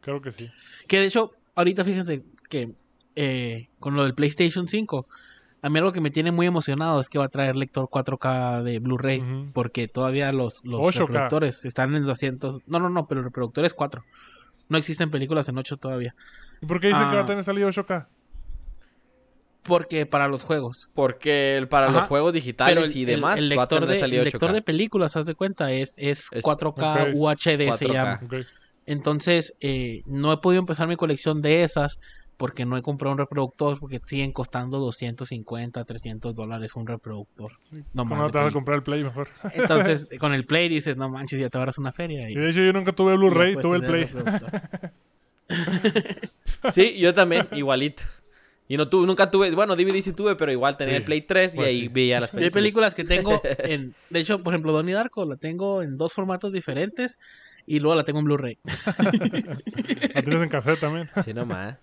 Creo 0.00 0.22
que 0.22 0.32
sí. 0.32 0.50
Que 0.86 1.00
de 1.00 1.06
hecho, 1.06 1.32
ahorita 1.54 1.84
fíjense 1.84 2.24
que 2.48 2.72
eh, 3.14 3.68
con 3.78 3.94
lo 3.94 4.04
del 4.04 4.14
PlayStation 4.14 4.66
5, 4.66 5.06
a 5.62 5.68
mí 5.68 5.78
algo 5.78 5.92
que 5.92 6.00
me 6.00 6.10
tiene 6.10 6.30
muy 6.32 6.46
emocionado 6.46 7.00
es 7.00 7.08
que 7.08 7.18
va 7.18 7.24
a 7.24 7.28
traer 7.28 7.56
lector 7.56 7.88
4K 7.88 8.62
de 8.62 8.78
Blu-ray. 8.78 9.50
Porque 9.52 9.88
todavía 9.88 10.32
los, 10.32 10.60
los 10.64 10.80
8K. 10.80 10.98
reproductores 11.06 11.64
están 11.64 11.94
en 11.94 12.04
200. 12.06 12.60
No, 12.66 12.78
no, 12.80 12.88
no, 12.88 13.06
pero 13.06 13.20
el 13.20 13.24
reproductor 13.24 13.64
es 13.64 13.74
4. 13.74 14.04
No 14.68 14.78
existen 14.78 15.10
películas 15.10 15.48
en 15.48 15.58
8 15.58 15.76
todavía. 15.78 16.14
¿Y 16.60 16.66
por 16.66 16.80
qué 16.80 16.88
dice 16.88 17.00
que 17.00 17.06
va 17.06 17.18
a 17.20 17.22
Ah. 17.22 17.26
tener 17.26 17.42
salido 17.44 17.68
8K? 17.68 18.06
Porque 19.62 20.06
para 20.06 20.28
los 20.28 20.44
juegos. 20.44 20.88
Porque 20.94 21.56
el- 21.58 21.68
para 21.68 21.90
los 21.90 22.04
juegos 22.04 22.32
digitales 22.32 22.90
el, 22.92 22.96
y 22.96 23.00
el- 23.02 23.06
demás 23.06 23.38
el 23.38 23.50
va 23.50 23.62
a 23.62 23.64
lector, 23.64 23.80
tener 23.80 23.94
de, 23.94 24.00
salido 24.00 24.22
el 24.22 24.24
lector 24.26 24.48
8K. 24.50 24.54
de 24.54 24.62
películas, 24.62 25.16
haz 25.16 25.26
de 25.26 25.34
cuenta, 25.34 25.72
es, 25.72 25.94
es, 25.98 26.26
Es- 26.30 26.42
4K 26.42 27.08
ok. 27.10 27.14
UHD 27.14 27.72
se 27.72 27.86
4K. 27.86 27.92
llama. 27.92 28.20
Entonces, 28.86 29.54
eh, 29.60 30.02
no 30.06 30.32
he 30.32 30.38
podido 30.38 30.60
empezar 30.60 30.88
mi 30.88 30.96
colección 30.96 31.42
de 31.42 31.64
esas 31.64 32.00
porque 32.38 32.64
no 32.64 32.76
he 32.78 32.82
comprado 32.82 33.12
un 33.12 33.18
reproductor 33.18 33.78
porque 33.78 34.00
siguen 34.06 34.32
costando 34.32 34.78
250, 34.78 35.84
300 35.84 36.34
dólares 36.34 36.74
un 36.76 36.86
reproductor. 36.86 37.52
No 37.92 38.06
¿Cómo 38.06 38.30
te 38.30 38.38
vas 38.38 38.48
a 38.48 38.52
comprar 38.52 38.76
el 38.76 38.82
Play 38.84 39.04
mejor? 39.04 39.28
Entonces, 39.52 40.08
con 40.20 40.32
el 40.32 40.46
Play 40.46 40.68
dices, 40.70 40.96
no 40.96 41.10
manches, 41.10 41.40
ya 41.40 41.50
te 41.50 41.58
ahorras 41.58 41.78
una 41.78 41.92
feria. 41.92 42.30
Y 42.30 42.34
de 42.36 42.48
hecho 42.50 42.60
yo 42.62 42.72
nunca 42.72 42.92
tuve 42.92 43.16
Blu-ray, 43.16 43.56
tuve 43.56 43.76
el 43.78 43.84
Play. 43.84 44.06
Sí, 46.72 46.96
yo 46.98 47.12
también, 47.14 47.46
igualito. 47.52 48.04
Y 48.68 48.76
no 48.76 48.88
tuve, 48.88 49.06
nunca 49.06 49.30
tuve, 49.30 49.50
bueno, 49.52 49.74
DVD 49.76 50.00
sí 50.02 50.12
tuve, 50.12 50.36
pero 50.36 50.52
igual 50.52 50.76
tenía 50.76 50.94
Sí, 50.94 50.96
el 50.98 51.04
Play 51.04 51.22
3 51.22 51.54
y 51.54 51.56
pues 51.56 51.68
ahí 51.68 51.80
sí. 51.80 51.88
veía 51.88 52.20
las 52.20 52.32
Y 52.34 52.36
hay 52.36 52.50
películas. 52.50 52.94
películas 52.94 52.94
que 52.94 53.04
tengo 53.04 53.40
en... 53.64 53.94
De 54.10 54.20
hecho, 54.20 54.42
por 54.42 54.52
ejemplo, 54.52 54.72
Donnie 54.72 54.94
Darko 54.94 55.24
la 55.24 55.36
tengo 55.36 55.82
en 55.82 55.96
dos 55.96 56.12
formatos 56.12 56.52
diferentes 56.52 57.18
y 57.66 57.80
luego 57.80 57.96
la 57.96 58.04
tengo 58.04 58.18
en 58.20 58.26
Blu-ray. 58.26 58.58
La 60.14 60.22
tienes 60.22 60.42
en 60.42 60.48
cassette 60.50 60.80
también. 60.80 61.08
Sí, 61.24 61.32
nomás. 61.32 61.76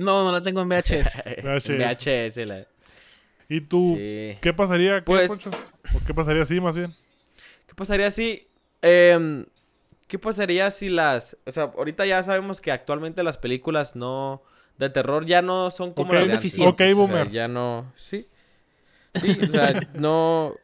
No, 0.00 0.24
no 0.24 0.32
la 0.32 0.42
tengo 0.42 0.60
en 0.62 0.68
VHS. 0.68 1.22
VHS. 1.44 1.68
VHS. 1.68 2.46
la- 2.46 2.66
¿Y 3.48 3.60
tú 3.62 3.94
Sí. 3.96 4.36
qué 4.40 4.52
pasaría? 4.54 4.96
¿Qué, 5.00 5.02
Pues- 5.04 5.28
Poncho? 5.28 5.50
¿O 5.94 6.00
qué 6.06 6.14
pasaría 6.14 6.42
así 6.42 6.60
más 6.60 6.76
bien? 6.76 6.94
¿Qué 7.66 7.74
pasaría 7.74 8.10
si... 8.10 8.46
em, 8.82 9.44
¿Qué 10.06 10.18
pasaría 10.18 10.70
si 10.70 10.88
las... 10.88 11.36
O 11.46 11.52
sea, 11.52 11.64
ahorita 11.64 12.04
ya 12.06 12.22
sabemos 12.22 12.60
que 12.60 12.70
actualmente 12.72 13.22
las 13.22 13.38
películas 13.38 13.94
no 13.96 14.42
de 14.78 14.88
terror 14.90 15.26
ya 15.26 15.42
no 15.42 15.70
son 15.70 15.92
como 15.92 16.08
Ok, 16.10 16.14
las 16.14 16.22
de 16.26 16.32
antes. 16.32 16.38
deficientes. 16.42 16.72
ok, 16.72 16.80
O 16.80 16.84
sea, 16.84 16.94
boomer. 17.16 17.30
ya 17.30 17.48
no, 17.48 17.92
sí. 17.96 18.26
Sí, 19.20 19.38
o 19.42 19.46
sea, 19.52 19.72
no 19.94 20.54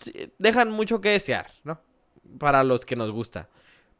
sí, 0.00 0.12
dejan 0.38 0.70
mucho 0.70 1.00
que 1.00 1.10
desear, 1.10 1.46
¿no? 1.62 1.80
Para 2.38 2.64
los 2.64 2.84
que 2.84 2.96
nos 2.96 3.10
gusta. 3.10 3.48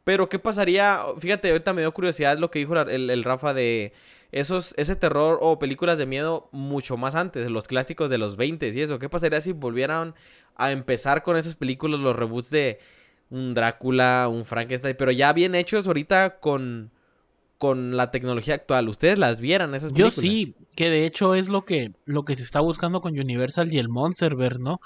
Pero 0.03 0.29
¿qué 0.29 0.37
pasaría? 0.39 1.03
Fíjate, 1.19 1.49
ahorita 1.51 1.73
me 1.73 1.81
dio 1.81 1.93
curiosidad 1.93 2.37
lo 2.37 2.51
que 2.51 2.59
dijo 2.59 2.75
el 2.79 3.23
Rafa 3.23 3.53
de 3.53 3.93
esos 4.35 4.73
ese 4.75 4.97
terror 4.97 5.39
o 5.41 5.59
películas 5.59 5.97
de 5.97 6.05
miedo 6.05 6.49
mucho 6.51 6.97
más 6.97 7.15
antes, 7.15 7.49
los 7.49 7.69
clásicos 7.69 8.09
de 8.09 8.17
los 8.17 8.35
20 8.35 8.67
y 8.67 8.81
eso. 8.81 8.99
¿Qué 8.99 9.07
pasaría 9.07 9.39
si 9.39 9.53
volvieran 9.53 10.13
a 10.55 10.73
empezar 10.73 11.23
con 11.23 11.37
esas 11.37 11.55
películas, 11.55 12.01
los 12.01 12.13
reboots 12.13 12.49
de 12.49 12.79
un 13.29 13.53
Drácula, 13.53 14.27
un 14.29 14.43
Frankenstein, 14.43 14.97
pero 14.99 15.11
ya 15.11 15.31
bien 15.31 15.55
hechos 15.55 15.87
ahorita 15.87 16.41
con 16.41 16.91
con 17.57 17.95
la 17.95 18.11
tecnología 18.11 18.55
actual? 18.55 18.89
¿Ustedes 18.89 19.17
las 19.17 19.39
vieran 19.39 19.73
esas 19.73 19.93
Yo 19.93 20.09
películas? 20.09 20.15
sí, 20.15 20.55
que 20.75 20.89
de 20.89 21.05
hecho 21.05 21.33
es 21.33 21.47
lo 21.47 21.63
que, 21.63 21.93
lo 22.03 22.25
que 22.25 22.35
se 22.35 22.43
está 22.43 22.59
buscando 22.59 22.99
con 22.99 23.17
Universal 23.17 23.73
y 23.73 23.77
el 23.77 23.87
Monsterverse, 23.87 24.59
¿no? 24.59 24.81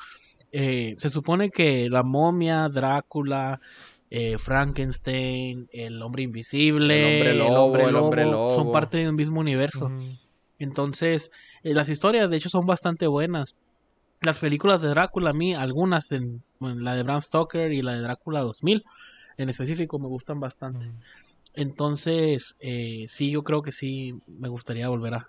Eh, 0.51 0.95
se 0.99 1.09
supone 1.09 1.49
que 1.49 1.89
la 1.89 2.03
momia, 2.03 2.69
Drácula, 2.69 3.61
eh, 4.11 4.38
Frankenstein, 4.38 5.68
el 5.72 6.02
hombre 6.02 6.23
invisible, 6.23 6.99
El 6.99 7.06
hombre 7.06 7.34
lobo, 7.38 7.77
el 7.77 7.95
hombre 7.95 8.26
lobo, 8.26 8.56
son 8.56 8.64
lobo. 8.65 8.73
parte 8.73 8.98
de 8.99 9.10
un 9.10 9.15
mismo 9.15 9.40
universo. 9.40 9.91
Entonces, 10.57 11.31
eh, 11.64 11.73
las 11.73 11.90
historias 11.90 12.30
de 12.30 12.38
hecho 12.38 12.49
son 12.49 12.65
bastante 12.65 13.07
buenas. 13.07 13.56
Las 14.22 14.40
películas 14.40 14.81
de 14.81 14.90
Drácula, 14.90 15.30
a 15.30 15.34
mí, 15.34 15.53
algunas, 15.53 16.11
en, 16.11 16.44
bueno, 16.60 16.81
la 16.81 16.95
de 16.95 17.03
Bram 17.03 17.22
Stoker 17.22 17.72
y 17.72 17.81
la 17.81 17.94
de 17.94 18.02
Drácula 18.02 18.41
2000, 18.41 18.84
en 19.38 19.49
específico, 19.49 19.99
me 19.99 20.07
gustan 20.07 20.40
bastante. 20.41 20.91
Entonces, 21.53 22.56
eh, 22.60 23.06
sí, 23.07 23.31
yo 23.31 23.44
creo 23.44 23.61
que 23.61 23.72
sí 23.72 24.14
me 24.27 24.49
gustaría 24.49 24.90
volver 24.90 25.14
a, 25.15 25.27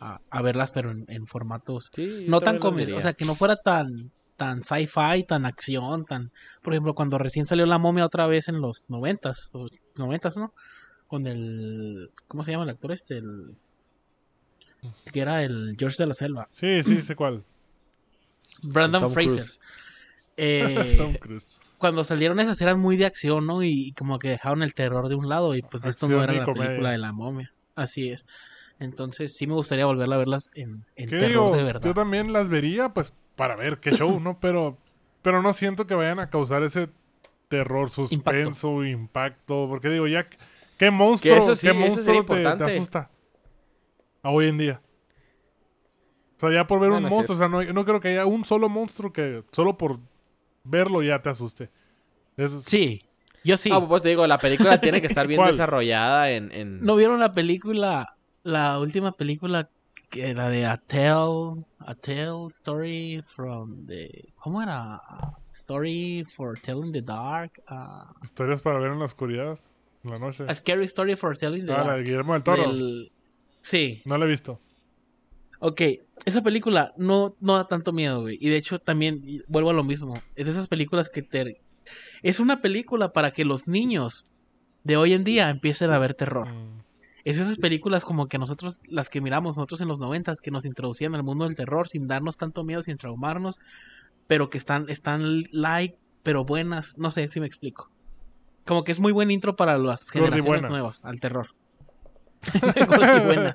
a, 0.00 0.20
a 0.30 0.42
verlas, 0.42 0.70
pero 0.70 0.90
en, 0.90 1.04
en 1.08 1.26
formatos 1.26 1.90
Sí, 1.94 2.24
no 2.28 2.40
tan 2.40 2.58
vería. 2.74 2.96
o 2.96 3.00
sea, 3.00 3.12
que 3.12 3.24
no 3.24 3.34
fuera 3.34 3.56
tan 3.56 4.10
tan 4.40 4.62
sci-fi, 4.64 5.24
tan 5.28 5.44
acción, 5.44 6.06
tan, 6.06 6.32
por 6.62 6.72
ejemplo, 6.72 6.94
cuando 6.94 7.18
recién 7.18 7.44
salió 7.44 7.66
La 7.66 7.76
Momia 7.76 8.06
otra 8.06 8.26
vez 8.26 8.48
en 8.48 8.58
los 8.62 8.88
noventas, 8.88 9.52
noventas, 9.96 10.38
¿no? 10.38 10.54
Con 11.08 11.26
el, 11.26 12.10
¿cómo 12.26 12.42
se 12.42 12.52
llama 12.52 12.64
el 12.64 12.70
actor 12.70 12.90
este? 12.90 13.18
El, 13.18 13.58
que 15.12 15.20
era 15.20 15.42
el 15.42 15.76
George 15.78 16.02
de 16.02 16.06
la 16.06 16.14
Selva, 16.14 16.48
Sí, 16.52 16.82
sí, 16.82 17.02
sé 17.02 17.14
cuál. 17.16 17.44
Brandon 18.62 19.02
Tom 19.02 19.12
Fraser. 19.12 19.44
Cruise. 19.44 19.58
Eh, 20.42 20.94
Tom 20.96 21.12
Cruise. 21.16 21.48
cuando 21.76 22.02
salieron 22.02 22.40
esas 22.40 22.58
eran 22.62 22.80
muy 22.80 22.96
de 22.96 23.04
acción, 23.04 23.46
¿no? 23.46 23.62
Y 23.62 23.92
como 23.92 24.18
que 24.18 24.30
dejaron 24.30 24.62
el 24.62 24.72
terror 24.72 25.10
de 25.10 25.16
un 25.16 25.28
lado 25.28 25.54
y 25.54 25.60
pues 25.60 25.84
esto 25.84 26.08
no 26.08 26.14
Acción 26.14 26.30
era 26.30 26.40
la 26.40 26.44
comedia. 26.46 26.66
película 26.68 26.90
de 26.92 26.98
la 26.98 27.12
momia. 27.12 27.52
Así 27.74 28.08
es. 28.08 28.24
Entonces 28.80 29.36
sí 29.36 29.46
me 29.46 29.54
gustaría 29.54 29.86
volverla 29.86 30.16
a 30.16 30.18
verlas 30.18 30.50
en, 30.54 30.84
en 30.96 31.08
¿Qué 31.08 31.16
terror 31.16 31.28
digo? 31.28 31.56
de 31.56 31.62
verdad. 31.62 31.82
Yo 31.84 31.94
también 31.94 32.32
las 32.32 32.48
vería, 32.48 32.92
pues, 32.94 33.12
para 33.36 33.54
ver 33.54 33.78
qué 33.78 33.92
show, 33.92 34.18
¿no? 34.20 34.38
Pero, 34.40 34.78
pero 35.22 35.42
no 35.42 35.52
siento 35.52 35.86
que 35.86 35.94
vayan 35.94 36.18
a 36.18 36.30
causar 36.30 36.62
ese 36.62 36.88
terror, 37.48 37.90
suspenso, 37.90 38.84
impacto. 38.84 39.66
porque 39.68 39.90
digo, 39.90 40.06
ya, 40.06 40.26
¿qué 40.78 40.90
monstruo, 40.90 41.36
eso 41.36 41.56
sí, 41.56 41.66
qué 41.66 41.74
monstruo 41.74 42.24
te, 42.24 42.46
asusta? 42.46 43.10
A 44.22 44.30
hoy 44.30 44.48
en 44.48 44.56
día. 44.58 44.80
O 46.36 46.40
sea, 46.40 46.50
ya 46.50 46.66
por 46.66 46.80
ver 46.80 46.90
un 46.90 47.02
monstruo, 47.02 47.36
o 47.36 47.38
sea, 47.38 47.48
no, 47.48 47.62
no 47.62 47.84
creo 47.84 48.00
que 48.00 48.08
haya 48.08 48.24
un 48.24 48.46
solo 48.46 48.70
monstruo 48.70 49.12
que 49.12 49.44
solo 49.52 49.76
por 49.76 49.98
verlo 50.64 51.02
ya 51.02 51.20
te 51.20 51.28
asuste. 51.28 51.68
Es- 52.38 52.62
Sí, 52.64 53.02
yo 53.44 53.58
sí. 53.58 53.68
Ah, 53.70 53.86
pues 53.86 54.00
te 54.02 54.08
digo, 54.08 54.26
la 54.26 54.38
película 54.38 54.80
tiene 54.80 55.02
que 55.02 55.06
estar 55.06 55.26
bien 55.26 55.38
¿Cuál? 55.42 55.52
desarrollada 55.52 56.30
en... 56.30 56.50
en... 56.52 56.80
¿No 56.80 56.96
vieron 56.96 57.20
la 57.20 57.34
película, 57.34 58.06
la 58.42 58.78
última 58.78 59.12
película 59.12 59.70
que 60.10 60.30
era 60.30 60.48
de 60.48 60.66
A 60.66 60.76
Tale, 60.78 61.64
A 61.78 61.94
Tale 61.94 62.46
Story 62.48 63.22
from 63.26 63.86
the, 63.86 64.32
¿cómo 64.36 64.60
era? 64.62 65.00
Story 65.52 66.24
for 66.24 66.58
Telling 66.58 66.92
the 66.92 67.02
Dark, 67.02 67.52
ah, 67.68 68.12
Historias 68.22 68.60
para 68.62 68.78
ver 68.80 68.92
en 68.92 68.98
la 68.98 69.04
oscuridad, 69.04 69.58
en 70.04 70.10
la 70.10 70.18
noche. 70.18 70.44
A 70.48 70.54
Scary 70.54 70.84
Story 70.86 71.14
for 71.16 71.36
Telling 71.38 71.66
the 71.66 71.72
Ah, 71.72 71.78
la 71.78 71.84
Dark. 71.84 71.96
de 71.98 72.02
Guillermo 72.04 72.32
del 72.34 72.42
Toro. 72.42 72.62
Del- 72.72 73.12
Sí, 73.62 74.00
No 74.06 74.16
la 74.18 74.24
he 74.24 74.28
visto. 74.28 74.58
ok. 75.60 75.80
Esa 76.24 76.42
película 76.42 76.92
no, 76.96 77.36
no 77.40 77.54
da 77.56 77.68
tanto 77.68 77.92
miedo, 77.92 78.22
güey. 78.22 78.36
Y 78.40 78.48
de 78.48 78.56
hecho 78.56 78.78
también, 78.78 79.22
vuelvo 79.48 79.70
a 79.70 79.74
lo 79.74 79.84
mismo, 79.84 80.14
es 80.34 80.46
de 80.46 80.50
esas 80.52 80.66
películas 80.68 81.08
que 81.08 81.22
te... 81.22 81.60
Es 82.22 82.40
una 82.40 82.60
película 82.62 83.12
para 83.12 83.32
que 83.32 83.44
los 83.44 83.68
niños 83.68 84.24
de 84.84 84.96
hoy 84.96 85.12
en 85.12 85.24
día 85.24 85.50
empiecen 85.50 85.90
a 85.90 85.98
ver 85.98 86.14
terror. 86.14 86.48
Mm. 86.48 86.82
Es 87.24 87.38
esas 87.38 87.58
películas 87.58 88.04
como 88.04 88.28
que 88.28 88.38
nosotros, 88.38 88.80
las 88.86 89.08
que 89.08 89.20
miramos 89.20 89.56
nosotros 89.56 89.80
en 89.80 89.88
los 89.88 89.98
noventas, 89.98 90.40
que 90.40 90.50
nos 90.50 90.64
introducían 90.64 91.14
al 91.14 91.22
mundo 91.22 91.44
del 91.44 91.56
terror 91.56 91.88
sin 91.88 92.06
darnos 92.06 92.38
tanto 92.38 92.64
miedo, 92.64 92.82
sin 92.82 92.96
traumarnos, 92.96 93.60
pero 94.26 94.50
que 94.50 94.58
están, 94.58 94.88
están 94.88 95.42
like, 95.50 95.98
pero 96.22 96.44
buenas, 96.44 96.96
no 96.98 97.10
sé 97.10 97.28
si 97.28 97.40
me 97.40 97.46
explico. 97.46 97.90
Como 98.66 98.84
que 98.84 98.92
es 98.92 99.00
muy 99.00 99.12
buen 99.12 99.30
intro 99.30 99.56
para 99.56 99.78
las 99.78 100.08
generaciones 100.10 100.70
nuevas, 100.70 101.04
al 101.04 101.20
terror. 101.20 101.48
buenas. 103.26 103.54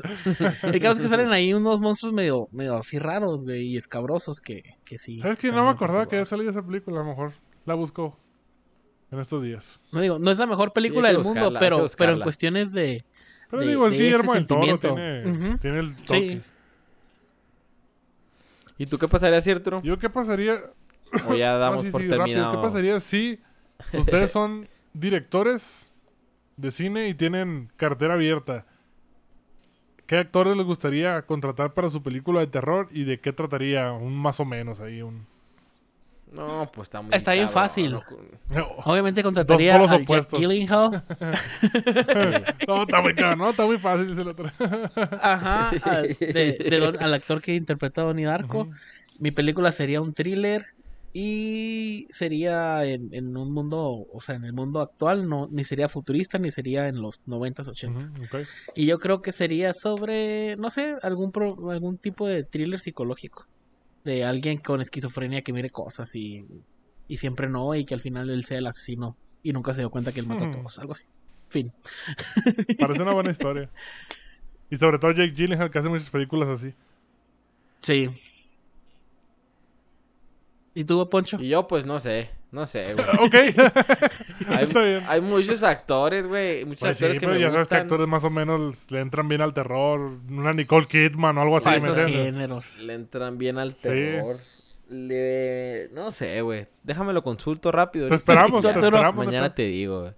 El 0.64 0.80
caso 0.80 0.94
es 0.94 1.00
que 1.00 1.08
salen 1.08 1.32
ahí 1.32 1.54
unos 1.54 1.80
monstruos 1.80 2.14
medio, 2.14 2.48
medio 2.52 2.78
así 2.78 3.00
raros, 3.00 3.44
güey, 3.44 3.68
y 3.68 3.78
escabrosos 3.78 4.42
que, 4.42 4.78
que 4.84 4.98
sí. 4.98 5.20
¿Sabes 5.22 5.40
qué? 5.40 5.48
están 5.48 5.64
No 5.64 5.66
me 5.66 5.72
acordaba 5.72 6.08
que 6.08 6.18
había 6.18 6.26
salido 6.26 6.52
esa 6.52 6.64
película. 6.64 7.00
A 7.00 7.04
lo 7.04 7.10
mejor 7.10 7.34
la 7.66 7.74
busco 7.74 8.18
en 9.12 9.20
estos 9.20 9.42
días. 9.42 9.82
No 9.92 10.02
digo, 10.02 10.20
no 10.20 10.32
es 10.32 10.38
la 10.38 10.46
mejor 10.46 10.74
película 10.74 11.10
que 11.10 11.16
del 11.16 11.24
mundo, 11.24 11.50
buscarla, 11.52 11.60
que 11.60 11.66
pero, 11.66 11.86
pero 11.98 12.14
en 12.14 12.22
cuestiones 12.22 12.72
de... 12.72 13.06
Pero 13.50 13.62
de- 13.64 13.68
digo, 13.70 13.86
es 13.88 13.94
de 13.94 14.00
Guillermo 14.00 14.34
del 14.34 14.48
Toro. 14.48 14.80
Tiene, 14.80 15.58
tiene 15.60 15.80
el 15.80 15.96
toque. 15.98 16.30
Sí. 16.30 16.42
¿Y 18.78 18.86
tú 18.88 18.98
qué 18.98 19.08
pasaría, 19.08 19.40
cierto? 19.42 19.82
¿Yo 19.84 19.98
qué 19.98 20.10
pasaría? 20.10 20.56
O 21.28 21.36
ya 21.36 21.54
No, 21.54 21.60
damos 21.60 21.82
sí, 21.82 21.92
por 21.92 22.02
sí, 22.02 22.10
terminado. 22.10 22.46
rápido. 22.46 22.52
¿Qué 22.62 22.68
pasaría 22.68 23.00
si 23.00 23.40
ustedes 23.94 24.32
son 24.32 24.68
directores 24.94 25.92
de 26.58 26.72
cine 26.72 27.08
y 27.08 27.14
tienen 27.14 27.72
cartera 27.78 28.16
abierta? 28.16 28.66
¿Qué 30.08 30.18
actores 30.18 30.56
les 30.58 30.66
gustaría 30.66 31.22
contratar 31.24 31.74
para 31.74 31.90
su 31.90 32.04
película 32.04 32.40
de 32.42 32.48
terror 32.48 32.88
y 32.92 33.06
de 33.06 33.20
qué 33.20 33.34
trataría? 33.34 33.92
Un 33.94 34.16
más 34.16 34.40
o 34.40 34.46
menos 34.46 34.80
ahí, 34.82 35.02
un... 35.02 35.26
No, 36.36 36.70
pues 36.74 36.88
está 36.88 37.02
muy 37.02 37.14
Está 37.14 37.34
bien 37.34 37.46
cabrón, 37.48 37.64
fácil. 37.64 37.92
¿no? 37.92 38.02
Obviamente 38.86 39.24
contrataría 39.24 39.74
polos 39.74 39.92
a 39.92 39.96
Jack 39.96 40.04
opuestos. 40.04 40.40
Gyllenhaal. 40.40 41.04
No, 42.68 42.82
está 42.84 43.02
muy 43.02 43.14
cabrón, 43.14 43.40
no, 43.40 43.50
está 43.50 43.66
muy 43.66 43.78
fácil, 43.78 44.08
dice 44.08 44.22
el 44.22 44.28
otro. 44.30 44.50
Ajá, 45.22 45.70
al, 45.84 46.08
de- 46.20 46.58
de 46.70 46.80
Don- 46.80 47.02
al 47.02 47.14
actor 47.14 47.42
que 47.42 47.56
interpreta 47.56 48.02
a 48.02 48.06
Donnie 48.06 48.26
Darko. 48.26 48.70
Mi 49.20 49.32
película 49.32 49.72
sería 49.72 50.02
un 50.02 50.14
thriller 50.14 50.66
y 51.14 52.08
sería 52.10 52.84
en, 52.84 53.14
en 53.14 53.38
un 53.38 53.54
mundo, 53.54 54.06
o 54.12 54.20
sea, 54.20 54.36
en 54.36 54.44
el 54.44 54.52
mundo 54.52 54.82
actual, 54.82 55.30
no 55.30 55.48
ni 55.50 55.64
sería 55.64 55.88
futurista 55.88 56.38
ni 56.38 56.52
sería 56.52 56.90
en 56.90 57.02
los 57.02 57.26
90s, 57.26 57.68
80s. 57.68 57.96
Ujú, 58.16 58.24
ok. 58.26 58.48
Y 58.76 58.86
yo 58.86 59.00
creo 59.00 59.22
que 59.22 59.32
sería 59.32 59.72
sobre, 59.74 60.58
no 60.58 60.70
sé, 60.70 60.96
algún 61.02 61.32
pro- 61.32 61.72
algún 61.72 61.98
tipo 61.98 62.28
de 62.28 62.44
thriller 62.44 62.80
psicológico. 62.82 63.46
De 64.06 64.24
alguien 64.24 64.60
con 64.60 64.80
esquizofrenia 64.82 65.42
que 65.42 65.52
mire 65.52 65.70
cosas 65.70 66.16
y, 66.16 66.46
y 67.10 67.18
siempre 67.18 67.50
no, 67.50 67.76
y 67.76 67.84
que 67.86 67.94
al 67.96 68.02
final 68.02 68.30
él 68.30 68.46
sea 68.46 68.60
el 68.60 68.68
asesino 68.68 69.18
y 69.44 69.52
nunca 69.52 69.74
se 69.74 69.82
dio 69.82 69.90
cuenta 69.90 70.12
que 70.14 70.22
él 70.22 70.28
mató 70.28 70.46
a 70.46 70.48
Hmm. 70.48 70.52
todos, 70.54 70.80
algo 70.80 70.94
así. 70.94 71.04
Fin. 71.50 71.74
Parece 72.80 73.02
una 73.04 73.12
buena 73.14 73.32
historia. 73.32 73.70
Y 74.70 74.78
sobre 74.78 74.98
todo 75.00 75.12
Jake 75.12 75.34
Gyllenhaal, 75.34 75.70
que 75.70 75.80
hace 75.80 75.90
muchas 75.90 76.10
películas 76.10 76.48
así. 76.50 76.74
Sí. 77.82 78.10
¿Y 80.74 80.84
tú, 80.84 81.08
Poncho? 81.10 81.38
Y 81.40 81.50
yo, 81.50 81.68
pues 81.68 81.86
no 81.86 82.00
sé. 82.00 82.30
No 82.52 82.66
sé, 82.68 82.94
güey. 82.94 83.06
Ok, 83.26 83.36
Hay, 84.48 84.64
está 84.64 84.84
bien. 84.84 85.04
hay 85.08 85.22
muchos 85.22 85.64
actores, 85.64 86.28
güey. 86.28 86.66
Muchos 86.66 86.82
Pues 86.82 86.98
sí, 86.98 87.06
actores 87.06 87.20
que 87.20 87.26
pero 87.28 87.34
me 87.36 87.40
ya 87.42 87.46
sabes 87.48 87.56
que 87.56 87.62
gustan. 87.62 87.82
actores 87.82 88.08
más 88.08 88.24
o 88.24 88.30
menos 88.30 88.92
le 88.92 89.00
entran 89.00 89.28
bien 89.28 89.42
al 89.42 89.54
terror. 89.54 90.20
Una 90.30 90.52
Nicole 90.54 90.86
Kidman 90.88 91.38
o 91.38 91.42
algo 91.42 91.58
así, 91.58 91.66
Para 91.66 91.80
¿me 91.82 91.88
entiendes? 91.88 92.26
géneros. 92.26 92.78
Le 92.80 92.94
entran 92.94 93.38
bien 93.38 93.58
al 93.58 93.76
Sí. 93.76 93.84
terror. 93.90 94.40
Le... 94.90 95.90
No 95.94 96.12
sé, 96.12 96.42
güey. 96.42 96.66
Déjamelo 96.84 97.24
consulto 97.24 97.72
rápido. 97.72 98.08
Te 98.08 98.16
esperamos, 98.16 98.64
te 98.64 98.72
esperamos. 98.72 99.26
Mañana 99.26 99.54
te 99.54 99.64
digo, 99.64 100.02
güey. 100.02 100.14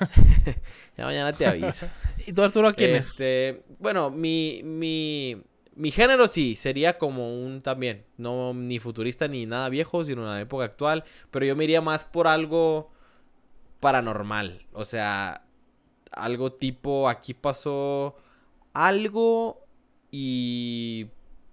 ya 0.96 1.04
mañana 1.04 1.32
te 1.32 1.46
aviso. 1.46 1.86
¿Y 2.26 2.32
tú, 2.32 2.42
Arturo, 2.42 2.68
a 2.68 2.72
quién 2.74 2.96
es? 2.96 3.06
este, 3.08 3.62
Bueno, 3.78 4.10
mi, 4.10 4.60
mi, 4.64 5.42
mi 5.74 5.90
género 5.90 6.28
sí, 6.28 6.54
sería 6.56 6.98
como 6.98 7.34
un 7.42 7.62
también, 7.62 8.04
no 8.18 8.52
ni 8.54 8.78
futurista 8.78 9.26
ni 9.28 9.46
nada 9.46 9.68
viejo, 9.68 10.04
sino 10.04 10.22
una 10.22 10.40
época 10.40 10.64
actual, 10.64 11.04
pero 11.30 11.44
yo 11.46 11.56
me 11.56 11.64
iría 11.64 11.80
más 11.80 12.04
por 12.04 12.26
algo 12.26 12.90
paranormal, 13.80 14.66
o 14.72 14.84
sea, 14.84 15.44
algo 16.12 16.52
tipo, 16.52 17.08
aquí 17.08 17.34
pasó 17.34 18.16
algo 18.74 19.66
y 20.10 21.08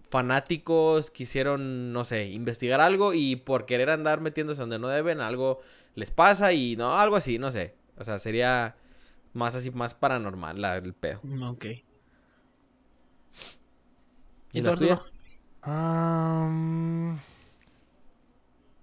fanáticos 0.09 1.11
quisieron, 1.11 1.93
no 1.93 2.05
sé, 2.05 2.27
investigar 2.29 2.81
algo 2.81 3.13
y 3.13 3.35
por 3.37 3.65
querer 3.65 3.89
andar 3.89 4.21
metiéndose 4.21 4.61
donde 4.61 4.79
no 4.79 4.87
deben, 4.89 5.21
algo 5.21 5.61
les 5.95 6.11
pasa 6.11 6.53
y 6.53 6.75
no, 6.75 6.97
algo 6.97 7.15
así, 7.15 7.39
no 7.39 7.51
sé, 7.51 7.75
o 7.97 8.03
sea, 8.03 8.19
sería 8.19 8.75
más 9.33 9.55
así, 9.55 9.71
más 9.71 9.93
paranormal 9.93 10.61
la- 10.61 10.77
el 10.77 10.93
pedo. 10.93 11.19
Mm, 11.23 11.43
Ok. 11.43 11.65
¿Y, 11.65 11.83
¿Y 14.59 14.61
la 14.61 14.75
tuya? 14.75 15.01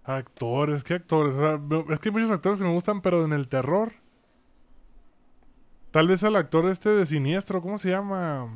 Actores, 0.04 0.84
¿qué 0.84 0.94
actores? 0.94 1.34
O 1.34 1.40
sea, 1.40 1.60
es 1.90 1.98
que 1.98 2.08
hay 2.10 2.12
muchos 2.12 2.30
actores 2.30 2.58
que 2.58 2.64
me 2.66 2.72
gustan, 2.72 3.00
pero 3.00 3.24
en 3.24 3.32
el 3.32 3.48
terror. 3.48 3.92
Tal 5.90 6.08
vez 6.08 6.22
al 6.24 6.36
actor 6.36 6.66
este 6.66 6.90
de 6.90 7.06
Siniestro, 7.06 7.62
¿cómo 7.62 7.78
se 7.78 7.90
llama? 7.90 8.48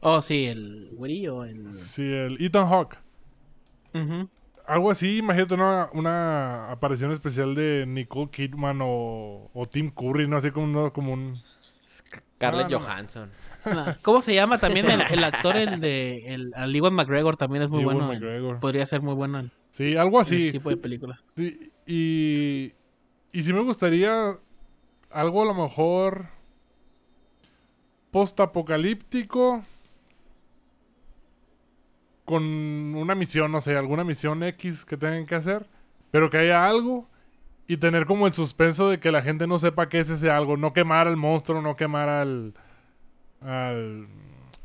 Oh, 0.00 0.22
sí, 0.22 0.46
el 0.46 0.90
güerillo, 0.94 1.44
el... 1.44 1.72
Sí, 1.72 2.02
el 2.02 2.42
Ethan 2.42 2.66
Hawke. 2.68 2.96
Ujú. 3.94 4.28
Algo 4.66 4.90
así, 4.90 5.18
imagínate 5.18 5.54
una, 5.54 5.88
una 5.92 6.70
aparición 6.70 7.12
especial 7.12 7.54
de 7.54 7.84
Nicole 7.86 8.30
Kidman 8.30 8.78
o, 8.82 9.50
o 9.52 9.66
Tim 9.66 9.90
Curry, 9.90 10.26
¿no? 10.26 10.36
Así 10.38 10.50
como, 10.50 10.84
un- 10.84 10.90
como 10.90 11.12
un... 11.12 11.40
Scarlett 11.86 12.68
No, 12.70 12.78
no, 12.78 12.78
no. 12.78 12.84
Johansson. 12.86 13.30
Ah, 13.66 13.96
¿Cómo 14.00 14.22
se 14.22 14.32
llama 14.34 14.58
también 14.58 14.88
el, 14.90 15.02
el 15.10 15.22
actor, 15.24 15.56
el 15.56 15.80
de... 15.80 16.24
El, 16.34 16.54
al 16.54 16.74
Ewan 16.74 16.94
McGregor 16.94 17.36
también 17.36 17.62
es 17.64 17.68
muy 17.70 17.82
Ewan 17.82 17.96
bueno. 17.98 18.12
en- 18.12 18.18
McGregor. 18.20 18.60
podría 18.60 18.86
ser 18.86 19.02
muy 19.02 19.14
bueno 19.14 19.40
en, 19.40 19.52
Sí, 19.70 19.96
algo 19.96 20.20
ese 20.20 20.34
así. 20.36 20.52
tipo 20.52 20.70
de 20.70 20.76
películas. 20.76 21.32
Sí, 21.36 21.72
y, 21.86 22.72
y 23.32 23.42
sí 23.42 23.52
me 23.52 23.60
gustaría 23.60 24.38
algo 25.10 25.42
a 25.42 25.46
lo 25.46 25.54
mejor 25.54 26.26
postapocalíptico 28.10 29.62
con 32.24 32.44
una 32.94 33.14
misión, 33.14 33.50
no 33.50 33.60
sé, 33.60 33.76
alguna 33.76 34.04
misión 34.04 34.42
X 34.42 34.84
que 34.84 34.96
tengan 34.96 35.26
que 35.26 35.34
hacer, 35.34 35.66
pero 36.10 36.30
que 36.30 36.38
haya 36.38 36.68
algo 36.68 37.08
y 37.66 37.76
tener 37.76 38.06
como 38.06 38.26
el 38.26 38.32
suspenso 38.32 38.88
de 38.88 38.98
que 39.00 39.12
la 39.12 39.22
gente 39.22 39.46
no 39.46 39.58
sepa 39.58 39.88
qué 39.88 40.00
es 40.00 40.10
ese 40.10 40.30
algo, 40.30 40.56
no 40.56 40.72
quemar 40.72 41.08
al 41.08 41.16
monstruo, 41.16 41.60
no 41.62 41.76
quemar 41.76 42.08
al, 42.08 42.54
al 43.40 44.08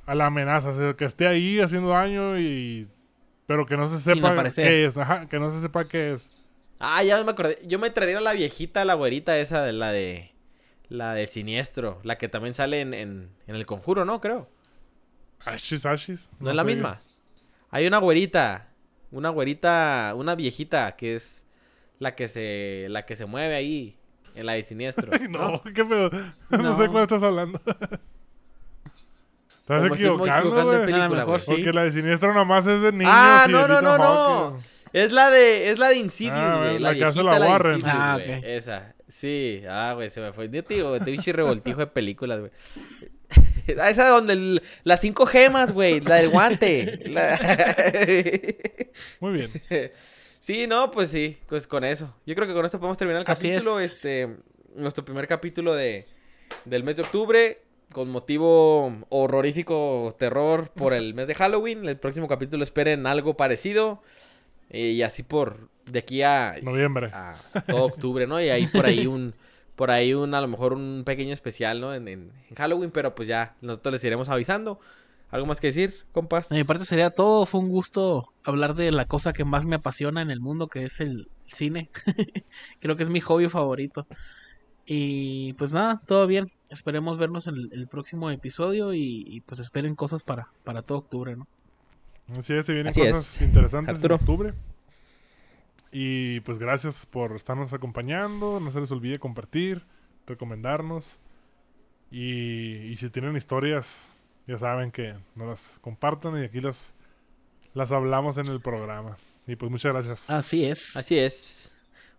a 0.06 0.14
la 0.14 0.27
amenaza, 0.27 0.69
o 0.69 0.73
sea, 0.76 0.94
que 0.95 1.06
esté 1.06 1.27
ahí 1.27 1.60
haciendo 1.60 1.90
daño 1.90 2.38
y 2.40 2.88
pero 3.47 3.65
que 3.65 3.77
no 3.77 3.88
se 3.88 3.99
sepa 3.99 4.49
qué 4.51 4.85
es, 4.85 4.97
ajá, 4.97 5.27
que 5.27 5.39
no 5.39 5.51
se 5.51 5.61
sepa 5.61 5.88
qué 5.88 6.13
es. 6.13 6.31
Ah, 6.80 7.03
ya 7.03 7.23
me 7.23 7.31
acordé. 7.31 7.59
Yo 7.65 7.80
me 7.80 7.89
traería 7.89 8.17
a 8.17 8.22
la 8.22 8.34
viejita, 8.34 8.84
la 8.85 8.95
güerita 8.95 9.38
esa 9.38 9.63
de 9.63 9.73
la 9.73 9.91
de. 9.91 10.31
La 10.89 11.13
de 11.13 11.26
siniestro. 11.26 11.99
La 12.03 12.17
que 12.17 12.27
también 12.27 12.53
sale 12.53 12.81
en, 12.81 12.93
en, 12.93 13.30
en 13.47 13.55
el 13.55 13.65
conjuro, 13.65 14.05
¿no? 14.05 14.22
Creo. 14.22 14.49
Ashis, 15.43 15.85
Ashis. 15.85 16.30
No, 16.39 16.49
es 16.49 16.55
la 16.55 16.63
misma. 16.63 17.01
Hay 17.72 17.88
una 17.88 17.97
güerita. 17.97 18.69
Una 19.11 19.30
güerita. 19.30 20.13
Una 20.15 20.35
viejita 20.35 20.95
que 20.95 21.15
es 21.15 21.45
la 21.99 22.13
que 22.15 22.27
se. 22.27 22.88
La 22.89 23.05
que 23.05 23.15
se 23.15 23.26
mueve 23.26 23.55
ahí. 23.55 23.97
En 24.35 24.45
la 24.45 24.53
de 24.53 24.63
siniestro. 24.63 25.09
No, 25.30 25.61
qué 25.63 25.85
pedo. 25.85 26.09
No, 26.51 26.57
No. 26.61 26.77
sé 26.77 26.89
cuál 26.89 27.03
estás 27.03 27.23
hablando. 27.23 27.59
Estás 29.67 29.85
equivocando, 29.87 30.63
güey. 30.63 31.39
sí. 31.39 31.45
Porque 31.51 31.73
la 31.73 31.83
de 31.85 31.91
Siniestro 31.91 32.33
nomás 32.33 32.67
es 32.67 32.81
de 32.81 32.91
niños 32.91 33.11
Ah, 33.13 33.45
y 33.47 33.51
no, 33.51 33.63
de 33.63 33.67
no, 33.67 33.81
no, 33.81 33.97
no. 33.97 34.59
Es 34.93 35.11
la 35.11 35.29
de. 35.31 35.71
Es 35.71 35.79
la 35.79 35.89
de 35.89 35.97
Insidious, 35.97 36.37
Ah, 36.37 36.57
güey. 36.59 36.79
la 36.79 36.89
de 36.89 36.95
viejita, 36.95 37.23
la 37.23 37.47
Warren. 37.47 37.81
Ah. 37.83 38.17
Esa. 38.43 38.93
Sí. 39.09 39.63
Ah, 39.67 39.93
güey, 39.95 40.09
se 40.09 40.21
me 40.21 40.31
fue. 40.33 40.49
Yo 40.49 40.63
te 40.63 40.75
digo, 40.75 40.97
te 40.99 41.31
revoltijo 41.33 41.79
de 41.79 41.87
películas, 41.87 42.39
güey. 42.39 42.51
Ah, 43.79 43.89
esa 43.89 44.07
donde 44.09 44.33
el- 44.33 44.61
las 44.83 45.01
cinco 45.01 45.25
gemas, 45.25 45.73
güey. 45.73 45.99
La 46.01 46.15
del 46.15 46.29
guante. 46.29 46.99
La- 47.05 47.39
Muy 49.19 49.33
bien. 49.33 49.51
Sí, 50.39 50.67
no, 50.67 50.91
pues 50.91 51.09
sí, 51.09 51.37
pues 51.47 51.65
con 51.65 51.83
eso. 51.83 52.15
Yo 52.25 52.35
creo 52.35 52.47
que 52.47 52.53
con 52.53 52.63
esto 52.65 52.79
podemos 52.79 52.97
terminar 52.99 53.23
el 53.23 53.31
Así 53.31 53.49
capítulo. 53.49 53.79
es. 53.79 53.93
Este, 53.93 54.35
nuestro 54.75 55.03
primer 55.03 55.27
capítulo 55.27 55.73
de, 55.73 56.05
del 56.65 56.83
mes 56.83 56.97
de 56.97 57.01
octubre. 57.01 57.61
Con 57.95 58.09
motivo 58.09 58.93
horrorífico 59.07 60.13
terror 60.19 60.69
por 60.76 60.93
el 60.93 61.13
mes 61.13 61.27
de 61.30 61.35
Halloween. 61.35 61.88
El 61.88 61.95
próximo 61.95 62.27
capítulo 62.27 62.61
esperen 62.65 63.07
algo 63.07 63.38
parecido. 63.38 64.01
eh, 64.69 64.89
y 64.89 65.01
así 65.01 65.23
por 65.23 65.69
de 65.85 65.99
aquí 65.99 66.22
a, 66.22 66.55
Noviembre. 66.61 67.09
a 67.13 67.35
todo 67.65 67.85
octubre, 67.85 68.27
¿no? 68.27 68.41
Y 68.41 68.49
ahí 68.49 68.67
por 68.67 68.85
ahí 68.85 69.07
un, 69.07 69.34
por 69.77 69.91
ahí 69.91 70.13
un, 70.13 70.34
a 70.34 70.41
lo 70.41 70.49
mejor 70.49 70.73
un 70.73 71.03
pequeño 71.05 71.31
especial, 71.31 71.80
¿no? 71.80 71.93
En, 71.93 72.09
en- 72.09 72.31
en 72.49 72.55
Halloween, 72.57 72.91
pero 72.91 73.15
pues 73.15 73.30
ya 73.30 73.55
nosotros 73.61 73.93
les 73.93 74.03
iremos 74.03 74.27
avisando. 74.27 74.77
¿Algo 75.31 75.45
más 75.47 75.61
que 75.61 75.67
decir, 75.67 75.95
compas? 76.11 76.49
De 76.49 76.57
mi 76.57 76.65
parte 76.65 76.84
sería 76.84 77.11
todo. 77.11 77.45
Fue 77.45 77.61
un 77.61 77.69
gusto 77.69 78.34
hablar 78.43 78.76
de 78.76 78.91
la 78.91 79.05
cosa 79.05 79.31
que 79.31 79.45
más 79.45 79.63
me 79.63 79.77
apasiona 79.77 80.22
en 80.22 80.31
el 80.31 80.41
mundo, 80.41 80.67
que 80.67 80.84
es 80.84 80.99
el 80.99 81.30
cine. 81.45 81.89
Creo 82.81 82.97
que 82.97 83.03
es 83.03 83.09
mi 83.09 83.22
hobby 83.22 83.47
favorito. 83.47 84.05
Y 84.86 85.53
pues 85.53 85.74
nada, 85.74 85.99
todo 86.06 86.28
bien. 86.28 86.48
Esperemos 86.70 87.18
vernos 87.18 87.48
en 87.48 87.56
el, 87.56 87.70
el 87.74 87.88
próximo 87.88 88.30
episodio 88.30 88.94
y, 88.94 89.24
y, 89.28 89.41
pues 89.41 89.60
esperen 89.60 89.95
cosas 89.95 90.22
para, 90.24 90.49
para 90.64 90.84
todo 90.84 90.99
octubre, 90.99 91.36
¿no? 91.36 91.48
Así 92.38 92.53
es, 92.53 92.66
se 92.66 92.74
vienen 92.74 92.91
Así 92.91 93.02
cosas 93.02 93.36
es. 93.36 93.41
interesantes 93.41 93.95
Arturo. 93.95 94.16
en 94.16 94.22
octubre. 94.22 94.53
Y 95.91 96.40
pues 96.41 96.60
gracias 96.60 97.06
por 97.06 97.36
estarnos 97.36 97.74
acompañando. 97.74 98.60
No 98.60 98.72
se 98.72 98.80
les 98.80 98.91
olvide 98.91 99.18
compartir, 99.18 99.84
recomendarnos. 100.28 101.18
Y, 102.12 102.78
y 102.91 102.95
si 102.98 103.10
tienen 103.10 103.36
historias, 103.36 104.16
ya 104.48 104.57
saben 104.57 104.91
que 104.91 105.16
nos 105.36 105.48
las 105.48 105.80
compartan 105.82 106.38
y 106.38 106.45
aquí 106.45 106.62
las, 106.62 106.94
las 107.74 107.91
hablamos 107.91 108.38
en 108.38 108.48
el 108.48 108.62
programa. 108.62 109.18
Y 109.48 109.56
pues 109.56 109.72
muchas 109.72 109.94
gracias. 109.94 110.30
Así 110.30 110.66
es. 110.66 110.95
Así 110.98 111.18
es. 111.18 111.72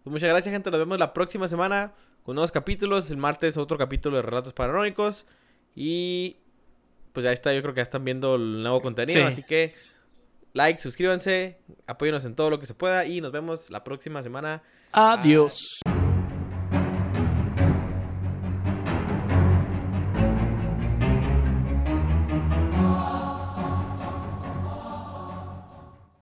Pues 0.02 0.12
muchas 0.12 0.28
gracias, 0.30 0.52
gente. 0.52 0.70
Nos 0.70 0.80
vemos 0.80 0.98
la 0.98 1.12
próxima 1.12 1.46
semana 1.48 1.92
con 2.26 2.34
nuevos 2.34 2.50
capítulos. 2.50 3.08
El 3.12 3.18
martes 3.18 3.56
otro 3.56 3.78
capítulo 3.78 4.16
de 4.16 4.22
Relatos 4.22 4.52
Paranoicos. 4.52 5.24
Y 5.76 6.38
pues 7.12 7.22
ya 7.22 7.30
está, 7.30 7.54
yo 7.54 7.62
creo 7.62 7.72
que 7.72 7.78
ya 7.78 7.84
están 7.84 8.04
viendo 8.04 8.34
el 8.34 8.62
nuevo 8.62 8.82
contenido. 8.82 9.20
Sí. 9.20 9.26
Así 9.26 9.42
que 9.44 9.74
like, 10.52 10.80
suscríbanse, 10.80 11.60
apóyenos 11.86 12.24
en 12.24 12.34
todo 12.34 12.50
lo 12.50 12.58
que 12.58 12.66
se 12.66 12.74
pueda. 12.74 13.06
Y 13.06 13.20
nos 13.20 13.30
vemos 13.30 13.70
la 13.70 13.84
próxima 13.84 14.24
semana. 14.24 14.60
Adiós. 14.90 15.78